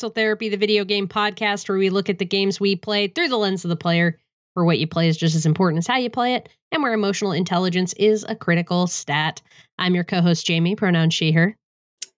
Pixel 0.00 0.14
Therapy, 0.14 0.48
the 0.48 0.56
video 0.56 0.82
game 0.82 1.06
podcast 1.06 1.68
where 1.68 1.76
we 1.76 1.90
look 1.90 2.08
at 2.08 2.18
the 2.18 2.24
games 2.24 2.58
we 2.58 2.74
play 2.74 3.06
through 3.06 3.28
the 3.28 3.36
lens 3.36 3.66
of 3.66 3.68
the 3.68 3.76
player, 3.76 4.18
where 4.54 4.64
what 4.64 4.78
you 4.78 4.86
play 4.86 5.08
is 5.08 5.16
just 5.16 5.36
as 5.36 5.44
important 5.44 5.78
as 5.78 5.86
how 5.86 5.98
you 5.98 6.08
play 6.08 6.34
it, 6.34 6.48
and 6.72 6.82
where 6.82 6.94
emotional 6.94 7.32
intelligence 7.32 7.92
is 7.98 8.24
a 8.26 8.34
critical 8.34 8.86
stat. 8.86 9.42
I'm 9.78 9.94
your 9.94 10.04
co 10.04 10.22
host, 10.22 10.46
Jamie, 10.46 10.74
pronoun 10.74 11.10
she, 11.10 11.32
her. 11.32 11.54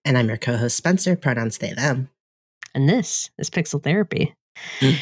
And 0.05 0.17
I'm 0.17 0.29
your 0.29 0.37
co 0.37 0.55
host, 0.55 0.77
Spencer, 0.77 1.17
pronouns 1.17 1.57
they, 1.57 1.73
them. 1.73 2.09
And 2.73 2.87
this 2.87 3.29
is 3.37 3.49
Pixel 3.49 3.83
Therapy. 3.83 4.33
Mm. 4.79 4.97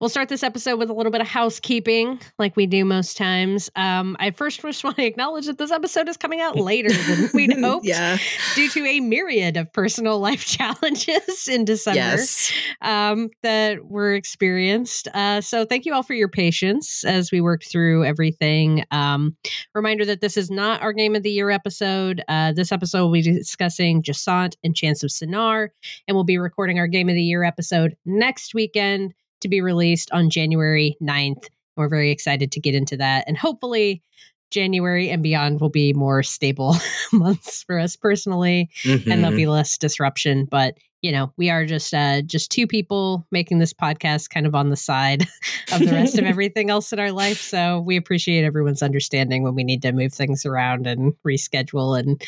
We'll 0.00 0.08
start 0.08 0.30
this 0.30 0.42
episode 0.42 0.78
with 0.78 0.88
a 0.88 0.94
little 0.94 1.12
bit 1.12 1.20
of 1.20 1.26
housekeeping, 1.26 2.20
like 2.38 2.56
we 2.56 2.64
do 2.64 2.86
most 2.86 3.18
times. 3.18 3.68
Um, 3.76 4.16
I 4.18 4.30
first 4.30 4.58
just 4.62 4.82
want 4.82 4.96
to 4.96 5.04
acknowledge 5.04 5.44
that 5.44 5.58
this 5.58 5.70
episode 5.70 6.08
is 6.08 6.16
coming 6.16 6.40
out 6.40 6.56
later 6.56 6.90
than 6.90 7.28
we'd 7.34 7.52
hoped, 7.60 7.84
yeah. 7.84 8.16
due 8.54 8.70
to 8.70 8.86
a 8.86 9.00
myriad 9.00 9.58
of 9.58 9.70
personal 9.74 10.18
life 10.30 10.46
challenges 10.46 11.48
in 11.48 11.66
December 11.66 11.98
yes. 11.98 12.50
um, 12.80 13.28
that 13.42 13.84
were 13.84 14.14
experienced. 14.14 15.06
Uh, 15.12 15.42
so, 15.42 15.66
thank 15.66 15.84
you 15.84 15.92
all 15.92 16.02
for 16.02 16.14
your 16.14 16.28
patience 16.28 17.04
as 17.04 17.30
we 17.30 17.42
worked 17.42 17.68
through 17.70 18.06
everything. 18.06 18.84
Um, 18.90 19.36
reminder 19.74 20.06
that 20.06 20.22
this 20.22 20.38
is 20.38 20.50
not 20.50 20.80
our 20.80 20.94
Game 20.94 21.14
of 21.14 21.22
the 21.22 21.30
Year 21.30 21.50
episode. 21.50 22.22
Uh, 22.26 22.52
this 22.52 22.72
episode 22.72 23.02
will 23.02 23.12
be 23.12 23.20
discussing 23.20 24.02
Jusant 24.02 24.54
and 24.64 24.74
Chants 24.74 25.02
of 25.02 25.10
Sennaar, 25.10 25.68
and 26.08 26.14
we'll 26.14 26.24
be 26.24 26.38
recording 26.38 26.78
our 26.78 26.88
Game 26.88 27.10
of 27.10 27.14
the 27.14 27.22
Year 27.22 27.44
episode 27.44 27.98
next 28.06 28.54
weekend 28.54 29.12
to 29.40 29.48
be 29.48 29.60
released 29.60 30.10
on 30.12 30.30
January 30.30 30.96
9th. 31.02 31.46
We're 31.76 31.88
very 31.88 32.10
excited 32.10 32.52
to 32.52 32.60
get 32.60 32.74
into 32.74 32.96
that. 32.98 33.24
And 33.26 33.36
hopefully, 33.36 34.02
January 34.50 35.10
and 35.10 35.22
beyond 35.22 35.60
will 35.60 35.70
be 35.70 35.92
more 35.92 36.22
stable 36.22 36.76
months 37.12 37.62
for 37.62 37.78
us 37.78 37.96
personally, 37.96 38.68
mm-hmm. 38.82 39.10
and 39.10 39.22
there'll 39.22 39.36
be 39.36 39.42
mm-hmm. 39.42 39.52
less 39.52 39.78
disruption. 39.78 40.44
But 40.44 40.76
you 41.02 41.12
know, 41.12 41.32
we 41.36 41.48
are 41.50 41.64
just 41.64 41.94
uh, 41.94 42.22
just 42.22 42.50
two 42.50 42.66
people 42.66 43.26
making 43.30 43.58
this 43.58 43.72
podcast 43.72 44.30
kind 44.30 44.46
of 44.46 44.54
on 44.54 44.68
the 44.68 44.76
side 44.76 45.22
of 45.72 45.80
the 45.80 45.92
rest 45.92 46.18
of 46.18 46.24
everything 46.26 46.70
else 46.70 46.92
in 46.92 46.98
our 46.98 47.12
life. 47.12 47.40
So 47.40 47.80
we 47.80 47.96
appreciate 47.96 48.44
everyone's 48.44 48.82
understanding 48.82 49.42
when 49.42 49.54
we 49.54 49.64
need 49.64 49.82
to 49.82 49.92
move 49.92 50.12
things 50.12 50.44
around 50.44 50.86
and 50.86 51.14
reschedule 51.26 51.98
and 51.98 52.22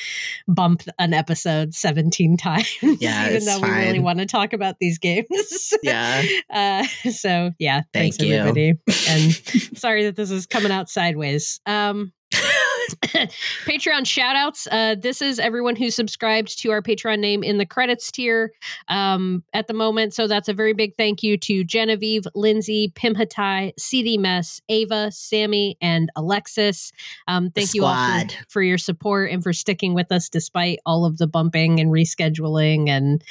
bump 0.49 0.83
an 0.99 1.13
episode 1.13 1.75
17 1.75 2.37
times, 2.39 2.69
yeah, 2.83 3.29
even 3.29 3.45
though 3.45 3.61
fine. 3.61 3.71
we 3.71 3.87
really 3.87 4.01
want 4.01 4.19
to 4.21 4.27
talk 4.27 4.53
about 4.53 4.77
these 4.81 4.99
games. 4.99 5.75
yeah. 5.83 6.23
Uh, 6.51 6.85
so 7.11 7.51
yeah, 7.59 7.83
thanks 7.93 8.19
you. 8.21 8.35
everybody. 8.35 8.75
and 9.09 9.33
sorry 9.77 10.05
that 10.05 10.17
this 10.17 10.31
is 10.31 10.47
coming 10.47 10.73
out 10.73 10.89
sideways. 10.89 11.61
Um, 11.67 12.13
Patreon 13.65 14.03
shoutouts. 14.03 14.67
Uh, 14.71 14.95
this 14.95 15.23
is 15.23 15.39
everyone 15.39 15.77
who 15.77 15.91
subscribed 15.91 16.59
to 16.61 16.71
our 16.71 16.83
Patreon 16.83 17.19
name 17.19 17.43
in 17.43 17.59
the 17.59 17.67
credits 17.67 18.11
tier 18.11 18.53
um, 18.89 19.43
at 19.53 19.67
the 19.67 19.75
moment. 19.75 20.15
So 20.15 20.27
that's 20.27 20.49
a 20.49 20.53
very 20.53 20.73
big 20.73 20.95
thank 20.97 21.23
you 21.23 21.37
to 21.39 21.65
Genevieve, 21.65 22.27
Lindsay, 22.35 22.93
Pimhatai, 22.95 23.73
CD 23.79 24.19
Mess, 24.19 24.61
Ava, 24.69 25.11
Sammy, 25.11 25.77
and 25.81 26.11
Alexis. 26.17 26.93
Um, 27.29 27.51
thank 27.51 27.75
you 27.75 27.85
all 27.85 27.95
for, 27.95 28.27
for, 28.49 28.63
your 28.63 28.79
support 28.79 29.31
and 29.31 29.43
for 29.43 29.53
sticking 29.53 29.95
with 29.95 30.13
us 30.13 30.29
despite 30.29 30.79
all 30.87 31.05
of 31.05 31.19
the 31.19 31.27
bumping 31.27 31.81
and 31.81 31.91
rescheduling 31.91 32.89
and 32.89 33.23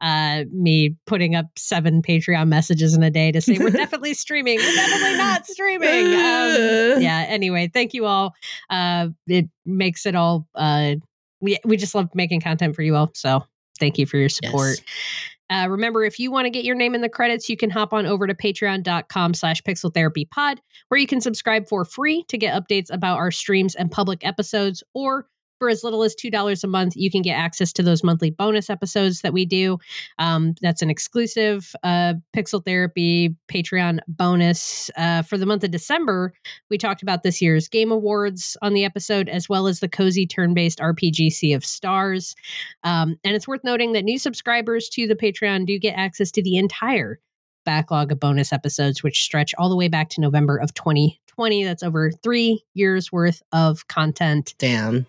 uh, 0.00 0.44
me 0.52 0.96
putting 1.06 1.34
up 1.34 1.46
seven 1.56 2.02
Patreon 2.02 2.48
messages 2.48 2.94
in 2.94 3.02
a 3.02 3.10
day 3.10 3.32
to 3.32 3.40
say 3.40 3.58
we're 3.58 3.70
definitely 3.78 4.14
streaming. 4.14 4.58
We're 4.58 4.74
definitely 4.74 5.18
not 5.18 5.46
streaming. 5.46 6.06
Um, 6.06 6.12
yeah. 7.02 7.24
Anyway, 7.28 7.70
thank 7.72 7.94
you 7.94 8.06
all. 8.06 8.34
Uh, 8.70 9.07
it 9.26 9.48
makes 9.66 10.06
it 10.06 10.14
all 10.14 10.46
uh 10.54 10.94
we 11.40 11.58
we 11.64 11.76
just 11.76 11.94
love 11.94 12.08
making 12.14 12.40
content 12.40 12.74
for 12.74 12.82
you 12.82 12.96
all 12.96 13.10
so 13.14 13.44
thank 13.78 13.98
you 13.98 14.06
for 14.06 14.16
your 14.16 14.28
support 14.28 14.76
yes. 14.78 14.80
Uh, 15.50 15.66
remember, 15.68 16.04
if 16.04 16.18
you 16.18 16.30
want 16.30 16.44
to 16.44 16.50
get 16.50 16.64
your 16.64 16.74
name 16.74 16.94
in 16.94 17.00
the 17.00 17.08
credits, 17.08 17.48
you 17.48 17.56
can 17.56 17.70
hop 17.70 17.92
on 17.94 18.04
over 18.04 18.26
to 18.26 18.34
patreon.com 18.34 19.32
slash 19.32 19.62
pixel 19.62 19.92
therapy 19.92 20.26
pod, 20.26 20.60
where 20.88 21.00
you 21.00 21.06
can 21.06 21.20
subscribe 21.20 21.68
for 21.68 21.84
free 21.84 22.22
to 22.24 22.36
get 22.36 22.54
updates 22.54 22.92
about 22.92 23.16
our 23.16 23.30
streams 23.30 23.74
and 23.74 23.90
public 23.90 24.24
episodes, 24.26 24.82
or 24.92 25.26
for 25.58 25.68
as 25.68 25.84
little 25.84 26.02
as 26.02 26.14
$2 26.14 26.64
a 26.64 26.66
month, 26.66 26.96
you 26.96 27.10
can 27.10 27.22
get 27.22 27.34
access 27.34 27.72
to 27.74 27.82
those 27.82 28.04
monthly 28.04 28.30
bonus 28.30 28.70
episodes 28.70 29.22
that 29.22 29.32
we 29.32 29.44
do. 29.44 29.78
Um, 30.18 30.54
that's 30.60 30.82
an 30.82 30.90
exclusive 30.90 31.74
uh, 31.82 32.14
Pixel 32.34 32.64
Therapy 32.64 33.36
Patreon 33.52 33.98
bonus. 34.06 34.90
Uh, 34.96 35.22
for 35.22 35.36
the 35.36 35.46
month 35.46 35.64
of 35.64 35.70
December, 35.70 36.32
we 36.70 36.78
talked 36.78 37.02
about 37.02 37.22
this 37.22 37.42
year's 37.42 37.68
Game 37.68 37.90
Awards 37.90 38.56
on 38.62 38.72
the 38.72 38.84
episode, 38.84 39.28
as 39.28 39.48
well 39.48 39.66
as 39.66 39.80
the 39.80 39.88
cozy 39.88 40.26
turn 40.26 40.54
based 40.54 40.78
RPG 40.78 41.32
Sea 41.32 41.52
of 41.52 41.64
Stars. 41.64 42.34
Um, 42.84 43.16
and 43.24 43.34
it's 43.34 43.48
worth 43.48 43.64
noting 43.64 43.92
that 43.92 44.04
new 44.04 44.18
subscribers 44.18 44.88
to 44.90 45.06
the 45.06 45.16
Patreon 45.16 45.66
do 45.66 45.78
get 45.78 45.94
access 45.94 46.30
to 46.32 46.42
the 46.42 46.56
entire 46.56 47.20
backlog 47.64 48.12
of 48.12 48.20
bonus 48.20 48.52
episodes, 48.52 49.02
which 49.02 49.22
stretch 49.22 49.54
all 49.58 49.68
the 49.68 49.76
way 49.76 49.88
back 49.88 50.08
to 50.08 50.20
November 50.20 50.56
of 50.56 50.72
2020. 50.74 51.64
That's 51.64 51.82
over 51.82 52.10
three 52.10 52.64
years 52.74 53.12
worth 53.12 53.42
of 53.52 53.86
content. 53.88 54.54
Damn 54.58 55.06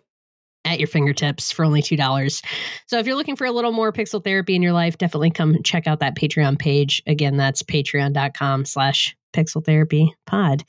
at 0.66 0.80
your 0.80 0.88
fingertips 0.88 1.52
for 1.52 1.66
only 1.66 1.82
$2. 1.82 2.46
So 2.88 3.00
if 3.00 3.08
you're 3.08 3.16
looking 3.16 3.36
for 3.36 3.46
a 3.46 3.52
little 3.52 3.72
more 3.72 3.92
pixel 3.92 4.24
therapy 4.24 4.56
in 4.56 4.62
your 4.62 4.74
life, 4.74 4.98
definitely 4.98 5.32
come 5.32 5.62
check 5.64 5.88
out 5.88 6.00
that 6.00 6.16
Patreon 6.16 6.60
page. 6.60 7.02
Again, 7.08 7.38
that's 7.38 7.64
patreon.com 7.64 8.66
slash 8.66 9.16
pixel 9.34 9.64
therapy 9.64 10.14
pod. 10.26 10.64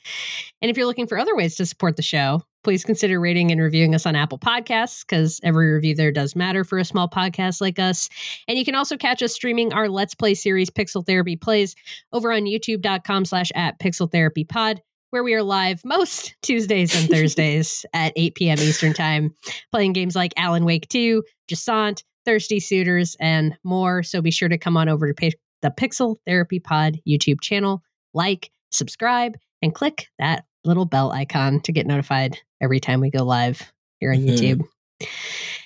And 0.61 0.69
if 0.69 0.77
you're 0.77 0.85
looking 0.85 1.07
for 1.07 1.17
other 1.17 1.35
ways 1.35 1.55
to 1.55 1.65
support 1.65 1.95
the 1.95 2.01
show, 2.01 2.41
please 2.63 2.83
consider 2.83 3.19
rating 3.19 3.51
and 3.51 3.59
reviewing 3.59 3.95
us 3.95 4.05
on 4.05 4.15
Apple 4.15 4.37
Podcasts 4.37 5.01
because 5.01 5.39
every 5.43 5.71
review 5.71 5.95
there 5.95 6.11
does 6.11 6.35
matter 6.35 6.63
for 6.63 6.77
a 6.77 6.85
small 6.85 7.09
podcast 7.09 7.59
like 7.59 7.79
us. 7.79 8.07
And 8.47 8.57
you 8.57 8.65
can 8.65 8.75
also 8.75 8.97
catch 8.97 9.23
us 9.23 9.33
streaming 9.33 9.73
our 9.73 9.89
Let's 9.89 10.13
Play 10.13 10.35
series 10.35 10.69
Pixel 10.69 11.05
Therapy 11.05 11.35
Plays 11.35 11.75
over 12.13 12.31
on 12.31 12.43
youtube.com 12.43 13.25
slash 13.25 13.51
at 13.55 13.79
pixel 13.79 14.11
therapy 14.11 14.43
pod 14.43 14.81
where 15.11 15.23
we 15.23 15.33
are 15.33 15.43
live 15.43 15.83
most 15.85 16.35
Tuesdays 16.41 16.99
and 16.99 17.09
Thursdays 17.09 17.85
at 17.93 18.13
8 18.15 18.33
p.m. 18.35 18.57
Eastern 18.59 18.93
Time, 18.93 19.35
playing 19.71 19.93
games 19.93 20.15
like 20.15 20.33
Alan 20.37 20.65
Wake 20.65 20.87
2, 20.87 21.23
Jusant, 21.49 22.03
Thirsty 22.25 22.59
Suitors, 22.59 23.15
and 23.19 23.57
more. 23.63 24.03
So 24.03 24.21
be 24.21 24.31
sure 24.31 24.49
to 24.49 24.57
come 24.57 24.77
on 24.77 24.89
over 24.89 25.11
to 25.11 25.31
the 25.61 25.69
Pixel 25.69 26.15
Therapy 26.25 26.59
Pod 26.59 26.97
YouTube 27.07 27.41
channel, 27.41 27.83
like, 28.13 28.51
subscribe, 28.71 29.37
and 29.61 29.75
click 29.75 30.07
that 30.17 30.45
little 30.63 30.85
bell 30.85 31.11
icon 31.11 31.59
to 31.61 31.71
get 31.71 31.85
notified 31.85 32.37
every 32.61 32.79
time 32.79 33.01
we 33.01 33.09
go 33.09 33.23
live 33.23 33.71
here 33.99 34.11
on 34.11 34.19
mm-hmm. 34.19 34.29
YouTube. 34.29 35.07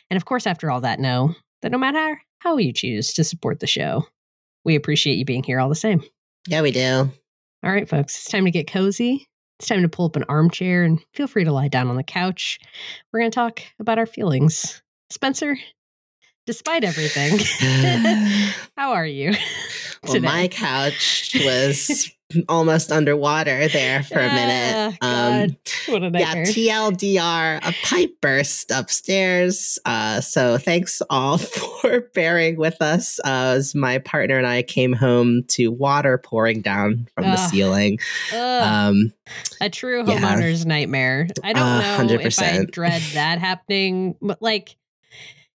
And 0.10 0.18
of 0.18 0.26
course, 0.26 0.48
after 0.48 0.72
all 0.72 0.82
that, 0.82 1.00
know 1.00 1.36
that 1.62 1.72
no 1.72 1.78
matter 1.78 2.20
how 2.40 2.58
you 2.58 2.74
choose 2.74 3.14
to 3.14 3.24
support 3.24 3.60
the 3.60 3.68
show, 3.68 4.08
we 4.64 4.76
appreciate 4.76 5.18
you 5.18 5.26
being 5.26 5.44
here 5.44 5.60
all 5.60 5.70
the 5.70 5.76
same. 5.76 6.04
Yeah, 6.48 6.62
we 6.62 6.72
do. 6.72 7.12
All 7.64 7.72
right, 7.72 7.88
folks, 7.88 8.16
it's 8.16 8.30
time 8.30 8.46
to 8.46 8.52
get 8.52 8.68
cozy 8.68 9.28
it's 9.60 9.68
time 9.68 9.82
to 9.82 9.90
pull 9.90 10.06
up 10.06 10.16
an 10.16 10.26
armchair 10.28 10.84
and 10.84 11.00
feel 11.14 11.28
free 11.28 11.44
to 11.44 11.52
lie 11.52 11.68
down 11.68 11.88
on 11.88 11.96
the 11.96 12.04
couch. 12.04 12.60
We're 13.12 13.22
going 13.22 13.32
to 13.32 13.36
talk 13.36 13.62
about 13.80 13.98
our 13.98 14.06
feelings. 14.06 14.82
Spencer, 15.10 15.58
despite 16.46 16.84
everything, 16.84 17.40
how 18.78 18.94
are 18.94 19.06
you? 19.06 19.34
well, 20.04 20.20
my 20.22 20.48
couch 20.48 21.36
was 21.44 22.12
almost 22.50 22.92
underwater 22.92 23.68
there 23.68 24.04
for 24.04 24.20
a 24.20 24.28
minute. 24.28 24.98
Um, 25.02 25.56
what 25.88 26.04
a 26.04 26.20
yeah, 26.20 26.36
TLDR, 26.36 27.58
a 27.58 27.76
pipe 27.86 28.16
burst 28.22 28.72
upstairs. 28.72 29.78
Uh, 29.86 30.22
so 30.22 30.58
thanks 30.58 31.02
all 31.10 31.38
for 31.38 32.02
bearing 32.14 32.58
with 32.58 32.82
us 32.82 33.20
uh, 33.20 33.54
as 33.56 33.76
my 33.76 34.00
partner 34.00 34.38
and 34.38 34.48
I 34.48 34.64
came 34.64 34.94
home 34.94 35.44
to 35.50 35.70
water 35.72 36.18
pouring 36.18 36.62
down 36.62 37.08
from 37.14 37.26
the 37.26 37.38
ceiling. 37.38 38.00
Um, 38.34 39.14
a 39.62 39.70
true 39.70 40.04
homeowner's 40.04 40.64
yeah. 40.64 40.70
nightmare. 40.70 41.28
I 41.44 41.54
don't 41.54 41.62
uh, 41.62 42.04
know 42.04 42.18
100%. 42.18 42.26
if 42.26 42.40
I 42.40 42.66
dread 42.66 43.02
that 43.14 43.40
happening, 43.40 44.16
but 44.22 44.42
like 44.42 44.76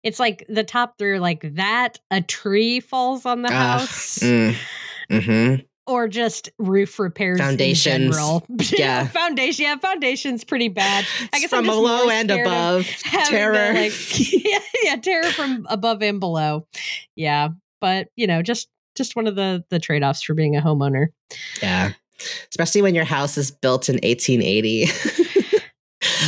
it's 0.03 0.21
like 0.21 0.45
the 0.49 0.65
top 0.65 0.99
three 0.99 1.19
like 1.19 1.55
that 1.55 2.01
a 2.11 2.21
tree 2.21 2.81
falls 2.81 3.25
on 3.25 3.43
the 3.43 3.51
house. 3.51 4.19
Mm, 4.19 4.57
mm-hmm 5.11 5.65
or 5.87 6.09
just 6.09 6.51
roof 6.59 6.99
repairs 6.99 7.39
foundations. 7.39 8.17
Yeah, 8.77 9.07
foundation. 9.07 9.65
Yeah, 9.65 9.77
foundation's 9.77 10.45
pretty 10.45 10.69
bad. 10.69 11.07
I 11.33 11.41
guess 11.41 11.51
from 11.51 11.69
I'm 11.69 11.77
low 11.77 12.09
and 12.09 12.31
above 12.31 12.87
terror. 13.01 13.75
Like, 13.75 13.93
yeah, 14.33 14.59
yeah, 14.83 14.97
terror 14.97 15.31
from 15.31 15.67
above 15.71 16.03
and 16.03 16.21
below. 16.21 16.67
Yeah, 17.15 17.49
but 17.81 18.09
you 18.17 18.27
know, 18.27 18.43
just 18.43 18.69
just 18.97 19.17
one 19.17 19.27
of 19.27 19.37
the 19.37 19.65
the 19.71 19.79
trade 19.79 20.03
offs 20.03 20.23
for 20.23 20.35
being 20.35 20.57
a 20.57 20.61
homeowner. 20.61 21.09
Yeah, 21.63 21.93
especially 22.51 22.83
when 22.83 22.95
your 22.95 23.05
house 23.05 23.39
is 23.39 23.51
built 23.51 23.89
in 23.89 23.97
1880. 23.97 24.87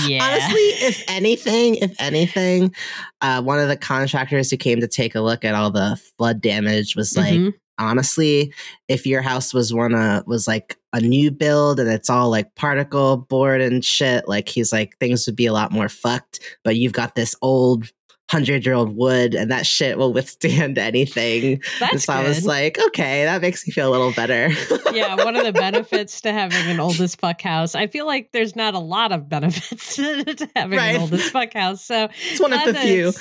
Yeah. 0.06 0.24
Honestly, 0.24 0.60
if 0.86 1.04
anything, 1.08 1.76
if 1.76 1.94
anything, 2.00 2.74
uh, 3.20 3.42
one 3.42 3.58
of 3.58 3.68
the 3.68 3.76
contractors 3.76 4.50
who 4.50 4.56
came 4.56 4.80
to 4.80 4.88
take 4.88 5.14
a 5.14 5.20
look 5.20 5.44
at 5.44 5.54
all 5.54 5.70
the 5.70 6.00
flood 6.16 6.40
damage 6.40 6.96
was 6.96 7.16
like, 7.16 7.34
mm-hmm 7.34 7.48
honestly 7.78 8.52
if 8.88 9.06
your 9.06 9.22
house 9.22 9.54
was 9.54 9.72
one 9.72 9.94
uh 9.94 10.22
was 10.26 10.46
like 10.48 10.78
a 10.92 11.00
new 11.00 11.30
build 11.30 11.78
and 11.78 11.88
it's 11.88 12.10
all 12.10 12.30
like 12.30 12.54
particle 12.54 13.16
board 13.16 13.60
and 13.60 13.84
shit 13.84 14.26
like 14.28 14.48
he's 14.48 14.72
like 14.72 14.96
things 14.98 15.26
would 15.26 15.36
be 15.36 15.46
a 15.46 15.52
lot 15.52 15.72
more 15.72 15.88
fucked 15.88 16.40
but 16.64 16.76
you've 16.76 16.92
got 16.92 17.14
this 17.14 17.34
old 17.42 17.90
hundred 18.30 18.64
year 18.66 18.74
old 18.74 18.96
wood, 18.96 19.34
and 19.34 19.50
that 19.50 19.66
shit 19.66 19.96
will 19.98 20.12
withstand 20.12 20.76
anything. 20.78 21.62
That's 21.80 22.04
so 22.04 22.12
good. 22.12 22.24
I 22.24 22.28
was 22.28 22.44
like, 22.44 22.78
okay, 22.88 23.24
that 23.24 23.40
makes 23.42 23.66
me 23.66 23.72
feel 23.72 23.88
a 23.88 23.92
little 23.92 24.12
better. 24.12 24.50
yeah, 24.92 25.14
one 25.16 25.36
of 25.36 25.44
the 25.44 25.52
benefits 25.52 26.20
to 26.22 26.32
having 26.32 26.66
an 26.70 26.78
old 26.80 27.00
as 27.00 27.14
fuck 27.14 27.40
house. 27.40 27.74
I 27.74 27.86
feel 27.86 28.06
like 28.06 28.32
there's 28.32 28.54
not 28.54 28.74
a 28.74 28.78
lot 28.78 29.12
of 29.12 29.28
benefits 29.28 29.96
to 29.96 30.48
having 30.54 30.78
Right. 30.78 30.94
an 30.96 31.00
old 31.02 31.14
as 31.14 31.28
fuck 31.30 31.52
house. 31.54 31.84
So 31.84 32.08
it's 32.30 32.40
one 32.40 32.52
of 32.52 32.64
the 32.66 32.74
few. 32.74 33.12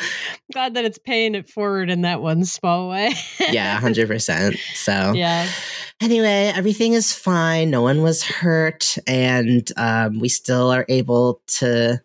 Glad 0.53 0.73
that 0.75 0.85
it's 0.85 0.97
paying 0.97 1.35
it 1.35 1.49
forward 1.49 1.89
in 1.89 2.01
that 2.01 2.21
one 2.21 2.43
small 2.45 2.89
way. 2.89 3.13
yeah, 3.49 3.79
hundred 3.79 4.07
percent. 4.07 4.55
So 4.75 5.13
yeah. 5.13 5.47
anyway, 6.01 6.51
everything 6.55 6.93
is 6.93 7.13
fine. 7.13 7.69
No 7.69 7.81
one 7.81 8.01
was 8.01 8.23
hurt, 8.23 8.97
and 9.07 9.69
um, 9.77 10.19
we 10.19 10.29
still 10.29 10.69
are 10.71 10.85
able 10.89 11.41
to, 11.47 12.01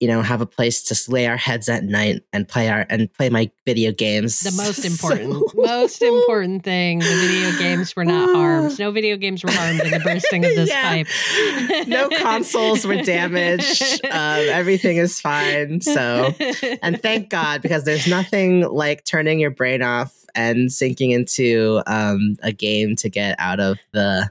you 0.00 0.08
know, 0.08 0.20
have 0.20 0.40
a 0.42 0.46
place 0.46 0.82
to 0.84 1.10
lay 1.10 1.26
our 1.26 1.36
heads 1.38 1.68
at 1.68 1.82
night 1.84 2.22
and 2.32 2.46
play 2.46 2.68
our 2.68 2.84
and 2.90 3.12
play 3.14 3.30
my 3.30 3.50
video 3.64 3.92
games. 3.92 4.40
The 4.40 4.50
most 4.62 4.82
So- 4.82 4.88
important, 5.12 5.54
most 5.56 6.02
important 6.02 6.64
thing. 6.64 6.98
The 6.98 7.04
video 7.06 7.58
games 7.58 7.96
were 7.96 8.04
not 8.04 8.28
harmed. 8.34 8.78
No 8.78 8.90
video 8.90 9.16
games 9.16 9.42
were 9.42 9.50
harmed 9.50 9.80
in 9.80 9.90
the 9.90 10.00
bursting 10.00 10.44
of 10.44 10.54
this 10.54 10.68
Yeah. 10.76 10.88
pipe. 11.04 11.88
no 11.88 12.08
consoles 12.10 12.84
were 12.86 13.00
damaged. 13.02 14.04
Um, 14.04 14.10
everything 14.50 14.96
is 14.98 15.18
fine. 15.20 15.80
So, 15.80 16.34
and 16.82 17.00
thank 17.00 17.30
God 17.30 17.62
because 17.62 17.84
there's 17.84 18.06
nothing 18.06 18.62
like 18.62 19.04
turning 19.04 19.40
your 19.40 19.50
brain 19.50 19.82
off 19.82 20.14
and 20.34 20.70
sinking 20.70 21.12
into 21.12 21.80
um, 21.86 22.36
a 22.42 22.52
game 22.52 22.96
to 22.96 23.08
get 23.08 23.36
out 23.38 23.60
of 23.60 23.78
the 23.92 24.28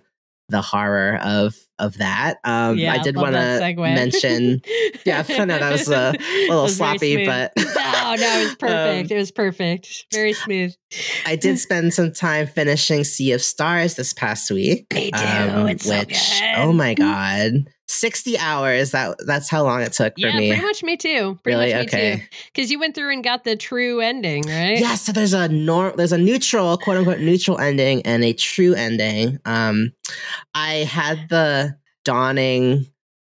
the 0.49 0.61
horror 0.61 1.19
of 1.21 1.55
of 1.77 1.97
that. 1.97 2.37
Um, 2.43 2.77
I 2.79 2.99
did 2.99 3.15
want 3.15 3.33
to 3.35 3.73
mention. 3.77 4.61
Yeah, 5.05 5.23
I 5.29 5.45
know 5.45 5.59
that 5.59 5.71
was 5.71 5.87
a 5.87 6.13
little 6.47 6.63
was 6.63 6.77
sloppy, 6.77 7.27
but 7.27 7.51
no, 7.57 7.63
no, 7.65 8.15
it 8.15 8.45
was 8.45 8.55
perfect. 8.59 9.11
Um, 9.11 9.15
it 9.15 9.19
was 9.19 9.31
perfect. 9.31 10.05
Very 10.11 10.33
smooth. 10.33 10.73
I 11.27 11.35
did 11.35 11.59
spend 11.59 11.93
some 11.93 12.11
time 12.11 12.47
finishing 12.47 13.03
Sea 13.03 13.33
of 13.33 13.43
Stars 13.43 13.93
this 13.95 14.13
past 14.13 14.49
week. 14.49 14.87
Me 14.95 15.11
too. 15.11 15.17
um, 15.23 15.67
it's 15.67 15.85
so 15.85 15.99
which 15.99 16.07
good. 16.09 16.53
oh 16.57 16.73
my 16.73 16.95
god, 16.95 17.67
sixty 17.87 18.37
hours. 18.37 18.91
That 18.91 19.17
that's 19.25 19.49
how 19.49 19.63
long 19.63 19.81
it 19.81 19.93
took 19.93 20.13
for 20.13 20.27
yeah, 20.27 20.37
me. 20.37 20.49
pretty 20.49 20.63
much 20.63 20.83
me 20.83 20.97
too. 20.97 21.39
Pretty 21.43 21.57
Really? 21.57 21.73
much 21.73 21.85
me 21.85 21.87
too. 21.87 21.97
Okay. 21.97 22.23
Because 22.53 22.71
you 22.71 22.79
went 22.79 22.95
through 22.95 23.11
and 23.11 23.23
got 23.23 23.43
the 23.43 23.55
true 23.55 23.99
ending, 24.01 24.43
right? 24.43 24.79
Yeah, 24.79 24.95
so 24.95 25.11
there's 25.11 25.33
a 25.33 25.47
norm, 25.49 25.93
there's 25.97 26.11
a 26.11 26.17
neutral, 26.17 26.77
quote 26.77 26.97
unquote, 26.97 27.19
neutral 27.19 27.57
ending 27.59 28.01
and 28.03 28.23
a 28.23 28.33
true 28.33 28.73
ending. 28.73 29.39
Um, 29.45 29.93
I 30.53 30.77
had 30.89 31.29
the 31.29 31.77
dawning 32.03 32.85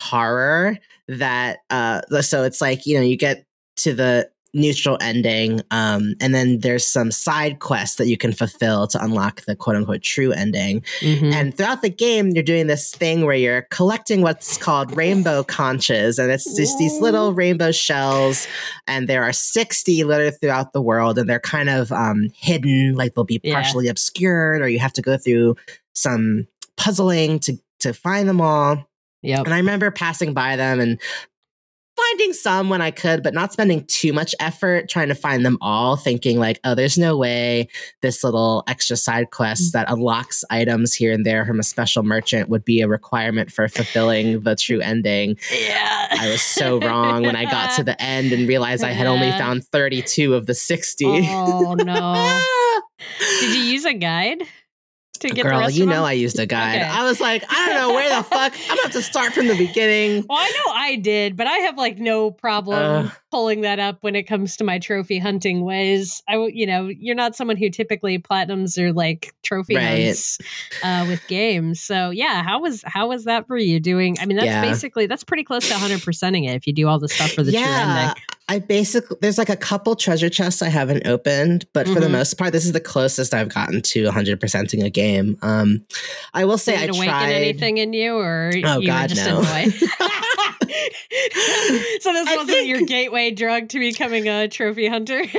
horror 0.01 0.77
that, 1.07 1.59
uh, 1.69 2.01
so 2.21 2.43
it's 2.43 2.61
like 2.61 2.85
you 2.85 2.95
know 2.95 3.03
you 3.03 3.17
get 3.17 3.45
to 3.77 3.93
the 3.93 4.30
neutral 4.53 4.97
ending, 5.01 5.61
um, 5.71 6.13
and 6.19 6.35
then 6.35 6.59
there's 6.59 6.85
some 6.85 7.09
side 7.11 7.59
quests 7.59 7.95
that 7.95 8.07
you 8.07 8.17
can 8.17 8.33
fulfill 8.33 8.85
to 8.87 9.01
unlock 9.03 9.41
the 9.45 9.55
quote 9.55 9.75
unquote 9.77 10.01
true 10.01 10.31
ending. 10.33 10.81
Mhm. 10.99 11.33
And 11.33 11.55
throughout 11.55 11.81
the 11.81 11.89
game, 11.89 12.31
you're 12.31 12.43
doing 12.43 12.67
this 12.67 12.91
thing 12.93 13.25
where 13.25 13.35
you're 13.35 13.61
collecting 13.71 14.21
what's 14.21 14.57
called 14.57 14.95
rainbow 14.97 15.43
conches, 15.43 16.19
and 16.19 16.31
it's 16.31 16.55
just 16.55 16.77
these 16.77 16.99
little 16.99 17.33
rainbow 17.33 17.71
shells, 17.71 18.45
and 18.87 19.07
there 19.07 19.23
are 19.23 19.33
60 19.33 20.03
littered 20.03 20.39
throughout 20.41 20.73
the 20.73 20.81
world, 20.81 21.17
and 21.17 21.29
they're 21.29 21.39
kind 21.39 21.69
of 21.69 21.91
um, 21.91 22.27
hidden, 22.35 22.95
like 22.95 23.13
they'll 23.15 23.23
be 23.23 23.39
Yeah. 23.43 23.53
partially 23.53 23.87
obscured, 23.87 24.61
or 24.61 24.67
you 24.67 24.79
have 24.79 24.93
to 24.93 25.01
go 25.01 25.17
through 25.17 25.55
some 25.93 26.47
puzzling 26.77 27.39
to 27.39 27.57
to 27.79 27.93
find 27.93 28.29
them 28.29 28.39
all. 28.41 28.87
Yep. 29.23 29.45
And 29.45 29.53
I 29.53 29.57
remember 29.57 29.91
passing 29.91 30.33
by 30.33 30.55
them 30.55 30.79
and 30.79 30.99
finding 32.09 32.33
some 32.33 32.69
when 32.69 32.81
I 32.81 32.91
could, 32.91 33.23
but 33.23 33.33
not 33.33 33.53
spending 33.53 33.85
too 33.85 34.13
much 34.13 34.33
effort 34.39 34.89
trying 34.89 35.07
to 35.09 35.15
find 35.15 35.45
them 35.45 35.57
all, 35.61 35.95
thinking 35.95 36.39
like, 36.39 36.59
oh, 36.63 36.75
there's 36.75 36.97
no 36.97 37.17
way 37.17 37.67
this 38.01 38.23
little 38.23 38.63
extra 38.67 38.97
side 38.97 39.27
Mm. 39.27 39.31
quest 39.31 39.73
that 39.73 39.89
unlocks 39.91 40.43
items 40.49 40.93
here 40.93 41.11
and 41.13 41.25
there 41.25 41.45
from 41.45 41.59
a 41.59 41.63
special 41.63 42.03
merchant 42.03 42.49
would 42.49 42.65
be 42.65 42.81
a 42.81 42.87
requirement 42.87 43.51
for 43.51 43.67
fulfilling 43.67 44.41
the 44.41 44.55
true 44.55 44.79
ending. 44.79 45.37
Yeah. 45.51 46.07
I 46.11 46.29
was 46.29 46.41
so 46.41 46.79
wrong 46.79 47.23
when 47.23 47.35
I 47.35 47.45
got 47.45 47.75
to 47.77 47.83
the 47.91 48.01
end 48.01 48.31
and 48.31 48.47
realized 48.47 48.83
I 48.83 48.91
had 48.91 49.07
only 49.07 49.31
found 49.31 49.65
32 49.67 50.33
of 50.33 50.45
the 50.47 50.53
60. 50.55 51.05
Oh 51.29 51.75
no. 51.75 52.41
Did 53.41 53.55
you 53.55 53.61
use 53.61 53.85
a 53.85 53.93
guide 53.93 54.43
to 55.21 55.29
get 55.29 55.37
the 55.37 55.49
Girl, 55.49 55.59
rest 55.59 55.75
you 55.75 55.85
know? 55.85 56.03
I 56.03 56.13
used 56.13 56.37
a 56.39 56.45
guide. 56.45 56.77
Okay. 56.81 56.85
I 56.87 57.03
was 57.03 57.19
like, 57.19 57.43
I 57.49 57.69
don't 57.69 57.77
know 57.77 57.93
where 57.93 58.09
the 58.15 58.23
fuck. 58.23 58.53
I'm 58.53 58.67
gonna 58.69 58.81
have 58.83 58.91
to 58.91 59.01
start 59.01 59.33
from 59.33 59.47
the 59.47 59.55
beginning. 59.55 60.25
Well, 60.29 60.37
I 60.39 60.49
know 60.49 60.73
I 60.73 60.95
did, 60.97 61.35
but 61.37 61.47
I 61.47 61.57
have 61.59 61.77
like 61.77 61.97
no 61.97 62.31
problem 62.31 63.05
Ugh. 63.07 63.11
pulling 63.31 63.61
that 63.61 63.79
up 63.79 63.99
when 64.01 64.15
it 64.15 64.23
comes 64.23 64.57
to 64.57 64.63
my 64.63 64.79
trophy 64.79 65.19
hunting 65.19 65.63
ways. 65.63 66.21
I, 66.27 66.35
you 66.37 66.65
know, 66.65 66.87
you're 66.87 67.15
not 67.15 67.35
someone 67.35 67.57
who 67.57 67.69
typically 67.69 68.19
platinums 68.19 68.77
or 68.77 68.93
like 68.93 69.33
trophy 69.43 69.75
Right. 69.75 70.05
hunts 70.05 70.37
uh, 70.83 71.05
with 71.07 71.25
games. 71.27 71.81
So 71.81 72.09
yeah, 72.09 72.43
how 72.43 72.59
was 72.61 72.83
how 72.85 73.07
was 73.09 73.25
that 73.25 73.47
for 73.47 73.57
you 73.57 73.79
doing? 73.79 74.17
I 74.19 74.25
mean, 74.25 74.37
that's 74.37 74.45
Yeah. 74.47 74.61
basically 74.61 75.05
that's 75.07 75.23
pretty 75.23 75.43
close 75.43 75.67
to 75.67 75.73
100 75.73 75.99
percenting 76.01 76.47
it 76.49 76.55
if 76.55 76.67
you 76.67 76.73
do 76.73 76.87
all 76.87 76.99
the 76.99 77.07
stuff 77.09 77.31
for 77.31 77.43
the 77.43 77.55
ending. 77.55 78.13
I 78.51 78.59
basically 78.59 79.15
there's 79.21 79.37
like 79.37 79.47
a 79.47 79.55
couple 79.55 79.95
treasure 79.95 80.27
chests 80.29 80.61
I 80.61 80.67
haven't 80.67 81.07
opened, 81.07 81.65
but 81.71 81.87
for 81.87 82.01
the 82.01 82.07
Mhm. 82.07 82.11
most 82.11 82.37
part, 82.37 82.51
this 82.51 82.65
is 82.65 82.73
the 82.73 82.81
closest 82.81 83.33
I've 83.33 83.47
gotten 83.47 83.81
to 83.81 84.03
100 84.07 84.41
percenting 84.41 84.83
a 84.83 84.89
game. 84.89 85.37
Um, 85.41 85.85
I 86.33 86.43
will 86.43 86.57
say 86.57 86.77
Did 86.77 86.89
I 86.89 87.05
tried. 87.05 87.31
anything 87.31 87.77
in 87.77 87.93
you, 87.93 88.15
or 88.17 88.51
Oh, 88.65 88.79
you 88.79 88.87
God, 88.87 89.07
just 89.07 89.25
no. 89.25 89.39
so 92.01 92.13
this 92.13 92.27
I 92.27 92.35
wasn't 92.37 92.65
your 92.65 92.81
gateway 92.81 93.31
drug 93.31 93.69
to 93.69 93.79
becoming 93.79 94.27
a 94.27 94.47
trophy 94.47 94.87
hunter. 94.87 95.23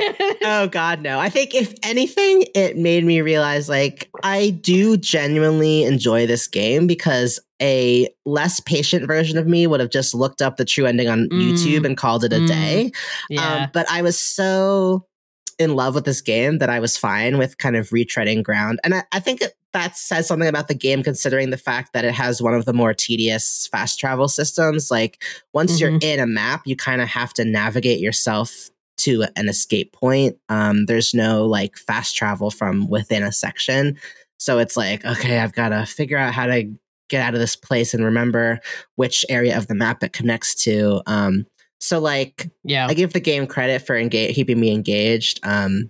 Oh 0.45 0.67
God, 0.67 1.01
no! 1.01 1.19
I 1.19 1.29
think 1.29 1.55
if 1.55 1.73
anything, 1.83 2.45
it 2.53 2.75
made 2.77 3.05
me 3.05 3.21
realize 3.21 3.69
like 3.69 4.09
I 4.23 4.49
do 4.49 4.97
genuinely 4.97 5.83
enjoy 5.83 6.25
this 6.27 6.47
game 6.47 6.85
because 6.85 7.39
a 7.61 8.09
less 8.25 8.59
patient 8.59 9.07
version 9.07 9.37
of 9.37 9.47
me 9.47 9.65
would 9.67 9.79
have 9.79 9.89
just 9.89 10.13
looked 10.13 10.41
up 10.41 10.57
the 10.57 10.65
true 10.65 10.85
ending 10.85 11.07
on 11.07 11.29
Mm. 11.29 11.41
YouTube 11.53 11.85
and 11.85 11.95
called 11.97 12.23
it 12.25 12.33
a 12.33 12.37
Mm. 12.39 12.47
day. 12.47 12.91
yeah. 13.29 13.63
Um, 13.63 13.69
but 13.73 13.89
I 13.89 14.01
was 14.01 14.19
so 14.19 15.05
in 15.59 15.75
love 15.75 15.95
with 15.95 16.05
this 16.05 16.21
game 16.21 16.57
that 16.59 16.69
I 16.69 16.79
was 16.79 16.97
fine 16.97 17.37
with 17.37 17.57
kind 17.57 17.75
of 17.75 17.89
retreading 17.89 18.43
ground. 18.43 18.79
And 18.83 18.95
I, 18.95 19.03
I 19.11 19.19
think 19.19 19.41
it- 19.41 19.55
that 19.73 19.97
says 19.97 20.27
something 20.27 20.47
about 20.47 20.67
the 20.67 20.75
game, 20.75 21.01
considering 21.01 21.49
the 21.49 21.57
fact 21.57 21.93
that 21.93 22.05
it 22.05 22.13
has 22.13 22.43
one 22.43 22.53
of 22.53 22.65
the 22.65 22.73
more 22.73 22.93
tedious 22.93 23.67
fast 23.71 23.99
travel 23.99 24.27
systems. 24.27 24.91
Like, 24.91 25.23
once 25.51 25.81
you're 25.81 25.89
Mhm. 25.93 26.03
in 26.03 26.19
a 26.19 26.27
map, 26.27 26.61
you 26.65 26.75
kind 26.75 27.01
of 27.01 27.07
have 27.07 27.33
to 27.33 27.43
navigate 27.43 27.99
yourself 27.99 28.69
to 28.97 29.25
an 29.35 29.49
escape 29.49 29.91
point. 29.91 30.37
Um, 30.47 30.85
there's 30.85 31.15
no 31.15 31.47
like 31.47 31.75
fast 31.75 32.15
travel 32.15 32.51
from 32.51 32.87
within 32.87 33.23
a 33.23 33.31
section. 33.31 33.97
So 34.37 34.59
it's 34.59 34.77
like, 34.77 35.03
okay, 35.05 35.39
I've 35.39 35.53
got 35.53 35.69
to 35.69 35.87
figure 35.87 36.19
out 36.19 36.35
how 36.35 36.45
to 36.45 36.69
get 37.09 37.23
out 37.23 37.33
of 37.33 37.39
this 37.39 37.55
place 37.55 37.95
and 37.95 38.05
remember 38.05 38.59
which 38.95 39.25
area 39.27 39.57
of 39.57 39.65
the 39.65 39.75
map 39.75 40.03
it 40.03 40.13
connects 40.13 40.53
to. 40.65 41.01
Um, 41.07 41.47
so 41.83 41.99
like 41.99 42.49
yeah. 42.63 42.87
I 42.87 42.93
give 42.93 43.11
the 43.11 43.19
game 43.19 43.45
credit 43.45 43.85
for 43.85 43.97
engage- 43.97 44.35
keeping 44.35 44.57
me 44.57 44.71
engaged. 44.71 45.41
Um, 45.43 45.89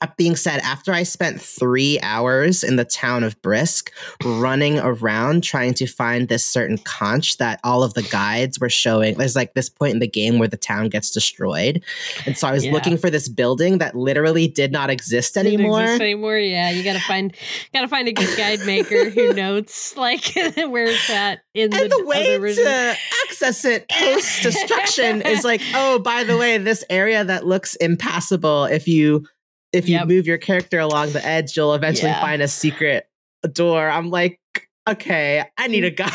that 0.00 0.16
being 0.16 0.36
said, 0.36 0.60
after 0.60 0.92
I 0.92 1.02
spent 1.02 1.40
three 1.40 1.98
hours 2.02 2.62
in 2.64 2.76
the 2.76 2.84
town 2.84 3.24
of 3.24 3.40
Brisk 3.42 3.92
running 4.24 4.78
around 4.78 5.42
trying 5.44 5.74
to 5.74 5.86
find 5.86 6.28
this 6.28 6.44
certain 6.46 6.78
conch 6.78 7.38
that 7.38 7.60
all 7.64 7.82
of 7.82 7.94
the 7.94 8.02
guides 8.02 8.60
were 8.60 8.68
showing, 8.68 9.16
there's 9.16 9.36
like 9.36 9.54
this 9.54 9.68
point 9.68 9.94
in 9.94 9.98
the 10.00 10.08
game 10.08 10.38
where 10.38 10.48
the 10.48 10.56
town 10.56 10.88
gets 10.88 11.10
destroyed. 11.10 11.82
And 12.26 12.36
so 12.38 12.48
I 12.48 12.52
was 12.52 12.64
Yeah. 12.64 12.72
looking 12.72 12.96
for 12.98 13.10
this 13.10 13.28
building 13.28 13.78
that 13.78 13.94
literally 13.94 14.46
did 14.48 14.72
not 14.72 14.90
exist 14.90 15.34
Didn't 15.34 15.54
anymore. 15.54 15.82
exist 15.82 16.00
anymore. 16.02 16.38
Yeah, 16.38 16.70
you 16.70 16.82
gotta 16.82 17.00
find 17.00 17.34
gotta 17.74 17.88
find 17.88 18.08
a 18.08 18.12
good 18.12 18.36
guide 18.36 18.60
maker 18.66 19.10
who 19.10 19.32
notes 19.34 19.96
like 19.96 20.32
where 20.56 20.86
it's 20.86 21.10
at 21.10 21.40
in 21.54 21.72
and 21.72 21.90
the, 21.90 21.96
the 21.98 22.04
way 22.06 22.38
to 22.38 22.96
access 23.28 23.64
it 23.64 23.88
post 23.88 24.42
destruction 24.42 25.22
is 25.22 25.44
like, 25.44 25.60
oh, 25.74 25.98
by 25.98 26.24
the 26.24 26.36
way, 26.36 26.58
this 26.58 26.84
area 26.90 27.24
that 27.24 27.46
looks 27.46 27.74
impassable, 27.76 28.64
if 28.64 28.86
you 28.88 29.24
if 29.72 29.88
you 29.88 29.96
Yep. 29.96 30.08
move 30.08 30.26
your 30.26 30.38
character 30.38 30.78
along 30.78 31.12
the 31.12 31.24
edge, 31.26 31.56
you'll 31.56 31.74
eventually 31.74 32.10
Yeah. 32.10 32.20
find 32.20 32.42
a 32.42 32.48
secret 32.48 33.06
door. 33.52 33.88
I'm 33.88 34.10
like, 34.10 34.40
okay, 34.88 35.44
I 35.56 35.66
need 35.68 35.84
a 35.84 35.90
guy. 35.90 36.10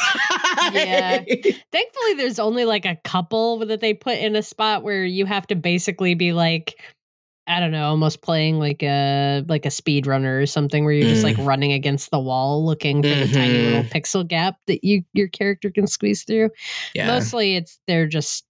Yeah. 0.73 1.19
Thankfully, 1.71 2.13
there's 2.17 2.39
only 2.39 2.65
like 2.65 2.85
a 2.85 2.97
couple 3.03 3.59
that 3.65 3.81
they 3.81 3.93
put 3.93 4.17
in 4.17 4.35
a 4.35 4.41
spot 4.41 4.83
where 4.83 5.03
you 5.05 5.25
have 5.25 5.45
to 5.47 5.55
basically 5.55 6.15
be 6.15 6.33
like, 6.33 6.81
I 7.47 7.59
don't 7.59 7.69
know, 7.71 7.85
almost 7.89 8.23
playing 8.23 8.57
like 8.57 8.81
a 8.81 9.43
like 9.47 9.65
a 9.67 9.71
speed 9.71 10.07
runner 10.07 10.39
or 10.41 10.45
something 10.47 10.83
where 10.83 10.93
you're 10.93 11.07
just 11.07 11.23
like 11.23 11.37
Mm. 11.37 11.45
running 11.45 11.71
against 11.73 12.09
the 12.09 12.19
wall 12.19 12.65
looking 12.65 13.03
for 13.03 13.09
the 13.09 13.27
tiny 13.31 13.53
little 13.59 13.83
Mhm. 13.83 13.91
pixel 13.91 14.27
gap 14.27 14.55
that 14.65 14.83
you 14.83 15.03
your 15.13 15.27
character 15.27 15.69
can 15.69 15.85
squeeze 15.85 16.23
through. 16.23 16.49
yeah. 16.95 17.05
Mostly 17.07 17.55
it's 17.55 17.79
they're 17.87 18.07
just 18.07 18.45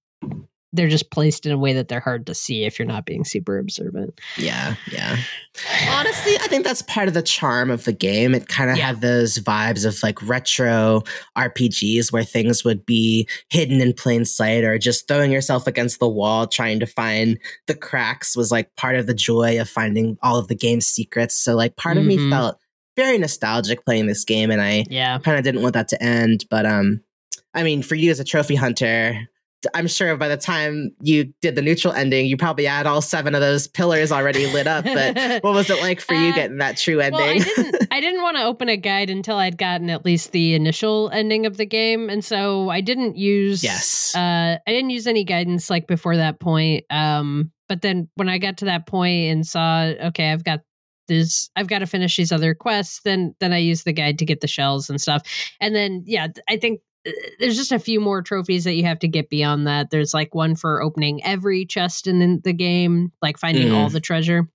they're 0.75 0.89
just 0.89 1.09
placed 1.11 1.45
in 1.45 1.51
a 1.51 1.57
way 1.57 1.73
that 1.73 1.87
they're 1.87 1.99
hard 1.99 2.25
to 2.27 2.33
see 2.35 2.65
if 2.65 2.77
you're 2.77 2.87
not 2.87 3.05
being 3.05 3.23
super 3.25 3.57
observant. 3.57 4.19
Yeah, 4.37 4.75
yeah. 4.91 5.17
Honestly, 5.89 6.33
I 6.41 6.47
think 6.47 6.63
that's 6.65 6.81
part 6.81 7.07
of 7.07 7.13
the 7.13 7.21
charm 7.21 7.71
of 7.71 7.85
the 7.85 7.93
game. 7.93 8.35
It 8.35 8.47
kind 8.47 8.69
of 8.69 8.77
Yeah. 8.77 8.87
had 8.87 9.01
those 9.01 9.37
vibes 9.39 9.85
of 9.85 10.01
like 10.03 10.21
retro 10.27 11.03
RPGs 11.37 12.11
where 12.11 12.23
things 12.23 12.63
would 12.63 12.85
be 12.85 13.27
hidden 13.49 13.81
in 13.81 13.93
plain 13.93 14.25
sight 14.25 14.63
or 14.63 14.77
just 14.77 15.07
throwing 15.07 15.31
yourself 15.31 15.67
against 15.67 15.99
the 15.99 16.09
wall 16.09 16.47
trying 16.47 16.79
to 16.79 16.85
find 16.85 17.39
the 17.67 17.75
cracks 17.75 18.35
was 18.35 18.51
like 18.51 18.75
part 18.75 18.95
of 18.95 19.07
the 19.07 19.13
joy 19.13 19.59
of 19.59 19.69
finding 19.69 20.17
all 20.21 20.37
of 20.37 20.47
the 20.47 20.55
game's 20.55 20.87
secrets. 20.87 21.35
So 21.39 21.55
like 21.55 21.75
part 21.77 21.97
of 21.97 22.03
Mhm. 22.03 22.07
me 22.07 22.29
felt 22.29 22.57
very 22.95 23.17
nostalgic 23.17 23.83
playing 23.85 24.07
this 24.07 24.23
game 24.23 24.51
and 24.51 24.61
I 24.61 24.85
Yeah. 24.89 25.17
kind 25.19 25.37
of 25.37 25.43
didn't 25.43 25.61
want 25.61 25.73
that 25.73 25.87
to 25.89 26.01
end, 26.03 26.45
but 26.49 26.65
um 26.65 27.01
I 27.53 27.63
mean, 27.63 27.83
for 27.83 27.95
you 27.95 28.11
as 28.11 28.19
a 28.19 28.25
trophy 28.25 28.55
hunter, 28.55 29.29
I'm 29.73 29.87
sure 29.87 30.15
by 30.15 30.27
the 30.27 30.37
time 30.37 30.91
you 31.01 31.33
did 31.41 31.55
the 31.55 31.61
neutral 31.61 31.93
ending, 31.93 32.27
you 32.27 32.37
probably 32.37 32.65
had 32.65 32.85
all 32.85 33.01
seven 33.01 33.33
of 33.33 33.41
those 33.41 33.67
pillars 33.67 34.11
already 34.11 34.45
lit 34.47 34.67
up. 34.67 34.83
But 34.85 35.17
what 35.43 35.53
was 35.55 35.69
it 35.69 35.81
like 35.81 35.99
for 36.01 36.13
you 36.13 36.29
Uh, 36.29 36.35
getting 36.35 36.57
that 36.57 36.77
true 36.77 36.99
ending? 36.99 37.19
Well, 37.19 37.29
I 37.29 37.39
didn't. 37.39 37.87
I 37.91 37.99
didn't 37.99 38.21
want 38.21 38.37
to 38.37 38.43
open 38.43 38.69
a 38.69 38.77
guide 38.77 39.09
until 39.09 39.37
I'd 39.37 39.57
gotten 39.57 39.89
at 39.89 40.05
least 40.05 40.33
the 40.33 40.53
initial 40.53 41.09
ending 41.11 41.45
of 41.45 41.57
the 41.57 41.65
game, 41.65 42.09
and 42.09 42.23
so 42.23 42.69
I 42.69 42.81
didn't 42.81 43.17
use. 43.17 43.63
yes. 43.63 44.13
Uh, 44.15 44.57
I 44.67 44.71
didn't 44.71 44.91
use 44.91 45.07
any 45.07 45.23
guidance 45.23 45.69
like 45.69 45.87
before 45.87 46.17
that 46.17 46.39
point. 46.39 46.85
Um, 46.91 47.51
but 47.67 47.81
then 47.81 48.09
when 48.15 48.29
I 48.29 48.37
got 48.37 48.57
to 48.57 48.65
that 48.65 48.85
point 48.85 49.31
and 49.31 49.47
saw, 49.47 49.83
okay, 49.85 50.31
I've 50.31 50.43
got 50.43 50.59
this, 51.07 51.49
I've 51.55 51.67
got 51.67 51.79
to 51.79 51.87
finish 51.87 52.15
these 52.17 52.31
other 52.31 52.53
quests. 52.53 53.01
Then, 53.03 53.35
then 53.39 53.53
I 53.53 53.57
used 53.57 53.85
the 53.85 53.93
guide 53.93 54.19
to 54.19 54.25
get 54.25 54.41
the 54.41 54.47
shells 54.47 54.89
and 54.89 55.01
stuff. 55.01 55.23
And 55.59 55.73
then, 55.75 56.03
yeah, 56.05 56.27
I 56.49 56.57
think 56.57 56.81
there's 57.39 57.55
just 57.55 57.71
a 57.71 57.79
few 57.79 57.99
more 57.99 58.21
trophies 58.21 58.63
that 58.63 58.73
you 58.75 58.83
have 58.83 58.99
to 58.99 59.07
get 59.07 59.29
beyond 59.29 59.67
that. 59.67 59.89
There's 59.91 60.13
like 60.13 60.33
one 60.35 60.55
for 60.55 60.81
opening 60.81 61.23
every 61.23 61.65
chest 61.65 62.07
in 62.07 62.41
the- 62.43 62.53
game, 62.53 63.11
like 63.21 63.37
finding 63.37 63.71
all 63.71 63.89
the 63.89 63.99
treasure, 63.99 64.49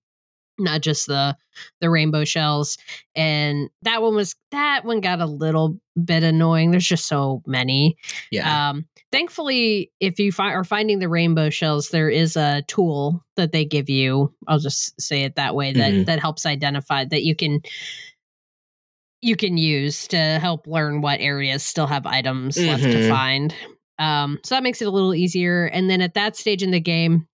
not 0.59 0.81
just 0.81 1.07
the 1.07 1.37
the 1.81 1.91
rainbow 1.91 2.25
shells. 2.25 2.79
And 3.15 3.69
that 3.83 4.01
one 4.03 4.15
was 4.15 4.35
that 4.53 4.85
one 4.85 5.01
got 5.01 5.21
a 5.21 5.27
little 5.27 5.79
bit 6.03 6.23
annoying. 6.23 6.71
There's 6.71 6.87
just 6.87 7.07
so 7.07 7.43
many. 7.47 7.97
yeah. 8.31 8.71
Um, 8.71 8.87
thankfully, 9.13 9.91
if 10.01 10.19
you 10.19 10.33
fi- 10.33 10.53
are 10.55 10.65
finding 10.65 10.99
the 11.01 11.09
rainbow 11.09 11.51
shells, 11.51 11.91
there 11.91 12.09
is 12.09 12.37
a 12.37 12.63
tool 12.69 13.23
that 13.37 13.53
they 13.53 13.65
give 13.65 13.91
you. 13.91 14.33
I'll 14.49 14.59
just 14.61 14.99
say 15.01 15.25
it 15.25 15.35
that 15.35 15.55
way 15.55 15.73
that 15.73 15.93
Mhm. 15.93 16.07
that 16.07 16.21
helps 16.21 16.47
identify 16.47 17.05
that 17.05 17.23
you 17.25 17.35
can 17.37 17.61
you 19.23 19.37
can 19.37 19.57
use 19.57 20.09
to 20.09 20.17
help 20.17 20.67
learn 20.67 21.01
what 21.01 21.21
areas 21.21 21.63
still 21.63 21.87
have 21.87 22.07
items 22.07 22.57
left 22.57 22.83
to 22.83 22.89
Mhm. 22.89 23.09
find. 23.09 23.55
Um, 23.99 24.39
so 24.45 24.55
that 24.55 24.63
makes 24.63 24.81
it 24.81 24.87
a 24.87 24.91
little 24.91 25.15
easier. 25.15 25.67
And 25.67 25.91
then 25.91 26.01
at 26.01 26.15
that 26.15 26.37
stage 26.37 26.63
in 26.63 26.71
the 26.71 26.81
game, 26.81 27.27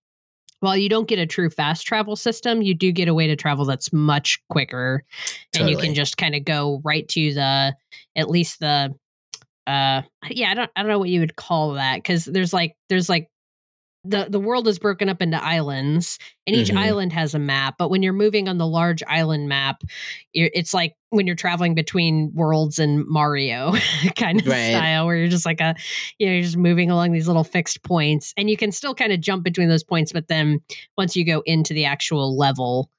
while 0.59 0.75
you 0.75 0.89
don't 0.89 1.07
get 1.07 1.19
a 1.19 1.25
true 1.25 1.49
fast 1.49 1.85
travel 1.85 2.15
system, 2.15 2.61
you 2.61 2.73
do 2.73 2.91
get 2.91 3.07
a 3.07 3.13
way 3.13 3.27
to 3.27 3.35
travel 3.35 3.63
that's 3.63 3.93
much 3.93 4.41
quicker, 4.49 5.03
and 5.55 5.69
you 5.69 5.77
can 5.77 5.93
just 5.93 6.17
kind 6.17 6.35
of 6.35 6.43
go 6.43 6.81
right 6.83 7.07
to 7.09 7.33
the 7.33 7.75
at 8.15 8.29
least 8.29 8.59
the 8.59 8.93
uh 9.67 10.01
yeah 10.29 10.49
i 10.49 10.53
don't 10.53 10.71
i 10.75 10.81
don't 10.81 10.89
know 10.89 10.97
what 10.97 11.09
you 11.09 11.19
would 11.19 11.35
call 11.35 11.73
that 11.73 11.97
because 11.97 12.23
there's 12.25 12.53
like 12.53 12.73
there's 12.89 13.09
like 13.09 13.29
the 14.09 14.27
the 14.29 14.39
world 14.39 14.67
is 14.67 14.79
broken 14.79 15.09
up 15.09 15.21
into 15.21 15.43
islands 15.43 16.17
and 16.45 16.55
each 16.55 16.69
Mhm. 16.69 16.77
island 16.77 17.13
has 17.13 17.33
a 17.33 17.39
map 17.39 17.75
but 17.77 17.89
when 17.89 18.03
you're 18.03 18.13
moving 18.13 18.47
on 18.47 18.57
the 18.57 18.67
large 18.67 19.03
island 19.07 19.49
map 19.49 19.81
it's 20.33 20.73
like 20.73 20.93
when 21.09 21.25
you're 21.27 21.35
traveling 21.35 21.73
between 21.75 22.31
worlds 22.33 22.79
and 22.79 23.05
mario 23.07 23.73
kind 24.15 24.39
of 24.41 24.47
Right. 24.47 24.69
style 24.71 25.05
where 25.05 25.15
you're 25.17 25.27
just 25.27 25.45
like 25.45 25.61
a 25.61 25.75
you 26.19 26.27
know 26.27 26.33
you're 26.33 26.43
just 26.43 26.57
moving 26.57 26.91
along 26.91 27.11
these 27.11 27.27
little 27.27 27.43
fixed 27.43 27.83
points 27.83 28.33
and 28.37 28.49
you 28.49 28.57
can 28.57 28.71
still 28.71 28.93
kind 28.95 29.11
of 29.11 29.19
jump 29.19 29.43
between 29.43 29.67
those 29.69 29.83
points 29.83 30.11
but 30.13 30.27
then 30.27 30.59
once 30.97 31.15
you 31.15 31.25
go 31.25 31.41
into 31.45 31.73
the 31.73 31.85
actual 31.85 32.37
level 32.37 32.89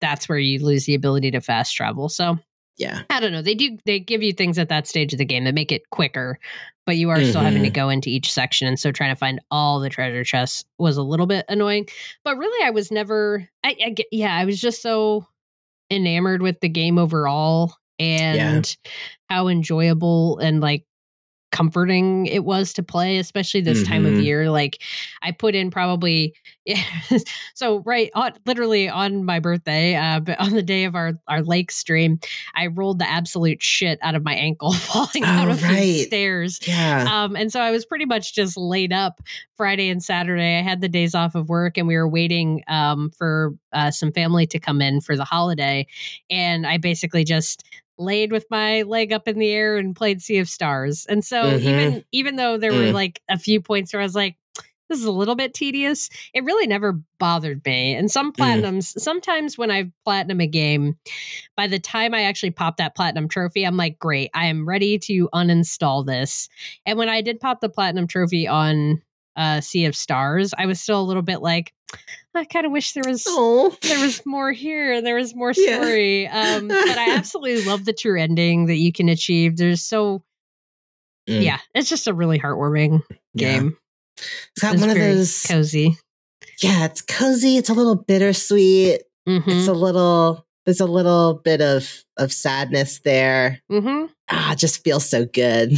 that's 0.00 0.28
where 0.28 0.38
you 0.38 0.64
lose 0.64 0.84
the 0.86 0.94
ability 0.94 1.30
to 1.30 1.40
fast 1.40 1.74
travel 1.74 2.08
so 2.08 2.38
yeah. 2.78 3.02
I 3.10 3.20
don't 3.20 3.32
know. 3.32 3.42
They 3.42 3.54
do 3.54 3.76
they 3.84 4.00
give 4.00 4.22
you 4.22 4.32
things 4.32 4.58
at 4.58 4.68
that 4.70 4.86
stage 4.86 5.12
of 5.12 5.18
the 5.18 5.24
game 5.24 5.44
that 5.44 5.54
make 5.54 5.70
it 5.72 5.90
quicker, 5.90 6.38
but 6.86 6.96
you 6.96 7.10
are 7.10 7.22
still 7.22 7.42
having 7.42 7.62
to 7.64 7.70
Mhm. 7.70 7.74
go 7.74 7.88
into 7.90 8.08
each 8.08 8.32
section, 8.32 8.66
and 8.66 8.78
so 8.80 8.90
trying 8.92 9.10
to 9.10 9.16
find 9.18 9.40
all 9.50 9.80
the 9.80 9.90
treasure 9.90 10.24
chests 10.24 10.64
was 10.78 10.96
a 10.96 11.02
little 11.02 11.26
bit 11.26 11.44
annoying. 11.48 11.86
But 12.24 12.38
really, 12.38 12.64
I 12.64 12.70
was 12.70 12.90
never. 12.90 13.48
I, 13.64 13.76
I 13.84 13.94
yeah, 14.10 14.34
I 14.34 14.44
was 14.46 14.60
just 14.60 14.80
so 14.80 15.26
enamored 15.90 16.42
with 16.42 16.60
the 16.60 16.68
game 16.68 16.98
overall 16.98 17.74
and 17.98 18.76
how 19.28 19.48
enjoyable 19.48 20.38
and 20.38 20.60
like 20.60 20.84
comforting 21.50 22.26
it 22.26 22.44
was 22.44 22.72
to 22.74 22.82
play 22.82 23.18
especially 23.18 23.60
this 23.60 23.82
time 23.86 24.04
of 24.04 24.12
Mhm. 24.14 24.24
year 24.24 24.50
like 24.50 24.82
i 25.22 25.30
put 25.30 25.54
in 25.54 25.70
probably 25.70 26.34
so 27.54 27.78
right 27.86 28.10
on 28.14 28.32
literally 28.46 28.88
on 28.88 29.24
my 29.24 29.40
birthday 29.40 29.94
uh 29.94 30.20
but 30.20 30.38
on 30.40 30.52
the 30.52 30.62
day 30.62 30.84
of 30.84 30.94
our 30.94 31.12
our 31.26 31.42
lake 31.42 31.70
stream 31.70 32.20
i 32.54 32.66
rolled 32.66 32.98
the 32.98 33.08
absolute 33.08 33.62
shit 33.62 33.98
out 34.02 34.14
of 34.14 34.22
my 34.22 34.34
ankle 34.34 34.72
falling 34.74 35.24
out 35.24 35.48
Oh, 35.48 35.52
of 35.52 35.60
the 35.60 36.02
stairs 36.04 36.60
Yeah. 36.66 37.06
um, 37.24 37.36
and 37.36 37.50
so 37.52 37.60
I 37.60 37.70
was 37.70 37.86
pretty 37.86 38.04
much 38.04 38.34
just 38.34 38.56
laid 38.56 38.92
up 38.92 39.20
Friday 39.56 39.88
and 39.88 40.02
Saturday. 40.02 40.58
I 40.58 40.62
had 40.62 40.80
the 40.80 40.88
days 40.88 41.14
off 41.14 41.34
of 41.34 41.48
work, 41.48 41.76
and 41.78 41.88
we 41.88 41.96
were 41.96 42.08
waiting 42.08 42.62
um, 42.68 43.10
for 43.16 43.54
uh, 43.72 43.90
some 43.90 44.12
family 44.12 44.46
to 44.48 44.58
come 44.58 44.80
in 44.80 45.00
for 45.00 45.16
the 45.16 45.24
holiday. 45.24 45.86
And 46.30 46.66
I 46.66 46.76
basically 46.78 47.24
just 47.24 47.64
laid 47.98 48.32
with 48.32 48.46
my 48.50 48.82
leg 48.82 49.12
up 49.12 49.28
in 49.28 49.38
the 49.38 49.50
air 49.50 49.76
and 49.76 49.94
played 49.96 50.22
Sea 50.22 50.38
of 50.38 50.48
Stars. 50.48 51.06
And 51.06 51.24
so 51.24 51.42
Mhm. 51.58 51.62
even 51.62 52.04
even 52.12 52.36
though 52.36 52.56
there 52.58 52.72
were 52.72 52.86
Mm. 52.86 52.92
like 52.94 53.20
a 53.28 53.38
few 53.38 53.60
points 53.60 53.92
where 53.92 54.00
I 54.02 54.04
was 54.04 54.14
like. 54.14 54.36
This 54.90 55.00
is 55.00 55.04
a 55.04 55.12
little 55.12 55.34
bit 55.34 55.52
tedious. 55.52 56.08
It 56.32 56.44
really 56.44 56.66
never 56.66 56.98
bothered 57.18 57.60
me. 57.66 57.94
And 57.94 58.10
some 58.10 58.32
Mm. 58.32 58.36
platinums, 58.36 58.98
sometimes 58.98 59.58
when 59.58 59.70
I 59.70 59.92
platinum 60.06 60.40
a 60.40 60.46
game, 60.46 60.96
by 61.58 61.66
the 61.66 61.78
time 61.78 62.14
I 62.14 62.22
actually 62.22 62.52
pop 62.52 62.78
that 62.78 62.96
platinum 62.96 63.28
trophy, 63.28 63.64
I'm 63.66 63.76
like, 63.76 63.98
great, 63.98 64.30
I 64.32 64.46
am 64.46 64.66
ready 64.66 64.98
to 65.00 65.28
uninstall 65.34 66.06
this. 66.06 66.48
And 66.86 66.98
when 66.98 67.10
I 67.10 67.20
did 67.20 67.38
pop 67.38 67.60
the 67.60 67.68
platinum 67.68 68.06
trophy 68.06 68.48
on 68.48 69.02
uh, 69.36 69.60
Sea 69.60 69.84
of 69.84 69.94
Stars, 69.94 70.54
I 70.56 70.64
was 70.64 70.80
still 70.80 71.02
a 71.02 71.04
little 71.04 71.22
bit 71.22 71.42
like, 71.42 71.74
I 72.34 72.44
kind 72.44 72.66
of 72.66 72.72
wish 72.72 72.92
there 72.92 73.04
was 73.04 73.24
oh. 73.26 73.76
there 73.82 73.98
was 73.98 74.24
more 74.26 74.52
here. 74.52 75.00
There 75.02 75.16
was 75.16 75.34
more 75.34 75.52
Yeah. 75.56 75.76
story. 75.80 76.28
Um, 76.28 76.68
but 76.68 76.98
I 76.98 77.10
absolutely 77.16 77.62
love 77.62 77.84
the 77.84 77.92
true 77.92 78.20
ending 78.20 78.66
that 78.66 78.76
you 78.76 78.92
can 78.92 79.08
achieve. 79.08 79.56
There's 79.56 79.82
so 79.82 80.22
Mm. 81.28 81.42
yeah, 81.44 81.58
it's 81.74 81.90
just 81.90 82.06
a 82.06 82.14
really 82.14 82.38
heartwarming 82.38 83.02
Yeah. 83.34 83.58
game. 83.58 83.76
It's 84.16 84.62
got 84.62 84.72
It's 84.74 84.80
one 84.80 84.88
of 84.90 84.96
those. 84.96 85.42
cozy. 85.42 85.96
Yeah, 86.62 86.86
it's 86.86 87.02
cozy. 87.02 87.58
It's 87.58 87.68
a 87.68 87.74
little 87.74 87.96
bittersweet. 87.96 89.02
hmm 89.26 89.38
It's 89.46 89.68
a 89.68 89.74
little. 89.74 90.46
There's 90.64 90.80
a 90.80 90.86
little 90.86 91.34
bit 91.34 91.60
of 91.60 92.04
of 92.16 92.32
sadness 92.32 93.00
there. 93.00 93.60
hmm 93.68 94.06
Ah, 94.30 94.52
it 94.52 94.58
just 94.58 94.82
feels 94.84 95.06
so 95.08 95.24
good. 95.26 95.72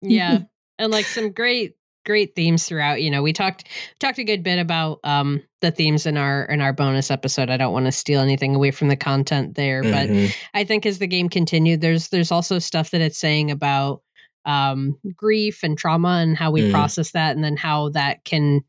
yeah 0.00 0.40
and 0.78 0.90
like 0.92 1.04
some 1.06 1.32
great 1.32 1.74
great 2.04 2.34
themes 2.34 2.64
throughout 2.66 3.00
you 3.02 3.10
know 3.10 3.22
we 3.22 3.32
talked 3.32 3.66
talked 3.98 4.18
a 4.18 4.24
good 4.24 4.42
bit 4.42 4.58
about 4.58 5.00
um 5.04 5.42
the 5.60 5.70
themes 5.70 6.06
in 6.06 6.16
our 6.16 6.44
in 6.44 6.60
our 6.60 6.72
bonus 6.72 7.10
episode 7.10 7.48
i 7.50 7.56
don't 7.56 7.72
want 7.72 7.86
to 7.86 7.92
steal 7.92 8.20
anything 8.20 8.54
away 8.54 8.70
from 8.70 8.88
the 8.88 8.96
content 8.96 9.54
there 9.54 9.82
but 9.82 10.08
Mhm. 10.08 10.34
i 10.54 10.64
think 10.64 10.84
as 10.86 10.98
the 10.98 11.06
game 11.06 11.28
continued 11.28 11.80
there's 11.80 12.08
there's 12.08 12.30
also 12.30 12.58
stuff 12.58 12.90
that 12.90 13.00
it's 13.00 13.18
saying 13.18 13.50
about 13.50 14.02
um 14.44 14.98
grief 15.16 15.62
and 15.62 15.78
trauma 15.78 16.18
and 16.22 16.36
how 16.36 16.50
we 16.50 16.62
Mm. 16.62 16.70
process 16.70 17.12
that 17.12 17.34
and 17.34 17.42
then 17.44 17.56
how 17.56 17.88
that 17.90 18.22
can 18.24 18.60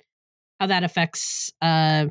how 0.59 0.67
that 0.67 0.83
affects 0.85 1.51
uh 1.61 2.05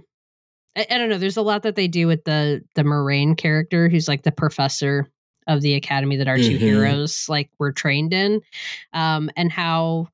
I, 0.77 0.87
I 0.91 0.99
don't 0.99 1.09
know 1.09 1.19
there's 1.19 1.37
a 1.39 1.43
lot 1.43 1.63
that 1.63 1.77
they 1.77 1.89
do 1.89 2.07
with 2.07 2.25
the 2.25 2.63
the 2.75 2.85
moraine 2.85 3.35
character 3.35 3.89
who's 3.89 4.09
like 4.09 4.23
the 4.25 4.33
professor 4.33 5.07
of 5.47 5.61
the 5.63 5.75
academy 5.75 6.17
that 6.17 6.29
our 6.29 6.37
2 6.39 6.57
Mhm. 6.57 6.59
heroes 6.59 7.27
like 7.29 7.49
were 7.59 7.73
trained 7.73 8.13
in 8.13 8.41
um 8.93 9.31
and 9.37 9.51
how 9.51 10.09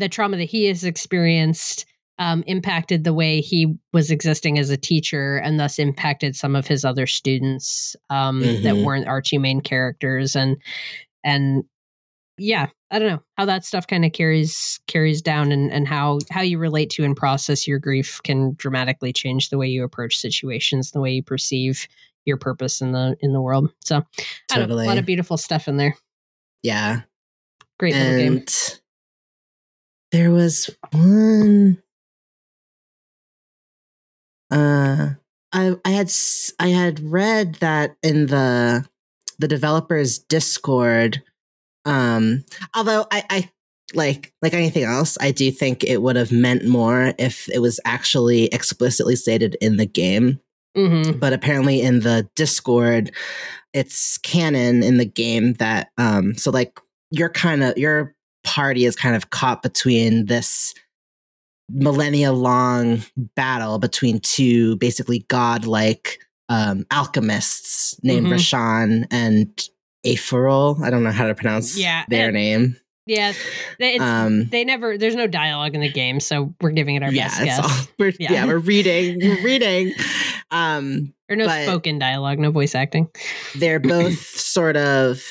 the 0.00 0.08
trauma 0.08 0.36
that 0.38 0.44
he 0.50 0.64
has 0.66 0.82
experienced 0.84 1.86
um, 2.18 2.42
impacted 2.46 3.04
the 3.04 3.14
way 3.14 3.40
he 3.40 3.74
was 3.94 4.10
existing 4.10 4.58
as 4.58 4.68
a 4.68 4.76
teacher 4.76 5.38
and 5.38 5.58
thus 5.58 5.78
impacted 5.78 6.36
some 6.36 6.54
of 6.54 6.66
his 6.66 6.84
other 6.84 7.06
students 7.06 7.96
um, 8.10 8.40
that 8.40 8.74
Mhm. 8.74 8.84
weren't 8.84 9.08
our 9.08 9.22
two 9.22 9.38
main 9.40 9.60
characters. 9.62 10.34
And 10.36 10.56
and 11.24 11.64
yeah 12.42 12.68
i 12.90 12.98
don't 12.98 13.08
know 13.08 13.22
how 13.36 13.44
that 13.44 13.66
stuff 13.66 13.86
kind 13.86 14.02
of 14.06 14.12
carries 14.14 14.80
carries 14.86 15.20
down 15.20 15.52
and 15.52 15.70
and 15.70 15.86
how 15.86 16.18
how 16.30 16.40
you 16.40 16.56
relate 16.56 16.88
to 16.88 17.04
and 17.04 17.14
process 17.14 17.68
your 17.68 17.78
grief 17.78 18.18
can 18.24 18.54
dramatically 18.56 19.12
change 19.12 19.50
the 19.50 19.58
way 19.58 19.68
you 19.68 19.84
approach 19.84 20.16
situations 20.16 20.92
the 20.92 21.00
way 21.00 21.10
you 21.12 21.22
perceive 21.22 21.86
your 22.24 22.38
purpose 22.38 22.80
in 22.80 22.92
the 22.92 23.14
in 23.20 23.34
the 23.34 23.40
world. 23.42 23.70
So 23.80 23.96
know, 23.98 24.04
a 24.64 24.88
lot 24.88 24.98
of 24.98 25.04
beautiful 25.06 25.36
stuff 25.36 25.68
in 25.68 25.76
there. 25.76 25.94
Yeah. 26.62 27.02
great 27.78 27.94
little 27.94 28.16
game. 28.18 28.36
And 28.38 28.80
there 30.12 30.30
was 30.30 30.70
one 30.92 31.82
uh 34.50 35.10
i 35.52 35.76
i 35.84 35.90
had 35.90 36.12
i 36.58 36.68
had 36.68 37.00
read 37.00 37.54
that 37.56 37.96
in 38.02 38.26
the 38.26 38.84
the 39.38 39.48
developers 39.48 40.18
discord 40.18 41.22
um 41.84 42.44
although 42.74 43.06
i 43.10 43.24
i 43.30 43.50
like 43.94 44.32
like 44.42 44.54
anything 44.54 44.84
else, 44.84 45.16
I 45.20 45.30
do 45.30 45.50
think 45.50 45.84
it 45.84 46.02
would 46.02 46.16
have 46.16 46.32
meant 46.32 46.66
more 46.66 47.14
if 47.18 47.48
it 47.48 47.60
was 47.60 47.80
actually 47.84 48.44
explicitly 48.46 49.16
stated 49.16 49.56
in 49.60 49.76
the 49.76 49.86
game. 49.86 50.40
Mm-hmm. 50.76 51.18
But 51.18 51.32
apparently 51.32 51.80
in 51.80 52.00
the 52.00 52.28
Discord, 52.36 53.10
it's 53.72 54.18
canon 54.18 54.82
in 54.82 54.98
the 54.98 55.06
game 55.06 55.54
that 55.54 55.90
um 55.98 56.36
so 56.36 56.50
like 56.50 56.78
you're 57.10 57.28
kind 57.28 57.62
of 57.62 57.76
your 57.76 58.14
party 58.44 58.84
is 58.84 58.96
kind 58.96 59.14
of 59.16 59.30
caught 59.30 59.62
between 59.62 60.26
this 60.26 60.74
millennia 61.68 62.32
long 62.32 63.02
battle 63.36 63.78
between 63.78 64.18
two 64.20 64.76
basically 64.76 65.20
godlike 65.28 66.18
um, 66.48 66.84
alchemists 66.90 67.94
named 68.02 68.26
Mhm. 68.26 68.32
Resh'an 68.32 69.06
and 69.10 69.66
Aephorul. 70.04 70.82
I 70.82 70.90
don't 70.90 71.04
know 71.04 71.12
how 71.12 71.28
to 71.28 71.34
pronounce 71.34 71.78
Yeah, 71.78 72.04
their 72.08 72.26
and- 72.26 72.34
name. 72.34 72.76
Yeah, 73.06 73.32
they, 73.78 73.98
Um, 73.98 74.46
they 74.50 74.62
never. 74.64 74.96
There's 74.98 75.16
no 75.16 75.26
dialogue 75.26 75.74
in 75.74 75.80
the 75.80 75.88
game, 75.90 76.20
so 76.20 76.54
we're 76.60 76.70
giving 76.70 76.94
it 76.96 77.02
our 77.02 77.10
yeah, 77.12 77.28
best 77.28 77.44
guess. 77.44 77.58
all, 77.60 77.86
we're, 77.98 78.12
Yeah. 78.20 78.32
yeah. 78.32 78.46
we're 78.46 78.58
reading, 78.58 79.18
we're 79.20 79.42
reading. 79.44 79.94
Um, 80.50 81.14
or 81.28 81.36
no 81.36 81.46
spoken 81.46 81.98
dialogue, 82.00 82.38
no 82.40 82.50
voice 82.50 82.74
acting. 82.74 83.08
they're 83.54 83.78
both 83.80 84.18
sort 84.18 84.76
of 84.76 85.22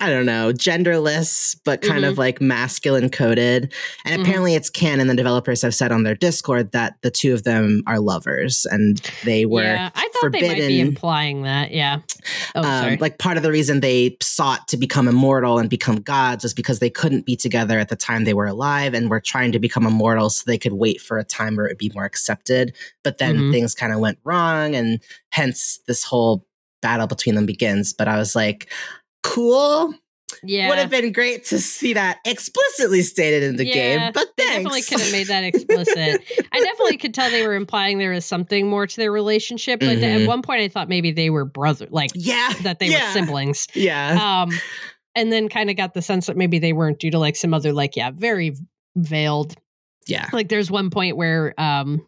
I 0.00 0.08
don't 0.08 0.26
know, 0.26 0.52
genderless, 0.52 1.56
but 1.64 1.80
kind 1.82 2.04
Mhm. 2.04 2.08
of 2.10 2.18
like 2.18 2.40
masculine 2.40 3.08
coded. 3.10 3.72
And 4.04 4.16
Mhm. 4.20 4.24
apparently 4.24 4.54
it's 4.54 4.70
canon. 4.70 5.08
The 5.08 5.16
developers 5.16 5.62
have 5.62 5.74
said 5.74 5.90
on 5.90 6.04
their 6.04 6.14
Discord 6.14 6.70
that 6.72 6.94
the 7.02 7.10
two 7.10 7.34
of 7.34 7.42
them 7.42 7.82
are 7.88 7.98
lovers 7.98 8.66
and 8.70 9.00
they 9.24 9.44
were 9.44 9.62
yeah, 9.64 9.90
I 9.96 10.08
thought 10.12 10.30
they 10.32 10.42
might 10.46 10.58
be 10.68 10.80
implying 10.80 11.42
that. 11.42 11.72
Yeah. 11.72 11.98
Oh, 12.54 12.60
um, 12.62 12.82
sorry. 12.82 12.96
like 12.98 13.18
part 13.18 13.36
of 13.36 13.42
the 13.42 13.50
reason 13.50 13.80
they 13.80 14.16
sought 14.22 14.68
to 14.68 14.76
become 14.76 15.08
immortal 15.08 15.58
and 15.58 15.68
become 15.68 15.96
gods 15.96 16.44
was 16.44 16.54
because 16.54 16.78
they 16.78 16.90
couldn't 16.90 17.26
be 17.26 17.34
together 17.34 17.80
at 17.80 17.88
the 17.88 17.96
time 17.96 18.22
they 18.24 18.34
were 18.34 18.46
alive 18.46 18.94
and 18.94 19.10
were 19.10 19.20
trying 19.20 19.50
to 19.52 19.58
become 19.58 19.86
immortal 19.86 20.30
so 20.30 20.44
they 20.46 20.58
could 20.58 20.74
wait 20.74 21.00
for 21.00 21.18
a 21.18 21.24
time 21.24 21.56
where 21.56 21.66
it 21.66 21.70
would 21.70 21.78
be 21.78 21.90
more 21.94 22.04
accepted. 22.04 22.72
But 23.02 23.18
then 23.18 23.36
Mhm. 23.36 23.52
things 23.52 23.74
kind 23.74 23.92
of 23.92 23.98
went 23.98 24.18
wrong 24.24 24.31
and 24.32 25.00
hence 25.30 25.80
this 25.86 26.04
whole 26.04 26.46
battle 26.80 27.06
between 27.06 27.34
them 27.34 27.46
begins. 27.46 27.92
But 27.92 28.08
I 28.08 28.16
was 28.18 28.34
like, 28.34 28.70
cool. 29.22 29.94
yeah. 30.42 30.68
Would 30.68 30.78
have 30.78 30.90
been 30.90 31.12
great 31.12 31.44
to 31.46 31.58
see 31.58 31.92
that 31.92 32.18
explicitly 32.24 33.02
stated 33.02 33.42
in 33.42 33.56
the 33.56 33.66
Yeah, 33.66 33.74
game. 33.74 34.12
But 34.14 34.28
They 34.36 34.44
thanks. 34.44 34.56
definitely 34.64 34.82
could 34.82 35.00
have 35.00 35.12
made 35.12 35.26
that 35.28 35.44
explicit. 35.44 36.22
I 36.52 36.60
definitely 36.60 36.96
could 36.96 37.14
tell 37.14 37.30
they 37.30 37.46
were 37.46 37.54
implying 37.54 37.98
there 37.98 38.10
was 38.12 38.24
something 38.24 38.68
more 38.68 38.86
to 38.86 38.96
their 38.96 39.12
relationship, 39.12 39.80
but 39.80 39.98
Mhm. 39.98 40.22
at 40.22 40.26
one 40.28 40.42
point 40.42 40.60
I 40.62 40.68
thought 40.68 40.88
maybe 40.88 41.12
they 41.12 41.30
were 41.30 41.44
brother, 41.44 41.86
like 41.90 42.10
yeah. 42.14 42.52
that 42.62 42.78
they 42.78 42.88
yeah, 42.88 43.06
were 43.14 43.20
siblings. 43.20 43.68
Yeah. 43.74 44.42
Um, 44.42 44.50
and 45.14 45.30
then 45.30 45.48
kind 45.48 45.68
of 45.70 45.76
got 45.76 45.94
the 45.94 46.02
sense 46.02 46.26
that 46.26 46.36
maybe 46.36 46.58
they 46.58 46.72
weren't 46.72 46.98
due 46.98 47.10
to 47.10 47.18
like 47.18 47.36
some 47.36 47.52
other 47.54 47.72
like 47.72 47.94
yeah, 47.96 48.10
very 48.10 48.56
veiled. 48.96 49.54
yeah. 50.06 50.28
Like 50.32 50.48
there's 50.48 50.70
one 50.70 50.88
point 50.90 51.16
where 51.16 51.54
um 51.60 52.04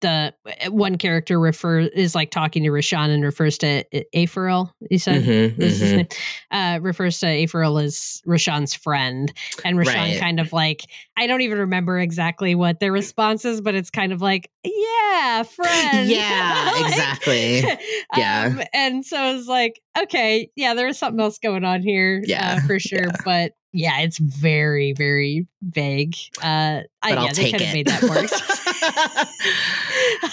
the 0.00 0.34
one 0.68 0.96
character 0.98 1.38
refer 1.38 1.80
is 1.80 2.14
like 2.14 2.30
talking 2.30 2.62
to 2.64 2.70
Resh'an 2.70 3.10
and 3.10 3.22
refers 3.24 3.58
to 3.58 3.84
Aephorul. 4.14 4.72
You 4.90 4.98
said 4.98 5.22
Mhm, 5.24 5.56
this 5.56 5.74
is 5.74 5.80
his 5.80 5.92
mhm. 5.92 5.96
name, 5.96 6.06
uh, 6.50 6.78
refers 6.80 7.18
to 7.20 7.26
Aephorul 7.26 7.82
as 7.82 8.22
Resh'an's 8.26 8.74
friend, 8.74 9.32
and 9.64 9.76
Resh'an 9.78 9.94
Right. 10.12 10.18
kind 10.20 10.40
of 10.40 10.52
like 10.52 10.82
I 11.16 11.26
don't 11.26 11.42
even 11.42 11.58
remember 11.58 11.98
exactly 11.98 12.54
what 12.54 12.80
their 12.80 12.92
response 12.92 13.44
is, 13.44 13.60
but 13.60 13.74
it's 13.74 13.90
kind 13.90 14.12
of 14.12 14.20
like 14.22 14.50
yeah, 14.64 15.42
friend, 15.42 16.08
Yeah, 16.08 16.70
Like, 16.76 16.86
exactly. 16.90 17.62
Yeah. 18.16 18.44
um, 18.56 18.62
and 18.72 19.04
so 19.06 19.16
I 19.16 19.32
was 19.34 19.46
like, 19.46 19.80
okay, 19.98 20.50
yeah, 20.56 20.74
there 20.74 20.88
is 20.88 20.98
something 20.98 21.20
else 21.20 21.38
going 21.38 21.64
on 21.64 21.82
here, 21.82 22.22
Yeah, 22.24 22.56
uh, 22.62 22.66
for 22.66 22.78
sure, 22.78 23.00
yeah. 23.06 23.16
but 23.24 23.52
yeah, 23.72 24.00
it's 24.00 24.18
very, 24.18 24.92
very 24.92 25.46
vague. 25.62 26.16
Uh, 26.42 26.82
I, 27.02 27.12
yeah, 27.12 27.26
they 27.32 27.50
take 27.50 27.52
could 27.52 27.60
have 27.60 27.74
it. 27.74 27.78
made 27.78 27.86
that 27.86 28.02
explicit. 28.24 29.38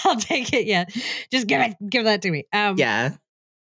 I'll 0.04 0.16
take 0.16 0.52
it. 0.52 0.66
Yeah, 0.66 0.84
just 1.30 1.46
give 1.46 1.60
it, 1.60 1.76
give 1.88 2.04
that 2.04 2.22
to 2.22 2.30
me. 2.30 2.46
Um, 2.52 2.76
yeah. 2.78 3.10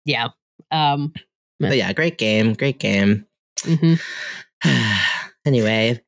yeah. 0.06 0.30
Um, 0.72 1.14
But 1.60 1.78
yeah, 1.78 1.92
great 1.94 2.18
game. 2.18 2.54
Great 2.54 2.80
game. 2.80 3.26
mhm. 3.60 4.00
anyway, 5.46 6.02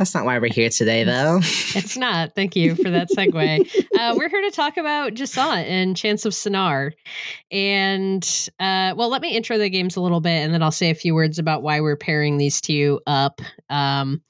that's 0.00 0.14
not 0.14 0.24
why 0.24 0.38
we're 0.38 0.50
here 0.50 0.70
today, 0.70 1.04
though. 1.04 1.40
It's 1.72 1.96
not. 1.96 2.34
Thank 2.34 2.56
you 2.56 2.74
for 2.74 2.90
that 2.90 3.10
segue. 3.10 3.86
uh, 3.98 4.14
we're 4.16 4.30
here 4.30 4.40
to 4.40 4.50
talk 4.50 4.78
about 4.78 5.12
Jusant 5.12 5.64
and 5.66 5.94
Chants 5.94 6.24
of 6.24 6.32
Sennaar. 6.32 6.92
And, 7.52 8.48
uh, 8.58 8.94
well, 8.96 9.10
let 9.10 9.20
me 9.20 9.36
intro 9.36 9.58
the 9.58 9.68
games 9.68 9.96
a 9.96 10.00
little 10.00 10.20
bit 10.22 10.42
and 10.42 10.54
then 10.54 10.62
I'll 10.62 10.72
say 10.72 10.88
a 10.88 10.94
few 10.94 11.14
words 11.14 11.38
about 11.38 11.62
why 11.62 11.80
we're 11.80 11.96
pairing 11.96 12.38
these 12.38 12.62
two 12.62 13.00
up. 13.06 13.42
Um, 13.68 14.22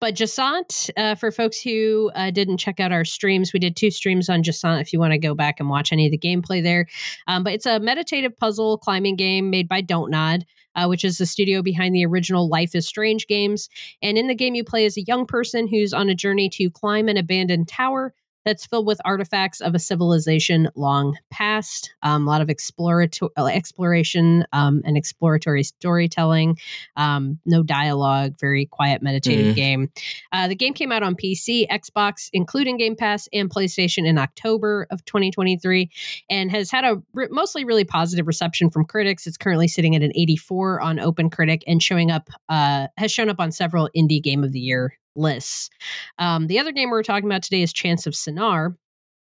but 0.00 0.14
Jusant, 0.14 0.90
uh, 0.96 1.14
for 1.14 1.30
folks 1.30 1.60
who 1.60 2.10
uh, 2.14 2.30
didn't 2.30 2.58
check 2.58 2.80
out 2.80 2.92
our 2.92 3.04
streams, 3.04 3.52
we 3.52 3.60
did 3.60 3.76
two 3.76 3.90
streams 3.90 4.28
on 4.28 4.42
Jusant 4.42 4.80
if 4.80 4.92
you 4.92 4.98
want 4.98 5.12
to 5.12 5.18
go 5.18 5.34
back 5.34 5.60
and 5.60 5.68
watch 5.68 5.92
any 5.92 6.06
of 6.06 6.12
the 6.12 6.18
gameplay 6.18 6.62
there. 6.62 6.86
Um, 7.26 7.44
but 7.44 7.52
it's 7.52 7.66
a 7.66 7.80
meditative 7.80 8.36
puzzle 8.36 8.78
climbing 8.78 9.16
game 9.16 9.50
made 9.50 9.68
by 9.68 9.80
Don't 9.80 10.10
Nod. 10.10 10.44
Uh, 10.74 10.86
which 10.86 11.06
is 11.06 11.16
the 11.16 11.24
studio 11.24 11.62
behind 11.62 11.94
the 11.94 12.04
original 12.04 12.50
Life 12.50 12.74
is 12.74 12.86
Strange 12.86 13.26
games. 13.26 13.70
And 14.02 14.18
in 14.18 14.26
the 14.26 14.34
game, 14.34 14.54
you 14.54 14.62
play 14.62 14.84
as 14.84 14.98
a 14.98 15.04
young 15.06 15.24
person 15.24 15.68
who's 15.68 15.94
on 15.94 16.10
a 16.10 16.14
journey 16.14 16.50
to 16.50 16.68
climb 16.68 17.08
an 17.08 17.16
abandoned 17.16 17.66
tower 17.66 18.12
that's 18.46 18.64
filled 18.64 18.86
with 18.86 18.98
artifacts 19.04 19.60
of 19.60 19.74
a 19.74 19.78
civilization 19.78 20.68
long 20.76 21.18
past. 21.30 21.92
Um, 22.02 22.26
a 22.26 22.30
lot 22.30 22.40
of 22.40 22.48
explorato- 22.48 23.28
uh, 23.36 23.46
exploration 23.46 24.46
um, 24.52 24.80
and 24.86 24.96
exploratory 24.96 25.64
storytelling. 25.64 26.56
Um, 26.96 27.40
no 27.44 27.62
dialogue, 27.62 28.36
very 28.40 28.64
quiet, 28.66 29.02
meditative 29.02 29.52
Mm. 29.52 29.56
game. 29.56 29.90
Uh, 30.32 30.48
the 30.48 30.54
game 30.54 30.72
came 30.72 30.92
out 30.92 31.02
on 31.02 31.16
PC, 31.16 31.66
Xbox, 31.68 32.30
including 32.32 32.76
Game 32.76 32.94
Pass, 32.96 33.28
and 33.32 33.50
PlayStation 33.50 34.06
in 34.06 34.16
October 34.16 34.86
of 34.90 35.04
2023, 35.04 35.90
and 36.30 36.50
has 36.52 36.70
had 36.70 36.84
a 36.84 37.02
re- 37.12 37.28
mostly 37.30 37.64
really 37.64 37.84
positive 37.84 38.26
reception 38.28 38.70
from 38.70 38.84
critics. 38.84 39.26
It's 39.26 39.36
currently 39.36 39.66
sitting 39.68 39.96
at 39.96 40.02
an 40.02 40.12
84 40.14 40.80
on 40.80 40.98
OpenCritic 40.98 41.62
and 41.66 41.82
showing 41.82 42.10
up 42.12 42.30
uh, 42.48 42.86
has 42.96 43.10
shown 43.10 43.28
up 43.28 43.40
on 43.40 43.50
several 43.50 43.90
indie 43.96 44.22
game 44.22 44.44
of 44.44 44.52
the 44.52 44.60
year 44.60 44.94
lists. 45.16 45.70
Um, 46.18 46.46
the 46.46 46.58
other 46.58 46.72
game 46.72 46.90
we're 46.90 47.02
talking 47.02 47.28
about 47.28 47.42
today 47.42 47.62
is 47.62 47.72
Chants 47.72 48.06
of 48.06 48.14
Sennaar, 48.14 48.76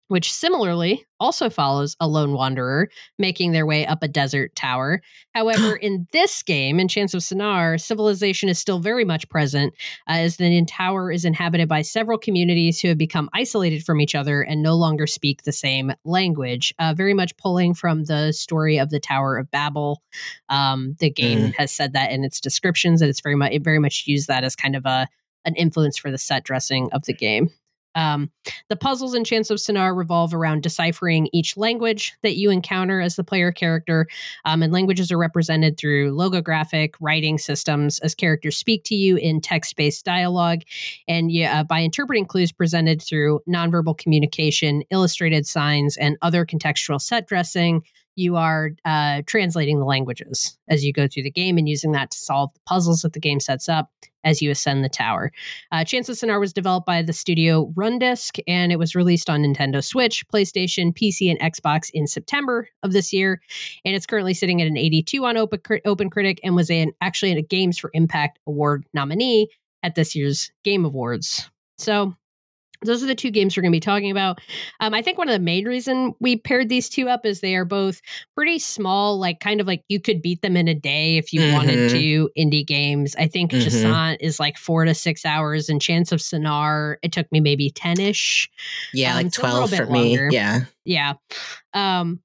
which 0.08 0.34
similarly 0.34 1.06
also 1.20 1.50
follows 1.50 1.96
a 2.00 2.08
lone 2.08 2.32
wanderer 2.32 2.90
making 3.18 3.52
their 3.52 3.66
way 3.66 3.86
up 3.86 4.04
a 4.04 4.08
desert 4.08 4.56
tower. 4.56 5.02
However, 5.34 5.76
in 5.82 6.08
this 6.12 6.44
game, 6.44 6.80
in 6.80 6.88
Chants 6.88 7.14
of 7.14 7.22
Sennaar, 7.22 7.80
civilization 7.80 8.50
is 8.50 8.60
still 8.60 8.80
very 8.80 9.04
much 9.04 9.28
present, 9.30 9.74
uh, 10.08 10.14
as 10.14 10.38
the 10.38 10.66
tower 10.66 11.12
is 11.12 11.26
inhabited 11.26 11.68
by 11.68 11.82
several 11.82 12.18
communities 12.18 12.80
who 12.80 12.88
have 12.88 12.98
become 12.98 13.30
isolated 13.34 13.84
from 13.84 14.00
each 14.00 14.16
other 14.16 14.42
and 14.42 14.62
no 14.62 14.76
longer 14.76 15.08
speak 15.08 15.44
the 15.44 15.52
same 15.52 15.94
language. 16.06 16.74
Uh, 16.80 16.94
very 16.94 17.14
much 17.14 17.36
pulling 17.38 17.74
from 17.74 18.06
the 18.06 18.32
story 18.32 18.78
of 18.78 18.90
the 18.90 19.00
Tower 19.00 19.38
of 19.38 19.52
Babel. 19.52 20.02
Um, 20.50 20.96
the 21.00 21.10
game 21.10 21.52
has 21.58 21.72
said 21.72 21.94
that 21.94 22.12
in 22.12 22.24
its 22.24 22.40
descriptions, 22.40 23.02
and 23.02 23.10
it's 23.10 23.22
very 23.22 23.36
much 23.36 23.52
it 23.52 23.64
very 23.64 23.80
much 23.80 24.06
used 24.08 24.28
that 24.28 24.44
as 24.44 24.56
kind 24.56 24.76
of 24.76 24.86
a 24.86 25.08
an 25.48 25.56
influence 25.56 25.98
for 25.98 26.12
the 26.12 26.20
set 26.20 26.44
dressing 26.44 26.90
of 26.92 27.06
the 27.06 27.14
game. 27.14 27.50
Um, 27.96 28.30
the 28.70 28.76
puzzles 28.76 29.16
in 29.16 29.24
Chants 29.24 29.50
of 29.50 29.58
Sennaar 29.58 29.98
revolve 29.98 30.32
around 30.32 30.62
deciphering 30.62 31.30
each 31.34 31.58
language 31.58 32.14
that 32.22 32.36
you 32.36 32.52
encounter 32.52 33.02
as 33.02 33.16
the 33.16 33.24
player 33.24 33.52
character, 33.52 34.06
um, 34.46 34.62
and 34.62 34.72
languages 34.72 35.12
are 35.12 35.18
represented 35.18 35.80
through 35.80 36.14
logographic 36.14 36.94
writing 37.02 37.40
systems 37.40 37.98
as 38.00 38.14
characters 38.14 38.56
speak 38.56 38.84
to 38.84 38.94
you 38.94 39.16
in 39.16 39.42
text-based 39.42 40.06
dialogue, 40.06 40.62
and 41.08 41.32
yeah, 41.32 41.62
uh, 41.62 41.64
by 41.64 41.80
interpreting 41.80 42.28
clues 42.28 42.52
presented 42.52 43.02
through 43.02 43.40
nonverbal 43.50 43.98
communication, 43.98 44.84
illustrated 44.92 45.48
signs, 45.48 45.98
and 45.98 46.18
other 46.22 46.46
contextual 46.46 47.02
set 47.02 47.26
dressing. 47.28 47.82
You 48.18 48.36
are 48.36 48.72
uh, 48.84 49.22
translating 49.26 49.80
the 49.80 49.86
languages 49.86 50.58
as 50.68 50.84
you 50.84 50.92
go 50.92 51.08
through 51.08 51.24
the 51.24 51.32
game 51.32 51.58
and 51.58 51.70
using 51.70 51.94
that 51.94 52.12
to 52.12 52.18
solve 52.18 52.52
the 52.54 52.60
puzzles 52.66 53.04
that 53.04 53.14
the 53.14 53.20
game 53.20 53.40
sets 53.40 53.70
up 53.70 53.92
as 54.24 54.42
you 54.42 54.52
ascend 54.52 54.84
the 54.84 54.90
tower. 54.90 55.32
Uh, 55.72 55.84
Chants 55.84 56.10
of 56.10 56.18
Sennaar 56.18 56.40
was 56.40 56.52
developed 56.52 56.86
by 56.86 57.02
the 57.02 57.14
studio 57.14 57.72
Rundisc, 57.78 58.40
and 58.48 58.72
it 58.72 58.80
was 58.80 58.96
released 58.96 59.30
on 59.30 59.44
Nintendo 59.44 59.84
Switch, 59.84 60.28
PlayStation, 60.28 60.94
PC, 60.94 61.32
and 61.32 61.40
Xbox 61.40 61.90
in 61.94 62.08
September 62.08 62.68
of 62.84 62.92
this 62.92 63.14
year. 63.14 63.40
And 63.86 63.96
it's 63.96 64.06
currently 64.06 64.34
sitting 64.34 64.62
at 64.62 64.68
an 64.68 64.78
82 64.78 65.24
on 65.24 65.38
Open, 65.38 65.62
Open 65.86 66.10
Critic 66.10 66.40
and 66.44 66.56
was 66.56 66.70
an, 66.70 66.92
actually 67.00 67.32
a 67.34 67.42
Games 67.42 67.78
for 67.78 67.92
Impact 67.94 68.40
Award 68.48 68.86
nominee 68.94 69.48
at 69.84 69.96
this 69.96 70.16
year's 70.16 70.52
Game 70.64 70.84
Awards. 70.84 71.50
So 71.78 72.16
those 72.84 73.04
are 73.04 73.08
the 73.08 73.16
two 73.16 73.32
games 73.32 73.56
we're 73.58 73.62
going 73.62 73.72
to 73.72 73.76
be 73.76 73.80
talking 73.80 74.12
about. 74.12 74.40
Um, 74.80 74.94
I 74.94 75.02
think 75.02 75.18
one 75.18 75.28
of 75.30 75.34
the 75.34 75.40
main 75.40 75.66
reason 75.66 76.14
we 76.20 76.38
paired 76.38 76.70
these 76.70 76.90
two 76.90 77.10
up 77.10 77.26
is 77.26 77.42
they 77.42 77.56
are 77.56 77.66
both 77.66 78.02
pretty 78.36 78.60
small, 78.60 79.18
like 79.20 79.40
kind 79.40 79.60
of 79.62 79.68
like 79.68 79.84
you 79.88 80.00
could 80.00 80.22
beat 80.22 80.42
them 80.42 80.56
in 80.58 80.68
a 80.68 80.74
day 80.76 81.18
if 81.18 81.34
you 81.34 81.54
wanted 81.54 81.90
Mhm. 81.90 81.92
to. 81.92 82.30
Indie 82.38 82.66
games. 82.66 83.16
I 83.18 83.28
think. 83.28 83.52
Jusant 83.52 84.18
is 84.20 84.40
like 84.40 84.58
four 84.58 84.86
to 84.86 84.94
six 84.94 85.26
hours, 85.26 85.70
and 85.70 85.82
Chants 85.82 86.12
of 86.12 86.20
Sennaar 86.20 86.98
it 87.02 87.12
took 87.12 87.32
me 87.32 87.40
maybe 87.40 87.70
ten 87.72 88.00
ish. 88.00 88.50
Yeah, 88.94 89.12
Um, 89.12 89.18
like 89.18 89.26
a 89.28 89.30
12 89.30 89.70
for 89.72 89.76
bit 89.86 89.92
me. 89.92 90.20
Yeah. 90.32 90.62
Yeah. 90.86 91.14
Um, 91.74 92.20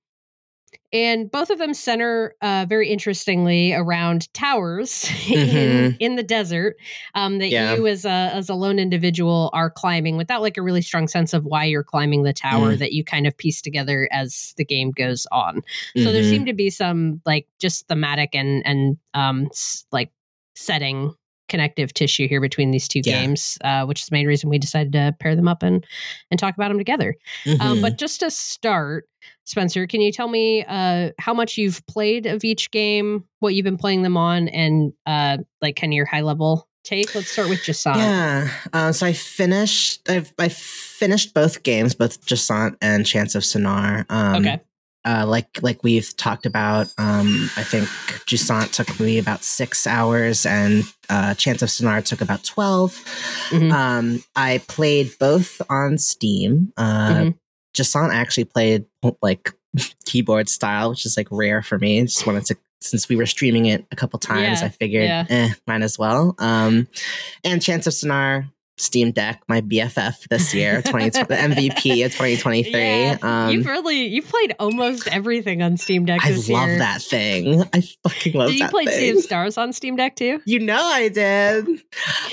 and 0.92 1.30
both 1.30 1.50
of 1.50 1.58
them 1.58 1.72
center 1.74 2.34
uh, 2.42 2.66
very 2.68 2.88
interestingly 2.88 3.72
around 3.72 4.32
towers 4.34 5.04
in, 5.30 5.48
Mhm. 5.92 5.96
in 6.00 6.16
the 6.16 6.22
desert 6.22 6.76
um, 7.14 7.38
that 7.38 7.48
Yeah. 7.50 7.74
you 7.74 7.86
as 7.86 8.04
a 8.04 8.08
as 8.34 8.48
a 8.48 8.54
lone 8.54 8.78
individual 8.78 9.50
are 9.52 9.70
climbing 9.70 10.16
without 10.16 10.42
like 10.42 10.56
a 10.56 10.62
really 10.62 10.82
strong 10.82 11.08
sense 11.08 11.32
of 11.32 11.44
why 11.44 11.64
you're 11.64 11.84
climbing 11.84 12.22
the 12.24 12.32
tower 12.32 12.74
Mm. 12.74 12.78
that 12.78 12.92
you 12.92 13.04
kind 13.04 13.26
of 13.26 13.36
piece 13.36 13.60
together 13.62 14.08
as 14.12 14.54
the 14.56 14.64
game 14.64 14.90
goes 14.90 15.26
on. 15.32 15.62
So 15.96 16.12
there 16.12 16.22
Mhm. 16.22 16.30
seemed 16.30 16.46
to 16.46 16.52
be 16.54 16.70
some 16.70 17.20
like 17.26 17.46
just 17.60 17.88
thematic 17.88 18.34
and 18.34 18.62
and 18.66 18.96
um 19.14 19.46
s- 19.50 19.84
like 19.92 20.10
setting 20.54 21.14
connective 21.52 21.92
tissue 21.94 22.26
here 22.26 22.40
between 22.40 22.70
these 22.72 22.88
two 22.88 23.00
Yeah. 23.04 23.20
games, 23.20 23.58
uh, 23.62 23.84
which 23.84 24.00
is 24.00 24.06
the 24.08 24.14
main 24.16 24.26
reason 24.26 24.50
we 24.50 24.58
decided 24.58 24.92
to 24.94 25.14
pair 25.20 25.36
them 25.36 25.46
up 25.46 25.62
and 25.62 25.84
and 26.30 26.40
talk 26.40 26.56
about 26.56 26.68
them 26.68 26.78
together. 26.78 27.14
Um, 27.46 27.58
Mhm. 27.78 27.82
but 27.82 27.98
just 27.98 28.20
to 28.20 28.30
start, 28.30 29.04
Spencer, 29.44 29.86
can 29.86 30.00
you 30.00 30.10
tell 30.10 30.28
me 30.28 30.64
uh, 30.66 31.10
how 31.18 31.34
much 31.34 31.56
you've 31.58 31.84
played 31.86 32.26
of 32.26 32.42
each 32.44 32.70
game, 32.70 33.24
what 33.40 33.54
you've 33.54 33.64
been 33.64 33.76
playing 33.78 34.02
them 34.02 34.16
on, 34.16 34.48
and 34.48 34.92
uh, 35.06 35.36
like 35.60 35.76
kind 35.76 35.92
of 35.92 35.96
your 35.96 36.06
high 36.06 36.22
level 36.22 36.66
take? 36.84 37.14
Let's 37.14 37.30
start 37.30 37.48
with 37.48 37.60
Jusant. 37.60 37.96
Yeah. 37.96 38.48
Uh, 38.72 38.92
so 38.92 39.06
I 39.06 39.12
finished. 39.12 40.08
I've 40.08 40.32
I 40.38 40.48
finished 40.48 41.34
both 41.34 41.62
games, 41.62 41.94
both 41.94 42.24
Jusant 42.26 42.76
and 42.80 43.06
Chants 43.06 43.34
of 43.34 43.42
Sennaar. 43.44 44.04
Um, 44.10 44.42
okay. 44.42 44.60
Uh, 45.04 45.24
like 45.26 45.48
like 45.62 45.82
we've 45.82 46.16
talked 46.16 46.46
about, 46.46 46.86
um, 46.96 47.50
I 47.56 47.64
think 47.64 47.88
Jusant 48.26 48.70
took 48.72 49.00
me 49.00 49.18
about 49.18 49.42
six 49.42 49.86
hours, 49.86 50.46
and 50.46 50.84
uh, 51.10 51.34
Chants 51.34 51.62
of 51.62 51.68
Sennaar 51.70 52.04
took 52.04 52.20
about 52.20 52.44
12 52.44 52.94
Mhm. 53.50 53.72
Um, 53.72 54.24
I 54.36 54.62
played 54.68 55.12
both 55.18 55.60
on 55.68 55.98
Steam. 55.98 56.72
Uh, 56.76 57.14
Mhm. 57.14 57.34
Jusant 57.74 58.12
actually 58.14 58.44
played 58.44 58.84
like 59.22 59.50
keyboard 60.04 60.48
style, 60.48 60.90
which 60.90 61.04
is 61.06 61.16
like 61.16 61.28
rare 61.30 61.62
for 61.62 61.78
me. 61.78 62.00
Just 62.02 62.26
wanted 62.26 62.44
to 62.46 62.56
since 62.80 63.08
we 63.08 63.14
were 63.16 63.26
streaming 63.26 63.66
it 63.66 63.84
a 63.92 63.96
couple 63.96 64.18
times, 64.18 64.60
Yeah, 64.60 64.66
I 64.66 64.68
figured, 64.70 65.04
yeah. 65.04 65.24
eh, 65.28 65.50
might 65.68 65.82
as 65.82 65.98
well. 65.98 66.34
Um, 66.38 66.88
and 67.44 67.62
Chants 67.62 67.86
of 67.86 67.92
Sennaar, 67.92 68.50
Steam 68.82 69.12
Deck, 69.12 69.42
my 69.48 69.60
BFF 69.60 70.26
this 70.28 70.52
year, 70.52 70.82
20, 70.82 71.10
the 71.10 71.18
MVP 71.20 72.04
of 72.04 72.10
2023. 72.12 72.72
Yeah, 72.72 73.16
um, 73.22 73.50
you've 73.50 73.66
really 73.66 74.06
you've 74.06 74.26
played 74.26 74.54
almost 74.58 75.06
everything 75.06 75.62
on 75.62 75.76
Steam 75.76 76.04
Deck 76.04 76.20
I 76.24 76.30
love 76.32 76.48
year. 76.48 76.78
that 76.78 77.00
thing. 77.00 77.62
I 77.72 77.80
fucking 78.02 78.32
love 78.34 78.48
that. 78.48 78.52
Did 78.52 78.60
you 78.60 78.68
play 78.68 78.86
Sea 78.86 79.10
of 79.10 79.20
Stars 79.20 79.56
on 79.56 79.72
Steam 79.72 79.94
Deck 79.94 80.16
too? 80.16 80.40
You 80.44 80.58
know 80.58 80.82
I 80.82 81.08
did. 81.08 81.68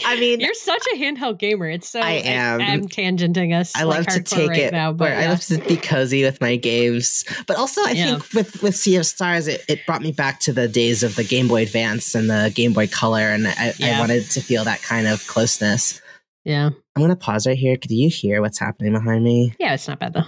I 0.05 0.19
mean, 0.19 0.39
You're 0.39 0.55
such 0.55 0.83
a 0.93 0.97
handheld 0.97 1.37
gamer. 1.37 1.69
It's 1.69 1.87
so 1.87 1.99
I 1.99 2.13
am. 2.13 2.61
I, 2.61 2.63
am 2.65 2.87
tangenting 2.87 3.53
us. 3.57 3.75
I 3.75 3.83
like, 3.83 4.07
love 4.07 4.15
to 4.15 4.23
take 4.23 4.49
right 4.49 4.59
it 4.59 4.71
now, 4.71 4.91
but 4.91 5.09
where 5.09 5.17
I 5.19 5.27
love 5.27 5.41
to 5.41 5.59
be 5.59 5.77
cozy 5.77 6.23
with 6.23 6.41
my 6.41 6.55
games. 6.55 7.25
But 7.45 7.57
also, 7.57 7.81
I 7.85 7.91
Yeah. 7.91 8.05
think 8.19 8.33
with 8.33 8.63
with 8.63 8.75
Sea 8.75 8.95
of 8.95 9.05
Stars, 9.05 9.47
it, 9.47 9.63
it 9.67 9.85
brought 9.85 10.01
me 10.01 10.11
back 10.11 10.39
to 10.41 10.53
the 10.53 10.67
days 10.67 11.03
of 11.03 11.15
the 11.15 11.23
Game 11.23 11.47
Boy 11.47 11.61
Advance 11.61 12.15
and 12.15 12.27
the 12.29 12.51
Game 12.55 12.73
Boy 12.73 12.87
Color, 12.87 13.21
and 13.29 13.47
I, 13.47 13.73
Yeah. 13.77 13.97
I 13.97 13.99
wanted 13.99 14.29
to 14.31 14.41
feel 14.41 14.63
that 14.63 14.81
kind 14.81 15.07
of 15.07 15.25
closeness. 15.27 16.01
Yeah, 16.45 16.69
I'm 16.95 17.01
gonna 17.01 17.15
pause 17.15 17.45
right 17.47 17.57
here. 17.57 17.77
Could 17.77 17.91
you 17.91 18.09
hear 18.09 18.41
what's 18.41 18.59
happening 18.59 18.93
behind 18.93 19.23
me? 19.23 19.53
yeah. 19.59 19.73
It's 19.73 19.87
not 19.87 19.99
bad 19.99 20.13
though. 20.13 20.25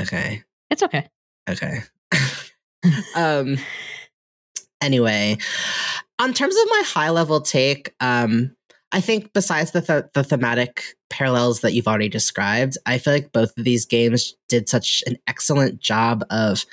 Okay, 0.00 0.42
It's 0.70 0.82
okay. 0.82 1.08
okay. 1.48 1.78
um. 3.16 3.56
Anyway, 4.82 5.38
on 6.18 6.34
terms 6.34 6.54
of 6.54 6.66
my 6.68 6.82
high 6.86 7.10
level 7.10 7.40
take, 7.40 7.94
um, 8.00 8.54
I 8.92 9.00
think 9.00 9.32
besides 9.32 9.70
the 9.72 9.80
th- 9.80 10.04
the 10.14 10.22
thematic 10.22 10.82
parallels 11.08 11.60
that 11.60 11.72
you've 11.72 11.88
already 11.88 12.08
described, 12.10 12.76
I 12.84 12.98
feel 12.98 13.14
like 13.14 13.32
both 13.32 13.56
of 13.56 13.64
these 13.64 13.86
games 13.86 14.34
did 14.48 14.68
such 14.68 15.02
an 15.06 15.16
excellent 15.26 15.80
job 15.80 16.24
of 16.30 16.66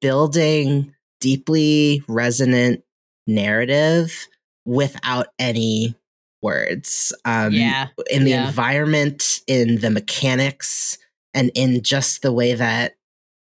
building 0.00 0.94
deeply 1.20 2.02
resonant 2.08 2.82
narrative 3.26 4.28
without 4.66 5.28
any 5.38 5.94
words. 6.42 7.14
Um, 7.24 7.52
yeah, 7.52 7.88
in 8.10 8.24
the 8.24 8.30
yeah. 8.30 8.48
environment, 8.48 9.40
in 9.46 9.80
the 9.80 9.90
mechanics, 9.90 10.98
and 11.34 11.50
in 11.54 11.82
just 11.82 12.22
the 12.22 12.32
way 12.32 12.54
that 12.54 12.96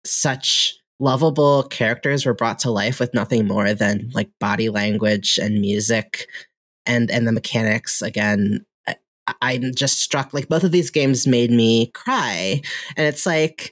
such 0.06 0.80
lovable 1.00 1.64
characters 1.64 2.26
were 2.26 2.34
brought 2.34 2.60
to 2.60 2.72
life 2.72 3.00
with 3.00 3.14
nothing 3.14 3.48
more 3.48 3.74
than 3.74 4.12
like 4.14 4.30
body 4.40 4.70
language 4.70 5.38
and 5.38 5.62
music 5.62 6.28
and 6.86 7.10
and 7.10 7.26
the 7.26 7.32
mechanics 7.32 8.02
again 8.02 8.66
I, 8.88 8.96
i'm 9.42 9.74
just 9.74 10.00
struck 10.00 10.34
like 10.34 10.50
both 10.50 10.66
of 10.66 10.72
these 10.72 10.92
games 10.92 11.26
made 11.26 11.52
me 11.52 11.88
cry 11.88 12.62
and 12.98 13.08
it's 13.08 13.26
like 13.26 13.72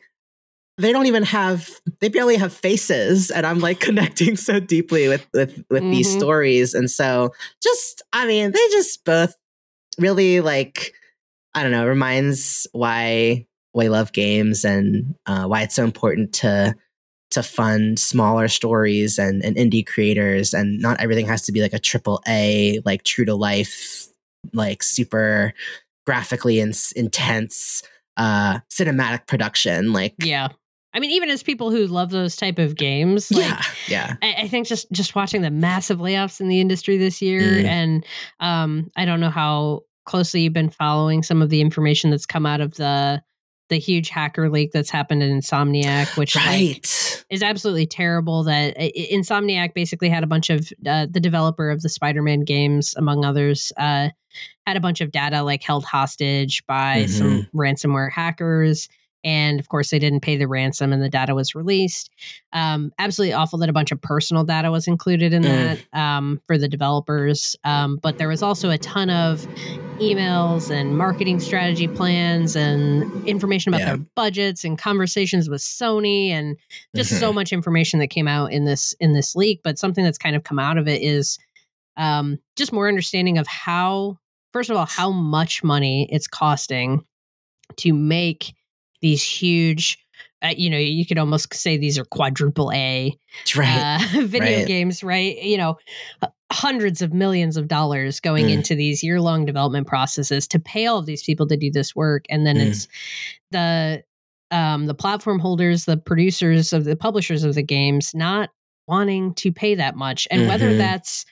they 0.77 0.91
don't 0.91 1.07
even 1.07 1.23
have 1.23 1.69
they 1.99 2.09
barely 2.09 2.35
have 2.35 2.53
faces 2.53 3.31
and 3.31 3.45
i'm 3.45 3.59
like 3.59 3.79
connecting 3.87 4.35
so 4.37 4.59
deeply 4.59 5.07
with 5.07 5.25
with 5.33 5.63
with 5.69 5.83
these 5.91 6.07
Mhm. 6.07 6.17
stories 6.17 6.73
and 6.73 6.89
so 6.91 7.31
just 7.61 8.01
i 8.13 8.25
mean 8.27 8.51
they 8.51 8.67
just 8.69 9.03
both 9.05 9.35
really 9.97 10.39
like 10.41 10.93
i 11.55 11.63
don't 11.63 11.71
know 11.71 11.87
reminds 11.87 12.67
why 12.73 13.45
why 13.73 13.85
I 13.85 13.87
love 13.89 14.11
games 14.11 14.65
and 14.65 15.13
uh, 15.27 15.45
why 15.45 15.61
it's 15.61 15.75
so 15.75 15.83
important 15.83 16.33
to 16.35 16.75
to 17.29 17.43
fund 17.43 17.99
smaller 17.99 18.47
stories 18.47 19.19
and, 19.19 19.43
and 19.43 19.55
indie 19.57 19.85
creators 19.85 20.53
and 20.53 20.79
not 20.79 20.99
everything 20.99 21.27
has 21.27 21.41
to 21.43 21.51
be 21.51 21.61
like 21.61 21.73
a 21.73 21.79
triple 21.79 22.21
A 22.27 22.79
like 22.85 23.03
true 23.03 23.25
to 23.25 23.35
life 23.35 24.07
like 24.53 24.81
super 24.81 25.53
graphically 26.05 26.59
in- 26.59 26.71
intense 26.95 27.83
uh 28.15 28.59
cinematic 28.71 29.27
production 29.27 29.91
like 29.93 30.15
yeah. 30.19 30.47
I 30.97 30.99
mean, 30.99 31.11
even 31.11 31.29
as 31.29 31.43
people 31.43 31.69
who 31.69 31.85
love 31.85 32.09
those 32.09 32.35
type 32.35 32.57
of 32.57 32.75
games, 32.75 33.29
like 33.31 33.45
yeah 33.45 33.61
yeah 33.87 34.15
I, 34.23 34.33
I 34.43 34.47
think 34.47 34.65
just 34.65 34.91
just 34.91 35.13
watching 35.13 35.43
the 35.43 35.51
massive 35.51 35.99
layoffs 35.99 36.41
in 36.41 36.47
the 36.47 36.59
industry 36.59 36.97
this 36.97 37.21
year, 37.21 37.41
Mm. 37.41 37.65
and 37.65 38.05
um, 38.39 38.89
I 38.95 39.05
don't 39.05 39.19
know 39.19 39.29
how 39.29 39.81
closely 40.05 40.41
you've 40.41 40.53
been 40.53 40.71
following 40.71 41.21
some 41.21 41.43
of 41.43 41.49
the 41.51 41.61
information 41.61 42.09
that's 42.09 42.25
come 42.25 42.47
out 42.47 42.61
of 42.61 42.73
the 42.77 43.21
the 43.69 43.77
huge 43.77 44.09
hacker 44.09 44.49
leak 44.49 44.71
that's 44.71 44.89
happened 44.89 45.21
in 45.21 45.39
Insomniac, 45.39 46.17
which 46.17 46.35
like, 46.35 46.83
is 47.29 47.43
absolutely 47.43 47.85
terrible. 47.85 48.43
That 48.45 48.75
Insomniac 48.77 49.73
basically 49.75 50.09
had 50.09 50.23
a 50.23 50.27
bunch 50.27 50.49
of 50.49 50.71
uh, 50.87 51.05
the 51.11 51.19
developer 51.19 51.69
of 51.69 51.81
the 51.83 51.89
Spider-Man 51.89 52.41
games, 52.41 52.95
among 52.97 53.23
others, 53.23 53.71
uh, 53.77 54.09
had 54.65 54.77
a 54.77 54.79
bunch 54.79 55.01
of 55.01 55.11
data 55.11 55.43
like 55.43 55.61
held 55.61 55.85
hostage 55.85 56.65
by 56.65 57.05
some 57.07 57.45
ransomware 57.53 58.11
hackers. 58.11 58.89
And 59.27 59.59
of 59.59 59.67
course, 59.67 59.89
they 59.89 59.99
didn't 59.99 60.21
pay 60.21 60.37
the 60.37 60.47
ransom, 60.47 60.93
and 60.93 61.03
the 61.03 61.09
data 61.09 61.35
was 61.35 61.53
released. 61.53 62.09
Um, 62.53 62.93
absolutely 62.97 63.33
awful 63.33 63.59
that 63.59 63.67
a 63.67 63.73
bunch 63.73 63.91
of 63.91 63.99
personal 64.01 64.45
data 64.45 64.71
was 64.71 64.87
included 64.87 65.33
in 65.33 65.43
Mm. 65.43 65.79
that 65.91 65.99
um, 65.99 66.41
for 66.47 66.57
the 66.57 66.69
developers. 66.69 67.55
Um, 67.65 67.97
but 68.01 68.17
there 68.17 68.29
was 68.29 68.41
also 68.41 68.69
a 68.69 68.77
ton 68.77 69.09
of 69.09 69.45
emails 69.99 70.71
and 70.71 70.97
marketing 70.97 71.39
strategy 71.41 71.87
plans 71.87 72.55
and 72.55 73.27
information 73.27 73.73
about 73.73 73.81
Yeah. 73.81 73.95
their 73.95 74.05
budgets 74.15 74.63
and 74.63 74.77
conversations 74.77 75.49
with 75.49 75.59
Sony 75.61 76.29
and 76.29 76.55
just 76.95 77.11
Mhm. 77.11 77.19
so 77.19 77.33
much 77.33 77.51
information 77.51 77.99
that 77.99 78.07
came 78.07 78.27
out 78.27 78.53
in 78.53 78.63
this 78.65 78.93
in 78.99 79.13
this 79.13 79.35
leak 79.35 79.61
but 79.63 79.77
something 79.79 80.03
that's 80.03 80.17
kind 80.19 80.35
of 80.35 80.43
come 80.43 80.59
out 80.59 80.77
of 80.77 80.87
it 80.87 81.01
is 81.01 81.37
um, 81.97 82.37
just 82.55 82.71
more 82.71 82.87
understanding 82.87 83.39
of 83.39 83.47
how 83.47 84.19
first 84.53 84.69
of 84.69 84.77
all 84.77 84.85
how 84.85 85.09
much 85.11 85.63
money 85.63 86.07
it's 86.11 86.27
costing 86.27 87.03
to 87.77 87.91
make 87.91 88.53
these 89.07 89.23
huge 89.23 89.97
uh, 90.43 90.53
you 90.55 90.69
know 90.69 90.77
you 90.77 91.05
could 91.05 91.17
almost 91.17 91.53
say 91.53 91.77
these 91.77 91.97
are 91.97 92.05
quadruple 92.05 92.71
a 92.73 93.17
right 93.55 93.99
uh, 94.15 94.21
video 94.35 94.57
right. 94.59 94.67
games 94.67 95.03
right 95.03 95.41
you 95.41 95.57
know 95.57 95.77
hundreds 96.51 97.01
of 97.01 97.11
millions 97.13 97.57
of 97.57 97.67
dollars 97.67 98.19
going 98.21 98.45
Mm. 98.47 98.53
into 98.57 98.73
these 98.75 99.03
year-long 99.03 99.45
development 99.45 99.87
processes 99.87 100.47
to 100.47 100.59
pay 100.59 100.85
all 100.87 100.99
of 100.99 101.05
these 101.05 101.23
people 101.23 101.47
to 101.47 101.57
do 101.57 101.69
this 101.71 101.95
work 101.95 102.25
and 102.29 102.45
then 102.45 102.57
Mm. 102.57 102.67
it's 102.67 102.87
the 103.51 104.03
um, 104.51 104.85
the 104.85 104.93
platform 104.93 105.39
holders 105.39 105.85
the 105.85 105.97
producers 105.97 106.71
of 106.73 106.85
the 106.85 106.95
publishers 106.95 107.43
of 107.43 107.53
the 107.55 107.63
games 107.63 108.13
not 108.15 108.49
wanting 108.87 109.33
to 109.33 109.51
pay 109.51 109.75
that 109.75 109.95
much 109.97 110.27
and 110.31 110.47
whether 110.47 110.69
Mhm. 110.71 110.77
that's 110.77 111.25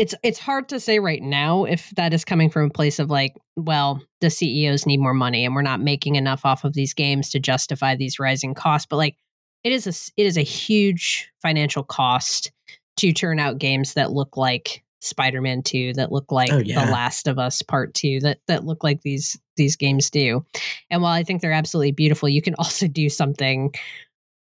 it's 0.00 0.14
it's 0.22 0.38
hard 0.38 0.66
to 0.70 0.80
say 0.80 0.98
right 0.98 1.22
now 1.22 1.64
if 1.64 1.90
that 1.90 2.14
is 2.14 2.24
coming 2.24 2.48
from 2.48 2.64
a 2.64 2.70
place 2.70 2.98
of 2.98 3.10
like 3.10 3.36
well 3.56 4.02
the 4.22 4.30
CEOs 4.30 4.86
need 4.86 4.98
more 4.98 5.12
money 5.12 5.44
and 5.44 5.54
we're 5.54 5.60
not 5.60 5.80
making 5.80 6.16
enough 6.16 6.46
off 6.46 6.64
of 6.64 6.72
these 6.72 6.94
games 6.94 7.28
to 7.28 7.38
justify 7.38 7.94
these 7.94 8.18
rising 8.18 8.54
costs 8.54 8.86
but 8.88 8.96
like 8.96 9.16
it 9.62 9.72
is 9.72 9.86
a 9.86 9.90
it 10.16 10.24
is 10.24 10.38
a 10.38 10.42
huge 10.42 11.30
financial 11.42 11.82
cost 11.82 12.50
to 12.96 13.12
turn 13.12 13.38
out 13.38 13.58
games 13.58 13.92
that 13.92 14.10
look 14.10 14.38
like 14.38 14.82
Spider-Man 15.02 15.62
2 15.62 15.94
that 15.94 16.12
look 16.12 16.32
like 16.32 16.52
Oh, 16.52 16.58
yeah. 16.58 16.84
The 16.84 16.92
Last 16.92 17.26
of 17.26 17.38
Us 17.38 17.60
Part 17.60 17.92
2 17.92 18.20
that 18.20 18.38
that 18.48 18.64
look 18.64 18.82
like 18.82 19.02
these 19.02 19.38
these 19.56 19.76
games 19.76 20.08
do. 20.08 20.46
And 20.90 21.02
while 21.02 21.12
I 21.12 21.24
think 21.24 21.42
they're 21.42 21.52
absolutely 21.52 21.92
beautiful, 21.92 22.28
you 22.28 22.40
can 22.40 22.54
also 22.58 22.88
do 22.88 23.10
something 23.10 23.74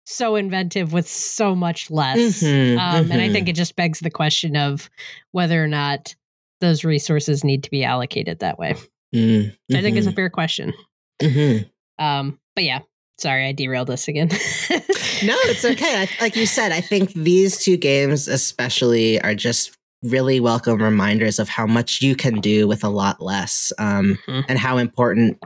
so 0.06 0.36
inventive 0.36 0.92
with 0.92 1.08
so 1.08 1.54
much 1.54 1.90
less. 1.90 2.42
Mhm, 2.42 2.78
um, 2.78 3.10
And 3.10 3.20
I 3.20 3.30
think 3.30 3.48
it 3.48 3.54
just 3.54 3.76
begs 3.76 4.00
the 4.00 4.10
question 4.10 4.56
of 4.56 4.88
whether 5.32 5.62
or 5.62 5.68
not 5.68 6.14
those 6.60 6.84
resources 6.84 7.44
need 7.44 7.62
to 7.64 7.70
be 7.70 7.84
allocated 7.84 8.38
that 8.38 8.58
way. 8.58 8.76
Mm, 9.14 9.52
Which 9.68 9.78
I 9.78 9.82
think 9.82 9.96
is 9.96 10.06
a 10.06 10.12
mhm, 10.12 10.16
fair 10.16 10.30
question. 10.30 10.72
mhm. 11.22 11.68
Um, 11.98 12.38
but 12.54 12.64
yeah, 12.64 12.80
Sorry, 13.18 13.46
I 13.46 13.52
derailed 13.52 13.88
us 13.88 14.08
again. 14.08 14.28
no, 14.30 14.36
it's 15.44 15.64
okay. 15.64 16.02
I, 16.02 16.08
like 16.20 16.36
you 16.36 16.44
said, 16.44 16.70
I 16.70 16.82
think 16.82 17.14
these 17.14 17.64
two 17.64 17.78
games, 17.78 18.28
especially, 18.28 19.18
are 19.22 19.34
just 19.34 19.74
really 20.02 20.38
welcome 20.38 20.82
reminders 20.82 21.38
of 21.38 21.48
how 21.48 21.66
much 21.66 22.02
you 22.02 22.14
can 22.14 22.40
do 22.40 22.68
with 22.68 22.84
a 22.84 22.90
lot 22.90 23.22
less 23.22 23.72
um, 23.78 24.18
mm-hmm. 24.26 24.40
and 24.50 24.58
how 24.58 24.76
important 24.76 25.38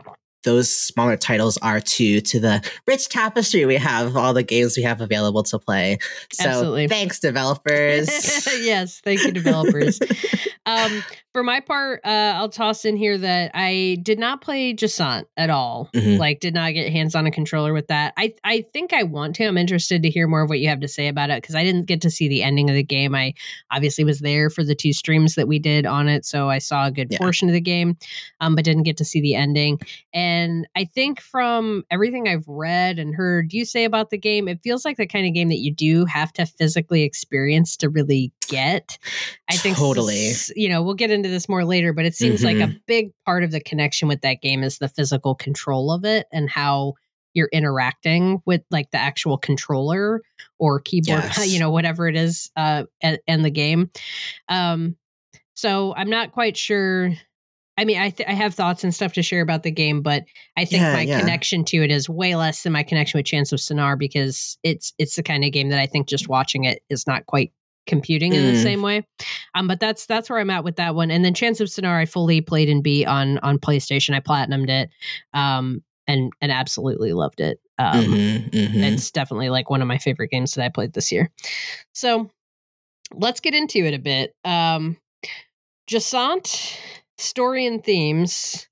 those 0.44 0.74
smaller 0.74 1.16
titles 1.16 1.58
are 1.58 1.80
too 1.80 2.20
to 2.20 2.40
the 2.40 2.70
rich 2.86 3.08
tapestry 3.08 3.66
we 3.66 3.76
have 3.76 4.16
all 4.16 4.32
the 4.32 4.42
games 4.42 4.76
we 4.76 4.82
have 4.82 5.00
available 5.00 5.42
to 5.42 5.58
play. 5.58 5.98
So 6.32 6.48
Absolutely. 6.48 6.88
thanks, 6.88 7.20
developers. 7.20 8.08
yes, 8.60 9.00
thank 9.04 9.22
you, 9.22 9.32
developers. 9.32 10.00
um, 10.66 11.02
for 11.32 11.42
my 11.42 11.60
part, 11.60 12.00
uh, 12.04 12.34
I'll 12.36 12.48
toss 12.48 12.84
in 12.84 12.96
here 12.96 13.16
that 13.16 13.52
I 13.54 13.98
did 14.02 14.18
not 14.18 14.40
play 14.40 14.74
Jusant 14.74 15.26
at 15.36 15.50
all. 15.50 15.88
Mm-hmm. 15.94 16.18
Like, 16.18 16.40
did 16.40 16.54
not 16.54 16.72
get 16.72 16.90
hands 16.90 17.14
on 17.14 17.26
a 17.26 17.30
controller 17.30 17.72
with 17.72 17.86
that. 17.88 18.14
I 18.16 18.34
I 18.42 18.62
think 18.72 18.92
I 18.92 19.04
want 19.04 19.36
to. 19.36 19.44
I'm 19.44 19.58
interested 19.58 20.02
to 20.02 20.10
hear 20.10 20.26
more 20.26 20.42
of 20.42 20.48
what 20.48 20.60
you 20.60 20.68
have 20.68 20.80
to 20.80 20.88
say 20.88 21.08
about 21.08 21.30
it 21.30 21.42
because 21.42 21.54
I 21.54 21.62
didn't 21.64 21.86
get 21.86 22.00
to 22.02 22.10
see 22.10 22.28
the 22.28 22.42
ending 22.42 22.68
of 22.68 22.74
the 22.74 22.82
game. 22.82 23.14
I 23.14 23.34
obviously 23.70 24.04
was 24.04 24.20
there 24.20 24.50
for 24.50 24.64
the 24.64 24.74
two 24.74 24.92
streams 24.92 25.34
that 25.34 25.46
we 25.46 25.58
did 25.58 25.86
on 25.86 26.08
it, 26.08 26.24
so 26.24 26.48
I 26.48 26.58
saw 26.58 26.86
a 26.86 26.90
good 26.90 27.08
yeah. 27.10 27.18
portion 27.18 27.48
of 27.48 27.52
the 27.52 27.60
game, 27.60 27.96
um, 28.40 28.54
but 28.54 28.64
didn't 28.64 28.82
get 28.84 28.96
to 28.96 29.04
see 29.04 29.20
the 29.20 29.34
ending. 29.34 29.78
And 30.12 30.66
I 30.76 30.84
think 30.84 31.20
from 31.20 31.84
everything 31.90 32.26
I've 32.26 32.48
read 32.48 32.98
and 32.98 33.14
heard 33.14 33.52
you 33.52 33.64
say 33.64 33.84
about 33.84 34.10
the 34.10 34.18
game, 34.18 34.48
it 34.48 34.60
feels 34.62 34.84
like 34.84 34.96
the 34.96 35.06
kind 35.06 35.26
of 35.26 35.34
game 35.34 35.48
that 35.48 35.58
you 35.58 35.72
do 35.72 36.04
have 36.06 36.32
to 36.34 36.46
physically 36.46 37.02
experience 37.02 37.76
to 37.78 37.88
really 37.88 38.32
get. 38.48 38.98
I 39.48 39.56
think 39.56 39.76
totally. 39.76 40.32
You 40.56 40.68
know, 40.68 40.82
we'll 40.82 40.94
get 40.94 41.10
into 41.10 41.19
this 41.28 41.48
more 41.48 41.64
later, 41.64 41.92
but 41.92 42.04
it 42.04 42.14
seems 42.14 42.40
mm-hmm. 42.40 42.58
like 42.58 42.68
a 42.68 42.70
mm-hmm. 42.70 42.78
big 42.86 43.12
part 43.24 43.44
of 43.44 43.50
the 43.50 43.60
connection 43.60 44.08
with 44.08 44.22
that 44.22 44.40
game 44.40 44.62
is 44.62 44.78
the 44.78 44.88
physical 44.88 45.34
control 45.34 45.92
of 45.92 46.04
it 46.04 46.26
and 46.32 46.48
how 46.48 46.94
you're 47.34 47.48
interacting 47.52 48.42
with 48.44 48.62
like 48.70 48.90
the 48.90 48.98
actual 48.98 49.38
controller 49.38 50.22
or 50.58 50.80
keyboard, 50.80 51.22
yes. 51.22 51.52
you 51.52 51.60
know, 51.60 51.70
whatever 51.70 52.08
it 52.08 52.16
is, 52.16 52.50
uh, 52.56 52.84
and 53.02 53.44
the 53.44 53.50
game. 53.50 53.90
Um, 54.48 54.96
so 55.54 55.94
I'm 55.94 56.10
not 56.10 56.32
quite 56.32 56.56
sure. 56.56 57.10
I 57.76 57.84
mean, 57.84 57.98
I 57.98 58.10
th- 58.10 58.28
I 58.28 58.32
have 58.32 58.54
thoughts 58.54 58.84
and 58.84 58.94
stuff 58.94 59.14
to 59.14 59.22
share 59.22 59.40
about 59.40 59.62
the 59.62 59.70
game, 59.70 60.02
but 60.02 60.24
I 60.56 60.64
think 60.64 60.82
yeah, 60.82 60.92
my 60.92 61.02
yeah. 61.02 61.20
connection 61.20 61.64
to 61.66 61.82
it 61.82 61.90
is 61.90 62.08
way 62.08 62.34
less 62.34 62.62
than 62.62 62.72
my 62.72 62.82
connection 62.82 63.18
with 63.18 63.26
Chants 63.26 63.52
of 63.52 63.58
Sennaar 63.58 63.98
because 63.98 64.58
it's 64.62 64.92
it's 64.98 65.16
the 65.16 65.22
kind 65.22 65.44
of 65.44 65.52
game 65.52 65.70
that 65.70 65.80
I 65.80 65.86
think 65.86 66.08
just 66.08 66.28
watching 66.28 66.64
it 66.64 66.82
is 66.90 67.06
not 67.06 67.26
quite 67.26 67.52
computing 67.86 68.32
in 68.32 68.42
mm. 68.42 68.52
the 68.52 68.62
same 68.62 68.82
way. 68.82 69.06
Um, 69.54 69.66
but 69.66 69.80
that's 69.80 70.06
that's 70.06 70.30
where 70.30 70.38
I'm 70.38 70.50
at 70.50 70.64
with 70.64 70.76
that 70.76 70.94
one. 70.94 71.10
And 71.10 71.24
then 71.24 71.34
Chants 71.34 71.60
of 71.60 71.68
Sennaar, 71.68 72.00
I 72.00 72.06
fully 72.06 72.40
played 72.40 72.68
and 72.68 72.82
beat 72.82 73.06
on 73.06 73.38
on 73.38 73.58
PlayStation. 73.58 74.14
I 74.14 74.20
platinumed 74.20 74.70
it, 74.70 74.90
um, 75.34 75.82
and 76.06 76.32
and 76.40 76.52
absolutely 76.52 77.12
loved 77.12 77.40
it. 77.40 77.60
Um, 77.78 78.04
mm-hmm, 78.04 78.56
mm-hmm. 78.56 78.84
It's 78.84 79.10
definitely 79.10 79.50
like 79.50 79.70
one 79.70 79.82
of 79.82 79.88
my 79.88 79.98
favorite 79.98 80.30
games 80.30 80.54
that 80.54 80.64
I 80.64 80.68
played 80.68 80.92
this 80.92 81.10
year. 81.10 81.30
So 81.92 82.30
let's 83.14 83.40
get 83.40 83.54
into 83.54 83.78
it 83.78 83.94
a 83.94 83.98
bit. 83.98 84.34
Um, 84.44 84.96
Jusant 85.88 86.76
story 87.18 87.66
and 87.66 87.82
themes. 87.82 88.68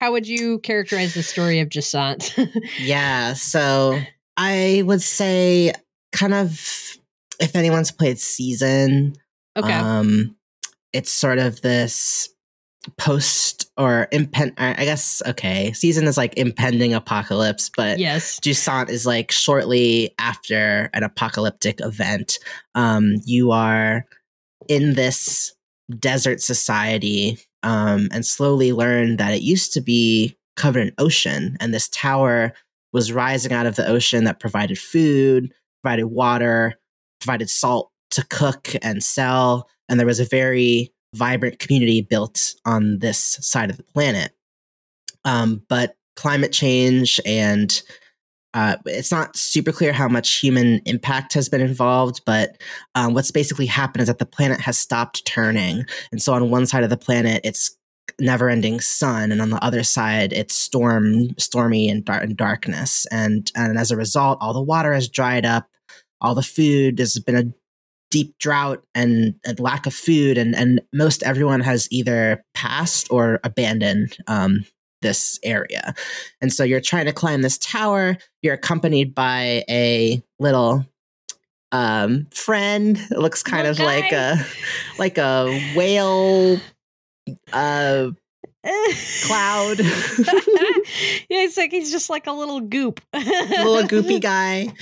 How 0.00 0.12
would 0.12 0.26
you 0.26 0.58
characterize 0.60 1.14
the 1.14 1.22
story 1.22 1.60
of 1.60 1.68
Jusant? 1.68 2.32
yeah, 2.80 3.34
so 3.34 3.98
I 4.36 4.82
would 4.86 5.02
say 5.02 5.72
kind 6.12 6.34
of 6.34 6.98
if 7.40 7.56
anyone's 7.56 7.90
played 7.90 8.18
Season, 8.18 9.14
okay. 9.56 9.72
um, 9.72 10.36
it's 10.92 11.10
sort 11.10 11.38
of 11.38 11.60
this 11.62 12.28
post 12.96 13.70
or 13.76 14.08
impend 14.10 14.54
I 14.56 14.84
guess 14.84 15.22
okay. 15.26 15.72
Season 15.72 16.06
is 16.06 16.16
like 16.16 16.36
impending 16.36 16.94
apocalypse, 16.94 17.70
but 17.74 17.98
yes, 17.98 18.38
Jusant 18.40 18.90
is 18.90 19.06
like 19.06 19.30
shortly 19.30 20.14
after 20.18 20.90
an 20.92 21.02
apocalyptic 21.02 21.80
event. 21.80 22.38
Um, 22.74 23.16
you 23.24 23.52
are 23.52 24.06
in 24.68 24.94
this 24.94 25.54
desert 25.98 26.40
society 26.40 27.38
um, 27.62 28.08
and 28.12 28.24
slowly 28.24 28.72
learn 28.72 29.16
that 29.16 29.34
it 29.34 29.42
used 29.42 29.72
to 29.74 29.80
be 29.80 30.36
covered 30.56 30.86
in 30.88 30.94
ocean, 30.98 31.56
and 31.60 31.72
this 31.72 31.88
tower 31.88 32.52
was 32.92 33.12
rising 33.12 33.52
out 33.52 33.66
of 33.66 33.76
the 33.76 33.86
ocean 33.86 34.24
that 34.24 34.40
provided 34.40 34.78
food, 34.78 35.52
provided 35.82 36.06
water, 36.06 36.79
provided 37.20 37.50
salt 37.50 37.90
to 38.12 38.24
cook 38.26 38.70
and 38.82 39.02
sell. 39.02 39.68
And 39.88 39.98
there 39.98 40.06
was 40.06 40.20
a 40.20 40.24
very 40.24 40.92
vibrant 41.14 41.58
community 41.58 42.00
built 42.00 42.54
on 42.64 42.98
this 42.98 43.38
side 43.40 43.70
of 43.70 43.76
the 43.76 43.82
planet. 43.82 44.32
Um, 45.24 45.62
but 45.68 45.96
climate 46.16 46.52
change 46.52 47.20
and 47.26 47.82
uh, 48.52 48.76
it's 48.86 49.12
not 49.12 49.36
super 49.36 49.70
clear 49.70 49.92
how 49.92 50.08
much 50.08 50.38
human 50.38 50.80
impact 50.84 51.34
has 51.34 51.48
been 51.48 51.60
involved, 51.60 52.22
but 52.26 52.60
um, 52.96 53.14
what's 53.14 53.30
basically 53.30 53.66
happened 53.66 54.02
is 54.02 54.08
that 54.08 54.18
the 54.18 54.26
planet 54.26 54.60
has 54.60 54.78
stopped 54.78 55.24
turning. 55.24 55.84
And 56.10 56.20
so 56.20 56.32
on 56.32 56.50
one 56.50 56.66
side 56.66 56.82
of 56.82 56.90
the 56.90 56.96
planet, 56.96 57.40
it's 57.44 57.76
never 58.18 58.50
ending 58.50 58.80
sun. 58.80 59.30
And 59.30 59.40
on 59.40 59.50
the 59.50 59.64
other 59.64 59.84
side, 59.84 60.32
it's 60.32 60.54
storm, 60.54 61.28
stormy 61.38 61.88
and, 61.88 62.04
dar- 62.04 62.20
and 62.20 62.36
darkness. 62.36 63.06
And, 63.12 63.50
and 63.54 63.78
as 63.78 63.92
a 63.92 63.96
result, 63.96 64.38
all 64.40 64.52
the 64.52 64.60
water 64.60 64.92
has 64.92 65.08
dried 65.08 65.46
up 65.46 65.68
all 66.20 66.34
the 66.34 66.42
food. 66.42 66.96
There's 66.96 67.18
been 67.18 67.36
a 67.36 67.52
deep 68.10 68.36
drought 68.38 68.82
and 68.94 69.34
a 69.46 69.54
lack 69.60 69.86
of 69.86 69.94
food, 69.94 70.38
and 70.38 70.54
and 70.54 70.80
most 70.92 71.22
everyone 71.22 71.60
has 71.60 71.88
either 71.90 72.44
passed 72.54 73.08
or 73.10 73.40
abandoned 73.44 74.16
um, 74.26 74.64
this 75.02 75.38
area. 75.42 75.94
And 76.40 76.52
so 76.52 76.64
you're 76.64 76.80
trying 76.80 77.06
to 77.06 77.12
climb 77.12 77.42
this 77.42 77.58
tower. 77.58 78.16
You're 78.42 78.54
accompanied 78.54 79.14
by 79.14 79.64
a 79.68 80.22
little 80.38 80.86
um, 81.72 82.26
friend. 82.32 82.98
It 83.10 83.18
looks 83.18 83.42
kind 83.42 83.66
of 83.66 83.78
like 83.78 84.12
a 84.12 84.36
like 84.98 85.18
a 85.18 85.72
whale 85.74 86.58
uh 87.52 88.10
cloud. 88.62 89.78
yeah, 89.78 91.42
it's 91.42 91.56
like 91.56 91.70
he's 91.70 91.90
just 91.90 92.10
like 92.10 92.26
a 92.26 92.32
little 92.32 92.60
goop. 92.60 93.00
A 93.12 93.18
little 93.18 93.88
goopy 93.88 94.20
guy. 94.20 94.72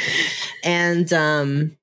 And 0.65 1.13
um 1.13 1.77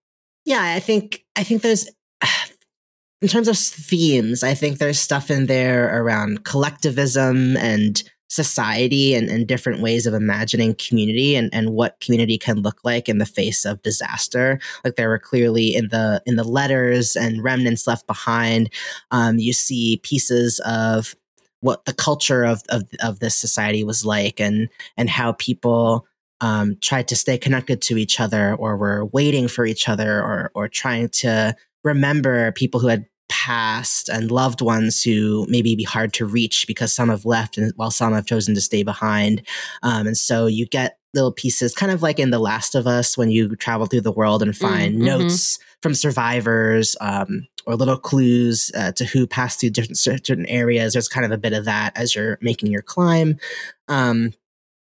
yeah, 0.45 0.73
I 0.75 0.79
think 0.79 1.23
I 1.35 1.43
think 1.43 1.61
there's 1.61 1.89
in 3.21 3.27
terms 3.27 3.47
of 3.47 3.57
themes, 3.57 4.43
I 4.43 4.53
think 4.53 4.77
there's 4.77 4.99
stuff 4.99 5.31
in 5.31 5.45
there 5.47 6.01
around 6.01 6.43
collectivism 6.43 7.57
and 7.57 8.03
society 8.27 9.13
and, 9.13 9.29
and 9.29 9.47
different 9.47 9.81
ways 9.81 10.05
of 10.05 10.13
imagining 10.13 10.75
community 10.75 11.35
and, 11.35 11.49
and 11.53 11.69
what 11.69 11.99
community 11.99 12.37
can 12.37 12.57
look 12.61 12.79
like 12.83 13.07
in 13.07 13.19
the 13.19 13.25
face 13.25 13.65
of 13.65 13.81
disaster. 13.81 14.59
Like 14.83 14.95
there 14.95 15.09
were 15.09 15.19
clearly 15.19 15.75
in 15.75 15.89
the 15.89 16.21
in 16.25 16.35
the 16.35 16.43
letters 16.43 17.15
and 17.15 17.43
remnants 17.43 17.87
left 17.87 18.07
behind, 18.07 18.71
um, 19.11 19.37
you 19.37 19.53
see 19.53 20.01
pieces 20.03 20.59
of 20.65 21.15
what 21.61 21.85
the 21.85 21.93
culture 21.93 22.43
of, 22.43 22.61
of, 22.69 22.83
of 23.01 23.19
this 23.19 23.35
society 23.35 23.83
was 23.83 24.05
like 24.05 24.39
and 24.39 24.69
and 24.97 25.09
how 25.09 25.33
people 25.33 26.05
um, 26.41 26.77
tried 26.81 27.07
to 27.07 27.15
stay 27.15 27.37
connected 27.37 27.81
to 27.83 27.97
each 27.97 28.19
other 28.19 28.55
or 28.55 28.77
were 28.77 29.05
waiting 29.05 29.47
for 29.47 29.65
each 29.65 29.87
other 29.87 30.21
or 30.21 30.51
or 30.53 30.67
trying 30.67 31.09
to 31.09 31.55
remember 31.83 32.51
people 32.51 32.79
who 32.79 32.87
had 32.87 33.05
passed 33.29 34.07
and 34.09 34.31
loved 34.31 34.61
ones 34.61 35.01
who 35.01 35.45
maybe 35.49 35.75
be 35.75 35.83
hard 35.83 36.13
to 36.13 36.25
reach 36.25 36.65
because 36.67 36.93
some 36.93 37.09
have 37.09 37.25
left 37.25 37.57
and 37.57 37.73
while 37.75 37.89
some 37.89 38.13
have 38.13 38.25
chosen 38.25 38.53
to 38.53 38.61
stay 38.61 38.83
behind 38.83 39.41
um, 39.81 40.05
and 40.05 40.17
so 40.17 40.45
you 40.45 40.67
get 40.67 40.99
little 41.15 41.31
pieces 41.31 41.73
kind 41.73 41.91
of 41.91 42.03
like 42.03 42.19
in 42.19 42.29
the 42.29 42.39
last 42.39 42.75
of 42.75 42.85
us 42.85 43.17
when 43.17 43.31
you 43.31 43.55
travel 43.55 43.87
through 43.87 44.01
the 44.01 44.11
world 44.11 44.43
and 44.43 44.55
find 44.55 44.95
mm-hmm. 44.95 45.05
notes 45.05 45.57
from 45.81 45.95
survivors 45.95 46.95
um, 47.01 47.47
or 47.65 47.75
little 47.75 47.97
clues 47.97 48.71
uh, 48.75 48.91
to 48.93 49.05
who 49.05 49.27
passed 49.27 49.59
through 49.59 49.71
different 49.71 49.97
certain 49.97 50.45
areas. 50.45 50.93
There's 50.93 51.07
kind 51.07 51.25
of 51.25 51.31
a 51.31 51.37
bit 51.37 51.53
of 51.53 51.65
that 51.65 51.97
as 51.97 52.15
you're 52.15 52.37
making 52.41 52.71
your 52.71 52.81
climb. 52.81 53.37
Um, 53.87 54.33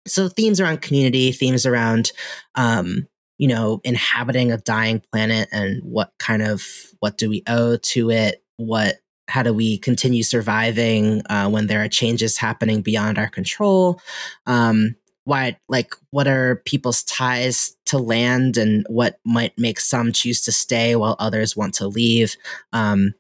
so 0.07 0.27
themes 0.27 0.59
around 0.59 0.81
community, 0.81 1.31
themes 1.31 1.65
around 1.65 2.11
um, 2.55 3.07
you 3.37 3.47
know 3.47 3.81
inhabiting 3.83 4.51
a 4.51 4.57
dying 4.57 5.01
planet 5.11 5.49
and 5.51 5.81
what 5.83 6.13
kind 6.19 6.41
of 6.41 6.63
what 6.99 7.17
do 7.17 7.29
we 7.29 7.43
owe 7.47 7.77
to 7.77 8.11
it? 8.11 8.43
What 8.57 8.97
how 9.27 9.43
do 9.43 9.53
we 9.53 9.77
continue 9.77 10.23
surviving 10.23 11.21
uh, 11.29 11.49
when 11.49 11.67
there 11.67 11.83
are 11.83 11.87
changes 11.87 12.37
happening 12.37 12.81
beyond 12.81 13.17
our 13.17 13.29
control? 13.29 14.01
Um, 14.45 14.95
why 15.29 15.57
like 15.69 15.93
what 16.11 16.27
are 16.27 16.61
people's 16.65 17.03
ties 17.03 17.75
to 17.85 17.97
land 17.97 18.57
and 18.57 18.85
what 18.89 19.19
might 19.25 19.53
make 19.57 19.79
some 19.79 20.11
choose 20.11 20.41
to 20.41 20.51
stay 20.51 20.95
while 20.95 21.15
others 21.19 21.55
want 21.55 21.73
to 21.75 21.87
leave. 21.87 22.35
Um, 22.73 23.13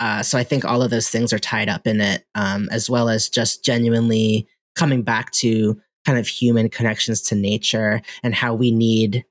uh, 0.00 0.22
so 0.22 0.38
i 0.38 0.42
think 0.42 0.64
all 0.64 0.82
of 0.82 0.90
those 0.90 1.08
things 1.08 1.32
are 1.32 1.38
tied 1.38 1.68
up 1.68 1.86
in 1.86 2.00
it 2.00 2.24
um, 2.34 2.68
as 2.72 2.88
well 2.88 3.08
as 3.08 3.28
just 3.28 3.62
genuinely 3.62 4.48
coming 4.74 5.02
back 5.02 5.30
to 5.30 5.78
kind 6.06 6.18
of 6.18 6.26
human 6.26 6.68
connections 6.68 7.20
to 7.20 7.34
nature 7.34 8.00
and 8.22 8.34
how 8.34 8.54
we 8.54 8.70
need 8.70 9.24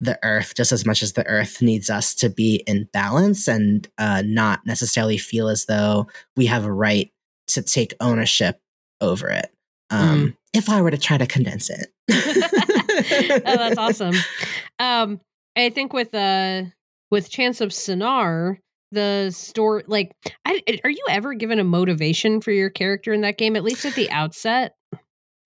the 0.00 0.18
earth 0.22 0.54
just 0.54 0.72
as 0.72 0.84
much 0.84 1.02
as 1.02 1.14
the 1.14 1.26
earth 1.26 1.62
needs 1.62 1.88
us 1.88 2.14
to 2.14 2.28
be 2.28 2.62
in 2.66 2.86
balance 2.92 3.48
and 3.48 3.88
uh, 3.96 4.22
not 4.26 4.60
necessarily 4.66 5.16
feel 5.16 5.48
as 5.48 5.64
though 5.64 6.06
we 6.36 6.44
have 6.44 6.66
a 6.66 6.72
right 6.72 7.10
to 7.46 7.62
take 7.62 7.94
ownership 8.00 8.60
over 9.00 9.30
it 9.30 9.55
Um, 9.90 10.28
mm. 10.28 10.36
If 10.52 10.68
I 10.70 10.80
were 10.80 10.90
to 10.90 10.98
try 10.98 11.18
to 11.18 11.26
condense 11.26 11.70
it. 11.70 11.88
oh, 13.46 13.56
that's 13.56 13.78
awesome. 13.78 14.14
Um, 14.78 15.20
I 15.56 15.70
think 15.70 15.92
with 15.92 16.14
uh 16.14 16.64
with 17.10 17.30
Chants 17.30 17.60
of 17.60 17.70
Sennaar, 17.70 18.58
the 18.92 19.30
story 19.30 19.84
like 19.86 20.12
I, 20.44 20.62
are 20.84 20.90
you 20.90 21.04
ever 21.08 21.34
given 21.34 21.58
a 21.58 21.64
motivation 21.64 22.40
for 22.40 22.52
your 22.52 22.70
character 22.70 23.12
in 23.12 23.22
that 23.22 23.38
game 23.38 23.56
at 23.56 23.64
least 23.64 23.84
at 23.84 23.94
the 23.94 24.10
outset 24.10 24.75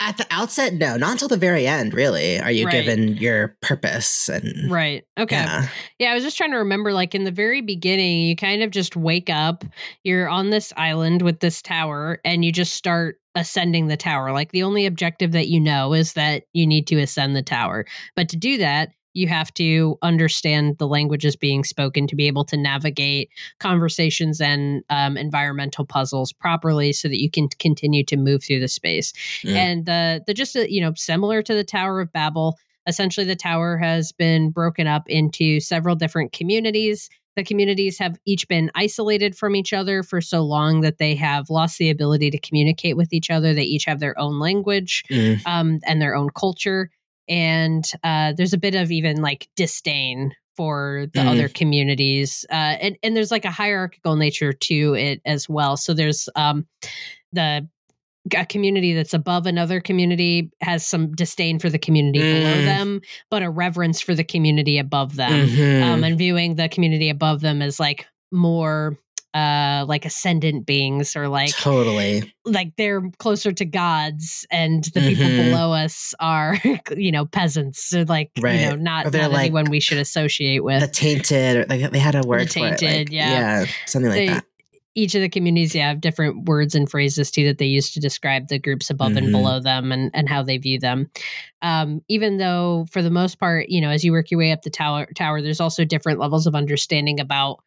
at 0.01 0.17
the 0.17 0.27
outset 0.31 0.73
no 0.75 0.97
not 0.97 1.13
until 1.13 1.29
the 1.29 1.37
very 1.37 1.67
end 1.67 1.93
really 1.93 2.41
are 2.41 2.51
you 2.51 2.65
right. 2.65 2.73
given 2.73 3.17
your 3.19 3.55
purpose 3.61 4.29
and 4.29 4.71
right 4.71 5.05
okay 5.19 5.37
yeah. 5.37 5.69
yeah 5.99 6.11
i 6.11 6.15
was 6.15 6.25
just 6.25 6.37
trying 6.37 6.51
to 6.51 6.57
remember 6.57 6.93
like 6.93 7.15
in 7.15 7.25
the 7.25 7.31
very 7.31 7.61
beginning 7.61 8.23
you 8.23 8.35
kind 8.35 8.63
of 8.63 8.71
just 8.71 8.97
wake 8.97 9.29
up 9.29 9.65
you're 10.03 10.29
on 10.29 10.51
this 10.51 10.73
island 10.77 11.23
with 11.23 11.41
this 11.41 11.61
tower 11.61 12.19
and 12.25 12.45
you 12.45 12.51
just 12.51 12.73
start 12.73 13.21
ascending 13.35 13.87
the 13.87 13.97
tower 13.97 14.33
like 14.33 14.51
the 14.53 14.63
only 14.63 14.87
objective 14.87 15.33
that 15.33 15.49
you 15.49 15.61
know 15.61 15.93
is 15.93 16.15
that 16.15 16.45
you 16.53 16.67
need 16.67 16.87
to 16.87 16.99
ascend 16.99 17.37
the 17.37 17.43
tower 17.43 17.85
but 18.17 18.29
to 18.29 18.37
do 18.37 18.57
that 18.57 18.91
you 19.13 19.29
have 19.29 19.53
to 19.55 19.99
understand 20.03 20.79
the 20.79 20.87
languages 20.87 21.37
being 21.37 21.65
spoken 21.65 22.07
to 22.07 22.17
be 22.17 22.27
able 22.27 22.45
to 22.45 22.57
navigate 22.57 23.31
conversations 23.59 24.41
and 24.41 24.83
um, 24.91 25.17
environmental 25.17 25.85
puzzles 25.85 26.33
properly 26.33 26.93
so 26.93 27.09
that 27.09 27.21
you 27.21 27.31
can 27.31 27.49
continue 27.59 28.05
to 28.05 28.17
move 28.17 28.45
through 28.45 28.61
the 28.61 28.69
space 28.69 29.13
mm. 29.43 29.55
and 29.55 29.87
the 29.87 30.23
the 30.27 30.35
just 30.35 30.57
uh, 30.57 30.61
you 30.61 30.81
know 30.81 30.93
similar 30.95 31.43
to 31.43 31.55
the 31.55 31.65
tower 31.65 32.01
of 32.01 32.13
babel 32.13 32.59
essentially 32.87 33.27
the 33.27 33.37
tower 33.37 33.77
has 33.77 34.13
been 34.13 34.51
broken 34.51 34.87
up 34.87 35.09
into 35.09 35.61
several 35.61 35.95
different 35.95 36.33
communities 36.33 37.09
the 37.37 37.45
communities 37.45 37.99
have 37.99 38.19
each 38.27 38.49
been 38.49 38.71
isolated 38.75 39.37
from 39.37 39.55
each 39.55 39.73
other 39.73 40.03
for 40.03 40.21
so 40.21 40.43
long 40.43 40.81
that 40.81 40.99
they 40.99 41.15
have 41.15 41.49
lost 41.49 41.79
the 41.79 41.89
ability 41.89 42.31
to 42.31 42.39
communicate 42.39 42.97
with 42.97 43.13
each 43.13 43.31
other 43.31 43.55
they 43.55 43.63
each 43.63 43.85
have 43.85 44.01
their 44.01 44.19
own 44.19 44.39
language 44.39 45.05
mm. 45.11 45.41
um, 45.47 45.81
and 45.87 46.01
their 46.01 46.15
own 46.15 46.29
culture 46.31 46.91
and 47.31 47.91
uh, 48.05 48.35
there's 48.37 48.53
a 48.53 48.59
bit 48.59 48.75
of 48.75 48.91
even 48.91 49.23
like 49.23 49.49
disdain 49.57 50.35
for 50.57 51.07
the 51.15 51.21
mm. 51.21 51.31
other 51.31 51.49
communities 51.49 52.45
uh, 52.51 52.77
and, 52.83 52.99
and 53.03 53.17
there's 53.17 53.31
like 53.31 53.47
a 53.47 53.51
hierarchical 53.51 54.17
nature 54.17 54.53
to 54.53 54.95
it 54.95 55.23
as 55.25 55.49
well 55.49 55.77
so 55.77 55.95
there's 55.95 56.29
um, 56.37 56.67
the 57.33 57.67
a 58.37 58.45
community 58.45 58.93
that's 58.93 59.15
above 59.15 59.47
another 59.47 59.81
community 59.81 60.51
has 60.61 60.87
some 60.87 61.13
disdain 61.13 61.59
for 61.59 61.71
the 61.71 61.79
community 61.79 62.19
mm. 62.19 62.35
below 62.35 62.63
them 62.65 63.01
but 63.31 63.43
a 63.43 63.49
reverence 63.49 64.01
for 64.01 64.15
the 64.15 64.25
community 64.25 64.77
above 64.77 65.17
them 65.17 65.33
um, 65.33 65.49
mm-hmm. 65.49 65.83
um, 65.83 66.05
and 66.05 66.19
viewing 66.19 66.57
the 66.57 66.69
community 66.69 67.09
above 67.09 67.41
them 67.41 67.63
as 67.63 67.81
like 67.81 68.07
more 68.33 68.99
uh 69.35 69.85
like 69.87 70.05
ascendant 70.05 70.67
beings 70.67 71.15
or 71.15 71.29
like 71.29 71.57
totally 71.57 72.33
like 72.45 72.73
they're 72.77 73.03
closer 73.19 73.53
to 73.53 73.65
gods 73.65 74.45
and 74.51 74.85
the 74.95 75.01
people 75.01 75.25
mm-hmm. 75.25 75.51
below 75.51 75.73
us 75.73 76.15
are 76.19 76.57
you 76.97 77.13
know 77.13 77.25
peasants 77.27 77.83
so 77.83 78.05
like 78.09 78.31
right. 78.41 78.61
you 78.61 78.67
know 78.67 78.75
not, 78.75 79.13
not 79.13 79.31
like 79.31 79.47
anyone 79.47 79.71
we 79.71 79.79
should 79.79 79.99
associate 79.99 80.65
with 80.65 80.81
the 80.81 80.89
tainted 80.89 81.57
or 81.57 81.67
like 81.69 81.91
they 81.93 81.99
had 81.99 82.17
a 82.17 82.27
word 82.27 82.43
the 82.43 82.47
tainted 82.47 82.83
it, 82.83 82.99
like, 82.99 83.13
yeah 83.13 83.31
yeah 83.31 83.67
something 83.87 84.11
like 84.11 84.19
they, 84.19 84.27
that 84.29 84.45
each 84.95 85.15
of 85.15 85.21
the 85.21 85.29
communities 85.29 85.75
yeah, 85.75 85.89
have 85.89 86.01
different 86.01 86.49
words 86.49 86.75
and 86.75 86.91
phrases 86.91 87.31
too 87.31 87.45
that 87.45 87.59
they 87.59 87.67
use 87.67 87.93
to 87.93 88.01
describe 88.01 88.49
the 88.49 88.59
groups 88.59 88.91
above 88.91 89.13
mm-hmm. 89.13 89.25
and 89.25 89.33
below 89.33 89.61
them 89.61 89.93
and, 89.93 90.11
and 90.15 90.29
how 90.29 90.43
they 90.43 90.59
view 90.59 90.79
them. 90.79 91.11
Um, 91.63 92.03
even 92.09 92.39
though 92.39 92.87
for 92.91 93.01
the 93.01 93.11
most 93.11 93.39
part, 93.39 93.69
you 93.69 93.81
know, 93.81 93.91
as 93.91 94.05
you 94.05 94.13
work 94.13 94.31
your 94.31 94.39
way 94.39 94.51
up 94.53 94.63
the 94.63 94.71
tower 94.71 95.07
tower, 95.15 95.43
there's 95.43 95.61
also 95.61 95.85
different 95.85 96.19
levels 96.19 96.47
of 96.47 96.55
understanding 96.55 97.21
about 97.21 97.63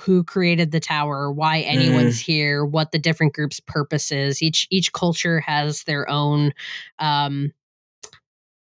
who 0.00 0.22
created 0.22 0.70
the 0.70 0.80
tower 0.80 1.32
why 1.32 1.60
anyone's 1.60 2.20
mm. 2.20 2.24
here 2.24 2.64
what 2.64 2.92
the 2.92 2.98
different 2.98 3.34
groups 3.34 3.58
purpose 3.58 4.12
is 4.12 4.40
each 4.40 4.68
each 4.70 4.92
culture 4.92 5.40
has 5.40 5.82
their 5.84 6.08
own 6.08 6.52
um 7.00 7.52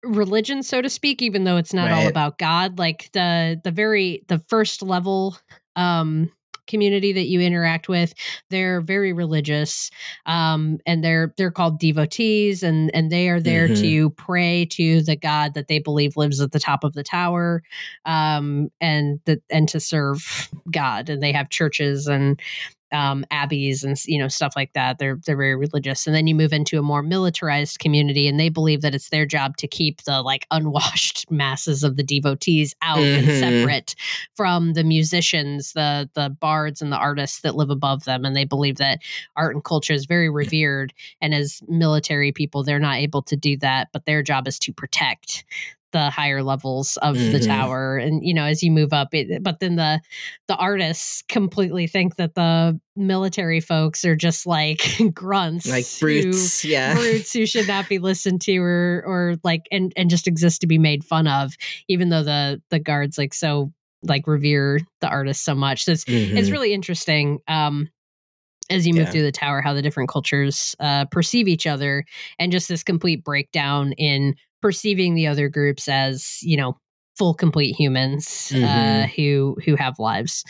religion 0.04 0.62
so 0.62 0.82
to 0.82 0.90
speak 0.90 1.22
even 1.22 1.46
though 1.46 1.58
it's 1.58 1.74
not 1.74 1.90
right. 1.90 2.02
all 2.04 2.08
about 2.08 2.38
god 2.38 2.78
like 2.78 3.10
the 3.14 3.60
the 3.64 3.72
very 3.72 4.24
the 4.28 4.40
first 4.50 4.82
level 4.82 5.38
um 5.78 6.30
community 6.68 7.14
that 7.14 7.28
you 7.28 7.42
interact 7.42 7.90
with 7.90 8.14
they're 8.50 8.82
very 8.82 9.14
religious 9.14 9.90
um, 10.26 10.78
and 10.86 11.04
they're 11.04 11.34
they're 11.38 11.52
called 11.52 11.80
devotees 11.80 12.64
and 12.64 12.92
and 12.94 13.12
they 13.12 13.30
are 13.30 13.40
there 13.40 13.68
mm-hmm. 13.68 13.82
to 13.82 14.10
pray 14.12 14.66
to 14.66 15.02
the 15.02 15.16
god 15.16 15.54
that 15.54 15.68
they 15.68 15.80
believe 15.80 16.18
lives 16.18 16.42
at 16.42 16.52
the 16.52 16.60
top 16.60 16.84
of 16.84 16.94
the 16.94 17.04
tower 17.04 17.62
um, 18.06 18.70
and 18.82 19.20
that 19.26 19.42
and 19.50 19.70
to 19.70 19.80
serve 19.80 20.50
god 20.72 21.10
and 21.10 21.22
they 21.22 21.32
have 21.32 21.50
churches 21.50 22.08
and 22.08 22.40
um, 22.92 23.26
abbeys 23.32 23.84
and 23.84 23.98
you 24.06 24.20
know 24.20 24.28
stuff 24.28 24.54
like 24.56 24.74
that. 24.74 24.98
They're 25.00 25.20
they're 25.26 25.38
very 25.38 25.56
religious, 25.56 26.08
and 26.08 26.16
then 26.16 26.28
you 26.28 26.36
move 26.36 26.54
into 26.54 26.80
a 26.80 26.84
more 26.84 27.04
militarized 27.04 27.80
community, 27.80 28.28
and 28.28 28.40
they 28.40 28.50
believe 28.50 28.82
that 28.82 28.96
it's 28.96 29.10
their 29.10 29.26
job 29.26 29.58
to 29.58 29.68
keep 29.68 30.04
the 30.04 30.22
like 30.22 30.46
unwashed 30.52 31.30
masses 31.32 31.84
of 31.84 31.96
the 31.96 32.04
devotees 32.04 32.76
out 32.82 33.00
mm-hmm. 33.00 33.30
and 33.30 33.40
separate 33.40 33.96
from 34.36 34.74
the 34.74 34.84
musicians, 34.84 35.74
the 35.74 36.10
the 36.14 36.30
bards, 36.30 36.82
and 36.82 36.92
the 36.92 36.98
artists 36.98 37.42
that 37.42 37.56
live 37.56 37.70
above 37.70 38.06
them. 38.06 38.26
And 38.26 38.36
they 38.36 38.46
believe 38.46 38.78
that 38.78 39.00
art 39.36 39.56
and 39.56 39.64
culture 39.64 39.94
is 39.94 40.06
very 40.06 40.30
revered, 40.30 40.94
and 41.22 41.34
as 41.34 41.62
military 41.68 42.32
people, 42.32 42.64
they're 42.64 42.80
not 42.80 42.98
able 42.98 43.22
to 43.24 43.36
do 43.36 43.58
that, 43.58 43.90
but 43.92 44.06
their 44.06 44.24
job 44.24 44.48
is 44.48 44.60
to 44.60 44.74
protect 44.74 45.46
the 45.94 46.10
higher 46.10 46.44
levels 46.44 46.98
of 46.98 47.16
mm-hmm. 47.16 47.32
the 47.32 47.40
tower 47.40 47.98
and 47.98 48.26
you 48.26 48.34
know 48.34 48.44
as 48.44 48.62
you 48.62 48.72
move 48.72 48.94
up 48.94 49.10
it, 49.14 49.42
but 49.44 49.60
then 49.60 49.76
the 49.76 50.02
the 50.48 50.56
artists 50.56 51.24
completely 51.30 51.88
think 51.88 52.16
that 52.18 52.36
the 52.36 52.80
military 52.96 53.60
folks 53.60 54.04
are 54.04 54.16
just 54.16 54.46
like 54.46 54.82
grunts 55.14 55.68
like 55.68 55.86
brutes 56.00 56.62
who, 56.62 56.70
yeah 56.70 56.94
brutes 56.96 57.32
who 57.32 57.46
should 57.46 57.68
not 57.68 57.88
be 57.88 58.00
listened 58.00 58.42
to 58.42 58.58
or 58.58 59.04
or 59.06 59.36
like 59.44 59.68
and 59.72 59.94
and 59.96 60.10
just 60.10 60.28
exist 60.28 60.62
to 60.62 60.68
be 60.68 60.78
made 60.78 61.04
fun 61.04 61.28
of 61.28 61.56
even 61.88 62.10
though 62.10 62.24
the 62.24 62.62
the 62.70 62.80
guards 62.80 63.18
like 63.18 63.34
so 63.34 63.72
like 64.04 64.28
revere 64.28 64.80
the 65.02 65.08
artist 65.08 65.44
so 65.44 65.56
much 65.56 65.86
so 65.86 65.92
it's 65.92 66.06
mm-hmm. 66.06 66.38
it's 66.38 66.50
really 66.50 66.74
interesting 66.74 67.40
um 67.48 67.90
as 68.70 68.86
you 68.86 68.94
move 68.94 69.06
yeah. 69.06 69.12
through 69.12 69.24
the 69.24 69.32
tower 69.32 69.62
how 69.62 69.74
the 69.74 69.82
different 69.82 70.10
cultures 70.10 70.76
uh, 70.80 71.06
perceive 71.06 71.48
each 71.48 71.66
other 71.66 72.04
and 72.38 72.52
just 72.52 72.68
this 72.68 72.84
complete 72.84 73.24
breakdown 73.24 73.94
in 73.94 74.36
perceiving 74.62 75.16
the 75.16 75.28
other 75.28 75.50
groups 75.50 75.88
as 75.88 76.40
you 76.42 76.58
know 76.58 76.78
full 77.18 77.34
complete 77.34 77.76
humans 77.76 78.52
uh, 78.54 78.58
mm-hmm. 78.58 79.04
uh, 79.04 79.08
who 79.08 79.58
who 79.66 79.76
have 79.76 80.00
lives 80.00 80.44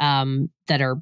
um, 0.00 0.50
that 0.68 0.80
are 0.80 1.00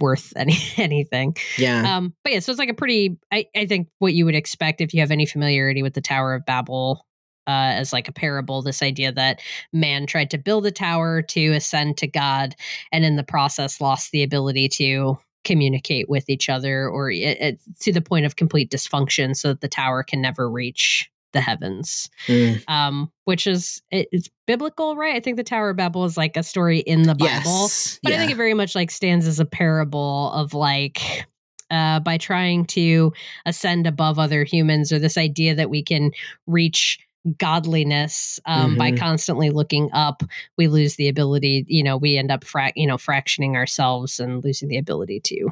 worth 0.00 0.32
any 0.36 0.56
anything. 0.76 1.36
Yeah. 1.58 1.96
Um, 1.96 2.14
but 2.22 2.32
yeah, 2.32 2.38
so 2.40 2.52
it's 2.52 2.58
like 2.58 2.68
a 2.68 2.74
pretty. 2.74 3.18
I 3.32 3.46
I 3.56 3.66
think 3.66 3.88
what 3.98 4.14
you 4.14 4.24
would 4.24 4.34
expect 4.34 4.80
if 4.80 4.94
you 4.94 5.00
have 5.00 5.10
any 5.10 5.26
familiarity 5.26 5.82
with 5.82 5.94
the 5.94 6.00
Tower 6.00 6.34
of 6.34 6.46
Babel. 6.46 7.04
Uh, 7.46 7.76
as 7.76 7.92
like 7.92 8.08
a 8.08 8.12
parable, 8.12 8.62
this 8.62 8.82
idea 8.82 9.12
that 9.12 9.38
man 9.70 10.06
tried 10.06 10.30
to 10.30 10.38
build 10.38 10.64
a 10.64 10.70
tower 10.70 11.20
to 11.20 11.52
ascend 11.52 11.98
to 11.98 12.06
God, 12.06 12.54
and 12.90 13.04
in 13.04 13.16
the 13.16 13.22
process 13.22 13.82
lost 13.82 14.12
the 14.12 14.22
ability 14.22 14.66
to 14.66 15.18
communicate 15.44 16.08
with 16.08 16.30
each 16.30 16.48
other, 16.48 16.88
or 16.88 17.10
it, 17.10 17.38
it, 17.38 17.60
to 17.80 17.92
the 17.92 18.00
point 18.00 18.24
of 18.24 18.36
complete 18.36 18.70
dysfunction, 18.70 19.36
so 19.36 19.48
that 19.48 19.60
the 19.60 19.68
tower 19.68 20.02
can 20.02 20.22
never 20.22 20.48
reach 20.48 21.10
the 21.34 21.42
heavens, 21.42 22.08
mm. 22.26 22.62
um, 22.68 23.12
which 23.24 23.46
is 23.46 23.82
it, 23.90 24.08
it's 24.10 24.30
biblical, 24.46 24.96
right? 24.96 25.14
I 25.14 25.20
think 25.20 25.36
the 25.36 25.44
Tower 25.44 25.70
of 25.70 25.76
Babel 25.76 26.06
is 26.06 26.16
like 26.16 26.38
a 26.38 26.42
story 26.42 26.78
in 26.78 27.02
the 27.02 27.14
Bible, 27.14 27.26
yes. 27.26 28.00
but 28.02 28.12
yeah. 28.12 28.16
I 28.16 28.18
think 28.20 28.32
it 28.32 28.36
very 28.36 28.54
much 28.54 28.74
like 28.74 28.90
stands 28.90 29.26
as 29.26 29.38
a 29.38 29.44
parable 29.44 30.32
of 30.32 30.54
like 30.54 31.26
uh, 31.70 32.00
by 32.00 32.16
trying 32.16 32.64
to 32.66 33.12
ascend 33.44 33.86
above 33.86 34.18
other 34.18 34.44
humans, 34.44 34.90
or 34.90 34.98
this 34.98 35.18
idea 35.18 35.54
that 35.54 35.68
we 35.68 35.82
can 35.82 36.12
reach 36.46 36.98
godliness 37.38 38.38
um, 38.46 38.70
mm-hmm. 38.70 38.78
by 38.78 38.92
constantly 38.92 39.48
looking 39.48 39.88
up 39.94 40.22
we 40.58 40.68
lose 40.68 40.96
the 40.96 41.08
ability 41.08 41.64
you 41.68 41.82
know 41.82 41.96
we 41.96 42.18
end 42.18 42.30
up 42.30 42.44
fra- 42.44 42.72
you 42.76 42.86
know 42.86 42.98
fractioning 42.98 43.54
ourselves 43.54 44.20
and 44.20 44.44
losing 44.44 44.68
the 44.68 44.76
ability 44.76 45.20
to 45.20 45.48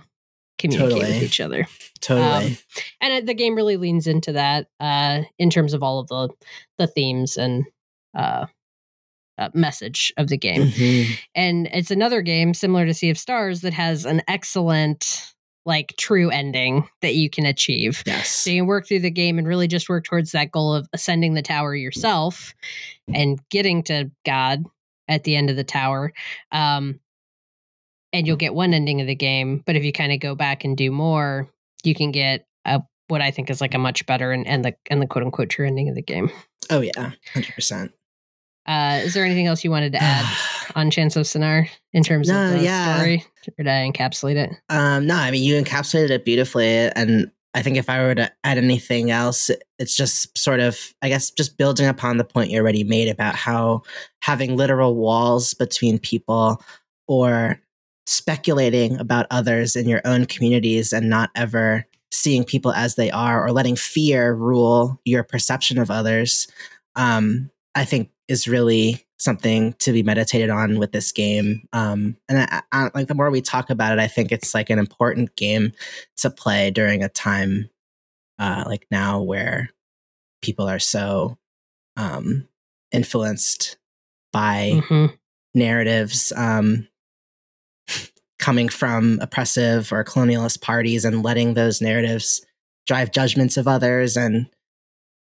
communicate 0.63 1.01
totally. 1.01 1.15
with 1.15 1.23
each 1.23 1.41
other. 1.41 1.67
Totally. 2.01 2.53
Um, 2.53 2.59
and 3.01 3.13
it, 3.13 3.27
the 3.27 3.35
game 3.35 3.55
really 3.55 3.77
leans 3.77 4.07
into 4.07 4.33
that 4.33 4.67
uh, 4.81 5.23
in 5.39 5.51
terms 5.51 5.75
of 5.75 5.83
all 5.83 5.99
of 5.99 6.09
the 6.09 6.29
the 6.79 6.87
themes 6.87 7.37
and 7.37 7.65
uh, 8.17 8.47
uh, 9.39 9.49
message 9.55 10.13
of 10.17 10.29
the 10.29 10.39
game. 10.39 10.69
Mm-hmm. 10.69 11.13
And 11.35 11.69
it's 11.73 11.91
another 11.91 12.23
game 12.23 12.55
similar 12.55 12.87
to 12.87 12.95
Sea 12.95 13.11
of 13.11 13.19
Stars 13.19 13.61
that 13.63 13.73
has 13.73 14.05
an 14.05 14.23
excellent 14.29 15.33
like 15.65 15.95
true 15.97 16.29
ending 16.31 16.89
that 17.03 17.15
you 17.15 17.31
can 17.31 17.47
achieve. 17.47 18.03
Yes. 18.05 18.31
So 18.31 18.51
you 18.51 18.61
can 18.61 18.67
work 18.67 18.87
through 18.87 19.01
the 19.01 19.11
game 19.11 19.39
and 19.39 19.47
really 19.47 19.69
just 19.69 19.89
work 19.89 20.05
towards 20.05 20.33
that 20.33 20.51
goal 20.51 20.75
of 20.75 20.89
ascending 20.93 21.35
the 21.35 21.43
tower 21.43 21.75
yourself 21.77 22.55
and 23.15 23.41
getting 23.49 23.85
to 23.85 24.11
God 24.27 24.65
at 25.09 25.25
the 25.25 25.37
end 25.37 25.51
of 25.51 25.57
the 25.57 25.65
tower. 25.65 26.13
Um, 26.51 26.99
and 28.13 28.27
you'll 28.27 28.37
get 28.37 28.55
one 28.55 28.75
ending 28.75 29.01
of 29.01 29.07
the 29.07 29.15
game. 29.15 29.63
But 29.65 29.77
if 29.77 29.85
you 29.85 29.93
kind 29.93 30.13
of 30.13 30.21
go 30.21 30.35
back 30.35 30.65
and 30.65 30.77
do 30.77 30.91
more, 30.91 31.49
you 31.85 31.95
can 31.95 32.13
get 32.13 32.47
a 32.65 32.83
what 33.09 33.21
I 33.21 33.31
think 33.31 33.51
is 33.51 33.61
like 33.61 33.75
a 33.75 33.79
much 33.79 34.07
better 34.07 34.33
and, 34.33 34.47
and 34.47 34.65
the 34.65 34.75
and 34.91 35.01
the 35.01 35.07
quote 35.07 35.25
unquote 35.25 35.51
true 35.51 35.67
ending 35.67 35.89
of 35.89 35.95
the 35.95 36.03
game. 36.03 36.31
Oh 36.71 36.81
yeah, 36.81 37.13
hundred 37.33 37.55
percent. 37.55 37.93
Uh, 38.65 39.01
is 39.03 39.15
there 39.15 39.25
anything 39.25 39.47
else 39.47 39.65
you 39.65 39.71
wanted 39.71 39.93
to 39.93 39.99
add 40.03 40.25
on 40.77 40.91
Chants 40.91 41.17
of 41.17 41.25
Sennaar 41.25 41.69
in 41.93 42.03
terms 42.03 42.29
no, 42.29 42.47
of 42.47 42.53
the 42.53 42.65
yeah. 42.65 42.97
story? 42.97 43.25
Or 43.59 43.65
did 43.65 43.71
I 43.71 43.91
encapsulate 43.91 44.37
it? 44.37 44.51
Um, 44.69 45.07
no, 45.07 45.17
I 45.17 45.31
mean 45.31 45.43
you 45.43 45.61
encapsulated 45.61 46.11
it 46.11 46.25
beautifully, 46.25 46.69
and 46.69 47.31
I 47.55 47.63
think 47.63 47.77
if 47.77 47.91
I 47.91 48.03
were 48.03 48.15
to 48.15 48.33
add 48.45 48.59
anything 48.59 49.11
else, 49.11 49.51
it's 49.79 49.95
just 49.95 50.39
sort 50.39 50.61
of, 50.61 50.79
I 51.03 51.09
guess, 51.09 51.31
just 51.31 51.59
building 51.59 51.87
upon 51.87 52.17
the 52.17 52.25
point 52.25 52.51
you 52.51 52.59
already 52.59 52.85
made 52.85 53.09
about 53.09 53.35
how 53.35 53.83
having 54.21 54.57
literal 54.57 54.97
walls 54.97 55.53
between 55.53 55.99
people 55.99 56.63
or 57.07 57.61
speculating 58.07 58.99
about 58.99 59.27
others 59.31 59.77
in 59.77 59.89
your 59.89 60.01
own 60.05 60.27
communities 60.27 60.93
and 60.93 61.09
not 61.09 61.31
ever 61.35 61.87
seeing 62.11 62.45
people 62.45 62.73
as 62.73 62.95
they 62.95 63.11
are 63.11 63.45
or 63.45 63.53
letting 63.53 63.77
fear 63.77 64.35
rule 64.35 65.01
your 65.05 65.23
perception 65.23 65.79
of 65.79 65.91
others, 65.91 66.47
um, 66.95 67.51
I 67.75 67.85
think 67.85 68.11
is 68.29 68.47
really 68.47 69.05
something 69.19 69.73
to 69.75 69.93
be 69.93 70.03
meditated 70.03 70.51
on 70.51 70.79
with 70.79 70.93
this 70.93 71.13
game. 71.13 71.67
Um, 71.73 72.17
and 72.29 72.41
I, 72.41 72.63
I, 72.73 72.91
like 72.95 73.07
the 73.07 73.15
more 73.15 73.31
we 73.31 73.41
talk 73.41 73.71
about 73.71 73.93
it, 73.93 74.01
I 74.01 74.09
think 74.09 74.33
it's 74.33 74.55
like 74.55 74.69
an 74.69 74.79
important 74.79 75.37
game 75.37 75.73
to 76.19 76.29
play 76.29 76.71
during 76.71 77.03
a 77.03 77.09
time 77.09 77.71
uh, 78.39 78.65
like 78.67 78.87
now 78.91 79.23
where 79.23 79.71
people 80.43 80.69
are 80.69 80.81
so 80.81 81.39
um, 81.97 82.49
influenced 82.91 83.79
by 84.33 84.73
mm-hmm. 84.75 85.15
narratives 85.55 86.33
um, 86.37 86.89
coming 88.43 88.69
from 88.69 89.21
oppressive 89.23 89.93
or 89.93 90.03
colonialist 90.03 90.61
parties 90.61 91.05
and 91.05 91.23
letting 91.23 91.55
those 91.55 91.81
narratives 91.81 92.45
drive 92.89 93.13
judgments 93.13 93.57
of 93.57 93.69
others 93.69 94.17
and 94.17 94.49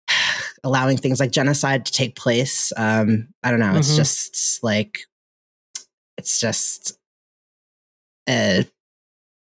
allowing 0.65 0.97
things 0.97 1.21
like 1.21 1.31
genocide 1.31 1.87
to 1.87 1.93
take 1.93 2.17
place. 2.17 2.73
Um, 2.77 3.29
I 3.45 3.51
don't 3.53 3.61
know. 3.61 3.67
Mm-hmm. 3.67 3.77
It's 3.77 3.95
just 3.95 4.63
like 4.65 5.03
it's 6.19 6.41
just 6.41 6.99
a 8.29 8.67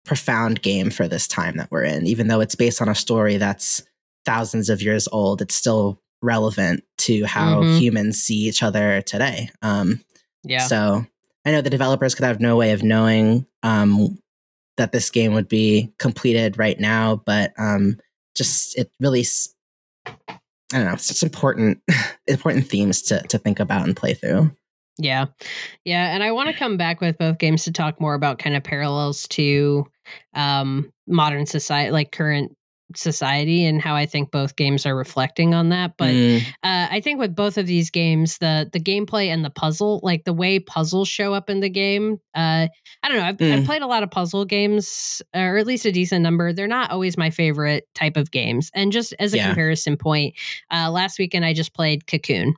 profound 0.06 0.62
game 0.62 0.89
for 0.89 1.10
this 1.10 1.28
time 1.28 1.58
that 1.58 1.70
we're 1.70 1.84
in. 1.84 2.08
Even 2.08 2.28
though 2.28 2.39
it's 2.39 2.56
based 2.56 2.82
on 2.82 2.88
a 2.88 2.95
story 2.95 3.36
that's 3.36 3.84
thousands 4.26 4.70
of 4.70 4.82
years 4.82 5.10
old, 5.12 5.41
it's 5.41 5.56
still 5.56 6.02
relevant 6.22 6.86
to 6.99 7.26
how 7.26 7.62
mm-hmm. 7.62 7.80
humans 7.80 8.22
see 8.22 8.47
each 8.47 8.64
other 8.64 9.02
today. 9.02 9.49
Um, 9.62 9.99
yeah. 10.45 10.68
So 10.68 11.06
I 11.46 11.52
know 11.52 11.62
the 11.62 11.70
developers 11.70 12.16
could 12.16 12.26
have 12.26 12.39
no 12.39 12.56
way 12.56 12.72
of 12.72 12.84
knowing 12.84 13.48
um, 13.64 14.20
that 14.78 14.92
this 14.92 15.10
game 15.10 15.34
would 15.34 15.48
be 15.48 15.94
completed 15.98 16.58
right 16.58 16.80
now, 16.80 17.22
but 17.26 17.54
um, 17.58 17.98
just 18.36 18.78
it 18.78 18.92
really 19.00 19.26
I 20.08 20.78
don't 20.78 20.86
know, 20.86 20.94
it's 20.94 21.08
just 21.08 21.24
important 21.24 21.80
important 22.28 22.68
themes 22.68 23.02
to 23.04 23.22
to 23.24 23.38
think 23.38 23.60
about 23.60 23.86
and 23.86 23.96
play 23.96 24.14
through. 24.14 24.52
Yeah. 24.98 25.28
Yeah. 25.86 26.14
And 26.14 26.22
I 26.22 26.32
want 26.32 26.50
to 26.50 26.56
come 26.56 26.78
back 26.78 27.02
with 27.02 27.18
both 27.18 27.39
games 27.39 27.64
to 27.64 27.72
talk 27.72 28.00
more 28.00 28.14
about 28.14 28.39
kind 28.39 28.56
of 28.56 28.64
parallels 28.64 29.28
to 29.30 29.86
um 30.34 30.92
modern 31.08 31.46
society 31.46 31.92
like 31.92 32.12
current 32.12 32.56
society 32.98 33.66
and 33.66 33.82
how 33.82 33.96
I 33.96 34.06
think 34.06 34.32
both 34.32 34.56
games 34.56 34.86
are 34.86 34.96
reflecting 34.96 35.54
on 35.54 35.70
that. 35.70 35.94
But 35.98 36.14
mm. 36.14 36.42
uh, 36.64 36.88
I 36.89 37.02
think 37.02 37.20
with 37.20 37.36
both 37.36 37.58
of 37.58 37.68
these 37.68 37.89
games, 37.89 38.38
the 38.38 38.70
the 38.72 38.80
gameplay 38.80 39.28
and 39.28 39.44
the 39.44 39.50
puzzle, 39.50 40.00
like 40.04 40.24
the 40.24 40.34
way 40.34 40.60
puzzles 40.60 41.08
show 41.08 41.34
up 41.34 41.50
in 41.50 41.60
the 41.60 41.70
game, 41.70 42.20
uh, 42.36 42.68
I 43.04 43.08
don't 43.08 43.18
know. 43.18 43.24
I've, 43.24 43.38
mm. 43.38 43.54
I've, 43.54 43.66
played 43.66 43.82
a 43.82 43.88
lot 43.88 44.04
of 44.04 44.12
puzzle 44.12 44.46
games, 44.46 45.22
or 45.36 45.58
at 45.58 45.68
least 45.68 45.86
a 45.86 45.92
decent 45.92 46.24
number. 46.24 46.54
They're 46.54 46.68
not 46.68 46.92
always 46.92 47.18
my 47.18 47.30
favorite 47.30 47.88
type 47.94 48.18
of 48.18 48.32
games. 48.32 48.72
And 48.74 48.92
just 48.92 49.14
as 49.20 49.34
a 49.34 49.38
yeah. 49.38 49.48
comparison 49.48 49.98
point, 49.98 50.36
uh, 50.72 50.89
last 50.92 51.20
weekend 51.20 51.46
I 51.46 51.54
just 51.54 51.74
played 51.74 52.08
Cocoon. 52.08 52.56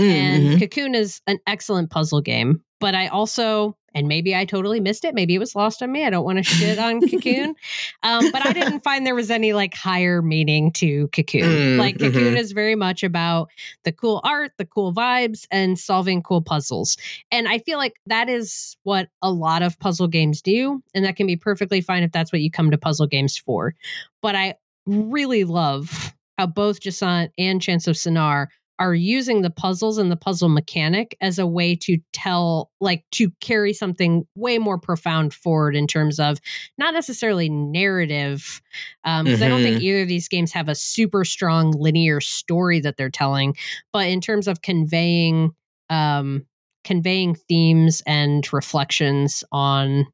Mm, 0.00 0.10
and 0.10 0.42
mm-hmm. 0.44 0.58
Cocoon 0.58 0.94
is 0.94 1.20
an 1.26 1.38
excellent 1.46 1.90
puzzle 1.90 2.20
game, 2.20 2.62
but 2.80 2.94
I 2.94 3.08
also 3.08 3.76
and 3.94 4.06
maybe 4.06 4.36
I 4.36 4.44
totally 4.44 4.80
missed 4.80 5.04
it. 5.04 5.14
Maybe 5.14 5.34
it 5.34 5.38
was 5.38 5.54
lost 5.54 5.82
on 5.82 5.90
me. 5.90 6.04
I 6.04 6.10
don't 6.10 6.24
want 6.24 6.38
to 6.38 6.44
shit 6.44 6.78
on 6.78 7.00
Cocoon, 7.00 7.54
um, 8.02 8.30
but 8.30 8.46
I 8.46 8.52
didn't 8.52 8.80
find 8.80 9.06
there 9.06 9.14
was 9.14 9.30
any 9.30 9.54
like 9.54 9.74
higher 9.74 10.22
meaning 10.22 10.70
to 10.72 11.08
Cocoon. 11.08 11.42
Mm, 11.42 11.78
like 11.78 11.98
Cocoon 11.98 12.22
mm-hmm. 12.22 12.36
is 12.36 12.52
very 12.52 12.74
much 12.74 13.02
about 13.02 13.48
the 13.84 13.92
cool 13.92 14.20
art, 14.24 14.52
the 14.58 14.66
cool 14.66 14.92
vibes, 14.92 15.46
and 15.50 15.78
solving 15.78 16.22
cool 16.22 16.42
puzzles. 16.42 16.96
And 17.32 17.48
I 17.48 17.58
feel 17.58 17.78
like 17.78 17.94
that 18.06 18.28
is 18.28 18.76
what 18.82 19.08
a 19.22 19.30
lot 19.32 19.62
of 19.62 19.78
puzzle 19.78 20.06
games 20.08 20.42
do, 20.42 20.82
and 20.94 21.04
that 21.04 21.16
can 21.16 21.26
be 21.26 21.36
perfectly 21.36 21.80
fine 21.80 22.02
if 22.02 22.12
that's 22.12 22.32
what 22.32 22.42
you 22.42 22.50
come 22.50 22.70
to 22.70 22.78
puzzle 22.78 23.06
games 23.06 23.36
for. 23.36 23.74
But 24.22 24.36
I 24.36 24.54
really 24.86 25.44
love 25.44 26.14
how 26.36 26.46
both 26.46 26.80
Jusant 26.80 27.30
and 27.36 27.60
Chants 27.60 27.88
of 27.88 27.96
Sennaar 27.96 28.46
are 28.78 28.94
using 28.94 29.42
the 29.42 29.50
puzzles 29.50 29.98
and 29.98 30.10
the 30.10 30.16
puzzle 30.16 30.48
mechanic 30.48 31.16
as 31.20 31.38
a 31.38 31.46
way 31.46 31.74
to 31.74 31.98
tell 32.12 32.70
like 32.80 33.04
to 33.10 33.30
carry 33.40 33.72
something 33.72 34.26
way 34.34 34.58
more 34.58 34.78
profound 34.78 35.34
forward 35.34 35.74
in 35.74 35.86
terms 35.86 36.20
of 36.20 36.38
not 36.78 36.94
necessarily 36.94 37.48
narrative 37.48 38.60
because 39.02 39.20
um, 39.20 39.26
mm-hmm. 39.26 39.42
i 39.42 39.48
don't 39.48 39.62
think 39.62 39.76
mm-hmm. 39.76 39.84
either 39.84 40.02
of 40.02 40.08
these 40.08 40.28
games 40.28 40.52
have 40.52 40.68
a 40.68 40.74
super 40.74 41.24
strong 41.24 41.72
linear 41.72 42.20
story 42.20 42.80
that 42.80 42.96
they're 42.96 43.10
telling 43.10 43.54
but 43.92 44.06
in 44.06 44.20
terms 44.20 44.46
of 44.46 44.62
conveying 44.62 45.50
um 45.90 46.46
conveying 46.84 47.34
themes 47.34 48.02
and 48.06 48.50
reflections 48.52 49.44
on 49.52 50.06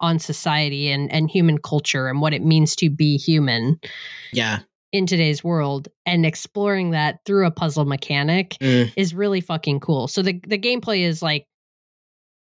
on 0.00 0.18
society 0.18 0.90
and 0.90 1.10
and 1.12 1.30
human 1.30 1.58
culture 1.58 2.08
and 2.08 2.20
what 2.20 2.34
it 2.34 2.42
means 2.42 2.74
to 2.76 2.90
be 2.90 3.16
human 3.16 3.78
yeah 4.32 4.60
in 4.92 5.06
today's 5.06 5.42
world 5.42 5.88
and 6.04 6.24
exploring 6.24 6.90
that 6.90 7.20
through 7.26 7.46
a 7.46 7.50
puzzle 7.50 7.84
mechanic 7.84 8.56
mm. 8.60 8.92
is 8.96 9.14
really 9.14 9.40
fucking 9.40 9.80
cool. 9.80 10.08
So 10.08 10.22
the 10.22 10.40
the 10.46 10.58
gameplay 10.58 11.00
is 11.00 11.22
like 11.22 11.46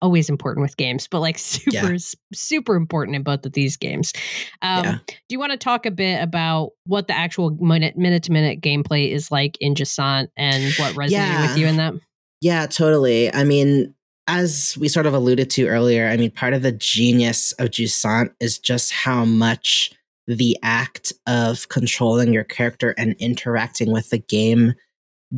always 0.02 0.30
important 0.30 0.62
with 0.62 0.78
games, 0.78 1.08
but 1.08 1.20
like 1.20 1.38
super 1.40 1.94
yeah. 1.94 1.98
super 2.34 2.76
important 2.76 3.16
in 3.16 3.24
both 3.24 3.46
of 3.46 3.54
these 3.54 3.78
games. 3.78 4.14
Um, 4.62 4.84
yeah. 4.84 4.98
Do 5.08 5.16
you 5.30 5.40
want 5.40 5.52
to 5.52 5.58
talk 5.58 5.86
a 5.86 5.92
bit 5.92 6.22
about 6.22 6.72
what 6.86 7.08
the 7.08 7.18
actual 7.18 7.52
minute 7.52 7.98
minute 7.98 8.24
to 8.24 8.32
minute 8.32 8.62
gameplay 8.62 9.12
is 9.12 9.32
like 9.32 9.58
in 9.60 9.74
Jusant 9.74 10.28
and 10.38 10.74
what 10.76 10.94
resonated 10.94 11.12
yeah. 11.12 11.48
with 11.48 11.58
you 11.58 11.68
in 11.68 11.78
that? 11.78 11.94
Yeah, 12.42 12.68
totally. 12.68 13.34
I 13.34 13.44
mean, 13.44 13.96
as 14.28 14.78
we 14.80 14.88
sort 14.88 15.06
of 15.06 15.14
alluded 15.14 15.50
to 15.52 15.68
earlier, 15.68 16.08
I 16.08 16.18
mean, 16.18 16.32
part 16.32 16.54
of 16.54 16.62
the 16.62 16.72
genius 16.72 17.54
of 17.54 17.70
Jusant 17.70 18.32
is 18.40 18.60
just 18.60 18.92
how 18.92 19.26
much 19.26 19.92
the 20.28 20.58
act 20.64 21.14
of 21.28 21.70
controlling 21.70 22.34
your 22.34 22.44
character 22.44 22.94
and 22.98 23.16
interacting 23.20 23.92
with 23.92 24.10
the 24.10 24.18
game 24.18 24.74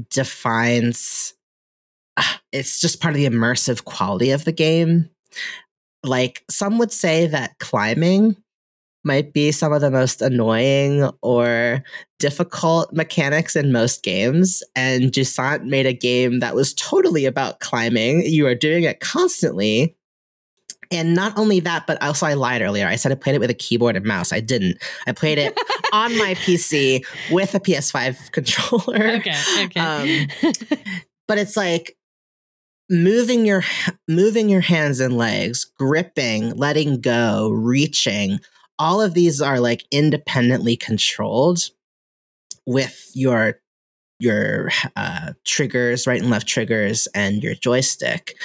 defines 0.10 1.34
ah, 2.18 2.42
it's 2.52 2.80
just 2.80 3.02
part 3.02 3.14
of 3.14 3.20
the 3.20 3.28
immersive 3.28 3.84
quality 3.86 4.32
of 4.32 4.46
the 4.46 4.52
game 4.52 5.10
like 6.04 6.44
some 6.50 6.78
would 6.78 6.92
say 6.92 7.28
that 7.28 7.58
climbing 7.60 8.36
might 9.08 9.34
be 9.34 9.52
some 9.52 9.74
of 9.74 9.82
the 9.82 9.90
most 9.90 10.22
annoying 10.22 11.10
or 11.24 11.84
difficult 12.20 12.94
mechanics 12.94 13.56
in 13.56 13.72
most 13.72 14.04
games. 14.04 14.62
And 14.76 15.12
Jusant 15.12 15.64
made 15.64 15.88
a 15.88 15.94
game 15.94 16.40
that 16.40 16.56
was 16.56 16.74
totally 16.76 17.26
about 17.26 17.60
climbing. 17.60 18.22
You 18.26 18.46
are 18.48 18.56
doing 18.56 18.84
it 18.84 19.00
constantly. 19.00 19.96
And 20.92 21.14
not 21.14 21.38
only 21.38 21.60
that, 21.62 21.88
but 21.88 22.02
also 22.02 22.26
I 22.26 22.34
lied 22.34 22.62
earlier. 22.62 22.88
I 22.88 22.96
said 22.96 23.12
I 23.12 23.16
played 23.16 23.36
it 23.36 23.40
with 23.40 23.50
a 23.50 23.56
keyboard 23.56 23.96
and 23.96 24.06
mouse. 24.06 24.32
I 24.32 24.40
didn't. 24.40 24.78
I 25.06 25.12
played 25.12 25.38
it 25.38 25.58
on 25.94 26.18
my 26.18 26.34
PC 26.36 27.06
with 27.32 27.54
a 27.56 27.60
PS5 27.60 28.32
controller. 28.32 29.16
Okay. 29.18 29.42
Okay. 29.64 29.80
Um, 29.80 30.54
but 31.28 31.38
it's 31.38 31.58
like 31.58 31.98
moving 32.90 33.46
your 33.46 33.64
moving 34.08 34.50
your 34.50 34.62
hands 34.62 35.00
and 35.00 35.18
legs, 35.18 35.66
gripping, 35.66 36.56
letting 36.56 37.02
go, 37.02 37.50
reaching. 37.50 38.40
All 38.80 39.02
of 39.02 39.14
these 39.14 39.42
are 39.42 39.60
like 39.60 39.86
independently 39.92 40.78
controlled 40.78 41.60
with 42.66 43.12
your 43.14 43.60
your 44.20 44.72
uh, 44.96 45.34
triggers, 45.46 46.08
right 46.08 46.22
and 46.22 46.30
left 46.30 46.48
triggers, 46.48 47.08
and 47.14 47.44
your 47.44 47.56
joystick. 47.56 48.36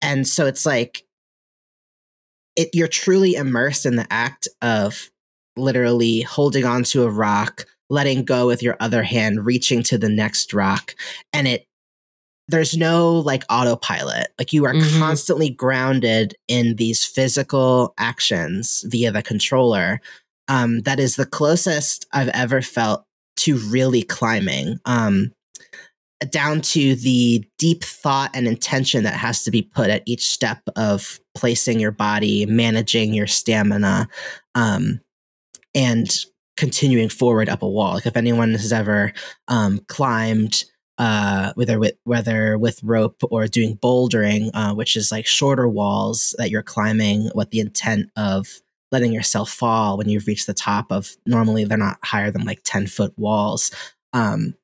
And 0.00 0.26
so 0.26 0.46
it's 0.46 0.66
like 0.66 1.04
it, 2.56 2.70
you're 2.72 2.88
truly 2.88 3.34
immersed 3.34 3.86
in 3.86 3.96
the 3.96 4.06
act 4.10 4.48
of 4.60 5.10
literally 5.56 6.22
holding 6.22 6.64
onto 6.64 7.02
a 7.02 7.10
rock, 7.10 7.66
letting 7.90 8.24
go 8.24 8.46
with 8.46 8.62
your 8.62 8.76
other 8.80 9.02
hand, 9.02 9.44
reaching 9.44 9.82
to 9.84 9.98
the 9.98 10.08
next 10.08 10.52
rock, 10.52 10.94
and 11.32 11.48
it 11.48 11.66
there's 12.48 12.76
no 12.76 13.14
like 13.14 13.44
autopilot. 13.48 14.28
Like 14.38 14.52
you 14.52 14.64
are 14.66 14.74
mm-hmm. 14.74 14.98
constantly 14.98 15.48
grounded 15.48 16.34
in 16.48 16.76
these 16.76 17.04
physical 17.04 17.94
actions 17.98 18.84
via 18.88 19.12
the 19.12 19.22
controller. 19.22 20.00
Um, 20.48 20.80
that 20.80 20.98
is 20.98 21.16
the 21.16 21.24
closest 21.24 22.06
I've 22.12 22.28
ever 22.28 22.60
felt 22.60 23.04
to 23.38 23.56
really 23.70 24.02
climbing. 24.02 24.78
Um, 24.84 25.32
down 26.30 26.60
to 26.60 26.94
the 26.94 27.44
deep 27.58 27.82
thought 27.82 28.30
and 28.34 28.46
intention 28.46 29.04
that 29.04 29.14
has 29.14 29.42
to 29.44 29.50
be 29.50 29.62
put 29.62 29.90
at 29.90 30.02
each 30.06 30.28
step 30.28 30.60
of 30.76 31.18
placing 31.34 31.80
your 31.80 31.90
body, 31.90 32.46
managing 32.46 33.14
your 33.14 33.26
stamina, 33.26 34.08
um, 34.54 35.00
and 35.74 36.10
continuing 36.56 37.08
forward 37.08 37.48
up 37.48 37.62
a 37.62 37.68
wall. 37.68 37.94
Like 37.94 38.06
if 38.06 38.16
anyone 38.16 38.52
has 38.52 38.72
ever 38.72 39.12
um, 39.48 39.80
climbed, 39.88 40.64
uh, 40.98 41.52
whether 41.54 41.78
with 41.78 41.94
whether 42.04 42.58
with 42.58 42.82
rope 42.82 43.20
or 43.30 43.46
doing 43.46 43.76
bouldering, 43.76 44.50
uh, 44.54 44.74
which 44.74 44.96
is 44.96 45.10
like 45.10 45.26
shorter 45.26 45.68
walls 45.68 46.34
that 46.38 46.50
you're 46.50 46.62
climbing 46.62 47.30
with 47.34 47.50
the 47.50 47.60
intent 47.60 48.10
of 48.16 48.60
letting 48.92 49.12
yourself 49.12 49.50
fall 49.50 49.96
when 49.96 50.08
you've 50.08 50.26
reached 50.26 50.46
the 50.46 50.54
top 50.54 50.92
of 50.92 51.16
normally 51.24 51.64
they're 51.64 51.78
not 51.78 51.98
higher 52.04 52.30
than 52.30 52.44
like 52.44 52.60
10 52.62 52.86
foot 52.86 53.14
walls. 53.16 53.70
Um, 54.12 54.54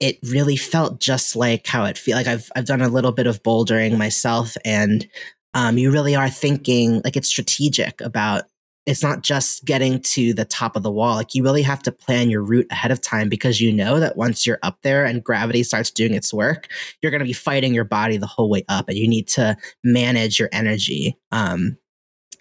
it 0.00 0.18
really 0.24 0.56
felt 0.56 1.00
just 1.00 1.36
like 1.36 1.64
how 1.66 1.84
it 1.84 1.96
feel 1.96 2.16
like 2.16 2.26
I've 2.26 2.50
I've 2.56 2.66
done 2.66 2.82
a 2.82 2.88
little 2.88 3.12
bit 3.12 3.28
of 3.28 3.42
bouldering 3.44 3.96
myself 3.96 4.56
and 4.64 5.06
um, 5.54 5.78
you 5.78 5.90
really 5.90 6.14
are 6.14 6.30
thinking 6.30 7.00
like 7.04 7.16
it's 7.16 7.28
strategic 7.28 8.00
about 8.00 8.44
it's 8.84 9.02
not 9.02 9.22
just 9.22 9.64
getting 9.64 10.00
to 10.00 10.34
the 10.34 10.44
top 10.44 10.74
of 10.74 10.82
the 10.82 10.90
wall. 10.90 11.14
Like 11.14 11.34
you 11.34 11.44
really 11.44 11.62
have 11.62 11.82
to 11.84 11.92
plan 11.92 12.30
your 12.30 12.42
route 12.42 12.66
ahead 12.70 12.90
of 12.90 13.00
time 13.00 13.28
because 13.28 13.60
you 13.60 13.72
know 13.72 14.00
that 14.00 14.16
once 14.16 14.44
you're 14.44 14.58
up 14.62 14.78
there 14.82 15.04
and 15.04 15.22
gravity 15.22 15.62
starts 15.62 15.90
doing 15.90 16.14
its 16.14 16.34
work, 16.34 16.66
you're 17.00 17.12
going 17.12 17.20
to 17.20 17.24
be 17.24 17.32
fighting 17.32 17.74
your 17.74 17.84
body 17.84 18.16
the 18.16 18.26
whole 18.26 18.50
way 18.50 18.64
up 18.68 18.88
and 18.88 18.98
you 18.98 19.06
need 19.06 19.28
to 19.28 19.56
manage 19.84 20.40
your 20.40 20.48
energy. 20.52 21.16
Um, 21.30 21.78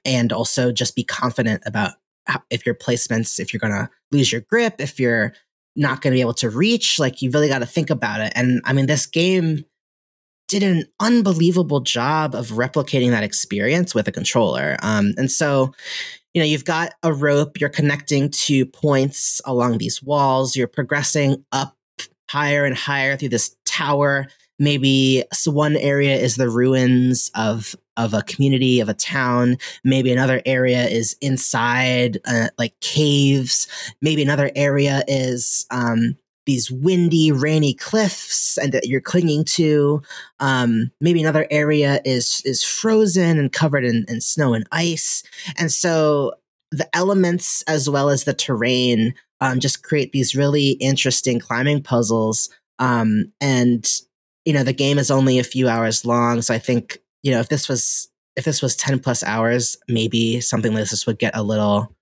and 0.03 0.33
also 0.33 0.71
just 0.71 0.95
be 0.95 1.03
confident 1.03 1.61
about 1.65 1.91
how, 2.25 2.41
if 2.49 2.65
your 2.65 2.73
placements, 2.73 3.39
if 3.39 3.53
you're 3.53 3.59
going 3.59 3.73
to 3.73 3.89
lose 4.11 4.31
your 4.31 4.41
grip, 4.41 4.75
if 4.79 4.99
you're 4.99 5.33
not 5.75 6.01
going 6.01 6.11
to 6.11 6.17
be 6.17 6.21
able 6.21 6.33
to 6.33 6.49
reach, 6.49 6.97
like 6.97 7.21
you 7.21 7.29
really 7.29 7.49
got 7.49 7.59
to 7.59 7.67
think 7.67 7.91
about 7.91 8.19
it. 8.19 8.33
And 8.35 8.61
I 8.65 8.73
mean, 8.73 8.87
this 8.87 9.05
game 9.05 9.63
did 10.51 10.63
an 10.63 10.83
unbelievable 10.99 11.79
job 11.79 12.35
of 12.35 12.47
replicating 12.49 13.09
that 13.11 13.23
experience 13.23 13.95
with 13.95 14.05
a 14.09 14.11
controller. 14.11 14.75
Um, 14.83 15.13
and 15.17 15.31
so, 15.31 15.73
you 16.33 16.41
know, 16.41 16.45
you've 16.45 16.65
got 16.65 16.93
a 17.03 17.13
rope, 17.13 17.57
you're 17.57 17.69
connecting 17.69 18.29
to 18.31 18.65
points 18.65 19.39
along 19.45 19.77
these 19.77 20.03
walls, 20.03 20.57
you're 20.57 20.67
progressing 20.67 21.45
up 21.53 21.77
higher 22.29 22.65
and 22.65 22.75
higher 22.75 23.15
through 23.15 23.29
this 23.29 23.55
tower. 23.65 24.27
Maybe 24.59 25.23
one 25.45 25.77
area 25.77 26.17
is 26.17 26.35
the 26.35 26.49
ruins 26.49 27.31
of 27.33 27.73
of 27.95 28.13
a 28.13 28.21
community 28.23 28.81
of 28.81 28.89
a 28.89 28.93
town. 28.93 29.57
Maybe 29.83 30.11
another 30.11 30.41
area 30.45 30.85
is 30.85 31.15
inside 31.21 32.19
uh, 32.25 32.49
like 32.57 32.77
caves. 32.81 33.67
Maybe 34.01 34.21
another 34.21 34.51
area 34.55 35.03
is 35.07 35.65
um, 35.71 36.17
these 36.45 36.71
windy, 36.71 37.31
rainy 37.31 37.73
cliffs 37.73 38.57
and 38.57 38.71
that 38.73 38.87
you're 38.87 39.01
clinging 39.01 39.43
to. 39.45 40.01
Um, 40.39 40.91
maybe 40.99 41.21
another 41.21 41.47
area 41.51 42.01
is 42.03 42.41
is 42.45 42.63
frozen 42.63 43.37
and 43.37 43.51
covered 43.51 43.85
in, 43.85 44.05
in 44.07 44.21
snow 44.21 44.53
and 44.53 44.67
ice. 44.71 45.23
And 45.57 45.71
so 45.71 46.33
the 46.71 46.89
elements 46.95 47.63
as 47.63 47.89
well 47.89 48.09
as 48.09 48.23
the 48.23 48.33
terrain 48.33 49.13
um, 49.41 49.59
just 49.59 49.83
create 49.83 50.11
these 50.11 50.35
really 50.35 50.71
interesting 50.71 51.39
climbing 51.39 51.83
puzzles. 51.83 52.49
Um, 52.79 53.31
and 53.41 53.87
you 54.45 54.53
know 54.53 54.63
the 54.63 54.73
game 54.73 54.97
is 54.97 55.11
only 55.11 55.37
a 55.37 55.43
few 55.43 55.67
hours 55.67 56.05
long, 56.05 56.41
so 56.41 56.53
I 56.53 56.59
think 56.59 56.97
you 57.21 57.31
know 57.31 57.39
if 57.39 57.49
this 57.49 57.69
was 57.69 58.09
if 58.35 58.45
this 58.45 58.61
was 58.61 58.75
ten 58.75 58.99
plus 58.99 59.23
hours, 59.23 59.77
maybe 59.87 60.41
something 60.41 60.73
like 60.73 60.89
this 60.89 61.05
would 61.05 61.19
get 61.19 61.35
a 61.35 61.43
little 61.43 61.95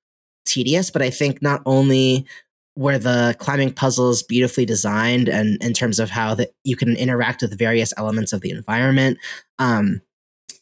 tedious. 0.46 0.90
But 0.92 1.02
I 1.02 1.10
think 1.10 1.42
not 1.42 1.62
only 1.66 2.26
where 2.80 2.98
the 2.98 3.36
climbing 3.40 3.74
puzzle 3.74 4.10
is 4.10 4.24
beautifully 4.24 4.66
designed 4.66 5.28
and 5.28 5.62
in 5.62 5.74
terms 5.74 6.00
of 6.00 6.10
how 6.10 6.34
that 6.34 6.54
you 6.64 6.78
can 6.78 6.96
interact 6.96 7.42
with 7.42 7.58
various 7.58 7.94
elements 7.98 8.32
of 8.32 8.40
the 8.40 8.52
environment 8.52 9.18
um, 9.60 10.02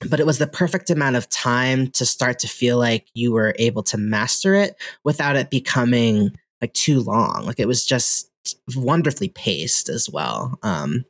but 0.10 0.20
it 0.20 0.26
was 0.26 0.40
the 0.40 0.48
perfect 0.48 0.90
amount 0.90 1.16
of 1.16 1.30
time 1.30 1.92
to 1.92 2.08
start 2.08 2.40
to 2.40 2.48
feel 2.48 2.80
like 2.80 3.06
you 3.14 3.32
were 3.32 3.54
able 3.60 3.84
to 3.84 4.00
master 4.00 4.56
it 4.56 4.76
without 5.04 5.36
it 5.36 5.52
becoming 5.52 6.32
like 6.60 6.74
too 6.74 7.02
long 7.02 7.46
like 7.46 7.60
it 7.60 7.68
was 7.68 7.86
just 7.86 8.32
wonderfully 8.76 9.30
paced 9.30 9.88
as 9.88 10.10
well 10.10 10.58
um, 10.64 11.06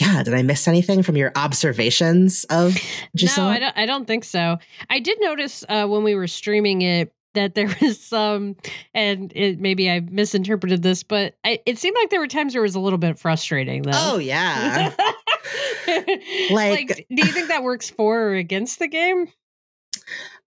yeah, 0.00 0.24
did 0.24 0.34
I 0.34 0.42
miss 0.42 0.66
anything 0.66 1.04
from 1.04 1.16
your 1.16 1.30
observations 1.36 2.42
of 2.50 2.72
Jusant? 3.16 3.36
No, 3.36 3.46
I 3.46 3.58
don't, 3.60 3.78
I 3.78 3.86
don't 3.86 4.06
think 4.06 4.24
so. 4.24 4.58
I 4.90 4.98
did 4.98 5.20
notice 5.20 5.64
uh, 5.68 5.86
when 5.86 6.02
we 6.02 6.16
were 6.16 6.26
streaming 6.26 6.82
it 6.82 7.12
that 7.34 7.54
there 7.54 7.74
was 7.82 8.00
some, 8.00 8.56
and 8.94 9.32
it, 9.34 9.60
maybe 9.60 9.90
I 9.90 10.00
misinterpreted 10.00 10.82
this, 10.82 11.02
but 11.02 11.34
I, 11.44 11.60
it 11.66 11.78
seemed 11.78 11.96
like 12.00 12.10
there 12.10 12.20
were 12.20 12.26
times 12.26 12.54
where 12.54 12.62
it 12.62 12.66
was 12.66 12.74
a 12.74 12.80
little 12.80 12.98
bit 12.98 13.18
frustrating. 13.18 13.82
Though. 13.82 13.92
Oh 13.94 14.18
yeah. 14.18 14.92
like, 15.86 16.08
like, 16.50 17.06
do 17.08 17.26
you 17.26 17.32
think 17.32 17.48
that 17.48 17.62
works 17.62 17.90
for 17.90 18.28
or 18.28 18.34
against 18.34 18.78
the 18.78 18.88
game? 18.88 19.28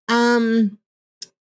Um, 0.09 0.77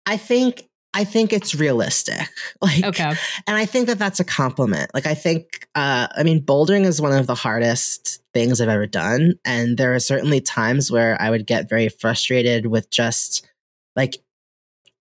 I 0.04 0.16
think 0.16 0.68
I 0.96 1.04
think 1.04 1.32
it's 1.32 1.54
realistic. 1.54 2.28
Like, 2.62 2.84
okay. 2.84 3.12
And 3.46 3.56
I 3.56 3.66
think 3.66 3.86
that 3.86 3.98
that's 3.98 4.18
a 4.18 4.24
compliment. 4.24 4.90
Like, 4.94 5.06
I 5.06 5.12
think, 5.12 5.68
uh, 5.74 6.08
I 6.16 6.22
mean, 6.22 6.42
bouldering 6.42 6.86
is 6.86 7.02
one 7.02 7.12
of 7.12 7.26
the 7.26 7.34
hardest 7.34 8.22
things 8.32 8.60
I've 8.62 8.70
ever 8.70 8.86
done. 8.86 9.34
And 9.44 9.76
there 9.76 9.94
are 9.94 10.00
certainly 10.00 10.40
times 10.40 10.90
where 10.90 11.20
I 11.20 11.28
would 11.28 11.46
get 11.46 11.68
very 11.68 11.90
frustrated 11.90 12.66
with 12.66 12.88
just 12.90 13.46
like 13.94 14.16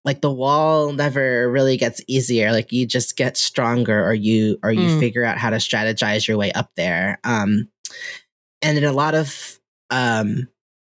like 0.06 0.22
the 0.22 0.32
wall 0.32 0.93
never 0.93 1.49
really 1.51 1.78
gets 1.78 1.99
easier. 2.08 2.51
Like 2.51 2.72
you 2.72 2.86
just 2.86 3.18
get 3.18 3.36
stronger 3.36 4.06
or 4.06 4.14
you 4.14 4.60
or 4.64 4.72
you 4.72 4.88
mm. 4.88 4.99
figure 4.99 5.26
out 5.26 5.39
how 5.39 5.49
to 5.49 5.58
strategize 5.58 6.28
your 6.28 6.38
way 6.38 6.51
up 6.51 6.70
there. 6.78 7.20
Um 7.24 7.68
and 8.62 8.78
in 8.78 8.84
a 8.84 8.93
lot 8.93 9.16
of 9.16 9.60
um 9.89 10.47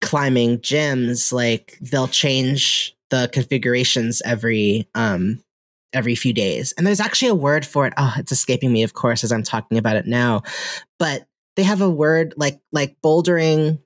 climbing 0.01 0.59
gyms 0.59 1.33
like 1.33 1.77
they'll 1.81 2.07
change 2.07 2.95
the 3.09 3.29
configurations 3.33 4.21
every 4.23 4.87
um 4.93 5.43
every 5.91 6.13
few 6.13 6.31
days. 6.31 6.71
And 6.77 6.85
there's 6.85 6.99
actually 6.99 7.29
a 7.29 7.35
word 7.35 7.65
for 7.65 7.87
it. 7.87 7.93
Oh 7.97 8.13
it's 8.17 8.31
escaping 8.31 8.71
me 8.71 8.83
of 8.83 8.93
course 8.93 9.23
as 9.23 9.31
i'm 9.31 9.43
talking 9.43 9.79
about 9.79 9.95
it 9.95 10.05
now. 10.05 10.43
But 10.99 11.27
they 11.55 11.63
have 11.63 11.81
a 11.81 11.89
word 11.89 12.35
like 12.37 12.61
like 12.71 12.95
bouldering 13.03 13.79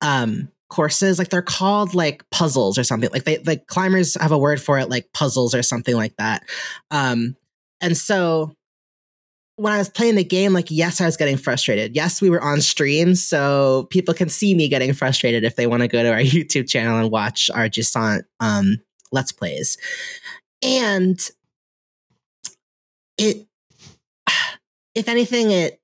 um 0.00 0.48
courses 0.72 1.18
like 1.18 1.28
they're 1.28 1.42
called 1.42 1.94
like 1.94 2.24
puzzles 2.30 2.78
or 2.78 2.84
something 2.84 3.10
like 3.12 3.24
they 3.24 3.36
like 3.40 3.66
climbers 3.66 4.16
have 4.18 4.32
a 4.32 4.38
word 4.38 4.58
for 4.60 4.78
it 4.78 4.88
like 4.88 5.12
puzzles 5.12 5.54
or 5.54 5.62
something 5.62 5.94
like 5.94 6.16
that 6.16 6.42
um 6.90 7.36
and 7.82 7.94
so 7.94 8.54
when 9.56 9.72
I 9.72 9.78
was 9.78 9.90
playing 9.90 10.14
the 10.14 10.24
game, 10.24 10.54
like, 10.54 10.70
yes, 10.70 11.00
I 11.00 11.04
was 11.04 11.16
getting 11.16 11.36
frustrated. 11.36 11.94
Yes, 11.94 12.22
we 12.22 12.30
were 12.30 12.42
on 12.42 12.60
stream, 12.62 13.14
so 13.14 13.86
people 13.90 14.14
can 14.14 14.28
see 14.28 14.54
me 14.54 14.68
getting 14.68 14.94
frustrated 14.94 15.44
if 15.44 15.56
they 15.56 15.66
want 15.66 15.82
to 15.82 15.88
go 15.88 16.02
to 16.02 16.10
our 16.10 16.18
YouTube 16.20 16.68
channel 16.68 16.98
and 16.98 17.10
watch 17.10 17.50
our 17.50 17.68
Jusant 17.68 18.22
um, 18.40 18.78
Let's 19.12 19.30
Plays. 19.30 19.76
And 20.62 21.20
it, 23.18 23.46
if 24.94 25.08
anything, 25.08 25.50
it, 25.50 25.80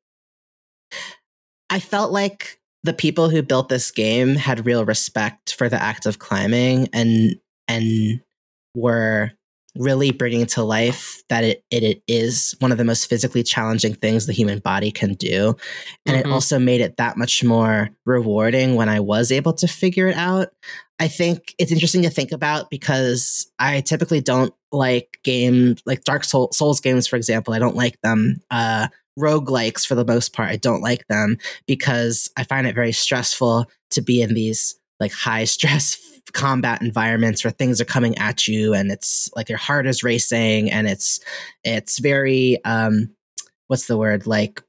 I 1.71 1.79
felt 1.79 2.11
like 2.11 2.59
the 2.89 2.95
people 2.95 3.29
who 3.29 3.43
built 3.43 3.69
this 3.69 3.91
game 3.91 4.35
had 4.35 4.65
real 4.65 4.83
respect 4.83 5.55
for 5.55 5.69
the 5.69 5.81
act 5.81 6.07
of 6.07 6.19
climbing 6.19 6.89
and 6.95 7.37
and 7.69 8.23
were 8.75 9.33
really 9.77 10.11
bringing 10.11 10.47
to 10.47 10.63
life 10.63 11.23
that 11.29 11.45
it, 11.45 11.63
it, 11.71 11.83
it 11.83 12.03
is 12.09 12.55
one 12.61 12.73
of 12.73 12.79
the 12.79 12.87
most 12.87 13.07
physically 13.07 13.43
challenging 13.43 13.93
things 13.93 14.25
the 14.25 14.33
human 14.33 14.59
body 14.59 14.91
can 14.91 15.13
do. 15.13 15.55
And 16.07 16.17
mm-hmm. 16.17 16.31
it 16.31 16.33
also 16.33 16.59
made 16.59 16.81
it 16.81 16.97
that 16.97 17.19
much 17.19 17.45
more 17.45 17.91
rewarding 18.07 18.75
when 18.75 18.89
i 18.89 19.01
was 19.01 19.31
able 19.31 19.53
to 19.53 19.69
figure 19.69 20.09
it 20.09 20.17
out. 20.17 20.49
I 20.99 21.09
think 21.09 21.55
it's 21.59 21.71
interesting 21.71 22.03
to 22.05 22.11
think 22.11 22.33
about 22.33 22.71
because 22.71 23.53
i 23.59 23.83
typically 23.83 24.23
don't 24.23 24.55
like 24.73 25.19
game 25.25 25.77
like 25.85 26.05
dark 26.05 26.25
Soul, 26.25 26.53
souls 26.53 26.81
games 26.81 27.07
for 27.07 27.17
example. 27.17 27.53
I 27.53 27.59
don't 27.59 27.77
like 27.77 28.01
them 28.01 28.39
uh 28.51 28.89
roguelikes 29.19 29.87
for 29.87 29.95
the 29.95 30.05
most 30.05 30.33
part. 30.33 30.51
I 30.51 30.57
don't 30.57 30.81
like 30.81 31.07
them 31.09 31.39
because 31.67 32.31
I 32.37 32.45
find 32.45 32.67
it 32.67 32.75
very 32.75 32.93
stressful 32.93 33.67
to 33.91 34.01
be 34.01 34.23
in 34.23 34.35
these 34.35 34.79
like 35.01 35.13
high 35.13 35.45
stress 35.45 35.99
combat 36.33 36.83
environments 36.83 37.43
where 37.43 37.51
things 37.51 37.81
are 37.81 37.87
coming 37.87 38.17
at 38.19 38.47
you 38.47 38.75
and 38.75 38.91
it's 38.91 39.31
like 39.35 39.49
your 39.49 39.57
heart 39.57 39.87
is 39.87 40.05
racing 40.05 40.71
and 40.71 40.87
it's 40.87 41.21
it's 41.65 41.99
very 41.99 42.63
um 42.65 43.11
what's 43.69 43.87
the 43.87 43.97
word? 43.97 44.27
Like 44.27 44.63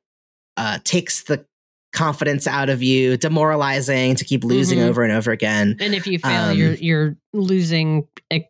uh 0.57 0.79
takes 0.83 1.23
the 1.23 1.45
confidence 1.91 2.47
out 2.47 2.69
of 2.69 2.83
you 2.83 3.17
demoralizing 3.17 4.15
to 4.15 4.23
keep 4.23 4.43
losing 4.43 4.79
mm-hmm. 4.79 4.89
over 4.89 5.03
and 5.03 5.11
over 5.11 5.31
again. 5.31 5.75
And 5.79 5.93
if 5.93 6.07
you 6.07 6.19
fail 6.19 6.51
um, 6.51 6.57
you're 6.57 6.73
you're 6.75 7.17
losing 7.33 8.07
a, 8.31 8.47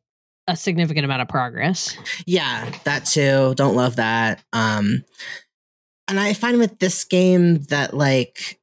a 0.48 0.56
significant 0.56 1.06
amount 1.06 1.22
of 1.22 1.30
progress. 1.30 1.98
Yeah 2.28 2.70
that 2.84 3.06
too. 3.06 3.56
Don't 3.56 3.76
love 3.76 3.96
that. 3.96 4.44
Um 4.54 5.04
and 6.10 6.20
I 6.20 6.34
find 6.34 6.58
with 6.58 6.80
this 6.80 7.06
game 7.06 7.60
that 7.66 7.94
like 7.94 8.60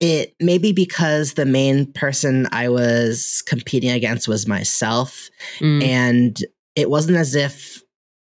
it 0.00 0.34
maybe 0.40 0.72
because 0.72 1.34
the 1.34 1.46
main 1.46 1.92
person 1.92 2.46
I 2.52 2.68
was 2.68 3.42
competing 3.46 3.90
against 3.90 4.28
was 4.28 4.46
myself, 4.46 5.30
mm. 5.60 5.82
and 5.82 6.38
it 6.76 6.90
wasn't 6.90 7.18
as 7.18 7.34
if 7.34 7.82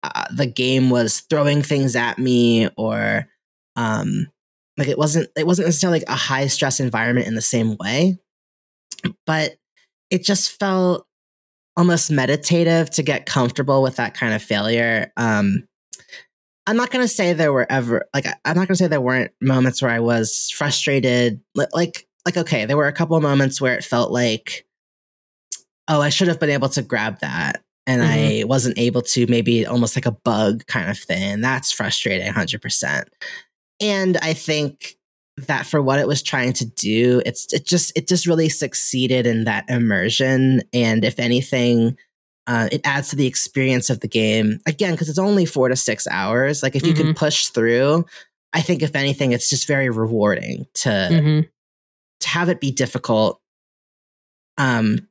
uh, 0.02 0.26
the 0.32 0.46
game 0.46 0.90
was 0.90 1.20
throwing 1.20 1.62
things 1.62 1.96
at 1.96 2.18
me 2.18 2.68
or 2.76 3.26
um 3.76 4.28
like 4.76 4.88
it 4.88 4.98
wasn't 4.98 5.28
it 5.36 5.46
wasn't 5.46 5.66
necessarily 5.66 6.00
like 6.00 6.08
a 6.08 6.14
high 6.16 6.46
stress 6.46 6.80
environment 6.80 7.26
in 7.26 7.34
the 7.34 7.42
same 7.42 7.76
way, 7.78 8.18
but 9.26 9.56
it 10.10 10.24
just 10.24 10.58
felt 10.58 11.06
almost 11.76 12.10
meditative 12.10 12.90
to 12.90 13.02
get 13.02 13.26
comfortable 13.26 13.82
with 13.82 13.96
that 13.96 14.14
kind 14.14 14.34
of 14.34 14.42
failure. 14.42 15.12
Um, 15.16 15.68
I'm 16.68 16.76
not 16.76 16.90
going 16.90 17.02
to 17.02 17.08
say 17.08 17.32
there 17.32 17.52
were 17.52 17.66
ever 17.70 18.06
like 18.12 18.26
I'm 18.26 18.56
not 18.56 18.68
going 18.68 18.68
to 18.68 18.76
say 18.76 18.86
there 18.88 19.00
weren't 19.00 19.32
moments 19.40 19.80
where 19.80 19.90
I 19.90 20.00
was 20.00 20.50
frustrated. 20.50 21.40
Like 21.54 22.06
like 22.26 22.36
okay, 22.36 22.66
there 22.66 22.76
were 22.76 22.88
a 22.88 22.92
couple 22.92 23.16
of 23.16 23.22
moments 23.22 23.58
where 23.58 23.74
it 23.74 23.84
felt 23.84 24.12
like 24.12 24.66
oh, 25.88 26.02
I 26.02 26.10
should 26.10 26.28
have 26.28 26.38
been 26.38 26.50
able 26.50 26.68
to 26.70 26.82
grab 26.82 27.20
that. 27.20 27.62
And 27.86 28.02
Mhm. 28.02 28.40
I 28.42 28.44
wasn't 28.44 28.78
able 28.78 29.00
to, 29.00 29.26
maybe 29.28 29.64
almost 29.64 29.96
like 29.96 30.04
a 30.04 30.10
bug 30.12 30.66
kind 30.66 30.90
of 30.90 30.98
thing. 30.98 31.40
That's 31.40 31.72
frustrating 31.72 32.26
100%. 32.30 33.04
And 33.80 34.18
I 34.18 34.34
think 34.34 34.96
that 35.46 35.64
for 35.64 35.80
what 35.80 35.98
it 35.98 36.06
was 36.06 36.22
trying 36.22 36.52
to 36.52 36.66
do, 36.66 37.22
it's 37.24 37.50
it 37.54 37.64
just 37.64 37.92
it 37.96 38.06
just 38.06 38.26
really 38.26 38.50
succeeded 38.50 39.26
in 39.26 39.44
that 39.44 39.64
immersion. 39.70 40.60
And 40.74 41.02
if 41.04 41.18
anything, 41.18 41.96
uh, 42.48 42.68
it 42.72 42.80
adds 42.84 43.10
to 43.10 43.16
the 43.16 43.26
experience 43.26 43.90
of 43.90 44.00
the 44.00 44.08
game 44.08 44.58
again 44.66 44.92
because 44.94 45.08
it's 45.08 45.18
only 45.18 45.44
four 45.44 45.68
to 45.68 45.76
six 45.76 46.08
hours. 46.10 46.62
Like 46.62 46.74
if 46.74 46.84
you 46.84 46.94
can 46.94 47.14
push 47.14 47.46
through, 47.48 48.04
I 48.52 48.62
think 48.62 48.82
if 48.82 48.96
anything, 48.96 49.30
it's 49.32 49.48
just 49.50 49.66
very 49.68 49.90
rewarding 49.90 50.66
to 50.74 50.88
Mhm. 50.88 51.48
to 52.20 52.28
have 52.28 52.48
it 52.48 52.60
be 52.60 52.72
difficult. 52.72 53.40
Um, 54.56 55.06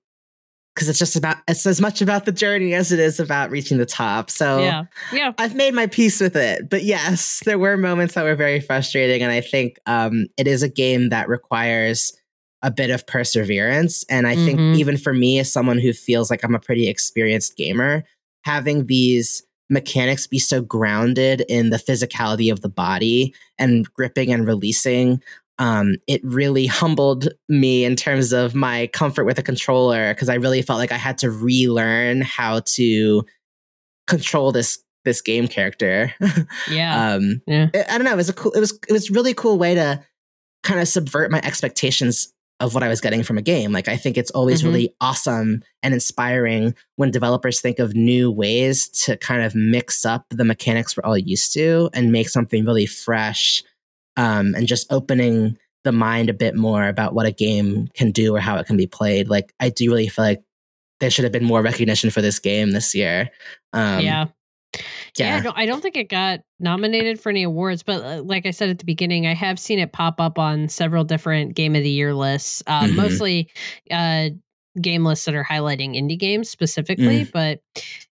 because 0.75 0.89
it's 0.89 0.99
just 0.99 1.15
about 1.15 1.37
it's 1.47 1.65
as 1.65 1.81
much 1.81 2.03
about 2.03 2.25
the 2.25 2.31
journey 2.31 2.75
as 2.75 2.91
it 2.91 2.99
is 2.99 3.19
about 3.19 3.49
reaching 3.49 3.79
the 3.79 3.85
top. 3.85 4.29
So 4.29 4.59
Yeah. 4.59 4.83
Yeah. 5.11 5.31
I've 5.39 5.55
made 5.55 5.73
my 5.73 5.87
peace 5.87 6.19
with 6.21 6.35
it. 6.35 6.69
But 6.69 6.83
yes, 6.83 7.41
there 7.45 7.57
were 7.57 7.77
moments 7.77 8.13
that 8.13 8.23
were 8.23 8.35
very 8.35 8.59
frustrating. 8.59 9.23
And 9.23 9.31
I 9.31 9.41
think 9.41 9.79
um, 9.87 10.27
it 10.37 10.47
is 10.47 10.61
a 10.61 10.69
game 10.69 11.09
that 11.09 11.29
requires 11.29 12.13
a 12.61 12.71
bit 12.71 12.89
of 12.89 13.05
perseverance. 13.07 14.03
And 14.09 14.27
I 14.27 14.35
Mhm. 14.35 14.45
think 14.45 14.59
even 14.77 14.97
for 14.97 15.13
me, 15.13 15.39
as 15.39 15.51
someone 15.51 15.77
who 15.79 15.93
feels 15.93 16.29
like 16.29 16.43
I'm 16.43 16.55
a 16.55 16.59
pretty 16.59 16.87
experienced 16.87 17.55
gamer, 17.55 18.03
having 18.45 18.85
these 18.87 19.43
mechanics 19.69 20.25
be 20.27 20.39
so 20.39 20.61
grounded 20.61 21.41
in 21.49 21.69
the 21.69 21.77
physicality 21.77 22.51
of 22.51 22.61
the 22.61 22.69
body 22.69 23.33
and 23.59 23.85
gripping 23.93 24.31
and 24.31 24.47
releasing 24.47 25.21
um, 25.59 25.95
it 26.05 26.21
really 26.23 26.67
humbled 26.67 27.29
me 27.49 27.83
in 27.83 27.95
terms 27.95 28.31
of 28.31 28.53
my 28.53 28.85
comfort 28.93 29.25
with 29.25 29.39
a 29.39 29.43
controller 29.43 30.13
because 30.13 30.29
I 30.29 30.35
really 30.35 30.61
felt 30.61 30.77
like 30.77 30.91
I 30.91 30.97
had 30.97 31.17
to 31.17 31.31
relearn 31.31 32.21
how 32.21 32.59
to 32.75 33.25
control 34.07 34.51
this 34.51 34.79
this 35.03 35.21
game 35.21 35.47
character. 35.47 36.13
Yeah. 36.69 37.13
um, 37.15 37.41
Yeah. 37.47 37.69
I, 37.73 37.85
I 37.89 37.97
don't 37.97 38.03
know. 38.05 38.13
It 38.13 38.17
was 38.17 38.29
a 38.29 38.33
cool. 38.33 38.51
It 38.51 38.59
was 38.59 38.77
it 38.87 38.93
was 38.93 39.09
really 39.09 39.33
cool 39.33 39.57
way 39.57 39.73
to 39.75 40.03
kind 40.63 40.79
of 40.79 40.87
subvert 40.87 41.31
my 41.31 41.41
expectations 41.43 42.31
of 42.59 42.73
what 42.73 42.81
I 42.83 42.87
was 42.87 43.01
getting 43.01 43.21
from 43.23 43.37
a 43.37 43.41
game. 43.41 43.71
Like 43.71 43.87
I 43.87 43.97
think 43.97 44.17
it's 44.17 44.31
always 44.31 44.61
Mhm. 44.61 44.65
really 44.65 44.95
awesome 44.99 45.61
and 45.83 45.93
inspiring 45.93 46.73
when 46.95 47.11
developers 47.11 47.61
think 47.61 47.77
of 47.79 47.93
new 47.95 48.31
ways 48.31 48.87
to 49.05 49.15
kind 49.17 49.43
of 49.43 49.53
mix 49.53 50.05
up 50.05 50.25
the 50.29 50.43
mechanics 50.43 50.97
we're 50.97 51.07
all 51.07 51.17
used 51.17 51.53
to 51.53 51.89
and 51.93 52.11
make 52.11 52.29
something 52.29 52.65
really 52.65 52.87
fresh 52.87 53.63
um, 54.15 54.55
and 54.55 54.65
just 54.67 54.91
opening 54.91 55.57
the 55.83 55.91
mind 55.91 56.29
a 56.29 56.33
bit 56.33 56.55
more 56.55 56.87
about 56.87 57.13
what 57.13 57.27
a 57.27 57.31
game 57.31 57.87
can 57.93 58.09
do 58.11 58.35
or 58.35 58.39
how 58.39 58.57
it 58.57 58.65
can 58.65 58.75
be 58.75 58.87
played. 58.87 59.29
Like 59.29 59.53
I 59.59 59.69
do 59.69 59.89
really 59.91 60.07
feel 60.07 60.25
like 60.25 60.41
there 60.99 61.11
should 61.11 61.23
have 61.25 61.31
been 61.31 61.45
more 61.45 61.61
recognition 61.61 62.09
for 62.09 62.21
this 62.23 62.39
game 62.39 62.71
this 62.71 62.95
year. 62.95 63.29
Um, 63.73 64.01
yeah. 64.01 64.25
Yeah, 65.17 65.37
yeah. 65.37 65.39
no, 65.41 65.53
I 65.55 65.65
don't 65.65 65.81
think 65.81 65.95
it 65.97 66.09
got 66.09 66.41
nominated 66.59 67.19
for 67.19 67.29
any 67.29 67.43
awards, 67.43 67.83
but 67.83 68.03
uh, 68.03 68.21
like 68.23 68.45
I 68.45 68.51
said 68.51 68.69
at 68.69 68.79
the 68.79 68.85
beginning, 68.85 69.25
I 69.27 69.33
have 69.33 69.59
seen 69.59 69.79
it 69.79 69.91
pop 69.93 70.19
up 70.21 70.37
on 70.39 70.69
several 70.69 71.03
different 71.03 71.55
Game 71.55 71.75
of 71.75 71.83
the 71.83 71.89
Year 71.89 72.13
lists, 72.13 72.61
uh, 72.67 72.83
Mhm. 72.83 72.95
mostly 72.95 73.49
uh, 73.91 74.29
game 74.81 75.03
lists 75.03 75.25
that 75.25 75.33
are 75.35 75.43
highlighting 75.43 75.95
indie 75.95 76.19
games 76.19 76.49
specifically. 76.49 77.25
Mm. 77.25 77.31
But 77.31 77.57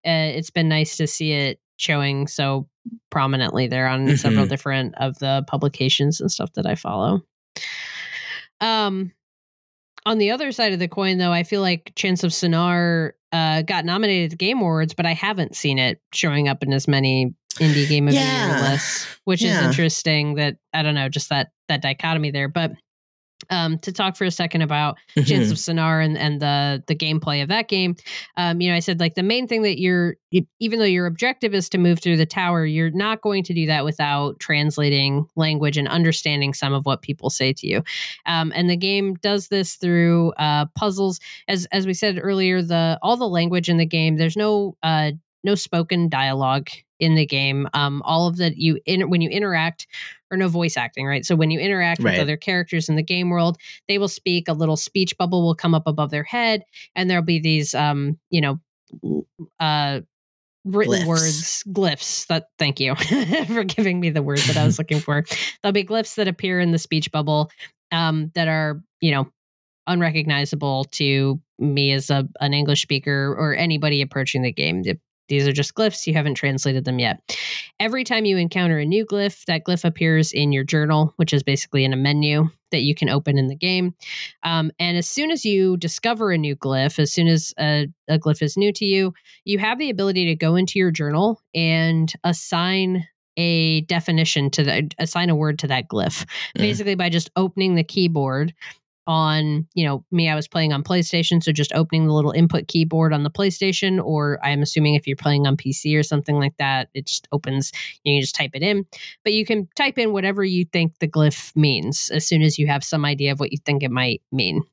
uh, 0.06 0.32
it's 0.38 0.50
been 0.50 0.70
nice 0.70 0.96
to 0.98 1.08
see 1.08 1.32
it 1.34 1.60
showing 1.78 2.28
so 2.28 2.68
prominently 3.12 3.68
there 3.68 3.88
on 3.88 4.16
several 4.18 4.46
Mhm. 4.46 4.50
different 4.50 4.96
of 4.96 5.20
the 5.20 5.44
publications 5.48 6.22
and 6.22 6.32
stuff 6.32 6.54
that 6.54 6.66
I 6.66 6.76
follow. 6.76 7.22
Um, 8.62 9.12
on 10.06 10.18
the 10.18 10.32
other 10.32 10.52
side 10.52 10.74
of 10.74 10.80
the 10.80 10.88
coin, 10.88 11.18
though, 11.18 11.32
I 11.32 11.44
feel 11.44 11.62
like 11.62 11.94
Chants 11.96 12.24
of 12.24 12.32
Sennaar 12.32 13.12
uh, 13.34 13.64
got 13.64 13.84
nominated 13.84 14.34
at 14.34 14.40
Game 14.40 14.60
Awards, 14.60 14.94
but 14.94 15.06
I 15.06 15.14
haven't 15.14 15.56
seen 15.56 15.80
it 15.80 16.00
showing 16.14 16.48
up 16.48 16.64
in 16.64 16.72
as 16.72 16.88
many 16.88 17.34
indie 17.56 17.88
game 17.88 18.08
of 18.08 18.14
the 18.14 18.20
year 18.20 18.62
lists, 18.62 19.08
which 19.26 19.44
is 19.44 19.58
interesting. 19.58 20.36
That 20.36 20.56
I 20.72 20.84
don't 20.84 20.96
know, 20.96 21.10
just 21.10 21.30
that 21.30 21.50
that 21.68 21.82
dichotomy 21.82 22.32
there. 22.32 22.48
But 22.48 22.74
um, 23.50 23.78
to 23.80 23.92
talk 23.92 24.16
for 24.16 24.26
a 24.26 24.32
second 24.32 24.62
about 24.62 24.98
Chants 25.16 25.50
Mhm. 25.50 25.52
of 25.52 25.58
Sennaar 25.58 26.04
and, 26.04 26.18
and 26.18 26.42
the 26.42 26.84
the 26.88 26.96
gameplay 26.96 27.42
of 27.42 27.50
that 27.50 27.68
game. 27.68 27.96
Um, 28.38 28.62
you 28.62 28.70
know, 28.70 28.76
I 28.76 28.80
said 28.80 29.00
like 29.00 29.16
the 29.16 29.24
main 29.24 29.48
thing 29.48 29.64
that 29.64 29.80
you're, 29.80 30.16
even 30.60 30.80
though 30.80 30.86
your 30.86 31.06
objective 31.06 31.54
is 31.54 31.70
to 31.70 31.78
move 31.78 32.00
through 32.00 32.18
the 32.18 32.26
tower, 32.26 32.66
you're 32.66 32.92
not 32.92 33.22
going 33.22 33.44
to 33.44 33.54
do 33.54 33.66
that 33.68 33.86
without 33.86 34.40
translating 34.40 35.26
language 35.36 35.78
and 35.78 35.88
understanding 35.88 36.54
some 36.54 36.74
of 36.74 36.86
what 36.86 37.02
people 37.02 37.30
say 37.30 37.54
to 37.54 37.68
you. 37.68 37.84
Um, 38.26 38.52
and 38.56 38.70
the 38.70 38.78
game 38.78 39.16
does 39.16 39.48
this 39.50 39.76
through 39.76 40.32
uh, 40.38 40.66
puzzles. 40.76 41.20
As 41.48 41.66
as 41.72 41.86
we 41.86 41.94
said 41.94 42.20
earlier, 42.22 42.62
the 42.62 42.98
all 43.02 43.18
the 43.18 43.28
language 43.30 43.70
in 43.70 43.78
the 43.78 43.86
game, 43.86 44.16
there's 44.18 44.38
no 44.38 44.76
uh, 44.84 45.12
no 45.44 45.56
spoken 45.56 46.08
dialogue 46.10 46.70
in 47.00 47.16
the 47.16 47.26
game. 47.26 47.68
Um, 47.74 48.02
all 48.06 48.28
of 48.28 48.38
that 48.38 48.56
you 48.58 48.80
in, 48.86 49.10
when 49.10 49.20
you 49.22 49.30
interact 49.30 49.88
or 50.34 50.38
no 50.38 50.48
voice 50.48 50.76
acting, 50.78 51.06
right? 51.06 51.24
So 51.26 51.36
when 51.36 51.52
you 51.52 51.60
interact 51.60 52.02
Right. 52.02 52.14
with 52.14 52.22
other 52.22 52.38
characters 52.38 52.90
in 52.90 52.96
the 52.96 53.04
game 53.04 53.30
world, 53.30 53.58
they 53.88 53.98
will 54.00 54.08
speak. 54.08 54.48
A 54.48 54.54
little 54.54 54.76
speech 54.78 55.16
bubble 55.18 55.44
will 55.44 55.56
come 55.56 55.76
up 55.76 55.84
above 55.86 56.10
their 56.10 56.24
head, 56.24 56.64
and 56.96 57.10
there'll 57.10 57.24
be 57.24 57.40
these, 57.40 57.76
um, 57.76 58.18
you 58.32 58.42
know, 58.42 58.60
uh, 59.60 60.02
written 60.66 60.94
Glyphs. 60.96 61.06
words, 61.08 61.64
glyphs. 61.68 62.28
That 62.28 62.48
thank 62.58 62.80
you 62.80 62.96
for 63.46 63.64
giving 63.64 64.00
me 64.00 64.10
the 64.10 64.24
word 64.24 64.40
that 64.40 64.58
I 64.58 64.66
was 64.66 64.78
looking 64.80 65.00
for. 65.00 65.24
There'll 65.62 65.74
be 65.74 65.84
glyphs 65.84 66.16
that 66.16 66.28
appear 66.28 66.60
in 66.60 66.72
the 66.72 66.80
speech 66.80 67.12
bubble 67.12 67.52
um, 67.92 68.32
that 68.36 68.48
are, 68.48 68.82
you 69.02 69.12
know, 69.12 69.28
unrecognizable 69.88 70.86
to 70.86 71.40
me 71.60 71.92
as 71.92 72.10
a 72.10 72.28
an 72.40 72.54
English 72.54 72.82
speaker 72.82 73.36
or 73.38 73.54
anybody 73.56 74.02
approaching 74.02 74.42
the 74.42 74.52
game. 74.52 74.84
The- 75.28 75.36
These 75.36 75.48
are 75.48 75.52
just 75.54 75.74
glyphs. 75.74 76.06
You 76.08 76.14
haven't 76.14 76.36
translated 76.36 76.86
them 76.86 77.00
yet. 77.00 77.20
Every 77.80 78.04
time 78.04 78.26
you 78.26 78.38
encounter 78.38 78.78
a 78.80 78.86
new 78.86 79.06
glyph, 79.06 79.46
that 79.46 79.64
glyph 79.64 79.84
appears 79.86 80.32
in 80.32 80.52
your 80.52 80.64
journal, 80.64 81.14
which 81.18 81.34
is 81.34 81.44
basically 81.44 81.84
in 81.86 81.94
a 81.94 81.98
menu 81.98 82.50
that 82.72 82.82
you 82.82 82.96
can 82.96 83.10
open 83.10 83.38
in 83.38 83.48
the 83.48 83.56
game. 83.56 83.94
Um, 84.44 84.72
and 84.80 84.98
as 84.98 85.08
soon 85.08 85.32
as 85.32 85.46
you 85.46 85.78
discover 85.78 86.32
a 86.32 86.38
new 86.38 86.56
glyph, 86.56 86.98
as 87.00 87.12
soon 87.12 87.28
as 87.28 87.54
a, 87.60 87.88
a 88.08 88.18
glyph 88.20 88.42
is 88.42 88.58
new 88.58 88.72
to 88.74 88.86
you, 88.86 89.14
you 89.46 89.60
have 89.60 89.80
the 89.80 89.90
ability 89.90 90.26
to 90.26 90.36
go 90.36 90.56
into 90.56 90.80
your 90.80 90.92
journal 90.92 91.42
and 91.54 92.12
assign 92.24 93.08
a 93.36 93.82
definition 93.82 94.52
to 94.52 94.64
the 94.64 94.92
assign 95.00 95.30
a 95.32 95.36
word 95.36 95.58
to 95.58 95.66
that 95.68 95.88
glyph 95.88 96.24
Mm. 96.56 96.62
basically 96.62 96.94
by 96.94 97.10
just 97.10 97.32
opening 97.36 97.74
the 97.74 97.84
keyboard 97.84 98.54
on 99.06 99.68
you 99.74 99.86
know 99.86 100.04
me 100.12 100.30
i 100.30 100.36
was 100.36 100.48
playing 100.48 100.72
on 100.72 100.84
playstation 100.84 101.44
so 101.44 101.52
just 101.52 101.74
opening 101.74 102.08
the 102.08 102.14
little 102.14 102.32
input 102.32 102.68
keyboard 102.68 103.14
on 103.14 103.24
the 103.24 103.30
playstation 103.30 104.04
or 104.04 104.40
i'm 104.44 104.62
assuming 104.62 104.96
if 104.96 105.06
you're 105.06 105.16
playing 105.16 105.46
on 105.46 105.58
pc 105.58 105.98
or 105.98 106.04
something 106.04 106.38
like 106.38 106.56
that 106.58 106.90
it 106.94 107.06
just 107.06 107.28
opens 107.32 107.72
you 108.04 108.16
can 108.16 108.22
just 108.22 108.36
type 108.36 108.52
it 108.54 108.64
in. 108.64 108.86
But 109.24 109.34
you 109.34 109.46
can 109.46 109.68
type 109.76 109.98
in 109.98 110.14
whatever 110.14 110.44
you 110.44 110.66
think 110.66 111.00
the 111.00 111.08
glyph 111.08 111.56
means 111.56 112.10
as 112.14 112.26
soon 112.26 112.42
as 112.42 112.58
you 112.58 112.68
have 112.68 112.84
some 112.84 113.06
idea 113.06 113.32
of 113.32 113.40
what 113.40 113.52
you 113.52 113.58
think 113.66 113.84
it 113.84 113.92
might 113.92 114.22
mean. 114.32 114.64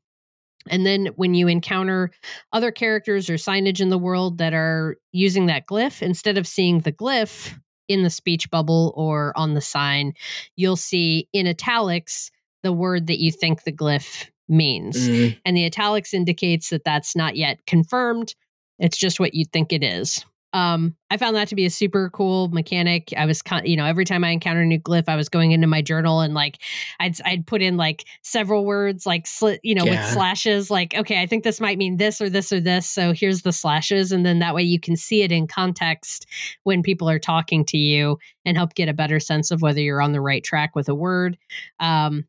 And 0.68 0.84
then 0.84 1.06
when 1.16 1.34
you 1.34 1.48
encounter 1.48 2.10
other 2.52 2.70
characters 2.70 3.30
or 3.30 3.34
signage 3.34 3.80
in 3.80 3.88
the 3.88 3.98
world 3.98 4.38
that 4.38 4.52
are 4.52 4.96
using 5.12 5.46
that 5.46 5.66
glyph, 5.66 6.02
instead 6.02 6.36
of 6.36 6.46
seeing 6.46 6.80
the 6.80 6.92
glyph 6.92 7.58
in 7.88 8.02
the 8.02 8.10
speech 8.10 8.50
bubble 8.50 8.92
or 8.96 9.32
on 9.36 9.54
the 9.54 9.60
sign, 9.60 10.12
you'll 10.56 10.76
see 10.76 11.28
in 11.32 11.46
italics 11.46 12.30
the 12.62 12.72
word 12.72 13.06
that 13.06 13.20
you 13.20 13.32
think 13.32 13.64
the 13.64 13.72
glyph 13.72 14.26
means. 14.48 15.08
Mm. 15.08 15.38
And 15.44 15.56
the 15.56 15.64
italics 15.64 16.12
indicates 16.12 16.70
that 16.70 16.84
that's 16.84 17.14
not 17.14 17.36
yet 17.36 17.64
confirmed. 17.66 18.34
It's 18.78 18.98
just 18.98 19.20
what 19.20 19.34
you 19.34 19.44
think 19.44 19.72
it 19.72 19.84
is. 19.84 20.24
Um, 20.52 20.96
I 21.10 21.16
found 21.16 21.36
that 21.36 21.46
to 21.48 21.54
be 21.54 21.64
a 21.64 21.70
super 21.70 22.10
cool 22.10 22.48
mechanic. 22.48 23.14
I 23.16 23.24
was, 23.24 23.40
con- 23.40 23.66
you 23.66 23.76
know, 23.76 23.84
every 23.84 24.04
time 24.04 24.24
I 24.24 24.30
encountered 24.30 24.64
a 24.64 24.66
new 24.66 24.80
glyph, 24.80 25.08
I 25.08 25.14
was 25.14 25.28
going 25.28 25.52
into 25.52 25.68
my 25.68 25.80
journal 25.80 26.20
and 26.20 26.34
like 26.34 26.58
I'd 26.98 27.14
I'd 27.24 27.46
put 27.46 27.62
in 27.62 27.76
like 27.76 28.04
several 28.22 28.64
words, 28.64 29.06
like 29.06 29.28
slit, 29.28 29.60
you 29.62 29.76
know, 29.76 29.84
with 29.84 30.04
slashes. 30.06 30.68
Like, 30.68 30.94
okay, 30.96 31.22
I 31.22 31.26
think 31.26 31.44
this 31.44 31.60
might 31.60 31.78
mean 31.78 31.98
this 31.98 32.20
or 32.20 32.28
this 32.28 32.52
or 32.52 32.58
this. 32.58 32.88
So 32.88 33.12
here's 33.12 33.42
the 33.42 33.52
slashes, 33.52 34.10
and 34.10 34.26
then 34.26 34.40
that 34.40 34.54
way 34.54 34.62
you 34.62 34.80
can 34.80 34.96
see 34.96 35.22
it 35.22 35.30
in 35.30 35.46
context 35.46 36.26
when 36.64 36.82
people 36.82 37.08
are 37.08 37.20
talking 37.20 37.64
to 37.66 37.78
you 37.78 38.18
and 38.44 38.56
help 38.56 38.74
get 38.74 38.88
a 38.88 38.94
better 38.94 39.20
sense 39.20 39.52
of 39.52 39.62
whether 39.62 39.80
you're 39.80 40.02
on 40.02 40.12
the 40.12 40.20
right 40.20 40.42
track 40.42 40.74
with 40.74 40.88
a 40.88 40.94
word. 40.94 41.38
Um, 41.78 42.24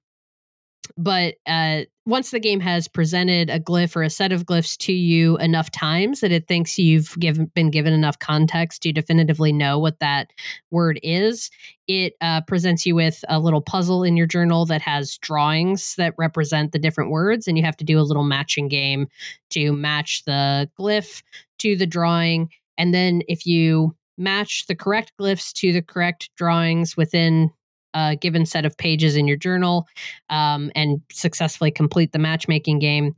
but 0.97 1.35
uh, 1.45 1.81
once 2.05 2.31
the 2.31 2.39
game 2.39 2.59
has 2.59 2.87
presented 2.87 3.49
a 3.49 3.59
glyph 3.59 3.95
or 3.95 4.03
a 4.03 4.09
set 4.09 4.31
of 4.31 4.45
glyphs 4.45 4.75
to 4.77 4.91
you 4.91 5.37
enough 5.37 5.69
times 5.71 6.19
that 6.19 6.31
it 6.31 6.47
thinks 6.47 6.79
you've 6.79 7.17
given 7.19 7.45
been 7.53 7.69
given 7.69 7.93
enough 7.93 8.17
context 8.19 8.81
to 8.81 8.91
definitively 8.91 9.53
know 9.53 9.77
what 9.77 9.99
that 9.99 10.31
word 10.71 10.99
is, 11.03 11.51
it 11.87 12.13
uh, 12.21 12.41
presents 12.41 12.85
you 12.85 12.95
with 12.95 13.23
a 13.29 13.39
little 13.39 13.61
puzzle 13.61 14.03
in 14.03 14.17
your 14.17 14.27
journal 14.27 14.65
that 14.65 14.81
has 14.81 15.17
drawings 15.19 15.95
that 15.95 16.13
represent 16.17 16.71
the 16.71 16.79
different 16.79 17.11
words, 17.11 17.47
and 17.47 17.57
you 17.57 17.63
have 17.63 17.77
to 17.77 17.85
do 17.85 17.99
a 17.99 18.01
little 18.01 18.23
matching 18.23 18.67
game 18.67 19.07
to 19.49 19.71
match 19.73 20.23
the 20.25 20.69
glyph 20.79 21.21
to 21.59 21.75
the 21.75 21.87
drawing. 21.87 22.49
And 22.77 22.93
then 22.93 23.21
if 23.27 23.45
you 23.45 23.95
match 24.17 24.65
the 24.67 24.75
correct 24.75 25.13
glyphs 25.19 25.51
to 25.53 25.71
the 25.71 25.81
correct 25.81 26.29
drawings 26.35 26.95
within 26.95 27.51
a 27.93 28.15
given 28.15 28.45
set 28.45 28.65
of 28.65 28.77
pages 28.77 29.15
in 29.15 29.27
your 29.27 29.37
journal 29.37 29.87
um, 30.29 30.71
and 30.75 31.01
successfully 31.11 31.71
complete 31.71 32.11
the 32.11 32.19
matchmaking 32.19 32.79
game, 32.79 33.15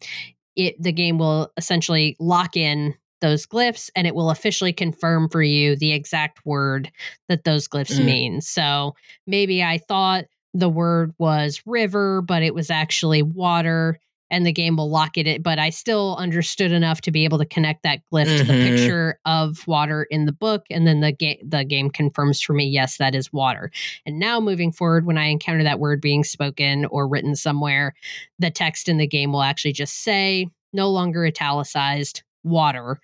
it 0.55 0.81
the 0.81 0.91
game 0.91 1.17
will 1.17 1.51
essentially 1.57 2.15
lock 2.19 2.55
in 2.55 2.93
those 3.21 3.45
glyphs 3.45 3.89
and 3.95 4.05
it 4.05 4.13
will 4.13 4.29
officially 4.29 4.73
confirm 4.73 5.29
for 5.29 5.41
you 5.41 5.75
the 5.77 5.93
exact 5.93 6.45
word 6.45 6.91
that 7.29 7.45
those 7.45 7.67
glyphs 7.67 7.97
Mm. 7.99 8.05
mean. 8.05 8.41
So 8.41 8.95
maybe 9.25 9.63
I 9.63 9.77
thought 9.77 10.25
the 10.53 10.69
word 10.69 11.13
was 11.17 11.61
river, 11.65 12.21
but 12.21 12.43
it 12.43 12.53
was 12.53 12.69
actually 12.69 13.23
water 13.23 13.99
and 14.33 14.45
the 14.45 14.51
game 14.51 14.75
will 14.75 14.89
lock 14.89 15.17
it 15.17 15.27
in. 15.27 15.41
But 15.41 15.59
I 15.59 15.69
still 15.69 16.15
understood 16.17 16.71
enough 16.71 17.01
to 17.01 17.11
be 17.11 17.23
able 17.23 17.37
to 17.37 17.45
connect 17.45 17.83
that 17.83 17.99
glyph 18.11 18.37
to 18.37 18.43
the 18.43 18.53
Mhm. 18.53 18.63
picture 18.77 19.19
of 19.25 19.65
water 19.67 20.03
in 20.09 20.25
the 20.25 20.31
book. 20.31 20.65
And 20.71 20.87
then 20.87 21.01
the, 21.01 21.11
ga- 21.11 21.41
the 21.45 21.63
game 21.63 21.89
confirms 21.89 22.41
for 22.41 22.53
me, 22.53 22.65
yes, 22.65 22.97
that 22.97 23.13
is 23.13 23.31
water. 23.31 23.71
And 24.05 24.17
now 24.19 24.39
moving 24.39 24.71
forward, 24.71 25.05
when 25.05 25.17
I 25.17 25.25
encounter 25.25 25.63
that 25.63 25.79
word 25.79 26.01
being 26.01 26.23
spoken 26.23 26.85
or 26.85 27.07
written 27.07 27.35
somewhere, 27.35 27.93
the 28.39 28.49
text 28.49 28.89
in 28.89 28.97
the 28.97 29.07
game 29.07 29.31
will 29.31 29.43
actually 29.43 29.73
just 29.73 30.01
say, 30.01 30.47
no 30.73 30.89
longer 30.89 31.25
italicized, 31.25 32.23
water, 32.43 32.99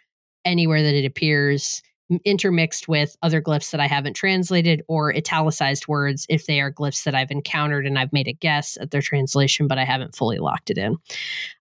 anywhere 0.46 0.82
that 0.82 0.96
it 0.96 1.06
appears, 1.06 1.84
intermixed 2.26 2.88
with 2.88 3.16
other 3.22 3.42
glyphs 3.42 3.72
that 3.72 3.80
I 3.80 3.88
haven't 3.88 4.16
translated 4.16 4.84
or 4.88 5.16
italicized 5.16 5.88
words 5.88 6.26
if 6.30 6.46
they 6.46 6.60
are 6.60 6.72
glyphs 6.72 7.04
that 7.04 7.16
I've 7.16 7.32
encountered 7.32 7.86
and 7.86 8.00
I've 8.00 8.14
made 8.14 8.28
a 8.28 8.34
guess 8.34 8.78
at 8.82 8.92
their 8.92 9.02
translation, 9.02 9.68
but 9.68 9.78
I 9.78 9.86
haven't 9.86 10.16
fully 10.16 10.40
locked 10.40 10.70
it 10.70 10.78
in. 10.78 10.98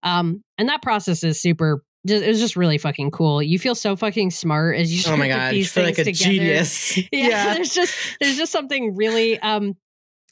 Um, 0.02 0.42
and 0.56 0.68
that 0.68 0.82
process 0.82 1.22
is 1.22 1.40
super. 1.40 1.82
Just, 2.06 2.24
it 2.24 2.28
was 2.28 2.38
just 2.40 2.56
really 2.56 2.78
fucking 2.78 3.10
cool. 3.10 3.42
You 3.42 3.58
feel 3.58 3.74
so 3.74 3.96
fucking 3.96 4.30
smart 4.30 4.76
as 4.76 4.92
you 4.92 5.12
Oh 5.12 5.16
my 5.16 5.28
god, 5.28 5.52
these 5.52 5.70
feel 5.70 5.84
things 5.84 5.98
like 5.98 6.06
a 6.06 6.12
together 6.12 6.32
genius. 6.32 6.96
yeah, 7.12 7.54
there's 7.54 7.74
just 7.74 7.94
there's 8.20 8.36
just 8.36 8.52
something 8.52 8.96
really 8.96 9.38
um 9.40 9.76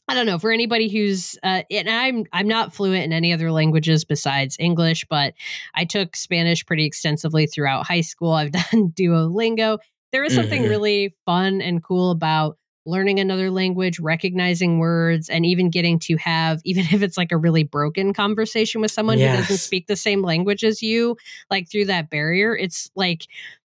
I 0.08 0.14
don't 0.14 0.26
know 0.26 0.38
for 0.38 0.52
anybody 0.52 0.88
who's 0.88 1.36
uh 1.42 1.62
and 1.70 1.90
I'm 1.90 2.24
I'm 2.32 2.46
not 2.46 2.72
fluent 2.72 3.04
in 3.04 3.12
any 3.12 3.32
other 3.32 3.50
languages 3.50 4.04
besides 4.04 4.56
English, 4.60 5.04
but 5.10 5.34
I 5.74 5.84
took 5.84 6.16
Spanish 6.16 6.64
pretty 6.64 6.86
extensively 6.86 7.46
throughout 7.46 7.86
high 7.86 8.00
school. 8.00 8.32
I've 8.32 8.52
done 8.72 8.92
Duolingo. 8.94 9.78
There 10.16 10.24
is 10.24 10.34
something 10.34 10.62
Mhm. 10.62 10.68
really 10.70 11.14
fun 11.26 11.60
and 11.60 11.82
cool 11.84 12.10
about 12.10 12.56
learning 12.86 13.20
another 13.20 13.50
language, 13.50 14.00
recognizing 14.00 14.78
words, 14.78 15.28
and 15.28 15.44
even 15.44 15.68
getting 15.68 15.98
to 15.98 16.16
have, 16.16 16.62
even 16.64 16.84
if 16.90 17.02
it's 17.02 17.18
like 17.18 17.32
a 17.32 17.36
really 17.36 17.64
broken 17.64 18.14
conversation 18.14 18.80
with 18.80 18.90
someone 18.90 19.18
who 19.18 19.26
doesn't 19.30 19.58
speak 19.58 19.88
the 19.88 19.94
same 19.96 20.22
language 20.22 20.64
as 20.64 20.82
you, 20.82 21.18
like 21.50 21.70
through 21.70 21.84
that 21.84 22.08
barrier. 22.08 22.56
It's 22.56 22.90
like 22.96 23.26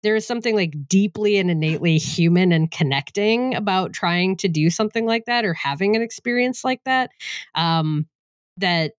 there 0.03 0.16
is 0.16 0.26
something 0.26 0.55
like 0.57 0.88
deeply 0.88 1.36
and 1.36 1.51
innately 1.51 1.99
human 1.99 2.53
and 2.53 2.70
connecting 2.70 3.55
about 3.55 3.93
trying 3.93 4.34
to 4.38 4.49
do 4.49 4.70
something 4.70 5.05
like 5.05 5.26
that 5.26 5.45
or 5.45 5.53
having 5.53 5.95
an 5.95 6.01
experience 6.01 6.64
like 6.64 6.82
that 6.84 7.11
um 7.55 8.07
that 8.57 8.93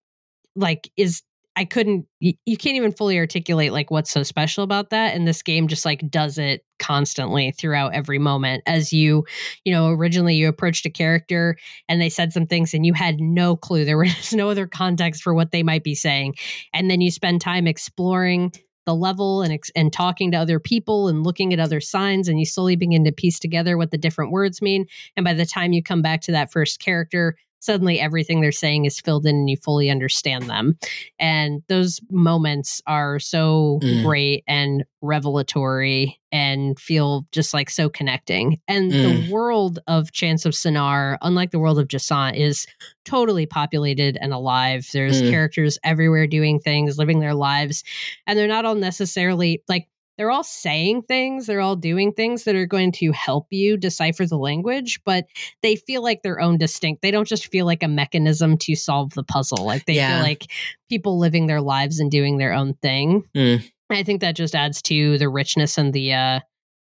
like 0.56 0.92
is 0.96 1.24
i 1.62 1.66
couldn't 1.66 2.06
you, 2.20 2.58
can't 2.58 2.76
even 2.76 2.92
fully 2.92 3.18
articulate 3.18 3.72
like 3.72 3.90
what's 3.90 4.12
so 4.12 4.24
special 4.24 4.64
about 4.64 4.92
that 4.92 5.16
and 5.16 5.28
this 5.28 5.42
game 5.42 5.68
just 5.68 5.86
like 5.86 6.08
does 6.10 6.38
it 6.38 6.64
constantly 6.82 7.52
throughout 7.52 7.94
every 7.94 8.18
moment. 8.18 8.64
As 8.66 8.92
you 8.92 9.24
you 9.64 9.72
know 9.72 9.90
originally 9.90 10.36
you 10.36 10.50
approached 10.50 10.86
a 10.86 10.90
character 10.90 11.56
and 11.88 12.02
they 12.02 12.10
said 12.10 12.34
some 12.34 12.48
things 12.48 12.74
and 12.74 12.86
you 12.86 12.94
had 12.94 13.22
no 13.22 13.56
clue. 13.56 13.86
There 13.86 13.98
was 14.00 14.34
no 14.34 14.50
other 14.50 14.68
context 14.68 15.22
for 15.22 15.34
what 15.34 15.52
they 15.52 15.64
might 15.64 15.84
be 15.84 15.96
saying. 15.96 16.36
And 16.74 16.90
then 16.90 17.00
you 17.00 17.12
spend 17.12 17.40
time 17.40 17.68
exploring 17.68 18.52
the 18.88 18.96
level 18.96 19.44
and 19.44 19.58
and 19.76 19.94
talking 19.94 20.32
to 20.32 20.38
other 20.38 20.60
people 20.60 21.08
and 21.08 21.24
looking 21.24 21.54
at 21.54 21.60
other 21.60 21.80
signs 21.80 22.28
and 22.28 22.40
you 22.40 22.46
slowly 22.46 22.76
begin 22.76 23.06
to 23.06 23.12
piece 23.12 23.40
together 23.40 23.78
what 23.78 23.92
the 23.92 23.98
different 23.98 24.32
words 24.32 24.62
mean. 24.62 24.88
And 25.16 25.24
by 25.24 25.34
the 25.34 25.46
time 25.46 25.74
you 25.74 25.84
come 25.84 26.02
back 26.02 26.22
to 26.22 26.32
that 26.32 26.52
first 26.52 26.80
character 26.80 27.36
suddenly 27.62 28.00
everything 28.00 28.42
they're 28.42 28.52
saying 28.52 28.84
is 28.86 29.00
filled 29.00 29.26
in 29.26 29.36
and 29.36 29.50
you 29.50 29.56
fully 29.56 29.90
understand 29.90 30.50
them 30.50 30.78
and 31.20 31.64
those 31.70 32.02
moments 32.12 32.82
are 32.88 33.18
so 33.20 33.80
Mm. 33.82 34.04
great 34.04 34.44
and 34.48 34.84
revelatory 35.02 36.20
and 36.32 36.80
feel 36.80 37.26
just 37.32 37.54
like 37.54 37.70
so 37.70 37.90
connecting 37.90 38.60
and 38.68 38.92
Mm. 38.92 39.26
the 39.28 39.32
world 39.34 39.80
of 39.88 40.12
Chants 40.12 40.46
of 40.46 40.54
Sennaar 40.54 41.18
unlike 41.22 41.52
the 41.52 41.60
world 41.60 41.80
of 41.80 41.88
Jusant 41.88 42.36
is 42.36 42.66
totally 43.06 43.46
populated 43.46 44.18
and 44.22 44.34
alive 44.34 44.88
there's 44.94 45.22
Mm. 45.22 45.30
characters 45.32 45.78
everywhere 45.84 46.28
doing 46.28 46.60
things 46.60 46.98
living 46.98 47.20
their 47.20 47.34
lives 47.36 47.84
and 48.28 48.38
they're 48.38 48.48
not 48.48 48.66
all 48.66 48.76
necessarily 48.76 49.64
like 49.70 49.88
they're 50.22 50.30
all 50.32 50.44
saying 50.44 51.02
things 51.02 51.48
they're 51.48 51.62
all 51.62 51.76
doing 51.76 52.12
things 52.14 52.44
that 52.44 52.54
are 52.56 52.68
going 52.68 52.92
to 52.92 53.12
help 53.12 53.48
you 53.50 53.76
decipher 53.76 54.26
the 54.28 54.38
language 54.38 55.00
but 55.04 55.26
they 55.64 55.76
feel 55.76 56.04
like 56.04 56.22
their 56.22 56.40
own 56.40 56.58
distinct 56.60 57.02
they 57.02 57.10
don't 57.10 57.28
just 57.28 57.48
feel 57.48 57.66
like 57.66 57.82
a 57.82 57.88
mechanism 57.88 58.56
to 58.56 58.76
solve 58.76 59.12
the 59.16 59.24
puzzle 59.24 59.66
like 59.66 59.86
they 59.86 59.94
Yeah. 59.96 60.18
feel 60.18 60.24
like 60.24 60.52
people 60.90 61.18
living 61.18 61.48
their 61.48 61.62
lives 61.62 62.00
and 62.00 62.12
doing 62.12 62.38
their 62.38 62.54
own 62.54 62.76
thing 62.76 63.24
Mm. 63.36 63.64
I 63.90 64.04
think 64.04 64.22
that 64.22 64.36
just 64.36 64.54
adds 64.56 64.82
to 64.84 65.18
the 65.18 65.28
richness 65.28 65.78
and 65.78 65.92
the 65.92 66.14
uh 66.14 66.40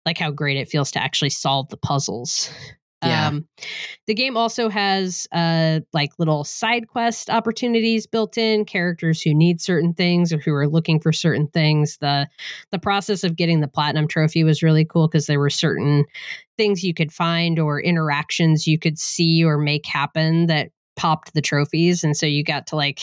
like 0.07 0.19
how 0.19 0.31
great 0.31 0.57
it 0.57 0.69
feels 0.69 0.91
to 0.93 1.03
actually 1.03 1.31
solve 1.31 1.69
the 1.69 1.77
puzzles 1.77 2.49
Yeah. 3.05 3.29
um 3.29 3.47
the 4.07 4.15
game 4.15 4.37
also 4.39 4.69
has 4.71 5.29
uh 5.33 5.81
like 5.93 6.13
little 6.19 6.45
side 6.45 6.89
quest 6.89 7.29
opportunities 7.29 8.07
built 8.07 8.39
in 8.39 8.65
characters 8.65 9.21
who 9.21 9.35
need 9.35 9.61
certain 9.61 9.93
things 9.93 10.33
or 10.33 10.39
who 10.39 10.55
are 10.55 10.67
looking 10.67 10.99
for 10.99 11.13
certain 11.13 11.47
things 11.49 11.99
the 11.99 12.27
the 12.71 12.79
process 12.79 13.23
of 13.23 13.37
getting 13.37 13.61
the 13.61 13.69
platinum 13.69 14.09
trophy 14.09 14.45
was 14.45 14.63
really 14.63 14.85
cool 14.85 15.09
because 15.09 15.27
there 15.27 15.39
were 15.41 15.51
certain 15.51 16.05
things 16.57 16.83
you 16.83 16.95
could 16.95 17.13
find 17.13 17.59
or 17.59 17.81
interactions 17.81 18.67
you 18.67 18.79
could 18.79 18.99
see 18.99 19.45
or 19.45 19.59
make 19.59 19.85
happen 19.87 20.47
that 20.47 20.71
popped 20.97 21.35
the 21.35 21.43
trophies 21.43 22.03
and 22.03 22.17
so 22.17 22.25
you 22.25 22.43
got 22.43 22.67
to 22.67 22.77
like 22.77 23.01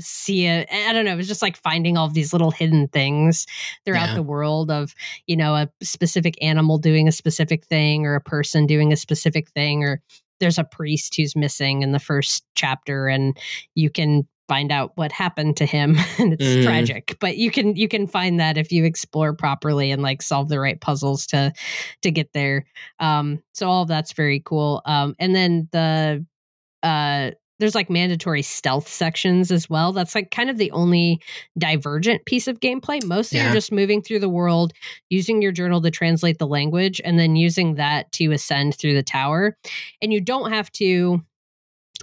see 0.00 0.46
it 0.46 0.68
i 0.72 0.92
don't 0.92 1.04
know 1.04 1.12
it 1.12 1.16
was 1.16 1.28
just 1.28 1.42
like 1.42 1.56
finding 1.56 1.96
all 1.96 2.08
these 2.08 2.32
little 2.32 2.50
hidden 2.50 2.88
things 2.88 3.46
throughout 3.84 4.08
Yeah. 4.08 4.14
the 4.14 4.22
world 4.22 4.70
of 4.70 4.94
you 5.26 5.36
know 5.36 5.54
a 5.54 5.68
specific 5.82 6.36
animal 6.42 6.78
doing 6.78 7.06
a 7.08 7.12
specific 7.12 7.64
thing 7.66 8.04
or 8.06 8.14
a 8.14 8.20
person 8.20 8.66
doing 8.66 8.92
a 8.92 8.96
specific 8.96 9.48
thing 9.50 9.84
or 9.84 10.00
there's 10.40 10.58
a 10.58 10.64
priest 10.64 11.14
who's 11.16 11.36
missing 11.36 11.82
in 11.82 11.92
the 11.92 12.00
first 12.00 12.44
chapter 12.54 13.06
and 13.08 13.38
you 13.76 13.88
can 13.88 14.26
find 14.46 14.70
out 14.70 14.92
what 14.96 15.10
happened 15.10 15.56
to 15.56 15.64
him 15.64 15.96
and 16.18 16.32
it's 16.34 16.44
Mm. 16.44 16.64
tragic 16.64 17.16
but 17.20 17.36
you 17.38 17.50
can 17.50 17.76
you 17.76 17.88
can 17.88 18.06
find 18.06 18.38
that 18.40 18.58
if 18.58 18.70
you 18.72 18.84
explore 18.84 19.32
properly 19.32 19.90
and 19.90 20.02
like 20.02 20.20
solve 20.20 20.48
the 20.50 20.60
right 20.60 20.80
puzzles 20.80 21.26
to 21.28 21.52
to 22.02 22.10
get 22.10 22.32
there 22.34 22.66
um 22.98 23.42
so 23.54 23.68
all 23.70 23.82
of 23.82 23.88
that's 23.88 24.12
very 24.12 24.40
cool 24.44 24.82
um 24.84 25.14
and 25.18 25.34
then 25.34 25.68
the 25.72 26.26
uh 26.82 27.30
there's 27.60 27.74
like 27.74 27.88
mandatory 27.88 28.42
stealth 28.42 28.88
sections 28.88 29.50
as 29.50 29.70
well. 29.70 29.92
That's 29.92 30.14
like 30.14 30.30
kind 30.30 30.50
of 30.50 30.58
the 30.58 30.70
only 30.72 31.20
divergent 31.58 32.24
piece 32.26 32.48
of 32.48 32.60
gameplay. 32.60 33.04
Mostly 33.04 33.38
Yeah. 33.38 33.44
you're 33.46 33.54
just 33.54 33.70
moving 33.72 34.02
through 34.02 34.18
the 34.20 34.28
world, 34.28 34.72
using 35.10 35.40
your 35.40 35.52
journal 35.52 35.80
to 35.82 35.90
translate 35.90 36.38
the 36.38 36.46
language, 36.46 37.00
and 37.04 37.18
then 37.18 37.36
using 37.36 37.74
that 37.76 38.10
to 38.12 38.32
ascend 38.32 38.74
through 38.76 38.94
the 38.94 39.02
tower. 39.02 39.56
And 40.02 40.12
you 40.12 40.20
don't 40.20 40.50
have 40.50 40.70
to. 40.72 41.22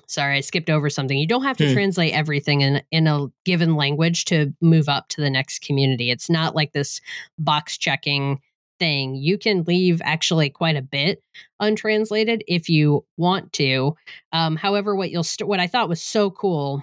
Sorry, 0.08 0.38
I 0.38 0.39
skipped 0.41 0.70
over 0.70 0.89
something. 0.89 1.18
You 1.18 1.28
don't 1.28 1.43
have 1.43 1.58
to 1.58 1.68
Hmm. 1.68 1.74
translate 1.74 2.14
everything 2.14 2.62
in 2.62 2.82
in 2.91 3.08
a 3.08 3.28
given 3.45 3.76
language 3.76 4.26
to 4.26 4.54
move 4.62 4.88
up 4.89 5.08
to 5.10 5.22
the 5.22 5.30
next 5.30 5.62
community. 5.62 6.12
It's 6.12 6.30
not 6.30 6.56
like 6.56 6.72
this 6.74 7.02
box 7.38 7.78
checking 7.78 8.39
thing. 8.82 9.14
You 9.16 9.38
can 9.38 9.64
leave 9.64 10.02
actually 10.04 10.50
quite 10.50 10.76
a 10.76 10.82
bit 10.82 11.22
untranslated 11.60 12.44
if 12.48 12.68
you 12.68 13.06
want 13.16 13.54
to. 13.54 13.96
Um, 14.34 14.56
however, 14.56 14.96
what 14.96 15.12
you'll 15.12 15.24
st- 15.24 15.48
what 15.48 15.60
I 15.60 15.68
thought 15.68 15.88
was 15.88 16.02
so 16.02 16.32
cool, 16.32 16.82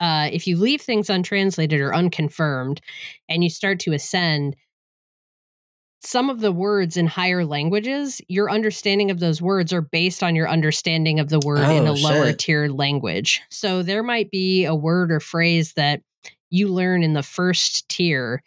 uh, 0.00 0.28
if 0.32 0.48
you 0.48 0.56
leave 0.56 0.80
things 0.82 1.08
untranslated 1.08 1.80
or 1.80 1.94
unconfirmed, 1.94 2.80
and 3.28 3.44
you 3.44 3.48
start 3.50 3.78
to 3.80 3.92
ascend, 3.92 4.56
some 6.00 6.30
of 6.30 6.40
the 6.40 6.52
words 6.52 6.96
in 6.96 7.06
higher 7.06 7.44
languages, 7.44 8.20
your 8.28 8.50
understanding 8.50 9.10
of 9.10 9.18
those 9.20 9.40
words 9.40 9.72
are 9.72 9.80
based 9.80 10.22
on 10.22 10.34
your 10.36 10.48
understanding 10.48 11.18
of 11.20 11.28
the 11.30 11.40
word 11.40 11.60
in 11.70 11.86
Oh, 11.86 11.92
a 11.92 11.94
lower 11.94 12.26
shit. 12.26 12.38
tier 12.40 12.68
language. 12.68 13.40
So 13.50 13.82
there 13.82 14.02
might 14.02 14.30
be 14.30 14.64
a 14.64 14.74
word 14.74 15.10
or 15.10 15.20
phrase 15.20 15.72
that 15.74 16.02
you 16.50 16.68
learn 16.68 17.02
in 17.02 17.12
the 17.12 17.22
first 17.22 17.88
tier. 17.88 18.42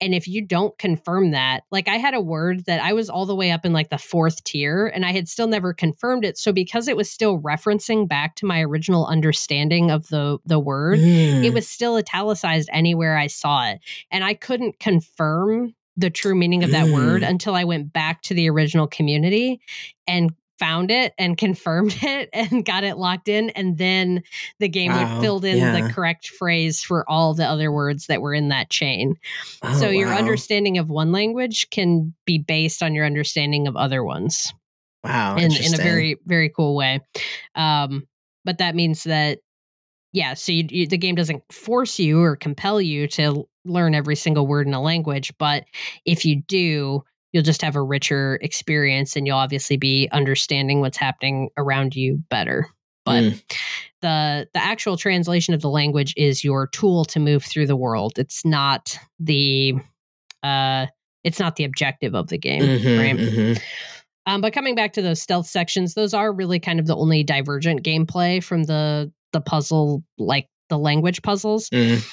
And 0.00 0.14
if 0.14 0.26
you 0.26 0.42
don't 0.42 0.76
confirm 0.78 1.30
that, 1.30 1.62
like 1.70 1.88
I 1.88 1.96
had 1.96 2.14
a 2.14 2.20
word 2.20 2.64
that 2.66 2.82
I 2.82 2.92
was 2.92 3.08
all 3.08 3.26
the 3.26 3.34
way 3.34 3.50
up 3.52 3.64
in 3.64 3.72
like 3.72 3.90
the 3.90 3.98
fourth 3.98 4.42
tier 4.44 4.86
and 4.88 5.04
I 5.04 5.12
had 5.12 5.28
still 5.28 5.46
never 5.46 5.72
confirmed 5.72 6.24
it. 6.24 6.36
So 6.36 6.52
because 6.52 6.88
it 6.88 6.96
was 6.96 7.10
still 7.10 7.40
referencing 7.40 8.08
back 8.08 8.34
to 8.36 8.46
my 8.46 8.60
original 8.60 9.06
understanding 9.06 9.90
of 9.90 10.08
the 10.08 10.38
the 10.44 10.58
word, 10.58 10.98
Mm. 10.98 11.44
it 11.44 11.54
was 11.54 11.68
still 11.68 11.96
italicized 11.96 12.68
anywhere 12.72 13.16
I 13.16 13.28
saw 13.28 13.68
it. 13.68 13.80
And 14.10 14.24
I 14.24 14.34
couldn't 14.34 14.80
confirm 14.80 15.74
the 15.96 16.10
true 16.10 16.34
meaning 16.34 16.64
of 16.64 16.72
that 16.72 16.88
word 16.88 17.22
Mm. 17.22 17.28
until 17.28 17.54
I 17.54 17.62
went 17.62 17.92
back 17.92 18.20
to 18.22 18.34
the 18.34 18.50
original 18.50 18.88
community 18.88 19.60
and 20.08 20.32
found 20.58 20.90
it 20.90 21.12
and 21.18 21.36
confirmed 21.36 21.96
it 22.02 22.28
and 22.32 22.64
got 22.64 22.84
it 22.84 22.96
locked 22.96 23.28
in. 23.28 23.50
And 23.50 23.78
then 23.78 24.22
the 24.58 24.68
game 24.68 24.92
Wow, 24.92 25.16
would 25.16 25.22
filled 25.22 25.44
in 25.44 25.58
yeah. 25.58 25.80
the 25.80 25.92
correct 25.92 26.28
phrase 26.28 26.82
for 26.82 27.08
all 27.08 27.34
the 27.34 27.46
other 27.46 27.72
words 27.72 28.06
that 28.06 28.22
were 28.22 28.34
in 28.34 28.48
that 28.48 28.70
chain. 28.70 29.16
Oh, 29.62 29.74
so 29.74 29.88
your 29.88 30.12
understanding 30.12 30.78
of 30.78 30.88
one 30.90 31.12
language 31.12 31.70
can 31.70 32.14
be 32.24 32.38
based 32.38 32.82
on 32.82 32.94
your 32.94 33.06
understanding 33.06 33.66
of 33.66 33.76
other 33.76 34.04
ones 34.04 34.52
wow, 35.02 35.36
in, 35.36 35.52
in 35.52 35.74
a 35.74 35.76
very 35.76 36.16
very 36.26 36.48
cool 36.48 36.74
way 36.74 37.00
um 37.54 38.06
but 38.44 38.58
that 38.58 38.74
means 38.74 39.04
that 39.04 39.38
yeah 40.12 40.34
so 40.34 40.52
you, 40.52 40.66
you, 40.70 40.86
the 40.86 40.98
game 40.98 41.14
doesn't 41.14 41.42
force 41.52 41.98
you 41.98 42.20
or 42.20 42.36
compel 42.36 42.80
you 42.80 43.06
to 43.08 43.46
learn 43.64 43.94
every 43.94 44.16
single 44.16 44.46
word 44.46 44.66
in 44.66 44.74
a 44.74 44.82
language, 44.82 45.32
but 45.38 45.64
if 46.04 46.24
you 46.24 46.42
do, 46.42 47.04
you'll 47.34 47.42
just 47.42 47.62
have 47.62 47.74
a 47.74 47.82
richer 47.82 48.38
experience 48.40 49.16
and 49.16 49.26
you'll 49.26 49.36
obviously 49.36 49.76
be 49.76 50.08
understanding 50.12 50.80
what's 50.80 50.96
happening 50.96 51.50
around 51.58 51.96
you 51.96 52.22
better. 52.30 52.68
But 53.04 53.24
mm. 53.24 53.42
the 54.00 54.48
the 54.54 54.64
actual 54.64 54.96
translation 54.96 55.52
of 55.52 55.60
the 55.60 55.68
language 55.68 56.14
is 56.16 56.44
your 56.44 56.68
tool 56.68 57.04
to 57.06 57.20
move 57.20 57.44
through 57.44 57.66
the 57.66 57.76
world. 57.76 58.12
It's 58.18 58.44
not 58.44 58.96
the 59.18 59.74
uh 60.42 60.86
it's 61.24 61.40
not 61.40 61.56
the 61.56 61.64
objective 61.64 62.14
of 62.14 62.28
the 62.28 62.38
game, 62.38 62.62
mm-hmm, 62.62 63.00
right? 63.00 63.16
Mm-hmm. 63.16 63.62
Um, 64.26 64.40
but 64.40 64.54
coming 64.54 64.74
back 64.74 64.92
to 64.94 65.02
those 65.02 65.20
stealth 65.20 65.46
sections, 65.46 65.94
those 65.94 66.14
are 66.14 66.32
really 66.32 66.60
kind 66.60 66.80
of 66.80 66.86
the 66.86 66.96
only 66.96 67.24
divergent 67.24 67.82
gameplay 67.82 68.42
from 68.42 68.64
the 68.64 69.12
the 69.32 69.40
puzzle, 69.40 70.04
like 70.18 70.48
the 70.68 70.78
language 70.78 71.20
puzzles. 71.22 71.68
Mm. 71.70 72.06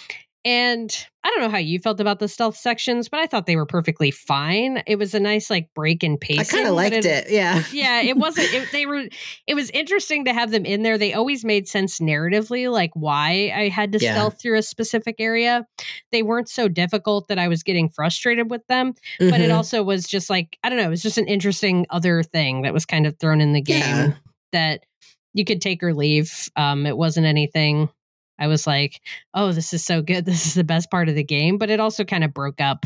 And 0.44 1.08
I 1.24 1.30
don't 1.30 1.42
know 1.42 1.50
how 1.50 1.60
you 1.60 1.78
felt 1.78 2.00
about 2.00 2.18
the 2.18 2.28
stealth 2.28 2.58
sections, 2.58 3.10
but 3.10 3.20
I 3.20 3.28
thought 3.28 3.46
they 3.46 3.56
were 3.56 3.68
perfectly 3.68 4.10
fine. 4.10 4.82
It 4.88 4.98
was 4.98 5.14
a 5.14 5.20
nice 5.20 5.52
like 5.52 5.70
break 5.76 6.04
in 6.04 6.18
pace. 6.18 6.40
I 6.40 6.44
kind 6.44 6.68
of 6.68 6.74
liked 6.74 6.96
it, 6.96 7.06
it, 7.06 7.30
Yeah. 7.30 7.64
Yeah. 7.72 8.02
It 8.02 8.18
wasn't, 8.18 8.52
it, 8.52 8.72
they 8.72 8.88
were, 8.88 9.04
it 9.46 9.54
was 9.54 9.70
interesting 9.70 10.26
to 10.26 10.34
have 10.34 10.50
them 10.50 10.66
in 10.66 10.82
there. 10.82 10.98
They 10.98 11.14
always 11.14 11.46
made 11.46 11.68
sense 11.68 12.00
narratively, 12.00 12.72
like 12.72 12.90
why 12.96 13.54
I 13.56 13.70
had 13.70 13.92
to 13.92 14.00
yeah. 14.00 14.14
stealth 14.14 14.42
through 14.42 14.58
a 14.58 14.64
specific 14.64 15.18
area. 15.20 15.68
They 16.12 16.24
weren't 16.24 16.50
so 16.50 16.68
difficult 16.68 17.28
that 17.28 17.38
I 17.38 17.48
was 17.48 17.62
getting 17.62 17.88
frustrated 17.88 18.50
with 18.50 18.66
them, 18.66 18.94
mm-hmm. 18.94 19.30
but 19.30 19.42
it 19.42 19.50
mm-hmm. 19.50 19.58
also 19.58 19.84
was 19.84 20.08
just 20.08 20.28
like, 20.28 20.58
I 20.64 20.70
don't 20.70 20.80
know, 20.80 20.88
it 20.88 20.90
was 20.90 21.04
just 21.04 21.20
an 21.20 21.28
interesting 21.28 21.86
other 21.92 22.24
thing 22.24 22.64
that 22.64 22.74
was 22.74 22.88
kind 22.88 23.06
of 23.06 23.20
thrown 23.20 23.42
in 23.42 23.54
the 23.54 23.62
game 23.62 23.80
yeah. 23.80 24.14
that 24.54 24.86
you 25.34 25.46
could 25.46 25.62
take 25.62 25.84
or 25.84 25.94
leave. 25.94 26.50
Um, 26.56 26.88
it 26.88 26.98
wasn't 26.98 27.28
anything 27.28 27.90
I 28.42 28.48
was 28.48 28.66
like, 28.66 29.00
oh, 29.34 29.52
this 29.52 29.74
is 29.74 29.86
so 29.86 30.02
good. 30.02 30.26
This 30.32 30.48
is 30.48 30.56
the 30.56 30.64
best 30.64 30.90
part 30.90 31.10
of 31.10 31.16
the 31.16 31.24
game. 31.24 31.58
But 31.58 31.70
it 31.70 31.80
also 31.80 32.04
kind 32.04 32.24
of 32.24 32.34
broke 32.34 32.60
up 32.60 32.86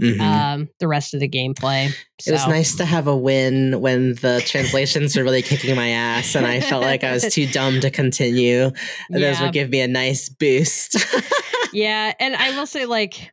mm-hmm. 0.00 0.20
um, 0.20 0.68
the 0.78 0.88
rest 0.88 1.14
of 1.14 1.20
the 1.20 1.28
gameplay. 1.28 1.90
So. 2.20 2.30
It 2.30 2.34
was 2.34 2.46
nice 2.46 2.76
to 2.76 2.84
have 2.84 3.08
a 3.08 3.16
win 3.16 3.80
when 3.80 4.14
the 4.16 4.42
translations 4.46 5.16
were 5.16 5.24
really 5.24 5.42
kicking 5.42 5.74
my 5.74 5.88
ass 5.88 6.34
and 6.34 6.46
I 6.46 6.60
felt 6.60 6.82
like 6.82 7.02
I 7.02 7.12
was 7.12 7.24
too 7.34 7.46
dumb 7.46 7.80
to 7.80 7.90
continue. 7.90 8.64
And 8.64 8.74
yeah. 9.10 9.32
those 9.32 9.40
would 9.40 9.52
give 9.52 9.70
me 9.70 9.80
a 9.80 9.88
nice 9.88 10.28
boost. 10.28 10.96
yeah. 11.72 12.12
And 12.20 12.36
I 12.36 12.56
will 12.56 12.66
say, 12.66 12.86
like, 12.86 13.32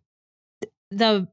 the 0.92 1.28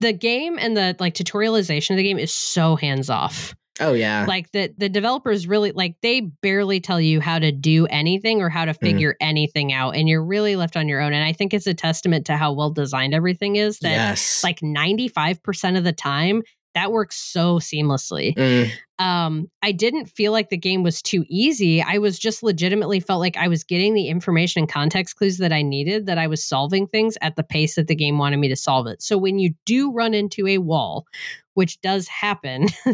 the 0.00 0.12
game 0.12 0.58
and 0.58 0.76
the 0.76 0.96
like 0.98 1.14
tutorialization 1.14 1.90
of 1.90 1.96
the 1.96 2.02
game 2.02 2.18
is 2.18 2.32
so 2.32 2.76
hands 2.76 3.08
off. 3.08 3.54
Oh 3.80 3.94
yeah. 3.94 4.26
Like 4.28 4.52
the 4.52 4.72
the 4.76 4.88
developers 4.88 5.48
really 5.48 5.72
like 5.72 5.96
they 6.02 6.20
barely 6.20 6.80
tell 6.80 7.00
you 7.00 7.20
how 7.20 7.38
to 7.38 7.50
do 7.50 7.86
anything 7.86 8.42
or 8.42 8.48
how 8.48 8.64
to 8.64 8.72
mm. 8.72 8.80
figure 8.80 9.12
mm. 9.12 9.16
anything 9.20 9.72
out 9.72 9.96
and 9.96 10.08
you're 10.08 10.24
really 10.24 10.56
left 10.56 10.76
on 10.76 10.88
your 10.88 11.00
own 11.00 11.12
and 11.12 11.24
I 11.24 11.32
think 11.32 11.54
it's 11.54 11.66
a 11.66 11.74
testament 11.74 12.26
to 12.26 12.36
how 12.36 12.52
well 12.52 12.70
designed 12.70 13.14
everything 13.14 13.56
is 13.56 13.78
that 13.80 13.90
yes. 13.90 14.44
like 14.44 14.60
95% 14.60 15.78
of 15.78 15.84
the 15.84 15.92
time 15.92 16.42
that 16.74 16.92
works 16.92 17.16
so 17.16 17.58
seamlessly. 17.58 18.34
Mm. 18.34 18.70
Um, 18.98 19.50
I 19.62 19.72
didn't 19.72 20.06
feel 20.06 20.30
like 20.30 20.50
the 20.50 20.56
game 20.56 20.82
was 20.82 21.00
too 21.00 21.24
easy. 21.28 21.82
I 21.82 21.98
was 21.98 22.18
just 22.18 22.42
legitimately 22.42 23.00
felt 23.00 23.20
like 23.20 23.36
I 23.36 23.48
was 23.48 23.64
getting 23.64 23.94
the 23.94 24.08
information 24.08 24.60
and 24.60 24.68
context 24.68 25.16
clues 25.16 25.38
that 25.38 25.52
I 25.52 25.62
needed, 25.62 26.06
that 26.06 26.18
I 26.18 26.26
was 26.26 26.44
solving 26.44 26.86
things 26.86 27.16
at 27.22 27.36
the 27.36 27.42
pace 27.42 27.76
that 27.76 27.86
the 27.86 27.94
game 27.94 28.18
wanted 28.18 28.36
me 28.36 28.48
to 28.48 28.56
solve 28.56 28.86
it. 28.86 29.02
So 29.02 29.16
when 29.16 29.38
you 29.38 29.54
do 29.64 29.90
run 29.90 30.14
into 30.14 30.46
a 30.46 30.58
wall, 30.58 31.06
which 31.54 31.80
does 31.80 32.08
happen 32.08 32.66
mm-hmm. 32.86 32.92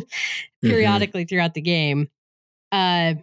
periodically 0.62 1.22
mm-hmm. 1.22 1.28
throughout 1.28 1.54
the 1.54 1.60
game, 1.60 2.08
uh, 2.72 3.14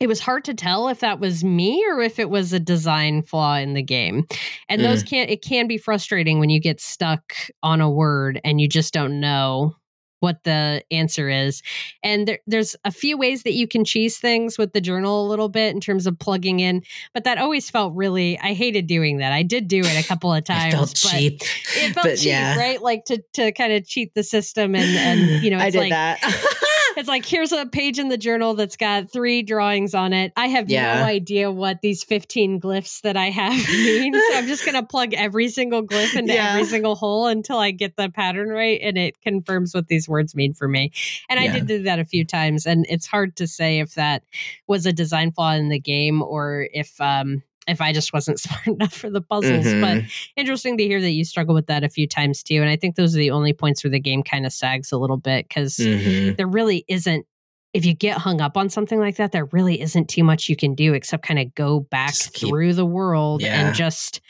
it 0.00 0.08
was 0.08 0.20
hard 0.20 0.44
to 0.44 0.54
tell 0.54 0.88
if 0.88 1.00
that 1.00 1.20
was 1.20 1.44
me 1.44 1.84
or 1.88 2.00
if 2.00 2.18
it 2.18 2.28
was 2.28 2.52
a 2.52 2.60
design 2.60 3.22
flaw 3.22 3.56
in 3.56 3.74
the 3.74 3.82
game. 3.82 4.26
And 4.68 4.80
mm. 4.80 4.84
those 4.84 5.02
can 5.02 5.28
it 5.28 5.42
can 5.42 5.66
be 5.66 5.78
frustrating 5.78 6.40
when 6.40 6.50
you 6.50 6.60
get 6.60 6.80
stuck 6.80 7.34
on 7.62 7.80
a 7.80 7.90
word 7.90 8.40
and 8.44 8.60
you 8.60 8.68
just 8.68 8.92
don't 8.92 9.20
know 9.20 9.76
what 10.22 10.44
the 10.44 10.82
answer 10.92 11.28
is. 11.28 11.62
And 12.02 12.28
there, 12.28 12.38
there's 12.46 12.76
a 12.84 12.92
few 12.92 13.18
ways 13.18 13.42
that 13.42 13.54
you 13.54 13.66
can 13.66 13.84
cheese 13.84 14.18
things 14.18 14.56
with 14.56 14.72
the 14.72 14.80
journal 14.80 15.26
a 15.26 15.28
little 15.28 15.48
bit 15.48 15.74
in 15.74 15.80
terms 15.80 16.06
of 16.06 16.16
plugging 16.18 16.60
in, 16.60 16.82
but 17.12 17.24
that 17.24 17.38
always 17.38 17.68
felt 17.68 17.92
really. 17.94 18.38
I 18.38 18.54
hated 18.54 18.86
doing 18.86 19.18
that. 19.18 19.32
I 19.32 19.42
did 19.42 19.66
do 19.66 19.80
it 19.80 20.04
a 20.04 20.06
couple 20.06 20.32
of 20.32 20.44
times. 20.44 20.74
it 20.74 20.76
felt 20.76 20.94
cheap. 20.94 21.40
It 21.76 21.92
felt 21.92 22.16
cheap, 22.18 22.28
yeah. 22.28 22.56
right? 22.56 22.80
Like 22.80 23.04
to 23.06 23.22
to 23.34 23.50
kind 23.52 23.72
of 23.72 23.84
cheat 23.84 24.14
the 24.14 24.22
system 24.22 24.76
and 24.76 24.96
and 24.96 25.42
you 25.44 25.50
know, 25.50 25.56
it's 25.56 25.66
I 25.66 25.70
did 25.70 25.78
like, 25.78 25.90
that. 25.90 26.20
it's 26.96 27.08
like 27.08 27.24
here's 27.24 27.52
a 27.52 27.66
page 27.66 27.98
in 27.98 28.08
the 28.08 28.16
journal 28.16 28.54
that's 28.54 28.76
got 28.76 29.10
three 29.10 29.42
drawings 29.42 29.94
on 29.94 30.12
it. 30.12 30.32
I 30.36 30.48
have 30.48 30.70
yeah. 30.70 31.00
no 31.00 31.04
idea 31.04 31.50
what 31.50 31.80
these 31.80 32.04
15 32.04 32.60
glyphs 32.60 33.00
that 33.02 33.16
I 33.16 33.30
have 33.30 33.52
mean. 33.68 34.14
so 34.14 34.36
I'm 34.36 34.46
just 34.46 34.64
gonna 34.64 34.84
plug 34.84 35.14
every 35.14 35.48
single 35.48 35.82
glyph 35.82 36.16
into 36.16 36.34
yeah. 36.34 36.50
every 36.50 36.64
single 36.64 36.94
hole 36.94 37.26
until 37.26 37.58
I 37.58 37.70
get 37.70 37.96
the 37.96 38.10
pattern 38.10 38.48
right 38.48 38.80
and 38.82 38.98
it 38.98 39.20
confirms 39.20 39.74
what 39.74 39.88
these 39.88 40.08
words 40.08 40.34
mean 40.34 40.52
for 40.52 40.68
me. 40.68 40.92
And 41.28 41.40
yeah. 41.40 41.50
I 41.50 41.52
did 41.52 41.66
do 41.66 41.82
that 41.84 41.98
a 41.98 42.04
few 42.04 42.24
times, 42.24 42.66
and 42.66 42.86
it's 42.88 43.06
hard 43.06 43.36
to 43.36 43.46
say 43.46 43.80
if 43.80 43.94
that 43.94 44.22
was 44.66 44.86
a 44.86 44.92
design 44.92 45.32
flaw 45.32 45.52
in 45.52 45.68
the 45.68 45.80
game 45.80 46.22
or 46.22 46.68
if 46.72 47.00
um 47.00 47.42
if 47.66 47.80
I 47.80 47.92
just 47.92 48.12
wasn't 48.12 48.40
smart 48.40 48.66
enough 48.66 48.92
for 48.92 49.10
the 49.10 49.20
puzzles. 49.20 49.66
Mm-hmm. 49.66 49.80
But 49.80 50.04
interesting 50.36 50.76
to 50.78 50.84
hear 50.84 51.00
that 51.00 51.10
you 51.10 51.24
struggle 51.24 51.54
with 51.54 51.66
that 51.66 51.84
a 51.84 51.88
few 51.88 52.06
times 52.06 52.42
too. 52.42 52.56
And 52.56 52.68
I 52.68 52.76
think 52.76 52.96
those 52.96 53.14
are 53.14 53.18
the 53.18 53.30
only 53.30 53.52
points 53.52 53.84
where 53.84 53.90
the 53.90 54.00
game 54.00 54.22
kind 54.22 54.46
of 54.46 54.52
sags 54.52 54.92
a 54.92 54.98
little 54.98 55.16
bit 55.16 55.48
because 55.48 55.76
mm-hmm. 55.76 56.34
there 56.36 56.46
really 56.46 56.84
isn't. 56.88 57.26
If 57.72 57.86
you 57.86 57.94
get 57.94 58.18
hung 58.18 58.42
up 58.42 58.58
on 58.58 58.68
something 58.68 59.00
like 59.00 59.16
that, 59.16 59.32
there 59.32 59.46
really 59.46 59.80
isn't 59.80 60.10
too 60.10 60.22
much 60.22 60.50
you 60.50 60.56
can 60.56 60.74
do 60.74 60.92
except 60.92 61.24
kind 61.24 61.40
of 61.40 61.54
go 61.54 61.80
back 61.80 62.12
keep, 62.12 62.50
through 62.50 62.74
the 62.74 62.84
world 62.84 63.40
yeah. 63.40 63.66
and 63.66 63.74
just 63.74 64.20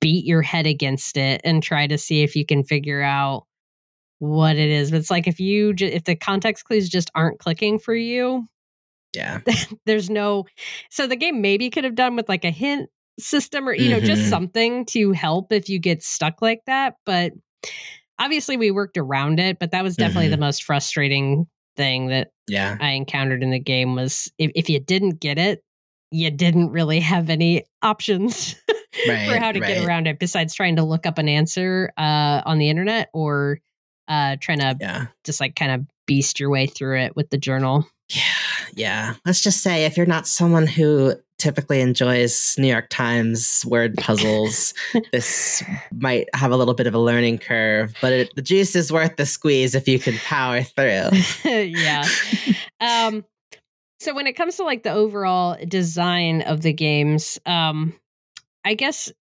beat 0.00 0.24
your 0.24 0.40
head 0.40 0.68
against 0.68 1.16
it 1.16 1.40
and 1.42 1.64
try 1.64 1.88
to 1.88 1.98
see 1.98 2.22
if 2.22 2.36
you 2.36 2.46
can 2.46 2.62
figure 2.62 3.02
out 3.02 3.44
what 4.20 4.54
it 4.54 4.70
is. 4.70 4.92
But 4.92 4.98
it's 4.98 5.10
like 5.10 5.26
if 5.26 5.40
you 5.40 5.74
if 5.76 6.04
the 6.04 6.14
context 6.14 6.64
clues 6.64 6.88
just 6.88 7.10
aren't 7.14 7.40
clicking 7.40 7.80
for 7.80 7.94
you, 7.94 8.46
yeah. 9.16 9.40
There's 9.86 10.10
no 10.10 10.44
so 10.90 11.06
the 11.06 11.16
game 11.16 11.40
maybe 11.40 11.70
could 11.70 11.84
have 11.84 11.94
done 11.94 12.16
with 12.16 12.28
like 12.28 12.44
a 12.44 12.50
hint 12.50 12.90
system 13.18 13.68
or 13.68 13.74
you 13.74 13.88
know 13.88 13.96
mm-hmm. 13.96 14.06
just 14.06 14.28
something 14.28 14.84
to 14.86 15.12
help 15.12 15.52
if 15.52 15.68
you 15.68 15.78
get 15.78 16.02
stuck 16.02 16.42
like 16.42 16.60
that, 16.66 16.96
but 17.04 17.32
obviously 18.18 18.56
we 18.56 18.70
worked 18.70 18.96
around 18.96 19.40
it, 19.40 19.58
but 19.58 19.70
that 19.72 19.82
was 19.82 19.96
definitely 19.96 20.26
mm-hmm. 20.26 20.32
the 20.32 20.46
most 20.46 20.64
frustrating 20.64 21.46
thing 21.76 22.08
that 22.08 22.28
yeah. 22.48 22.76
I 22.80 22.90
encountered 22.90 23.42
in 23.42 23.50
the 23.50 23.58
game 23.58 23.94
was 23.94 24.32
if, 24.38 24.50
if 24.54 24.70
you 24.70 24.80
didn't 24.80 25.20
get 25.20 25.38
it, 25.38 25.62
you 26.10 26.30
didn't 26.30 26.70
really 26.70 27.00
have 27.00 27.30
any 27.30 27.64
options 27.82 28.56
right, 29.08 29.28
for 29.28 29.38
how 29.38 29.52
to 29.52 29.60
right. 29.60 29.74
get 29.74 29.86
around 29.86 30.06
it 30.06 30.18
besides 30.18 30.54
trying 30.54 30.76
to 30.76 30.84
look 30.84 31.04
up 31.06 31.18
an 31.18 31.28
answer 31.28 31.92
uh, 31.96 32.42
on 32.46 32.58
the 32.58 32.70
internet 32.70 33.10
or 33.12 33.58
uh, 34.08 34.36
trying 34.40 34.60
to 34.60 34.76
yeah. 34.80 35.06
just 35.24 35.40
like 35.40 35.56
kind 35.56 35.72
of 35.72 35.86
beast 36.06 36.38
your 36.38 36.50
way 36.50 36.66
through 36.66 36.98
it 36.98 37.16
with 37.16 37.30
the 37.30 37.38
journal. 37.38 37.86
Yeah, 38.08 38.22
yeah. 38.74 39.14
Let's 39.24 39.40
just 39.40 39.62
say 39.62 39.84
if 39.84 39.96
you're 39.96 40.06
not 40.06 40.26
someone 40.26 40.66
who 40.66 41.14
typically 41.38 41.80
enjoys 41.80 42.54
New 42.58 42.68
York 42.68 42.88
Times 42.90 43.64
word 43.66 43.96
puzzles, 43.96 44.74
this 45.12 45.62
might 45.92 46.28
have 46.34 46.50
a 46.50 46.56
little 46.56 46.74
bit 46.74 46.86
of 46.86 46.94
a 46.94 46.98
learning 46.98 47.38
curve, 47.38 47.94
but 48.00 48.12
it, 48.12 48.34
the 48.36 48.42
juice 48.42 48.74
is 48.74 48.92
worth 48.92 49.16
the 49.16 49.26
squeeze 49.26 49.74
if 49.74 49.86
you 49.86 49.98
can 49.98 50.16
power 50.18 50.62
through. 50.62 51.10
yeah. 51.44 52.06
Um, 52.80 53.24
so 54.00 54.14
when 54.14 54.26
it 54.26 54.34
comes 54.34 54.56
to 54.56 54.64
like 54.64 54.82
the 54.82 54.92
overall 54.92 55.56
design 55.66 56.42
of 56.42 56.62
the 56.62 56.72
games, 56.72 57.38
um, 57.46 57.94
I 58.64 58.74
guess 58.74 59.12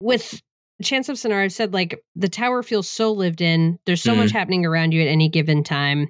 with 0.00 0.40
Chants 0.82 1.08
of 1.08 1.16
Sennaar, 1.16 1.42
I've 1.42 1.52
said 1.52 1.72
like 1.72 2.02
the 2.16 2.28
tower 2.28 2.62
feels 2.62 2.88
so 2.88 3.12
lived 3.12 3.40
in. 3.40 3.78
There's 3.86 4.02
so 4.02 4.14
mm. 4.14 4.18
much 4.18 4.30
happening 4.30 4.64
around 4.64 4.92
you 4.92 5.02
at 5.02 5.08
any 5.08 5.28
given 5.28 5.62
time. 5.62 6.08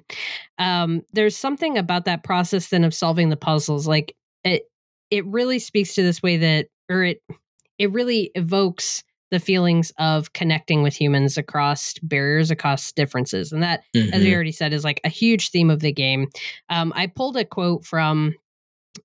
Um, 0.57 1.01
there's 1.13 1.35
something 1.35 1.77
about 1.77 2.05
that 2.05 2.23
process 2.23 2.69
then 2.69 2.83
of 2.83 2.93
solving 2.93 3.29
the 3.29 3.37
puzzles. 3.37 3.87
Like 3.87 4.15
it, 4.43 4.63
it 5.09 5.25
really 5.25 5.59
speaks 5.59 5.93
to 5.95 6.03
this 6.03 6.23
way 6.23 6.37
that, 6.37 6.67
or 6.89 7.03
it, 7.03 7.21
it 7.77 7.91
really 7.91 8.31
evokes 8.35 9.03
the 9.31 9.39
feelings 9.39 9.91
of 9.97 10.33
connecting 10.33 10.83
with 10.83 10.93
humans 10.93 11.37
across 11.37 11.93
barriers, 12.03 12.51
across 12.51 12.91
differences, 12.91 13.53
and 13.53 13.63
that, 13.63 13.81
mm-hmm. 13.95 14.13
as 14.13 14.21
we 14.21 14.35
already 14.35 14.51
said, 14.51 14.73
is 14.73 14.83
like 14.83 14.99
a 15.05 15.09
huge 15.09 15.51
theme 15.51 15.69
of 15.69 15.79
the 15.79 15.93
game. 15.93 16.27
Um, 16.69 16.91
I 16.95 17.07
pulled 17.07 17.37
a 17.37 17.45
quote 17.45 17.85
from 17.85 18.35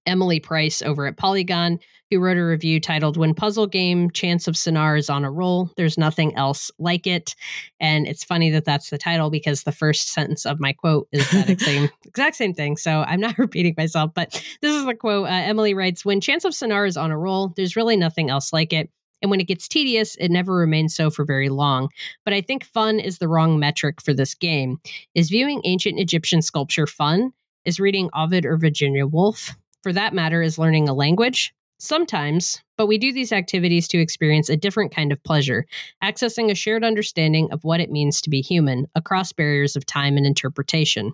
Emily 0.06 0.40
Price 0.40 0.82
over 0.82 1.06
at 1.06 1.16
Polygon, 1.16 1.78
who 2.10 2.20
wrote 2.20 2.36
a 2.36 2.44
review 2.44 2.80
titled 2.80 3.16
When 3.16 3.34
Puzzle 3.34 3.66
Game 3.66 4.10
Chants 4.10 4.46
of 4.46 4.54
Sennaar 4.54 4.98
is 4.98 5.10
on 5.10 5.24
a 5.24 5.30
Roll, 5.30 5.70
There's 5.76 5.98
Nothing 5.98 6.34
Else 6.36 6.70
Like 6.78 7.06
It. 7.06 7.34
And 7.80 8.06
it's 8.06 8.24
funny 8.24 8.50
that 8.50 8.64
that's 8.64 8.90
the 8.90 8.98
title 8.98 9.30
because 9.30 9.62
the 9.62 9.72
first 9.72 10.12
sentence 10.12 10.46
of 10.46 10.60
my 10.60 10.72
quote 10.72 11.08
is 11.12 11.28
that 11.30 11.60
same, 11.60 11.88
exact 12.04 12.36
same 12.36 12.54
thing. 12.54 12.76
So 12.76 13.02
I'm 13.06 13.20
not 13.20 13.38
repeating 13.38 13.74
myself, 13.76 14.12
but 14.14 14.30
this 14.60 14.74
is 14.74 14.84
the 14.84 14.94
quote. 14.94 15.26
Uh, 15.26 15.32
Emily 15.32 15.74
writes 15.74 16.04
When 16.04 16.20
Chants 16.20 16.44
of 16.44 16.52
Sennaar 16.52 16.86
is 16.86 16.96
on 16.96 17.10
a 17.10 17.18
roll, 17.18 17.52
there's 17.56 17.76
really 17.76 17.96
nothing 17.96 18.30
else 18.30 18.52
like 18.52 18.72
it. 18.72 18.90
And 19.22 19.30
when 19.30 19.40
it 19.40 19.48
gets 19.48 19.66
tedious, 19.66 20.14
it 20.16 20.30
never 20.30 20.54
remains 20.54 20.94
so 20.94 21.10
for 21.10 21.24
very 21.24 21.48
long. 21.48 21.88
But 22.24 22.34
I 22.34 22.42
think 22.42 22.64
fun 22.64 23.00
is 23.00 23.18
the 23.18 23.28
wrong 23.28 23.58
metric 23.58 24.00
for 24.02 24.12
this 24.12 24.34
game. 24.34 24.78
Is 25.14 25.30
viewing 25.30 25.62
ancient 25.64 25.98
Egyptian 25.98 26.42
sculpture 26.42 26.86
fun? 26.86 27.32
Is 27.64 27.80
reading 27.80 28.10
Ovid 28.14 28.44
or 28.44 28.56
Virginia 28.56 29.06
Woolf? 29.06 29.56
For 29.86 29.92
that 29.92 30.14
matter, 30.14 30.42
is 30.42 30.58
learning 30.58 30.88
a 30.88 30.92
language. 30.92 31.54
Sometimes, 31.78 32.60
but 32.76 32.88
we 32.88 32.98
do 32.98 33.12
these 33.12 33.30
activities 33.30 33.86
to 33.86 33.98
experience 33.98 34.48
a 34.48 34.56
different 34.56 34.92
kind 34.92 35.12
of 35.12 35.22
pleasure, 35.22 35.64
accessing 36.02 36.50
a 36.50 36.56
shared 36.56 36.82
understanding 36.82 37.48
of 37.52 37.62
what 37.62 37.78
it 37.78 37.92
means 37.92 38.20
to 38.20 38.28
be 38.28 38.40
human 38.40 38.88
across 38.96 39.32
barriers 39.32 39.76
of 39.76 39.86
time 39.86 40.16
and 40.16 40.26
interpretation. 40.26 41.12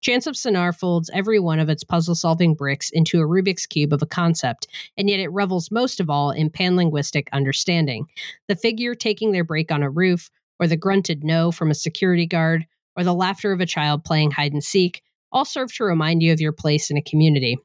Chants 0.00 0.26
of 0.26 0.36
Sennaar 0.36 0.74
folds 0.74 1.10
every 1.12 1.38
one 1.38 1.58
of 1.58 1.68
its 1.68 1.84
puzzle 1.84 2.14
solving 2.14 2.54
bricks 2.54 2.88
into 2.88 3.20
a 3.20 3.26
Rubik's 3.26 3.66
Cube 3.66 3.92
of 3.92 4.00
a 4.00 4.06
concept, 4.06 4.68
and 4.96 5.10
yet 5.10 5.20
it 5.20 5.28
revels 5.28 5.70
most 5.70 6.00
of 6.00 6.08
all 6.08 6.30
in 6.30 6.48
panlinguistic 6.48 7.28
understanding. 7.30 8.06
The 8.48 8.56
figure 8.56 8.94
taking 8.94 9.32
their 9.32 9.44
break 9.44 9.70
on 9.70 9.82
a 9.82 9.90
roof, 9.90 10.30
or 10.58 10.66
the 10.66 10.78
grunted 10.78 11.24
no 11.24 11.52
from 11.52 11.70
a 11.70 11.74
security 11.74 12.26
guard, 12.26 12.64
or 12.96 13.04
the 13.04 13.12
laughter 13.12 13.52
of 13.52 13.60
a 13.60 13.66
child 13.66 14.02
playing 14.02 14.30
hide 14.30 14.54
and 14.54 14.64
seek 14.64 15.02
all 15.30 15.44
serve 15.44 15.70
to 15.74 15.84
remind 15.84 16.22
you 16.22 16.32
of 16.32 16.40
your 16.40 16.52
place 16.52 16.90
in 16.90 16.96
a 16.96 17.02
community. 17.02 17.58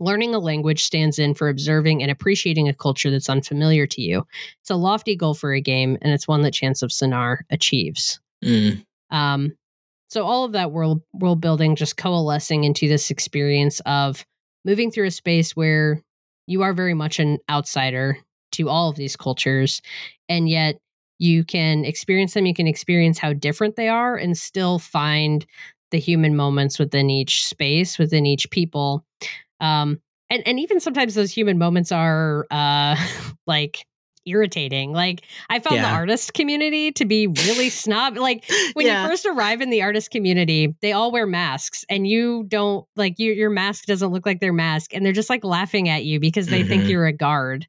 Learning 0.00 0.34
a 0.34 0.38
language 0.38 0.84
stands 0.84 1.18
in 1.18 1.34
for 1.34 1.48
observing 1.48 2.02
and 2.02 2.10
appreciating 2.10 2.68
a 2.68 2.74
culture 2.74 3.10
that's 3.10 3.28
unfamiliar 3.28 3.86
to 3.86 4.00
you. 4.00 4.24
It's 4.60 4.70
a 4.70 4.76
lofty 4.76 5.16
goal 5.16 5.34
for 5.34 5.52
a 5.52 5.60
game, 5.60 5.98
and 6.00 6.12
it's 6.12 6.28
one 6.28 6.42
that 6.42 6.54
Chants 6.54 6.82
of 6.82 6.90
Sennaar 6.90 7.38
achieves. 7.50 8.20
Mm. 8.44 8.84
Um, 9.10 9.56
so 10.08 10.24
all 10.24 10.44
of 10.44 10.52
that 10.52 10.70
world 10.70 11.02
world 11.12 11.40
building 11.40 11.76
just 11.76 11.96
coalescing 11.96 12.64
into 12.64 12.88
this 12.88 13.10
experience 13.10 13.80
of 13.86 14.24
moving 14.64 14.90
through 14.90 15.06
a 15.06 15.10
space 15.10 15.56
where 15.56 16.02
you 16.46 16.62
are 16.62 16.72
very 16.72 16.94
much 16.94 17.18
an 17.18 17.38
outsider 17.50 18.18
to 18.52 18.68
all 18.68 18.88
of 18.88 18.96
these 18.96 19.16
cultures, 19.16 19.82
and 20.28 20.48
yet 20.48 20.78
you 21.18 21.44
can 21.44 21.84
experience 21.84 22.34
them. 22.34 22.46
You 22.46 22.54
can 22.54 22.68
experience 22.68 23.18
how 23.18 23.32
different 23.32 23.74
they 23.74 23.88
are, 23.88 24.16
and 24.16 24.38
still 24.38 24.78
find 24.78 25.44
the 25.90 25.98
human 25.98 26.36
moments 26.36 26.78
within 26.78 27.10
each 27.10 27.46
space, 27.46 27.98
within 27.98 28.26
each 28.26 28.50
people 28.50 29.04
um, 29.60 30.00
and 30.30 30.46
and 30.46 30.60
even 30.60 30.80
sometimes 30.80 31.14
those 31.14 31.30
human 31.32 31.58
moments 31.58 31.92
are 31.92 32.46
uh, 32.50 32.96
like 33.46 33.86
irritating. 34.28 34.92
Like 34.92 35.22
I 35.48 35.58
found 35.58 35.76
yeah. 35.76 35.90
the 35.90 35.96
artist 35.96 36.34
community 36.34 36.92
to 36.92 37.04
be 37.04 37.26
really 37.26 37.70
snob. 37.70 38.16
Like 38.16 38.44
when 38.74 38.86
yeah. 38.86 39.02
you 39.02 39.08
first 39.08 39.26
arrive 39.26 39.60
in 39.60 39.70
the 39.70 39.82
artist 39.82 40.10
community, 40.10 40.74
they 40.82 40.92
all 40.92 41.10
wear 41.10 41.26
masks 41.26 41.84
and 41.88 42.06
you 42.06 42.44
don't 42.48 42.86
like 42.96 43.18
you, 43.18 43.32
your 43.32 43.50
mask 43.50 43.86
doesn't 43.86 44.10
look 44.10 44.26
like 44.26 44.40
their 44.40 44.52
mask 44.52 44.94
and 44.94 45.04
they're 45.04 45.12
just 45.12 45.30
like 45.30 45.44
laughing 45.44 45.88
at 45.88 46.04
you 46.04 46.20
because 46.20 46.46
they 46.46 46.60
mm-hmm. 46.60 46.68
think 46.68 46.88
you're 46.88 47.06
a 47.06 47.12
guard 47.12 47.66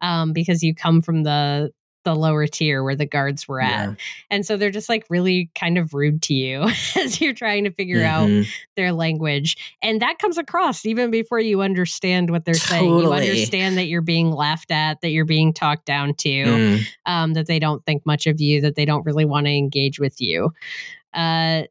um, 0.00 0.32
because 0.32 0.62
you 0.62 0.74
come 0.74 1.00
from 1.00 1.22
the 1.22 1.70
the 2.04 2.14
lower 2.14 2.46
tier 2.46 2.82
where 2.82 2.96
the 2.96 3.06
guards 3.06 3.46
were 3.46 3.60
at. 3.60 3.90
Yeah. 3.90 3.94
And 4.30 4.46
so 4.46 4.56
they're 4.56 4.70
just 4.70 4.88
like 4.88 5.06
really 5.08 5.50
kind 5.54 5.78
of 5.78 5.94
rude 5.94 6.22
to 6.22 6.34
you 6.34 6.62
as 6.96 7.20
you're 7.20 7.34
trying 7.34 7.64
to 7.64 7.70
figure 7.70 8.00
mm-hmm. 8.00 8.40
out 8.40 8.46
their 8.76 8.92
language. 8.92 9.56
And 9.82 10.00
that 10.02 10.18
comes 10.18 10.38
across 10.38 10.84
even 10.84 11.10
before 11.10 11.40
you 11.40 11.62
understand 11.62 12.30
what 12.30 12.44
they're 12.44 12.54
totally. 12.54 12.78
saying. 12.78 12.98
You 12.98 13.12
understand 13.12 13.78
that 13.78 13.86
you're 13.86 14.02
being 14.02 14.32
laughed 14.32 14.70
at, 14.70 15.00
that 15.00 15.10
you're 15.10 15.24
being 15.24 15.52
talked 15.52 15.84
down 15.84 16.14
to, 16.14 16.28
mm. 16.28 16.86
um, 17.06 17.34
that 17.34 17.46
they 17.46 17.58
don't 17.58 17.84
think 17.84 18.04
much 18.04 18.26
of 18.26 18.40
you, 18.40 18.60
that 18.62 18.74
they 18.74 18.84
don't 18.84 19.04
really 19.04 19.24
want 19.24 19.46
to 19.46 19.52
engage 19.52 19.98
with 19.98 20.20
you. 20.20 20.52
Uh, 21.14 21.62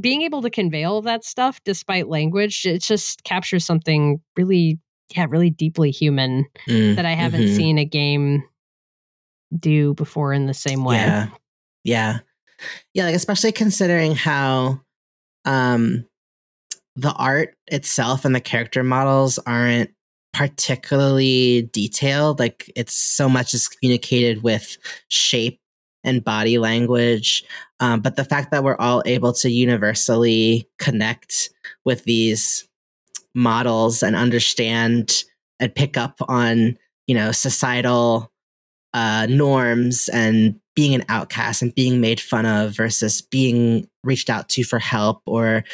being 0.00 0.22
able 0.22 0.42
to 0.42 0.50
convey 0.50 0.84
all 0.84 1.02
that 1.02 1.24
stuff 1.24 1.60
despite 1.64 2.08
language, 2.08 2.66
it 2.66 2.82
just 2.82 3.22
captures 3.24 3.64
something 3.64 4.20
really, 4.36 4.78
yeah, 5.16 5.26
really 5.28 5.50
deeply 5.50 5.90
human 5.90 6.46
mm. 6.68 6.96
that 6.96 7.06
I 7.06 7.12
haven't 7.12 7.42
mm-hmm. 7.42 7.56
seen 7.56 7.78
a 7.78 7.84
game 7.84 8.42
do 9.58 9.94
before 9.94 10.32
in 10.32 10.46
the 10.46 10.54
same 10.54 10.84
way. 10.84 10.96
Yeah. 10.96 11.28
Yeah. 11.84 12.18
Yeah, 12.94 13.04
like 13.04 13.14
especially 13.14 13.52
considering 13.52 14.14
how 14.14 14.80
um 15.44 16.06
the 16.96 17.12
art 17.12 17.56
itself 17.66 18.24
and 18.24 18.34
the 18.34 18.40
character 18.40 18.82
models 18.82 19.38
aren't 19.46 19.90
particularly 20.32 21.70
detailed. 21.72 22.38
Like 22.38 22.70
it's 22.76 22.94
so 22.94 23.28
much 23.28 23.54
is 23.54 23.68
communicated 23.68 24.42
with 24.42 24.76
shape 25.08 25.60
and 26.02 26.22
body 26.22 26.58
language. 26.58 27.44
Um, 27.80 28.00
but 28.00 28.16
the 28.16 28.24
fact 28.24 28.50
that 28.50 28.62
we're 28.62 28.76
all 28.76 29.02
able 29.06 29.32
to 29.34 29.50
universally 29.50 30.68
connect 30.78 31.50
with 31.84 32.04
these 32.04 32.68
models 33.34 34.02
and 34.02 34.14
understand 34.14 35.24
and 35.58 35.74
pick 35.74 35.96
up 35.96 36.18
on, 36.28 36.76
you 37.06 37.14
know, 37.14 37.32
societal 37.32 38.30
uh, 38.94 39.26
norms 39.28 40.08
and 40.08 40.58
being 40.76 40.94
an 40.94 41.04
outcast 41.08 41.62
and 41.62 41.74
being 41.74 42.00
made 42.00 42.20
fun 42.20 42.46
of 42.46 42.74
versus 42.74 43.20
being 43.20 43.88
reached 44.04 44.30
out 44.30 44.48
to 44.48 44.64
for 44.64 44.78
help 44.78 45.20
or 45.26 45.64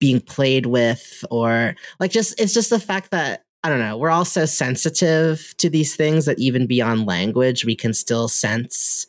being 0.00 0.20
played 0.20 0.66
with 0.66 1.24
or 1.30 1.76
like 2.00 2.10
just 2.10 2.38
it's 2.40 2.54
just 2.54 2.70
the 2.70 2.80
fact 2.80 3.10
that 3.12 3.44
I 3.62 3.68
don't 3.68 3.78
know, 3.78 3.96
we're 3.96 4.10
all 4.10 4.24
so 4.24 4.44
sensitive 4.46 5.54
to 5.58 5.70
these 5.70 5.94
things 5.94 6.24
that 6.24 6.40
even 6.40 6.66
beyond 6.66 7.06
language 7.06 7.64
we 7.64 7.76
can 7.76 7.94
still 7.94 8.26
sense 8.26 9.06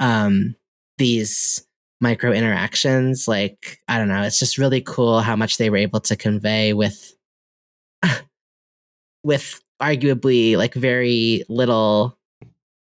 um 0.00 0.56
these 0.98 1.66
micro 2.00 2.32
interactions. 2.32 3.26
Like 3.28 3.78
I 3.88 3.98
don't 3.98 4.08
know, 4.08 4.22
it's 4.22 4.38
just 4.38 4.58
really 4.58 4.80
cool 4.80 5.20
how 5.20 5.36
much 5.36 5.56
they 5.56 5.70
were 5.70 5.76
able 5.76 6.00
to 6.00 6.16
convey 6.16 6.72
with 6.72 7.14
with 9.24 9.60
arguably 9.80 10.56
like 10.56 10.74
very 10.74 11.44
little 11.48 12.18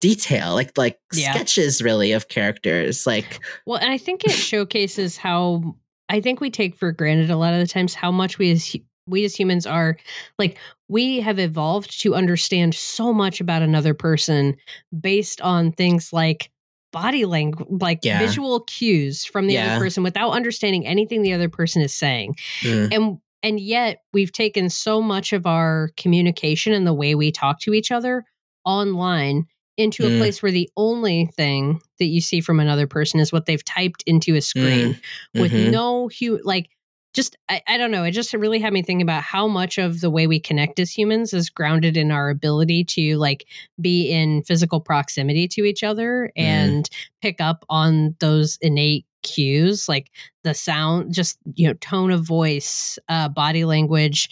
detail 0.01 0.55
like 0.55 0.77
like 0.79 0.99
yeah. 1.13 1.33
sketches 1.33 1.83
really 1.83 2.13
of 2.13 2.29
characters 2.29 3.07
like 3.07 3.41
well 3.67 3.79
and 3.79 3.91
i 3.91 3.99
think 3.99 4.25
it 4.25 4.31
showcases 4.31 5.17
how 5.17 5.75
i 6.09 6.21
think 6.21 6.41
we 6.41 6.51
take 6.51 6.77
for 6.77 6.93
granted 6.93 7.31
a 7.31 7.37
lot 7.37 7.53
of 7.53 7.59
the 7.59 7.67
times 7.67 7.95
how 7.95 8.11
much 8.11 8.39
we 8.39 8.53
as 8.53 8.77
we 9.09 9.25
as 9.25 9.35
humans 9.35 9.67
are 9.67 9.97
like 10.39 10.59
we 10.89 11.21
have 11.21 11.39
evolved 11.39 12.01
to 12.01 12.15
understand 12.15 12.75
so 12.75 13.13
much 13.13 13.41
about 13.41 13.63
another 13.63 13.95
person 13.95 14.57
based 15.01 15.41
on 15.41 15.73
things 15.73 16.13
like 16.13 16.51
body 16.93 17.25
language 17.25 17.67
like 17.71 18.01
yeah. 18.03 18.19
visual 18.19 18.61
cues 18.61 19.25
from 19.25 19.47
the 19.47 19.55
yeah. 19.55 19.73
other 19.73 19.85
person 19.85 20.03
without 20.03 20.31
understanding 20.31 20.87
anything 20.87 21.23
the 21.23 21.33
other 21.33 21.49
person 21.49 21.83
is 21.83 21.93
saying 21.93 22.35
mm. 22.63 22.95
and 22.95 23.19
and 23.43 23.61
yet 23.61 24.03
we've 24.13 24.33
taken 24.33 24.69
so 24.69 25.01
much 25.01 25.33
of 25.33 25.47
our 25.47 25.91
communication 25.97 26.73
and 26.73 26.87
the 26.87 26.95
way 26.95 27.15
we 27.15 27.31
talk 27.31 27.61
to 27.61 27.75
each 27.75 27.91
other 27.91 28.25
online 28.65 29.47
into 29.79 30.05
a 30.05 30.11
mm. 30.11 30.19
place 30.19 30.43
where 30.43 30.53
the 30.53 30.69
only 30.77 31.27
thing 31.37 31.81
that 31.99 32.07
you 32.07 32.21
see 32.21 32.41
from 32.41 32.61
another 32.61 32.87
person 32.87 33.21
is 33.21 33.33
what 33.33 33.47
they've 33.47 33.65
typed 33.65 34.03
into 34.07 34.35
a 34.35 34.43
screen 34.43 34.95
mm. 34.95 35.41
with 35.41 35.53
mm-hmm. 35.53 35.71
no 35.71 36.11
hu 36.21 36.41
like 36.45 36.69
just 37.15 37.37
I, 37.49 37.63
I, 37.67 37.79
don't 37.79 37.91
know 37.91 38.05
it 38.05 38.11
just 38.11 38.35
really 38.35 38.59
had 38.59 38.73
me 38.73 38.83
thinking 38.83 39.03
about 39.03 39.23
how 39.23 39.49
much 39.49 39.79
of 39.79 40.01
the 40.01 40.11
way 40.11 40.27
we 40.27 40.41
connect 40.41 40.79
as 40.79 40.91
humans 40.91 41.33
is 41.33 41.49
grounded 41.49 41.97
in 41.97 42.11
our 42.11 42.29
ability 42.29 42.85
to 42.85 43.17
like 43.17 43.47
be 43.81 44.11
in 44.11 44.43
physical 44.43 44.81
proximity 44.81 45.49
to 45.49 45.65
each 45.65 45.83
other 45.83 46.33
mm. 46.37 46.43
and 46.43 46.91
pick 47.23 47.41
up 47.41 47.65
on 47.71 48.17
those 48.19 48.59
innate 48.61 49.07
cues 49.23 49.89
like 49.89 50.11
the 50.45 50.55
sound 50.55 51.13
just 51.13 51.39
you 51.55 51.67
know 51.67 51.75
tone 51.75 52.11
of 52.11 52.25
voice 52.25 52.99
uh 53.09 53.29
body 53.29 53.65
language 53.65 54.29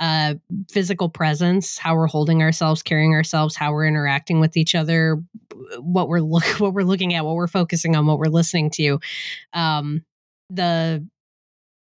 uh 0.00 0.34
physical 0.70 1.08
presence 1.08 1.78
how 1.78 1.94
we're 1.94 2.06
holding 2.06 2.42
ourselves 2.42 2.82
carrying 2.82 3.14
ourselves 3.14 3.56
how 3.56 3.72
we're 3.72 3.86
interacting 3.86 4.40
with 4.40 4.56
each 4.56 4.74
other 4.74 5.22
what 5.80 6.08
we're 6.08 6.20
look 6.20 6.44
what 6.60 6.72
we're 6.72 6.82
looking 6.82 7.14
at 7.14 7.24
what 7.24 7.34
we're 7.34 7.46
focusing 7.46 7.96
on 7.96 8.06
what 8.06 8.18
we're 8.18 8.26
listening 8.26 8.70
to 8.70 8.98
um 9.52 10.04
the 10.50 11.06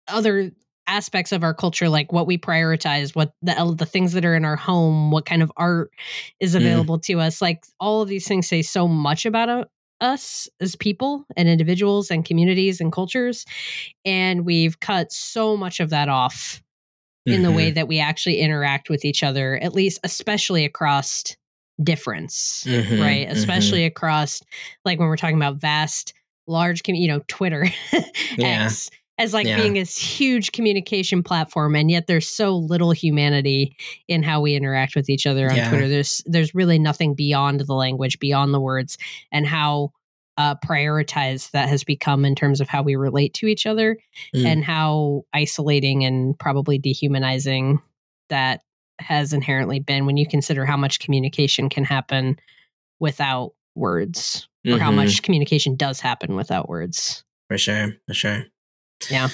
other 0.07 0.51
aspects 0.87 1.31
of 1.31 1.43
our 1.43 1.53
culture 1.53 1.87
like 1.87 2.11
what 2.11 2.27
we 2.27 2.37
prioritize 2.37 3.15
what 3.15 3.33
the 3.41 3.75
the 3.77 3.85
things 3.85 4.13
that 4.13 4.25
are 4.25 4.35
in 4.35 4.43
our 4.43 4.55
home 4.57 5.11
what 5.11 5.25
kind 5.25 5.41
of 5.41 5.51
art 5.55 5.91
is 6.39 6.53
mm. 6.53 6.57
available 6.57 6.97
mm. 6.97 7.03
to 7.03 7.19
us 7.19 7.41
like 7.41 7.63
all 7.79 8.01
of 8.01 8.09
these 8.09 8.27
things 8.27 8.47
say 8.47 8.61
so 8.61 8.87
much 8.87 9.25
about 9.25 9.69
us 10.01 10.49
as 10.59 10.75
people 10.75 11.25
and 11.37 11.47
individuals 11.47 12.11
and 12.11 12.25
communities 12.25 12.81
and 12.81 12.91
cultures. 12.91 13.45
And 14.03 14.45
we've 14.45 14.79
cut 14.79 15.11
so 15.11 15.55
much 15.55 15.79
of 15.79 15.91
that 15.91 16.09
off 16.09 16.61
in 17.25 17.33
mm-hmm. 17.33 17.43
the 17.43 17.51
way 17.51 17.67
mm-hmm. 17.67 17.75
that 17.75 17.87
we 17.87 17.99
actually 17.99 18.39
interact 18.39 18.89
with 18.89 19.05
each 19.05 19.23
other, 19.23 19.57
at 19.57 19.73
least, 19.73 19.99
especially 20.03 20.65
across 20.65 21.35
difference, 21.81 22.63
mm-hmm, 22.67 23.01
right? 23.01 23.27
Mm-hmm. 23.27 23.35
Especially 23.35 23.85
across, 23.85 24.41
like 24.85 24.99
when 24.99 25.07
we're 25.07 25.17
talking 25.17 25.37
about 25.37 25.57
vast, 25.57 26.13
large, 26.47 26.81
you 26.87 27.07
know, 27.07 27.21
Twitter, 27.27 27.67
yeah. 28.37 28.65
X 28.65 28.89
as 29.21 29.33
like 29.35 29.45
yeah. 29.45 29.55
being 29.55 29.73
this 29.73 29.97
huge 29.97 30.51
communication 30.51 31.21
platform 31.21 31.75
and 31.75 31.91
yet 31.91 32.07
there's 32.07 32.27
so 32.27 32.55
little 32.55 32.91
humanity 32.91 33.75
in 34.07 34.23
how 34.23 34.41
we 34.41 34.55
interact 34.55 34.95
with 34.95 35.09
each 35.09 35.27
other 35.27 35.49
on 35.49 35.55
yeah. 35.55 35.69
twitter 35.69 35.87
there's 35.87 36.23
there's 36.25 36.55
really 36.55 36.79
nothing 36.79 37.13
beyond 37.13 37.59
the 37.59 37.73
language 37.73 38.17
beyond 38.19 38.53
the 38.53 38.59
words 38.59 38.97
and 39.31 39.45
how 39.45 39.91
uh, 40.41 40.55
prioritized 40.55 41.51
that 41.51 41.69
has 41.69 41.83
become 41.83 42.25
in 42.25 42.33
terms 42.33 42.61
of 42.61 42.67
how 42.67 42.81
we 42.81 42.95
relate 42.95 43.31
to 43.35 43.45
each 43.45 43.67
other 43.67 43.95
mm. 44.35 44.43
and 44.43 44.63
how 44.65 45.21
isolating 45.33 46.03
and 46.03 46.37
probably 46.39 46.79
dehumanizing 46.79 47.79
that 48.29 48.61
has 48.97 49.33
inherently 49.33 49.79
been 49.79 50.07
when 50.07 50.17
you 50.17 50.27
consider 50.27 50.65
how 50.65 50.77
much 50.77 50.99
communication 50.99 51.69
can 51.69 51.83
happen 51.83 52.39
without 52.99 53.51
words 53.75 54.47
mm-hmm. 54.65 54.75
or 54.75 54.79
how 54.79 54.87
mm-hmm. 54.89 54.97
much 54.97 55.21
communication 55.21 55.75
does 55.75 55.99
happen 55.99 56.35
without 56.35 56.67
words 56.67 57.23
for 57.47 57.57
sure 57.57 57.93
for 58.07 58.15
sure 58.15 58.45
yeah. 59.09 59.29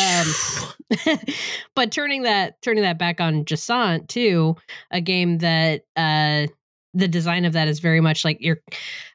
Um, 0.00 1.18
but 1.74 1.90
turning 1.90 2.22
that 2.22 2.62
turning 2.62 2.84
that 2.84 2.96
back 2.96 3.20
on 3.20 3.44
Jusant 3.44 4.06
too, 4.06 4.54
a 4.92 5.00
game 5.00 5.38
that 5.38 5.82
uh, 5.96 6.46
the 6.94 7.08
design 7.08 7.44
of 7.44 7.52
that 7.52 7.68
is 7.68 7.80
very 7.80 8.00
much 8.00 8.24
like 8.24 8.38
you're. 8.40 8.60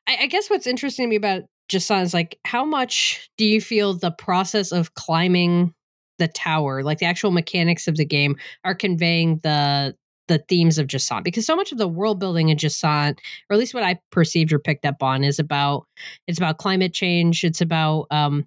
I, 0.07 0.17
I 0.21 0.27
guess 0.27 0.49
what's 0.49 0.67
interesting 0.67 1.05
to 1.05 1.09
me 1.09 1.15
about 1.15 1.43
Jusant 1.71 2.03
is 2.03 2.13
like 2.13 2.37
how 2.45 2.65
much 2.65 3.29
do 3.37 3.45
you 3.45 3.61
feel 3.61 3.93
the 3.93 4.11
process 4.11 4.71
of 4.71 4.93
climbing 4.95 5.73
the 6.17 6.27
tower, 6.27 6.83
like 6.83 6.99
the 6.99 7.05
actual 7.05 7.31
mechanics 7.31 7.87
of 7.87 7.95
the 7.95 8.05
game, 8.05 8.35
are 8.63 8.75
conveying 8.75 9.39
the 9.43 9.95
the 10.27 10.43
themes 10.47 10.77
of 10.77 10.87
Jusant 10.87 11.23
because 11.23 11.45
so 11.45 11.55
much 11.55 11.71
of 11.71 11.77
the 11.77 11.87
world 11.87 12.19
building 12.19 12.49
in 12.49 12.57
Jusant, 12.57 13.19
or 13.49 13.53
at 13.53 13.59
least 13.59 13.73
what 13.73 13.83
I 13.83 13.99
perceived 14.11 14.53
or 14.53 14.59
picked 14.59 14.85
up 14.85 15.01
on, 15.01 15.23
is 15.23 15.39
about 15.39 15.85
it's 16.27 16.37
about 16.37 16.59
climate 16.59 16.93
change. 16.93 17.43
It's 17.43 17.61
about, 17.61 18.07
um, 18.11 18.45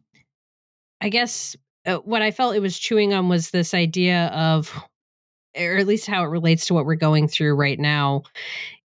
I 1.01 1.09
guess, 1.09 1.57
uh, 1.85 1.97
what 1.99 2.23
I 2.23 2.31
felt 2.31 2.55
it 2.55 2.61
was 2.61 2.79
chewing 2.79 3.13
on 3.13 3.29
was 3.29 3.51
this 3.51 3.75
idea 3.75 4.27
of, 4.29 4.73
or 5.59 5.77
at 5.77 5.87
least 5.87 6.07
how 6.07 6.23
it 6.23 6.29
relates 6.29 6.67
to 6.67 6.75
what 6.75 6.87
we're 6.87 6.95
going 6.95 7.27
through 7.29 7.55
right 7.55 7.79
now, 7.79 8.23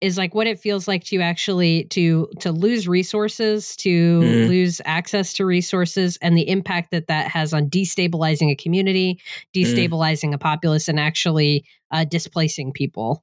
is 0.00 0.18
like 0.18 0.34
what 0.34 0.46
it 0.46 0.60
feels 0.60 0.86
like 0.86 1.04
to 1.04 1.20
actually 1.20 1.84
to 1.84 2.28
to 2.40 2.52
lose 2.52 2.86
resources 2.86 3.74
to 3.76 4.20
mm. 4.20 4.48
lose 4.48 4.80
access 4.84 5.32
to 5.32 5.46
resources 5.46 6.18
and 6.20 6.36
the 6.36 6.48
impact 6.48 6.90
that 6.90 7.06
that 7.06 7.28
has 7.30 7.54
on 7.54 7.68
destabilizing 7.70 8.50
a 8.50 8.56
community 8.56 9.20
mm. 9.54 9.64
destabilizing 9.64 10.30
mm. 10.30 10.34
a 10.34 10.38
populace 10.38 10.88
and 10.88 11.00
actually 11.00 11.64
uh, 11.90 12.04
displacing 12.04 12.72
people 12.72 13.22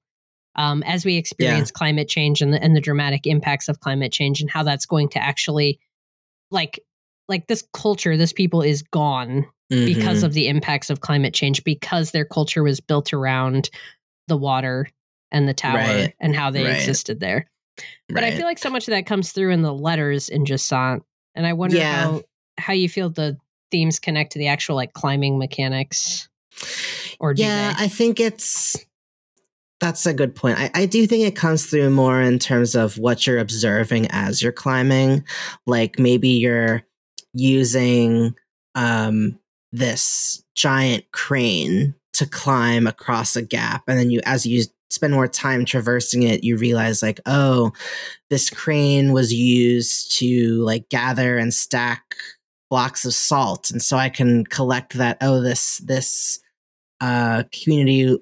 um, 0.55 0.83
as 0.83 1.05
we 1.05 1.15
experience 1.15 1.69
yeah. 1.69 1.77
climate 1.77 2.07
change 2.07 2.41
and 2.41 2.53
the, 2.53 2.61
and 2.61 2.75
the 2.75 2.81
dramatic 2.81 3.25
impacts 3.25 3.67
of 3.67 3.79
climate 3.79 4.11
change 4.11 4.41
and 4.41 4.49
how 4.49 4.63
that's 4.63 4.85
going 4.85 5.09
to 5.09 5.19
actually 5.19 5.79
like 6.49 6.79
like 7.27 7.47
this 7.47 7.63
culture 7.73 8.17
this 8.17 8.33
people 8.33 8.61
is 8.61 8.81
gone 8.81 9.45
mm-hmm. 9.71 9.85
because 9.85 10.23
of 10.23 10.33
the 10.33 10.47
impacts 10.47 10.89
of 10.89 11.01
climate 11.01 11.33
change 11.35 11.63
because 11.63 12.11
their 12.11 12.25
culture 12.25 12.63
was 12.63 12.79
built 12.79 13.13
around 13.13 13.69
the 14.27 14.37
water 14.37 14.87
and 15.33 15.47
the 15.47 15.53
tower 15.53 15.77
right. 15.77 16.13
and 16.21 16.35
how 16.35 16.51
they 16.51 16.63
right. 16.63 16.75
existed 16.75 17.19
there. 17.19 17.49
But 18.07 18.23
right. 18.23 18.33
I 18.33 18.37
feel 18.37 18.45
like 18.45 18.59
so 18.59 18.69
much 18.69 18.87
of 18.87 18.91
that 18.91 19.05
comes 19.05 19.31
through 19.31 19.51
in 19.51 19.63
the 19.63 19.73
letters 19.73 20.29
in 20.29 20.45
Jusant. 20.45 21.01
And 21.35 21.45
I 21.45 21.53
wonder 21.53 21.77
yeah. 21.77 22.03
how 22.03 22.21
how 22.57 22.73
you 22.73 22.87
feel 22.87 23.09
the 23.09 23.37
themes 23.71 23.99
connect 23.99 24.33
to 24.33 24.39
the 24.39 24.47
actual 24.47 24.75
like 24.75 24.93
climbing 24.93 25.39
mechanics. 25.39 26.29
Or 27.19 27.33
yeah, 27.35 27.73
they? 27.73 27.85
I 27.85 27.87
think 27.87 28.19
it's 28.19 28.77
that's 29.79 30.05
a 30.05 30.13
good 30.13 30.35
point. 30.35 30.59
I, 30.59 30.71
I 30.73 30.85
do 30.85 31.05
think 31.07 31.25
it 31.25 31.35
comes 31.35 31.65
through 31.65 31.89
more 31.89 32.21
in 32.21 32.39
terms 32.39 32.75
of 32.75 32.97
what 32.97 33.25
you're 33.25 33.39
observing 33.39 34.07
as 34.11 34.41
you're 34.41 34.51
climbing. 34.51 35.25
Like 35.65 35.97
maybe 35.97 36.29
you're 36.29 36.83
using 37.33 38.35
um, 38.75 39.39
this 39.71 40.43
giant 40.55 41.11
crane 41.11 41.95
to 42.13 42.27
climb 42.27 42.85
across 42.85 43.35
a 43.35 43.41
gap, 43.41 43.83
and 43.87 43.97
then 43.97 44.11
you, 44.11 44.21
as 44.23 44.45
you 44.45 44.63
spend 44.93 45.13
more 45.13 45.27
time 45.27 45.65
traversing 45.65 46.23
it, 46.23 46.43
you 46.43 46.57
realize 46.57 47.01
like, 47.01 47.19
oh, 47.25 47.71
this 48.29 48.49
crane 48.49 49.11
was 49.11 49.33
used 49.33 50.17
to 50.19 50.63
like 50.63 50.89
gather 50.89 51.37
and 51.37 51.53
stack 51.53 52.15
blocks 52.69 53.05
of 53.05 53.13
salt, 53.13 53.71
and 53.71 53.81
so 53.81 53.97
I 53.97 54.09
can 54.09 54.45
collect 54.45 54.93
that. 54.93 55.17
Oh, 55.21 55.41
this 55.41 55.77
this 55.79 56.39
uh, 57.01 57.43
community 57.51 58.17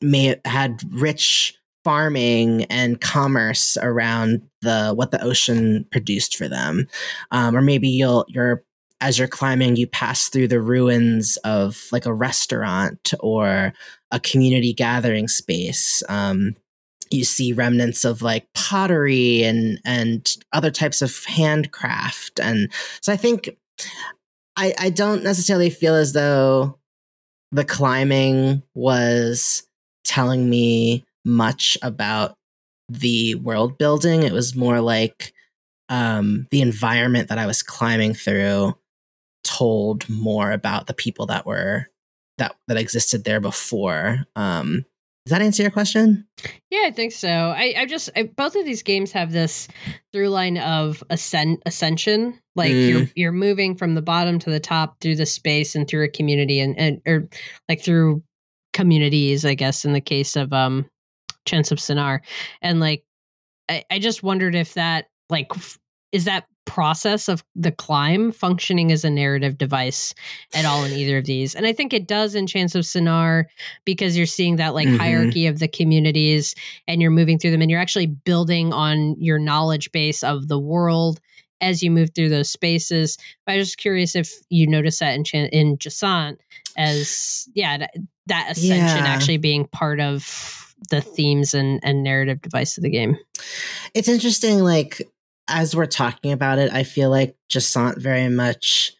may 0.00 0.26
have 0.26 0.40
had 0.44 0.82
rich 0.92 1.56
farming 1.84 2.64
and 2.64 3.00
commerce 3.00 3.76
around 3.80 4.42
the 4.60 4.92
what 4.92 5.10
the 5.10 5.22
ocean 5.22 5.86
produced 5.90 6.36
for 6.36 6.48
them, 6.48 6.86
um, 7.30 7.56
or 7.56 7.62
maybe 7.62 7.88
you'll 7.88 8.24
you're 8.28 8.64
as 9.00 9.18
you're 9.18 9.28
climbing, 9.28 9.76
you 9.76 9.86
pass 9.86 10.28
through 10.28 10.48
the 10.48 10.60
ruins 10.60 11.36
of 11.38 11.86
like 11.92 12.06
a 12.06 12.14
restaurant 12.14 13.12
or 13.20 13.72
a 14.16 14.20
community 14.20 14.72
gathering 14.72 15.28
space. 15.28 16.02
Um, 16.08 16.56
you 17.10 17.24
see 17.24 17.52
remnants 17.52 18.04
of 18.04 18.22
like 18.22 18.48
pottery 18.54 19.44
and 19.44 19.78
and 19.84 20.36
other 20.52 20.70
types 20.72 21.02
of 21.02 21.24
handcraft, 21.24 22.40
and 22.40 22.72
so 23.00 23.12
I 23.12 23.16
think 23.16 23.56
I 24.56 24.74
I 24.78 24.90
don't 24.90 25.22
necessarily 25.22 25.70
feel 25.70 25.94
as 25.94 26.14
though 26.14 26.78
the 27.52 27.64
climbing 27.64 28.62
was 28.74 29.62
telling 30.04 30.48
me 30.48 31.04
much 31.24 31.78
about 31.82 32.34
the 32.88 33.34
world 33.36 33.78
building. 33.78 34.22
It 34.22 34.32
was 34.32 34.56
more 34.56 34.80
like 34.80 35.32
um, 35.88 36.48
the 36.50 36.62
environment 36.62 37.28
that 37.28 37.38
I 37.38 37.46
was 37.46 37.62
climbing 37.62 38.14
through 38.14 38.76
told 39.44 40.08
more 40.08 40.50
about 40.50 40.86
the 40.86 40.94
people 40.94 41.26
that 41.26 41.46
were 41.46 41.88
that 42.38 42.56
that 42.68 42.76
existed 42.76 43.24
there 43.24 43.40
before. 43.40 44.24
Um, 44.34 44.84
does 45.26 45.32
that 45.32 45.42
answer 45.42 45.62
your 45.62 45.72
question? 45.72 46.24
Yeah, 46.70 46.84
I 46.84 46.92
think 46.92 47.10
so. 47.10 47.28
I, 47.28 47.74
I 47.78 47.86
just 47.86 48.10
I, 48.14 48.24
both 48.24 48.54
of 48.54 48.64
these 48.64 48.84
games 48.84 49.10
have 49.10 49.32
this 49.32 49.66
through 50.12 50.28
line 50.28 50.56
of 50.56 51.02
ascent 51.10 51.62
ascension. 51.66 52.38
Like 52.54 52.70
mm. 52.70 52.88
you're 52.88 53.08
you're 53.16 53.32
moving 53.32 53.76
from 53.76 53.94
the 53.94 54.02
bottom 54.02 54.38
to 54.38 54.50
the 54.50 54.60
top 54.60 55.00
through 55.00 55.16
the 55.16 55.26
space 55.26 55.74
and 55.74 55.88
through 55.88 56.04
a 56.04 56.08
community 56.08 56.60
and, 56.60 56.78
and 56.78 57.02
or 57.06 57.28
like 57.68 57.82
through 57.82 58.22
communities, 58.72 59.44
I 59.44 59.54
guess, 59.54 59.84
in 59.84 59.94
the 59.94 60.00
case 60.00 60.36
of 60.36 60.52
um 60.52 60.88
Chants 61.44 61.72
of 61.72 61.78
Sennaar. 61.78 62.20
And 62.62 62.78
like 62.78 63.04
I, 63.68 63.84
I 63.90 63.98
just 63.98 64.22
wondered 64.22 64.54
if 64.54 64.74
that 64.74 65.06
like 65.28 65.50
is 66.12 66.26
that 66.26 66.46
process 66.66 67.28
of 67.28 67.42
the 67.54 67.72
climb 67.72 68.32
functioning 68.32 68.92
as 68.92 69.04
a 69.04 69.10
narrative 69.10 69.56
device 69.56 70.14
at 70.54 70.64
all 70.64 70.84
in 70.84 70.92
either 70.92 71.16
of 71.16 71.24
these. 71.24 71.54
And 71.54 71.66
I 71.66 71.72
think 71.72 71.94
it 71.94 72.06
does 72.06 72.34
in 72.34 72.46
Chants 72.46 72.74
of 72.74 72.84
Sennaar 72.84 73.44
because 73.84 74.16
you're 74.16 74.26
seeing 74.26 74.56
that 74.56 74.74
like 74.74 74.88
mm-hmm. 74.88 74.98
hierarchy 74.98 75.46
of 75.46 75.58
the 75.58 75.68
communities 75.68 76.54
and 76.86 77.00
you're 77.00 77.10
moving 77.10 77.38
through 77.38 77.52
them 77.52 77.62
and 77.62 77.70
you're 77.70 77.80
actually 77.80 78.06
building 78.06 78.72
on 78.72 79.18
your 79.18 79.38
knowledge 79.38 79.90
base 79.92 80.22
of 80.22 80.48
the 80.48 80.58
world 80.58 81.20
as 81.60 81.82
you 81.82 81.90
move 81.90 82.10
through 82.14 82.28
those 82.28 82.50
spaces. 82.50 83.16
But 83.46 83.52
I 83.52 83.58
was 83.58 83.68
just 83.68 83.78
curious 83.78 84.14
if 84.14 84.34
you 84.50 84.66
notice 84.66 84.98
that 84.98 85.14
in 85.14 85.24
Ch- 85.24 85.34
in 85.34 85.78
Jusant 85.78 86.38
as 86.76 87.48
yeah 87.54 87.78
that, 87.78 87.94
that 88.26 88.50
ascension 88.50 89.04
yeah. 89.04 89.06
actually 89.06 89.38
being 89.38 89.66
part 89.68 90.00
of 90.00 90.74
the 90.90 91.00
themes 91.00 91.54
and, 91.54 91.80
and 91.82 92.02
narrative 92.02 92.42
device 92.42 92.76
of 92.76 92.82
the 92.82 92.90
game. 92.90 93.16
It's 93.94 94.08
interesting, 94.08 94.60
like 94.60 95.00
as 95.48 95.76
we're 95.76 95.86
talking 95.86 96.32
about 96.32 96.58
it, 96.58 96.72
I 96.72 96.82
feel 96.82 97.10
like 97.10 97.36
Jusant 97.50 97.98
very 97.98 98.28
much 98.28 98.92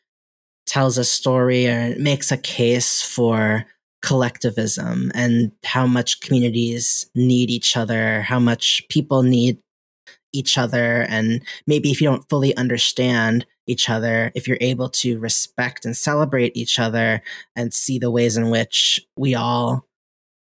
tells 0.67 0.99
a 0.99 1.05
story 1.05 1.69
or 1.69 1.95
makes 1.99 2.31
a 2.33 2.37
case 2.37 3.03
for 3.03 3.67
collectivism 4.03 5.11
and 5.15 5.53
how 5.65 5.87
much 5.87 6.21
communities 6.21 7.11
need 7.15 7.51
each 7.51 7.77
other, 7.77 8.23
how 8.23 8.39
much 8.39 8.85
people 8.89 9.23
need 9.23 9.59
each 10.33 10.59
other. 10.59 11.07
And 11.09 11.43
maybe 11.67 11.91
if 11.91 12.01
you 12.01 12.09
don't 12.09 12.29
fully 12.29 12.57
understand 12.57 13.47
each 13.67 13.89
other, 13.89 14.31
if 14.35 14.47
you're 14.47 14.59
able 14.61 14.89
to 14.89 15.19
respect 15.19 15.85
and 15.85 15.97
celebrate 15.97 16.57
each 16.57 16.79
other 16.79 17.23
and 17.57 17.75
see 17.75 17.99
the 17.99 18.11
ways 18.11 18.37
in 18.37 18.51
which 18.51 19.01
we 19.17 19.35
all 19.35 19.87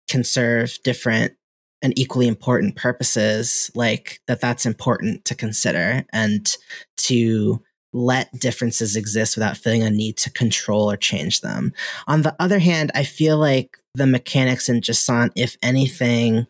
can 0.08 0.24
serve 0.24 0.78
different 0.84 1.34
and 1.82 1.98
equally 1.98 2.28
important 2.28 2.76
purposes 2.76 3.72
like 3.76 4.22
that 4.28 4.42
that's 4.42 4.66
important 4.66 5.26
to 5.26 5.36
consider 5.36 6.04
and 6.14 6.58
to 6.98 7.62
let 7.94 8.32
differences 8.40 8.96
exist 8.96 9.36
without 9.36 9.58
feeling 9.58 9.84
a 9.84 9.90
need 9.90 10.16
to 10.18 10.32
control 10.32 10.90
or 10.90 10.96
change 10.96 11.42
them. 11.42 11.74
On 12.08 12.22
the 12.22 12.36
other 12.40 12.60
hand, 12.60 12.92
I 12.96 13.04
feel 13.04 13.38
like 13.38 13.78
the 13.96 14.08
mechanics 14.08 14.70
in 14.70 14.80
Jusant, 14.80 15.32
if 15.36 15.58
anything, 15.62 16.48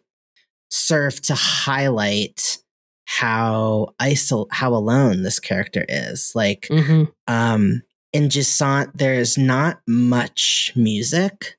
serve 0.70 1.22
to 1.24 1.36
highlight 1.36 2.58
how 3.06 3.94
isol 4.02 4.48
how 4.52 4.74
alone 4.74 5.24
this 5.24 5.40
character 5.40 5.86
is. 5.90 6.32
Like 6.36 6.68
mm-hmm. 6.70 7.06
um 7.28 7.82
in 8.14 8.30
Jusant, 8.30 8.92
there's 8.94 9.38
not 9.38 9.82
much 9.88 10.74
music. 10.76 11.58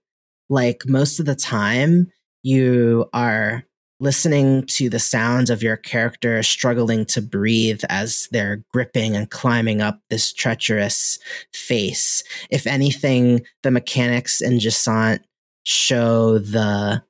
Like 0.48 0.82
most 0.86 1.18
of 1.18 1.26
the 1.26 1.34
time, 1.34 2.10
you 2.42 3.08
are 3.12 3.64
listening 4.00 4.66
to 4.66 4.90
the 4.90 4.98
sounds 4.98 5.48
of 5.48 5.62
your 5.62 5.76
character 5.76 6.42
struggling 6.42 7.04
to 7.04 7.22
breathe 7.22 7.82
as 7.88 8.28
they're 8.32 8.64
gripping 8.72 9.14
and 9.14 9.30
climbing 9.30 9.80
up 9.80 10.00
this 10.10 10.32
treacherous 10.32 11.20
face. 11.52 12.24
If 12.50 12.66
anything, 12.66 13.42
the 13.62 13.70
mechanics 13.70 14.40
in 14.40 14.58
Jusant 14.58 15.20
show 15.64 16.38
the 16.38 17.02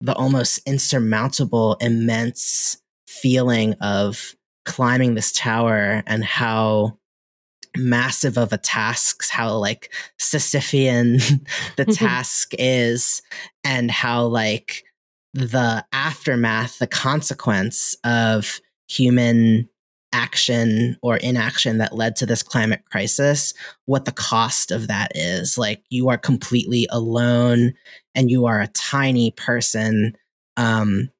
the 0.00 0.14
almost 0.14 0.60
insurmountable, 0.66 1.76
immense 1.80 2.78
feeling 3.06 3.74
of 3.74 4.34
climbing 4.64 5.14
this 5.14 5.30
tower 5.30 6.02
and 6.06 6.24
how 6.24 6.98
massive 7.76 8.36
of 8.36 8.52
a 8.52 8.58
task, 8.58 9.28
how 9.30 9.56
like 9.56 9.92
Sisyphean 10.18 11.46
the 11.76 11.84
task 11.84 12.52
is, 12.58 13.22
and 13.64 13.90
how 13.90 14.26
like 14.26 14.84
the 15.34 15.84
aftermath, 15.92 16.78
the 16.78 16.86
consequence 16.86 17.96
of 18.04 18.60
human 18.88 19.68
action 20.12 20.96
or 21.02 21.16
inaction 21.16 21.78
that 21.78 21.94
led 21.94 22.16
to 22.16 22.26
this 22.26 22.42
climate 22.42 22.82
crisis, 22.90 23.54
what 23.86 24.04
the 24.04 24.12
cost 24.12 24.70
of 24.70 24.88
that 24.88 25.12
is. 25.14 25.56
Like 25.56 25.82
you 25.88 26.08
are 26.08 26.18
completely 26.18 26.86
alone 26.90 27.74
and 28.14 28.30
you 28.30 28.46
are 28.46 28.60
a 28.60 28.66
tiny 28.68 29.30
person 29.30 30.16
um, 30.56 31.10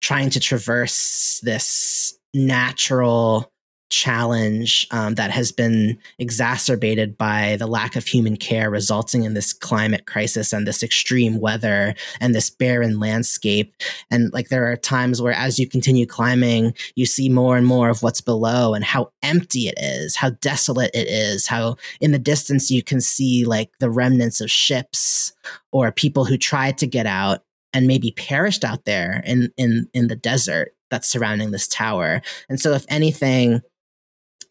trying 0.00 0.30
to 0.30 0.40
traverse 0.40 1.40
this 1.42 2.18
natural 2.34 3.50
challenge 3.90 4.86
um, 4.90 5.16
that 5.16 5.30
has 5.30 5.52
been 5.52 5.98
exacerbated 6.18 7.18
by 7.18 7.56
the 7.58 7.66
lack 7.66 7.96
of 7.96 8.06
human 8.06 8.36
care 8.36 8.70
resulting 8.70 9.24
in 9.24 9.34
this 9.34 9.52
climate 9.52 10.06
crisis 10.06 10.52
and 10.52 10.66
this 10.66 10.82
extreme 10.82 11.40
weather 11.40 11.94
and 12.20 12.34
this 12.34 12.50
barren 12.50 12.98
landscape. 12.98 13.74
And 14.10 14.32
like 14.32 14.48
there 14.48 14.70
are 14.70 14.76
times 14.76 15.20
where 15.20 15.32
as 15.32 15.58
you 15.58 15.68
continue 15.68 16.06
climbing 16.06 16.74
you 16.94 17.06
see 17.06 17.28
more 17.28 17.56
and 17.56 17.66
more 17.66 17.88
of 17.88 18.02
what's 18.02 18.20
below 18.20 18.74
and 18.74 18.84
how 18.84 19.10
empty 19.22 19.68
it 19.68 19.74
is 19.78 20.16
how 20.16 20.30
desolate 20.30 20.90
it 20.94 21.08
is 21.08 21.46
how 21.46 21.76
in 22.00 22.12
the 22.12 22.18
distance 22.18 22.70
you 22.70 22.82
can 22.82 23.00
see 23.00 23.44
like 23.44 23.70
the 23.80 23.90
remnants 23.90 24.40
of 24.40 24.50
ships 24.50 25.32
or 25.72 25.92
people 25.92 26.24
who 26.24 26.36
tried 26.36 26.78
to 26.78 26.86
get 26.86 27.06
out 27.06 27.42
and 27.72 27.86
maybe 27.86 28.12
perished 28.12 28.64
out 28.64 28.84
there 28.84 29.22
in 29.24 29.52
in 29.56 29.88
in 29.94 30.08
the 30.08 30.16
desert 30.16 30.74
that's 30.90 31.08
surrounding 31.08 31.52
this 31.52 31.68
tower. 31.68 32.20
And 32.48 32.60
so 32.60 32.72
if 32.72 32.84
anything 32.88 33.62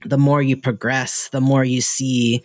the 0.06 0.18
more 0.18 0.42
you 0.42 0.58
progress, 0.58 1.30
the 1.32 1.42
more 1.42 1.64
you 1.64 1.82
see 1.82 2.44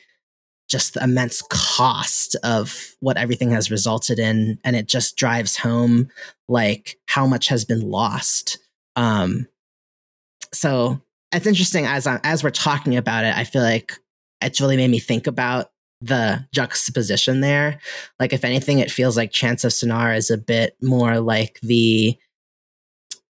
just 0.69 0.95
the 0.95 1.05
immense 1.05 1.43
cost 1.43 2.37
of 2.43 2.97
what 3.01 3.17
everything 3.17 3.51
has 3.51 3.71
resulted 3.71 4.19
in. 4.19 4.59
And 4.65 4.75
it 4.75 4.87
just 4.87 5.17
drives 5.17 5.57
home 5.57 6.09
like 6.49 6.99
how 7.07 7.27
much 7.27 7.49
has 7.49 7.65
been 7.65 7.91
lost. 7.91 8.59
Um, 8.97 9.47
so 10.53 11.01
it's 11.33 11.47
interesting 11.47 11.87
as 11.87 12.07
I, 12.07 12.19
as 12.25 12.43
we're 12.43 12.51
talking 12.51 12.97
about 12.97 13.25
it, 13.25 13.37
I 13.37 13.45
feel 13.45 13.63
like 13.63 13.99
it's 14.41 14.61
really 14.61 14.77
made 14.77 14.91
me 14.91 14.99
think 14.99 15.27
about 15.27 15.71
the 16.01 16.47
juxtaposition 16.53 17.41
there. 17.41 17.79
Like 18.19 18.33
if 18.33 18.45
anything, 18.45 18.79
it 18.79 18.91
feels 18.91 19.17
like 19.17 19.33
Chants 19.33 19.65
of 19.65 19.73
Sennaar 19.73 20.17
is 20.17 20.31
a 20.31 20.39
bit 20.39 20.77
more 20.83 21.21
like 21.21 21.61
the 21.63 22.17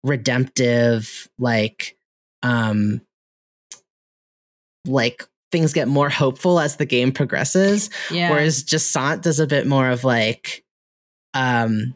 redemptive, 0.02 1.28
like 1.38 1.96
um 2.42 3.00
like 4.86 5.24
things 5.54 5.72
get 5.72 5.86
more 5.86 6.10
hopeful 6.10 6.58
as 6.58 6.76
the 6.76 6.84
game 6.84 7.12
progresses. 7.12 7.88
Yeah. 8.10 8.30
Whereas 8.30 8.64
Jusant 8.64 9.22
does 9.22 9.38
a 9.38 9.46
bit 9.46 9.68
more 9.68 9.88
of 9.88 10.02
like, 10.02 10.64
um, 11.32 11.94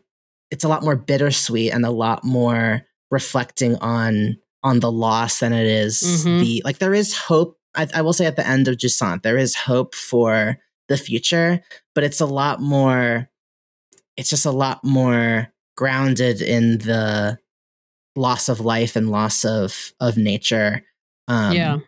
it's 0.52 0.62
a 0.62 0.68
lot 0.68 0.84
more 0.84 0.94
bittersweet 0.94 1.72
and 1.72 1.84
a 1.84 1.90
lot 1.90 2.22
more 2.22 2.82
reflecting 3.10 3.74
on 3.76 4.36
on 4.62 4.78
the 4.78 4.92
loss 4.92 5.40
than 5.40 5.52
it 5.52 5.66
is 5.66 6.02
mm-hmm. 6.02 6.40
the 6.40 6.62
like 6.64 6.78
there 6.78 6.94
is 6.94 7.16
hope. 7.16 7.58
I, 7.74 7.88
I, 7.94 8.02
will 8.02 8.12
say 8.12 8.26
at 8.26 8.36
the 8.36 8.46
end 8.46 8.66
of 8.66 8.76
Jusant, 8.76 9.22
there 9.22 9.36
is 9.36 9.54
hope 9.54 9.94
for 9.94 10.58
the 10.88 10.96
future, 10.96 11.60
but 11.94 12.04
it's 12.04 12.20
a 12.20 12.26
lot 12.26 12.60
more. 12.60 13.28
It's 14.16 14.30
just 14.30 14.46
a 14.46 14.50
lot 14.50 14.84
more 14.84 15.52
grounded 15.76 16.42
in 16.42 16.78
the 16.78 17.38
loss 18.16 18.48
of 18.48 18.60
life 18.60 18.94
and 18.94 19.10
loss 19.10 19.44
of 19.44 19.92
of 20.00 20.16
nature. 20.16 20.82
Um, 21.26 21.52
yeah 21.52 21.78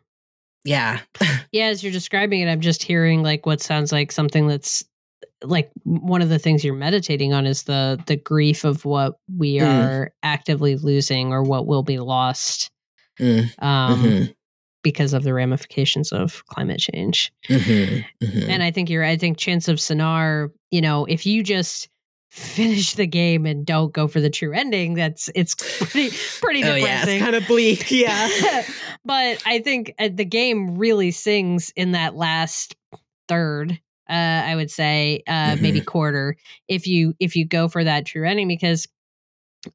yeah. 0.65 1.01
yeah, 1.53 1.66
as 1.66 1.82
you're 1.82 1.93
describing 1.93 2.41
it, 2.41 2.51
I'm 2.51 2.61
just 2.61 2.82
hearing 2.82 3.23
like 3.23 3.47
what 3.47 3.61
sounds 3.61 3.93
like 3.93 4.12
something 4.12 4.47
that's 4.47 4.85
like 5.43 5.70
one 5.85 6.23
of 6.23 6.28
the 6.28 6.39
things 6.39 6.65
you're 6.65 6.74
meditating 6.74 7.32
on 7.32 7.47
is 7.47 7.65
the 7.65 8.03
the 8.07 8.16
grief 8.16 8.65
of 8.65 8.85
what 8.85 9.15
we 9.35 9.57
mm. 9.57 9.66
are 9.66 10.12
actively 10.23 10.77
losing 10.77 11.32
or 11.32 11.43
what 11.43 11.66
will 11.66 11.82
be 11.82 11.99
lost 11.99 12.70
mm. 13.19 13.45
um, 13.62 14.03
mm-hmm. 14.03 14.24
because 14.82 15.15
of 15.15 15.23
the 15.23 15.32
ramifications 15.32 16.12
of 16.12 16.45
climate 16.47 16.81
change. 16.81 17.32
Mm-hmm. 17.49 18.24
Mm-hmm. 18.24 18.51
And 18.51 18.62
I 18.62 18.70
think 18.70 18.91
you're 18.91 19.05
I 19.05 19.16
think 19.16 19.39
Chants 19.39 19.69
of 19.69 19.78
Sennaar, 19.78 20.51
you 20.70 20.81
know, 20.81 21.07
if 21.07 21.24
you 21.24 21.43
just 21.43 21.89
finish 22.31 22.94
the 22.94 23.07
game 23.07 23.44
and 23.44 23.66
don't 23.66 23.93
go 23.93 24.07
for 24.07 24.20
the 24.20 24.31
true 24.31 24.52
ending, 24.52 24.94
that's 24.94 25.28
it's 25.35 25.55
pretty 25.55 26.16
pretty 26.40 26.62
depressing. 26.62 26.85
Oh, 26.85 26.86
yeah, 26.86 27.07
it's 27.07 27.23
kind 27.23 27.36
of 27.36 27.47
bleak. 27.47 27.90
Yeah. 27.90 28.62
but 29.05 29.43
I 29.44 29.59
think 29.59 29.94
uh, 29.98 30.09
the 30.12 30.24
game 30.24 30.78
really 30.78 31.11
sings 31.11 31.73
in 31.77 31.93
that 31.93 32.15
last 32.15 32.77
third. 33.28 33.81
Uh, 34.09 34.12
I 34.12 34.57
would 34.57 34.70
say 34.70 35.23
uh, 35.27 35.32
mm-hmm. 35.32 35.62
maybe 35.62 35.81
quarter 35.81 36.36
if 36.66 36.86
you 36.86 37.15
if 37.20 37.36
you 37.36 37.47
go 37.47 37.69
for 37.69 37.85
that 37.85 38.07
true 38.07 38.27
ending 38.27 38.48
because 38.48 38.89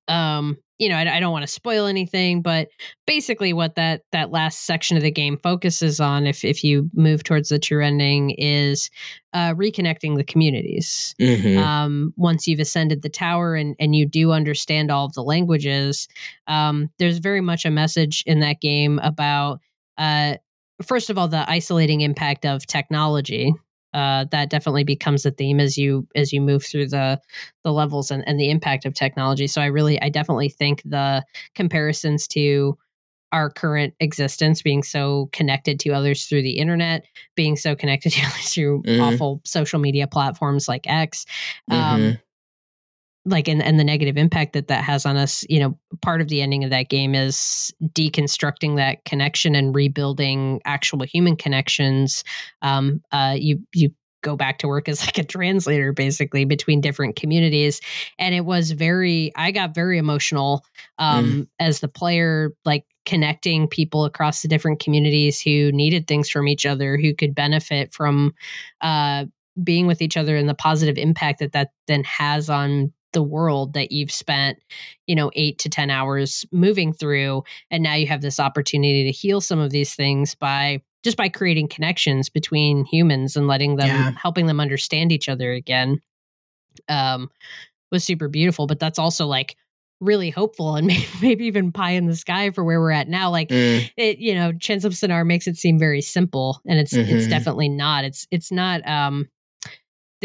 um 0.07 0.57
you 0.77 0.89
know, 0.89 0.95
I, 0.95 1.17
I 1.17 1.19
don't 1.19 1.31
want 1.31 1.43
to 1.43 1.51
spoil 1.51 1.85
anything, 1.85 2.41
but 2.41 2.67
basically, 3.07 3.53
what 3.53 3.75
that 3.75 4.01
that 4.11 4.31
last 4.31 4.65
section 4.65 4.97
of 4.97 5.03
the 5.03 5.11
game 5.11 5.37
focuses 5.37 5.99
on, 5.99 6.27
if 6.27 6.43
if 6.43 6.63
you 6.63 6.89
move 6.93 7.23
towards 7.23 7.49
the 7.49 7.59
true 7.59 7.83
ending, 7.83 8.31
is 8.31 8.89
uh, 9.33 9.53
reconnecting 9.53 10.17
the 10.17 10.23
communities. 10.23 11.15
Mm-hmm. 11.19 11.57
Um, 11.57 12.13
once 12.17 12.47
you've 12.47 12.59
ascended 12.59 13.01
the 13.01 13.09
tower 13.09 13.55
and 13.55 13.75
and 13.79 13.95
you 13.95 14.05
do 14.05 14.31
understand 14.31 14.91
all 14.91 15.05
of 15.05 15.13
the 15.13 15.23
languages, 15.23 16.07
um, 16.47 16.89
there's 16.99 17.19
very 17.19 17.41
much 17.41 17.65
a 17.65 17.71
message 17.71 18.23
in 18.25 18.39
that 18.41 18.59
game 18.59 18.99
about. 18.99 19.61
Uh, 19.97 20.35
first 20.83 21.09
of 21.09 21.17
all, 21.17 21.29
the 21.29 21.49
isolating 21.49 22.01
impact 22.01 22.45
of 22.45 22.65
technology 22.65 23.53
uh, 23.95 24.25
that 24.29 24.49
definitely 24.49 24.83
becomes 24.83 25.25
a 25.25 25.31
theme 25.31 25.57
as 25.57 25.77
you 25.77 26.05
as 26.15 26.33
you 26.33 26.41
move 26.41 26.65
through 26.65 26.85
the 26.87 27.19
the 27.63 27.71
levels 27.71 28.11
and, 28.11 28.27
and 28.27 28.37
the 28.37 28.49
impact 28.49 28.85
of 28.85 28.93
technology. 28.93 29.47
So 29.47 29.61
I 29.61 29.67
really 29.67 29.99
I 30.01 30.09
definitely 30.09 30.49
think 30.49 30.81
the 30.83 31.23
comparisons 31.55 32.27
to 32.29 32.77
our 33.31 33.49
current 33.49 33.93
existence 34.01 34.61
being 34.61 34.83
so 34.83 35.29
connected 35.31 35.79
to 35.79 35.91
others 35.91 36.25
through 36.25 36.41
the 36.41 36.57
internet, 36.57 37.05
being 37.35 37.55
so 37.55 37.73
connected 37.73 38.11
to 38.13 38.21
others 38.21 38.53
through 38.53 38.83
mm-hmm. 38.83 39.01
awful 39.01 39.41
social 39.45 39.79
media 39.79 40.07
platforms 40.07 40.67
like 40.67 40.85
X. 40.87 41.25
Um, 41.71 41.79
mm-hmm 41.79 42.15
like 43.25 43.47
and, 43.47 43.61
and 43.61 43.79
the 43.79 43.83
negative 43.83 44.17
impact 44.17 44.53
that 44.53 44.67
that 44.67 44.83
has 44.83 45.05
on 45.05 45.17
us 45.17 45.45
you 45.49 45.59
know 45.59 45.77
part 46.01 46.21
of 46.21 46.27
the 46.27 46.41
ending 46.41 46.63
of 46.63 46.69
that 46.69 46.89
game 46.89 47.15
is 47.15 47.73
deconstructing 47.83 48.75
that 48.75 49.03
connection 49.05 49.55
and 49.55 49.75
rebuilding 49.75 50.61
actual 50.65 51.03
human 51.03 51.35
connections 51.35 52.23
um 52.61 53.01
uh 53.11 53.35
you 53.37 53.59
you 53.73 53.89
go 54.21 54.35
back 54.35 54.57
to 54.57 54.67
work 54.67 54.89
as 54.89 55.01
like 55.05 55.17
a 55.17 55.23
translator 55.23 55.91
basically 55.93 56.45
between 56.45 56.81
different 56.81 57.15
communities 57.15 57.81
and 58.19 58.33
it 58.35 58.45
was 58.45 58.71
very 58.71 59.31
i 59.35 59.51
got 59.51 59.75
very 59.75 59.97
emotional 59.97 60.63
um 60.97 61.25
mm. 61.25 61.47
as 61.59 61.79
the 61.79 61.87
player 61.87 62.51
like 62.65 62.85
connecting 63.05 63.67
people 63.67 64.03
across 64.03 64.41
the 64.41 64.47
different 64.47 64.79
communities 64.79 65.39
who 65.39 65.71
needed 65.71 66.07
things 66.07 66.27
from 66.27 66.47
each 66.47 66.65
other 66.65 66.97
who 66.97 67.13
could 67.13 67.35
benefit 67.35 67.93
from 67.93 68.33
uh 68.81 69.25
being 69.63 69.87
with 69.87 70.01
each 70.01 70.17
other 70.17 70.35
and 70.35 70.49
the 70.49 70.55
positive 70.55 70.97
impact 70.97 71.39
that 71.39 71.53
that 71.53 71.69
then 71.87 72.03
has 72.03 72.49
on 72.49 72.91
the 73.15 73.23
world 73.23 73.73
that 73.73 73.91
you've 73.91 74.11
spent, 74.11 74.59
you 75.07 75.15
know, 75.15 75.31
eight 75.33 75.57
to 75.59 75.69
10 75.69 75.89
hours 75.89 76.45
moving 76.51 76.93
through. 76.93 77.43
And 77.71 77.81
now 77.81 77.95
you 77.95 78.05
have 78.05 78.21
this 78.21 78.39
opportunity 78.39 79.05
to 79.05 79.11
heal 79.11 79.41
some 79.41 79.57
of 79.57 79.71
these 79.71 79.95
things 79.95 80.35
by 80.35 80.83
just 81.03 81.17
by 81.17 81.29
creating 81.29 81.69
connections 81.69 82.29
between 82.29 82.85
humans 82.85 83.35
and 83.35 83.47
letting 83.47 83.77
them, 83.77 83.87
yeah. 83.87 84.11
helping 84.11 84.45
them 84.45 84.59
understand 84.59 85.11
each 85.11 85.29
other 85.29 85.53
again. 85.53 86.01
Um, 86.89 87.29
was 87.91 88.03
super 88.03 88.27
beautiful, 88.27 88.67
but 88.67 88.79
that's 88.79 88.99
also 88.99 89.25
like 89.25 89.55
really 90.01 90.29
hopeful 90.29 90.75
and 90.75 90.87
maybe, 90.87 91.07
maybe 91.21 91.45
even 91.45 91.71
pie 91.71 91.91
in 91.91 92.05
the 92.05 92.15
sky 92.15 92.51
for 92.51 92.63
where 92.63 92.81
we're 92.81 92.91
at 92.91 93.07
now. 93.07 93.31
Like 93.31 93.49
mm. 93.49 93.89
it, 93.95 94.17
you 94.19 94.35
know, 94.35 94.51
Chants 94.51 94.83
of 94.83 94.93
Sennaar 94.93 95.25
makes 95.25 95.47
it 95.47 95.57
seem 95.57 95.79
very 95.79 96.01
simple 96.01 96.61
and 96.67 96.79
it's, 96.79 96.93
mm-hmm. 96.93 97.15
it's 97.15 97.27
definitely 97.27 97.69
not. 97.69 98.03
It's, 98.03 98.27
it's 98.29 98.51
not, 98.51 98.85
um, 98.87 99.29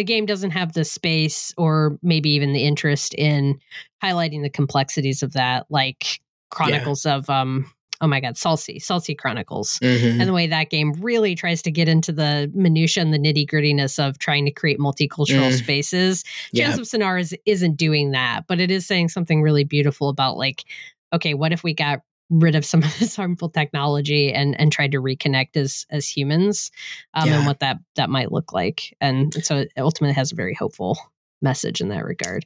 the 0.00 0.04
game 0.04 0.24
doesn't 0.24 0.52
have 0.52 0.72
the 0.72 0.82
space 0.82 1.52
or 1.58 1.98
maybe 2.02 2.30
even 2.30 2.54
the 2.54 2.64
interest 2.64 3.12
in 3.16 3.60
highlighting 4.02 4.40
the 4.40 4.48
complexities 4.48 5.22
of 5.22 5.34
that, 5.34 5.66
like 5.68 6.22
Chronicles 6.48 7.04
yeah. 7.04 7.16
of 7.16 7.28
um 7.28 7.70
oh 8.00 8.06
my 8.06 8.18
god, 8.18 8.38
Salty, 8.38 8.80
Saltsea 8.80 9.18
Chronicles. 9.18 9.78
Mm-hmm. 9.82 10.22
And 10.22 10.26
the 10.26 10.32
way 10.32 10.46
that 10.46 10.70
game 10.70 10.94
really 10.94 11.34
tries 11.34 11.60
to 11.60 11.70
get 11.70 11.86
into 11.86 12.12
the 12.12 12.50
minutia 12.54 13.02
and 13.02 13.12
the 13.12 13.18
nitty 13.18 13.46
grittiness 13.46 14.02
of 14.02 14.18
trying 14.18 14.46
to 14.46 14.50
create 14.50 14.78
multicultural 14.78 15.50
mm. 15.50 15.58
spaces. 15.58 16.24
Yeah. 16.50 16.72
Chants 16.74 16.94
of 16.94 17.18
is, 17.18 17.34
isn't 17.44 17.76
doing 17.76 18.12
that, 18.12 18.46
but 18.48 18.58
it 18.58 18.70
is 18.70 18.86
saying 18.86 19.10
something 19.10 19.42
really 19.42 19.64
beautiful 19.64 20.08
about 20.08 20.38
like, 20.38 20.64
okay, 21.12 21.34
what 21.34 21.52
if 21.52 21.62
we 21.62 21.74
got 21.74 22.00
rid 22.30 22.54
of 22.54 22.64
some 22.64 22.82
of 22.84 22.98
this 22.98 23.16
harmful 23.16 23.48
technology 23.48 24.32
and 24.32 24.58
and 24.58 24.72
tried 24.72 24.92
to 24.92 25.02
reconnect 25.02 25.56
as 25.56 25.86
as 25.90 26.08
humans 26.08 26.70
um, 27.14 27.28
yeah. 27.28 27.38
and 27.38 27.46
what 27.46 27.60
that 27.60 27.78
that 27.96 28.10
might 28.10 28.32
look 28.32 28.52
like. 28.52 28.96
And, 29.00 29.34
and 29.34 29.44
so 29.44 29.58
it 29.58 29.72
ultimately 29.76 30.14
has 30.14 30.32
a 30.32 30.36
very 30.36 30.54
hopeful 30.54 30.98
message 31.42 31.80
in 31.80 31.88
that 31.88 32.04
regard. 32.04 32.44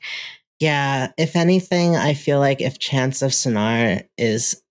Yeah. 0.60 1.12
If 1.18 1.36
anything 1.36 1.96
i 1.96 2.14
feel 2.14 2.38
like 2.38 2.60
if 2.60 2.78
Chants 2.78 3.22
of 3.22 3.32
Sennaar 3.32 4.06
is 4.16 4.62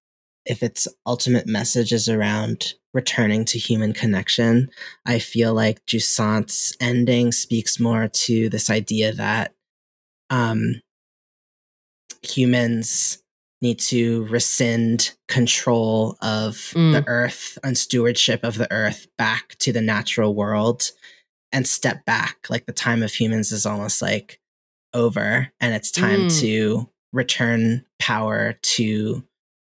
if 0.45 0.61
its 0.61 0.87
ultimate 1.05 1.47
message 1.47 1.93
is 1.93 2.09
around 2.09 2.73
returning 2.93 3.43
to 3.43 3.57
human 3.57 3.91
connection 3.91 4.69
i 5.05 5.17
feel 5.17 5.53
like 5.53 5.83
jusant's 5.87 6.75
ending 6.79 7.31
speaks 7.31 7.79
more 7.79 8.07
to 8.07 8.49
this 8.49 8.69
idea 8.69 9.11
that 9.11 9.53
um 10.29 10.81
humans 12.21 13.22
need 13.63 13.79
to 13.79 14.25
rescind 14.25 15.13
control 15.27 16.15
of 16.21 16.55
Mm. 16.75 16.91
the 16.93 17.03
earth 17.07 17.57
and 17.63 17.75
stewardship 17.77 18.43
of 18.43 18.57
the 18.57 18.71
earth 18.71 19.07
back 19.17 19.55
to 19.59 19.71
the 19.73 19.81
natural 19.81 20.35
world 20.35 20.91
and 21.51 21.67
step 21.67 22.05
back. 22.05 22.47
Like 22.49 22.65
the 22.67 22.73
time 22.73 23.01
of 23.01 23.13
humans 23.13 23.51
is 23.51 23.65
almost 23.65 24.01
like 24.01 24.39
over 24.93 25.51
and 25.59 25.73
it's 25.73 25.89
time 25.91 26.27
Mm. 26.27 26.39
to 26.41 26.89
return 27.11 27.85
power 27.99 28.53
to 28.75 29.23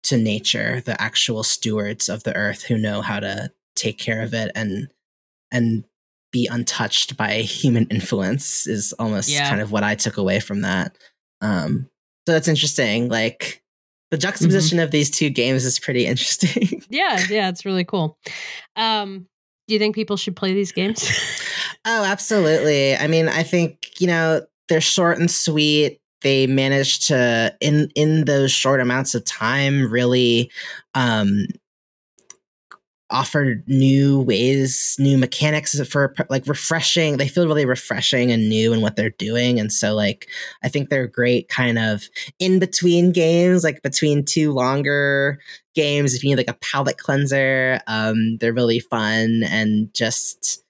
to 0.03 0.15
nature, 0.17 0.81
the 0.85 0.99
actual 1.01 1.43
stewards 1.43 2.07
of 2.07 2.23
the 2.23 2.33
earth 2.35 2.63
who 2.63 2.77
know 2.77 3.01
how 3.01 3.19
to 3.19 3.51
take 3.75 3.97
care 3.97 4.21
of 4.21 4.33
it 4.33 4.51
and 4.55 4.87
and 5.51 5.83
be 6.31 6.47
untouched 6.47 7.15
by 7.17 7.41
human 7.41 7.87
influence 7.91 8.67
is 8.67 8.93
almost 8.99 9.29
Yeah. 9.29 9.49
kind 9.49 9.61
of 9.61 9.71
what 9.71 9.83
I 9.83 9.95
took 9.95 10.17
away 10.17 10.39
from 10.39 10.61
that. 10.61 10.97
Um, 11.41 11.89
so 12.27 12.33
that's 12.33 12.47
interesting. 12.49 13.07
Like 13.09 13.61
the 14.11 14.17
juxtaposition 14.17 14.79
of 14.79 14.91
these 14.91 15.11
two 15.11 15.29
games 15.29 15.65
is 15.65 15.79
pretty 15.79 16.05
interesting. 16.05 16.83
Yeah, 16.89 17.21
yeah, 17.29 17.49
it's 17.49 17.65
really 17.65 17.83
cool. 17.83 18.17
Um, 18.77 19.27
do 19.67 19.73
you 19.73 19.79
think 19.79 19.93
people 19.93 20.15
should 20.15 20.35
play 20.35 20.53
these 20.53 20.71
games? 20.71 21.05
oh, 21.85 22.05
absolutely. 22.05 22.95
I 22.95 23.07
mean, 23.07 23.27
I 23.27 23.43
think, 23.43 23.99
you 23.99 24.07
know, 24.07 24.41
they're 24.69 24.79
short 24.79 25.19
and 25.19 25.29
sweet. 25.29 25.99
They 26.21 26.47
managed 26.47 27.07
to 27.07 27.55
in 27.59 27.91
in 27.95 28.25
those 28.25 28.51
short 28.51 28.79
amounts 28.79 29.15
of 29.15 29.25
time 29.25 29.91
really 29.91 30.49
um 30.95 31.47
offer 33.09 33.63
new 33.67 34.21
ways, 34.21 34.95
new 34.99 35.17
mechanics 35.17 35.79
for 35.87 36.13
like 36.29 36.45
refreshing. 36.47 37.17
They 37.17 37.27
feel 37.27 37.47
really 37.47 37.65
refreshing 37.65 38.31
and 38.31 38.49
new 38.49 38.73
in 38.73 38.81
what 38.81 38.95
they're 38.95 39.09
doing. 39.11 39.59
And 39.59 39.71
so 39.71 39.93
like 39.93 40.27
I 40.63 40.69
think 40.69 40.89
they're 40.89 41.07
great 41.07 41.47
kind 41.47 41.79
of 41.79 42.09
in 42.39 42.59
between 42.59 43.11
games, 43.11 43.63
like 43.63 43.81
between 43.81 44.25
two 44.25 44.51
longer 44.51 45.39
games. 45.73 46.13
If 46.13 46.23
you 46.23 46.29
need 46.29 46.37
like 46.37 46.49
a 46.49 46.59
palate 46.61 46.97
cleanser, 46.97 47.79
um, 47.87 48.37
they're 48.37 48.53
really 48.53 48.79
fun 48.79 49.43
and 49.43 49.93
just 49.93 50.63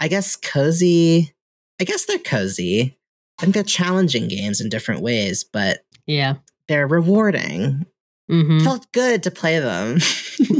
I 0.00 0.08
guess 0.08 0.36
cozy. 0.36 1.32
I 1.80 1.84
guess 1.84 2.04
they're 2.04 2.18
cozy. 2.18 2.98
I 3.38 3.42
think 3.42 3.54
they're 3.54 3.62
challenging 3.62 4.28
games 4.28 4.60
in 4.60 4.68
different 4.68 5.00
ways, 5.00 5.44
but 5.44 5.80
yeah. 6.06 6.34
they're 6.68 6.86
rewarding. 6.86 7.86
hmm 8.28 8.60
Felt 8.60 8.92
good 8.92 9.22
to 9.22 9.30
play 9.30 9.58
them. 9.60 9.98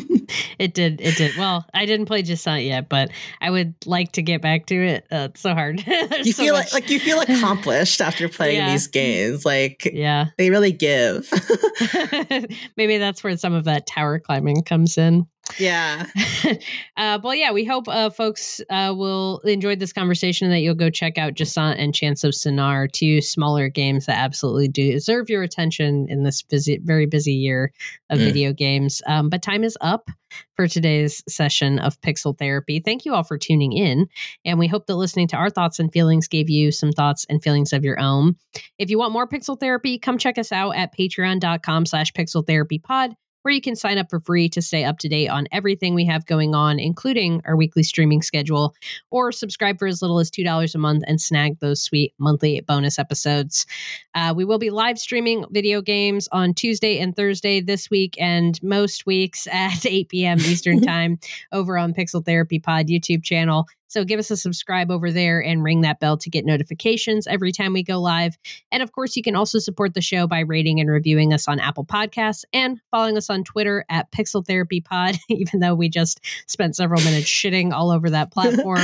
it 0.59 0.75
did. 0.75 1.01
It 1.01 1.17
did. 1.17 1.37
Well, 1.37 1.67
I 1.75 1.87
didn't 1.87 2.07
play 2.07 2.23
Descent 2.23 2.65
yet, 2.65 2.89
but 2.89 3.11
I 3.41 3.51
would 3.51 3.75
like 3.87 4.13
to 4.13 4.23
get 4.23 4.43
back 4.43 4.67
to 4.67 4.75
it. 4.75 5.07
Uh, 5.11 5.29
it's 5.31 5.41
so 5.41 5.55
hard. 5.55 5.85
You 6.25 6.33
so 6.33 6.43
feel 6.43 6.55
much- 6.55 6.73
like 6.73 6.83
like 6.83 6.91
you 6.91 7.01
feel 7.01 7.21
accomplished 7.21 8.01
after 8.01 8.29
playing 8.39 8.57
Yeah. 8.59 8.71
these 8.73 8.87
games. 8.87 9.45
Like 9.45 9.91
yeah. 9.93 10.27
they 10.39 10.51
really 10.51 10.73
give. 10.73 11.31
Maybe 12.77 12.99
that's 12.99 13.23
where 13.25 13.37
some 13.37 13.55
of 13.55 13.65
that 13.65 13.87
tower 13.87 14.19
climbing 14.19 14.63
comes 14.63 14.99
in. 14.99 15.27
Yeah. 15.59 16.07
uh, 16.97 17.19
well, 17.23 17.35
yeah, 17.35 17.53
we 17.53 17.65
hope 17.65 17.89
uh, 17.89 18.11
folks 18.11 18.61
uh, 18.71 18.95
will 18.97 19.39
enjoy 19.41 19.77
this 19.77 19.93
conversation 19.93 20.47
and 20.47 20.55
that 20.55 20.61
you'll 20.61 20.75
go 20.75 20.91
check 20.91 21.19
out 21.19 21.35
Jusant 21.35 21.77
and 21.79 21.95
Chants 21.95 22.25
of 22.25 22.33
Sennaar, 22.33 22.91
two 22.91 23.21
smaller 23.21 23.69
games 23.69 24.07
that 24.07 24.17
absolutely 24.19 24.69
do 24.69 24.93
deserve 24.93 25.29
your 25.29 25.43
attention 25.43 26.07
in 26.09 26.23
this 26.23 26.43
busy, 26.43 26.79
very 26.83 27.07
busy 27.07 27.33
year 27.33 27.73
of 28.09 28.19
Mm. 28.19 28.25
video 28.25 28.53
games. 28.53 29.03
Um, 29.07 29.29
but 29.29 29.43
time 29.43 29.65
is 29.65 29.77
up 29.81 30.09
for 30.55 30.69
today's 30.69 31.23
session 31.29 31.79
of 31.79 32.01
Pixel 32.03 32.37
Therapy. 32.39 32.81
Thank 32.81 33.05
you 33.05 33.15
all 33.15 33.25
for 33.25 33.37
tuning 33.39 33.73
in, 33.73 34.07
and 34.45 34.59
we 34.59 34.69
hope 34.69 34.87
that 34.87 34.95
listening 34.97 35.27
to 35.29 35.37
our 35.37 35.51
thoughts 35.51 35.79
and 35.81 35.93
feelings 35.93 36.29
gave 36.29 36.49
you 36.49 36.71
some 36.71 36.93
thoughts 36.93 37.27
and 37.29 37.43
feelings 37.43 37.73
of 37.73 37.83
your 37.85 37.99
own. 37.99 38.37
If 38.79 38.91
you 38.91 38.99
want 38.99 39.13
more 39.13 39.27
Pixel 39.27 39.59
Therapy, 39.59 39.99
come 39.99 40.19
check 40.19 40.39
us 40.39 40.53
out 40.53 40.77
at 40.77 40.97
patreon.com 40.97 41.87
slash 41.87 42.13
pixel 42.13 42.47
therapy 42.47 42.79
pod 42.79 43.15
where 43.43 43.55
you 43.55 43.61
can 43.61 43.77
sign 43.77 43.99
up 43.99 44.11
for 44.11 44.21
free 44.21 44.49
to 44.51 44.63
stay 44.63 44.85
up 44.85 44.99
to 44.99 45.09
date 45.09 45.29
on 45.29 45.47
everything 45.53 45.95
we 45.95 46.05
have 46.07 46.27
going 46.27 46.55
on, 46.55 46.79
including 46.79 47.41
our 47.45 47.57
weekly 47.57 47.83
streaming 47.83 48.23
schedule, 48.23 48.75
or 49.11 49.33
subscribe 49.33 49.79
for 49.79 49.87
as 49.87 50.03
little 50.03 50.19
as 50.19 50.31
$2 50.31 50.75
a 50.75 50.79
month 50.79 51.05
and 51.07 51.21
snag 51.21 51.59
those 51.61 51.81
sweet 51.81 52.15
monthly 52.19 52.61
bonus 52.61 52.99
episodes. 52.99 53.67
Uh, 54.15 54.33
we 54.37 54.45
will 54.45 54.59
be 54.59 54.71
live 54.71 54.99
streaming 54.99 55.45
video 55.51 55.81
games 55.81 56.29
on 56.33 56.55
Tuesday 56.55 56.99
and 56.99 57.17
Thursday 57.17 57.61
this 57.61 57.91
week 57.91 58.15
and 58.21 58.63
most 58.63 59.07
weeks 59.07 59.47
at 59.53 59.85
8 59.87 60.09
p.m. 60.09 60.39
Eastern 60.39 60.81
Time 60.91 61.19
over 61.53 61.79
on 61.79 61.95
Pixel 61.95 62.25
Therapy 62.25 62.59
Pod 62.59 62.87
YouTube 62.87 63.23
channel. 63.23 63.67
So 63.91 64.05
give 64.05 64.21
us 64.21 64.31
a 64.31 64.37
subscribe 64.37 64.89
over 64.89 65.11
there 65.11 65.43
and 65.43 65.65
ring 65.65 65.81
that 65.81 65.99
bell 65.99 66.17
to 66.19 66.31
get 66.31 66.45
notifications 66.45 67.27
every 67.27 67.51
time 67.51 67.73
we 67.73 67.83
go 67.83 68.01
live. 68.01 68.39
And 68.71 68.85
of 68.85 68.93
course, 68.93 69.17
you 69.17 69.23
can 69.23 69.35
also 69.35 69.59
support 69.59 69.95
the 69.95 70.01
show 70.01 70.29
by 70.29 70.41
rating 70.41 70.79
and 70.79 70.89
reviewing 70.89 71.33
us 71.33 71.49
on 71.49 71.59
Apple 71.59 71.85
Podcasts 71.85 72.45
and 72.53 72.81
following 72.93 73.17
us 73.17 73.29
on 73.29 73.43
Twitter 73.43 73.85
at 73.91 74.13
Pixel 74.13 74.47
Therapy 74.47 74.81
Pod, 74.81 75.17
even 75.29 75.59
though 75.59 75.75
we 75.75 75.89
just 75.89 76.21
spent 76.47 76.77
several 76.77 77.03
minutes 77.03 77.27
shitting 77.27 77.73
all 77.73 77.91
over 77.91 78.09
that 78.11 78.31
platform. 78.33 78.79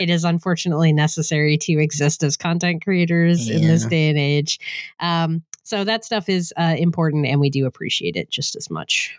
it 0.00 0.10
is 0.10 0.24
unfortunately 0.24 0.92
necessary 0.92 1.56
to 1.58 1.80
exist 1.80 2.24
as 2.24 2.36
content 2.36 2.82
creators 2.82 3.48
in 3.48 3.62
this 3.62 3.86
day 3.86 4.08
and 4.08 4.18
age. 4.18 4.58
Um, 4.98 5.44
so 5.62 5.84
that 5.84 6.04
stuff 6.04 6.28
is 6.28 6.52
uh, 6.56 6.74
important 6.76 7.26
and 7.26 7.38
we 7.38 7.48
do 7.48 7.64
appreciate 7.64 8.16
it 8.16 8.28
just 8.28 8.56
as 8.56 8.70
much. 8.70 9.16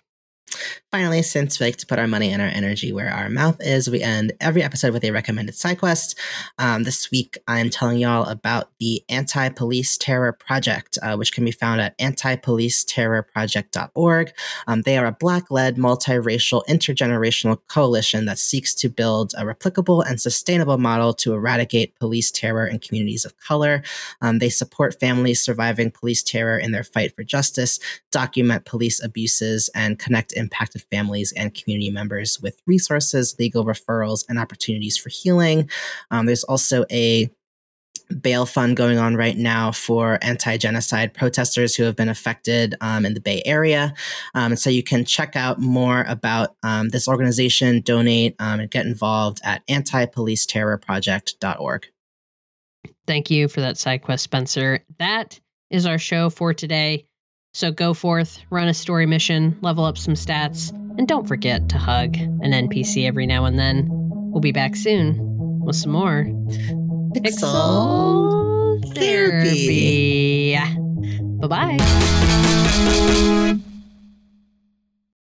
Finally, 0.91 1.21
since 1.21 1.59
we 1.59 1.67
like 1.67 1.77
to 1.77 1.85
put 1.85 1.99
our 1.99 2.07
money 2.07 2.33
and 2.33 2.41
our 2.41 2.47
energy 2.47 2.91
where 2.91 3.11
our 3.11 3.29
mouth 3.29 3.57
is, 3.59 3.87
we 3.89 4.01
end 4.01 4.33
every 4.41 4.63
episode 4.63 4.91
with 4.91 5.03
a 5.03 5.11
recommended 5.11 5.53
side 5.53 5.77
quest. 5.77 6.17
Um, 6.57 6.81
this 6.83 7.11
week, 7.11 7.37
I'm 7.47 7.69
telling 7.69 7.99
y'all 7.99 8.27
about 8.27 8.71
the 8.79 9.03
Anti 9.07 9.49
Police 9.49 9.99
Terror 9.99 10.33
Project, 10.33 10.97
uh, 11.03 11.15
which 11.15 11.31
can 11.31 11.45
be 11.45 11.51
found 11.51 11.79
at 11.79 11.95
antipoliceterrorproject.org. 11.99 14.31
Um, 14.65 14.81
they 14.81 14.97
are 14.97 15.05
a 15.05 15.11
Black 15.11 15.51
led, 15.51 15.75
multiracial, 15.75 16.65
intergenerational 16.67 17.59
coalition 17.67 18.25
that 18.25 18.39
seeks 18.39 18.73
to 18.75 18.89
build 18.89 19.33
a 19.37 19.43
replicable 19.43 20.03
and 20.03 20.19
sustainable 20.19 20.79
model 20.79 21.13
to 21.13 21.33
eradicate 21.33 21.99
police 21.99 22.31
terror 22.31 22.65
in 22.65 22.79
communities 22.79 23.25
of 23.25 23.37
color. 23.37 23.83
Um, 24.21 24.39
they 24.39 24.49
support 24.49 24.99
families 24.99 25.39
surviving 25.39 25.91
police 25.91 26.23
terror 26.23 26.57
in 26.57 26.71
their 26.71 26.83
fight 26.83 27.15
for 27.15 27.23
justice, 27.23 27.79
document 28.11 28.65
police 28.65 29.03
abuses, 29.03 29.69
and 29.75 29.99
connect 29.99 30.33
impacted 30.39 30.81
families 30.91 31.31
and 31.33 31.53
community 31.53 31.91
members 31.91 32.41
with 32.41 32.59
resources, 32.65 33.35
legal 33.37 33.65
referrals, 33.65 34.25
and 34.27 34.39
opportunities 34.39 34.97
for 34.97 35.09
healing. 35.09 35.69
Um, 36.09 36.25
there's 36.25 36.43
also 36.43 36.85
a 36.89 37.29
bail 38.21 38.45
fund 38.45 38.75
going 38.75 38.97
on 38.97 39.15
right 39.15 39.37
now 39.37 39.71
for 39.71 40.19
anti-genocide 40.21 41.13
protesters 41.13 41.75
who 41.75 41.83
have 41.83 41.95
been 41.95 42.09
affected 42.09 42.75
um, 42.81 43.05
in 43.05 43.13
the 43.13 43.21
Bay 43.21 43.43
Area. 43.45 43.93
Um, 44.33 44.53
and 44.53 44.59
so 44.59 44.71
you 44.71 44.81
can 44.81 45.05
check 45.05 45.35
out 45.35 45.59
more 45.59 46.05
about 46.07 46.55
um, 46.63 46.89
this 46.89 47.07
organization, 47.07 47.81
donate, 47.81 48.35
um, 48.39 48.61
and 48.61 48.71
get 48.71 48.87
involved 48.87 49.41
at 49.43 49.61
antipoliceterrorproject.org. 49.67 51.85
Thank 53.05 53.29
you 53.29 53.47
for 53.47 53.61
that 53.61 53.77
side 53.77 54.01
quest, 54.01 54.23
Spencer. 54.23 54.83
That 54.97 55.39
is 55.69 55.85
our 55.85 55.99
show 55.99 56.29
for 56.29 56.53
today. 56.53 57.05
So 57.53 57.71
go 57.71 57.93
forth, 57.93 58.39
run 58.51 58.67
a 58.67 58.73
story 58.73 59.05
mission, 59.05 59.57
level 59.61 59.85
up 59.85 59.97
some 59.97 60.13
stats, 60.13 60.71
and 60.97 61.07
don't 61.07 61.27
forget 61.27 61.67
to 61.69 61.77
hug 61.77 62.15
an 62.15 62.51
NPC 62.51 63.07
every 63.07 63.25
now 63.25 63.45
and 63.45 63.57
then. 63.57 63.87
We'll 63.89 64.41
be 64.41 64.51
back 64.51 64.75
soon 64.75 65.17
with 65.65 65.75
some 65.75 65.91
more 65.91 66.25
Pixel 67.15 68.79
Therapy. 68.95 70.55
Bye 71.39 71.47
bye. 71.47 73.55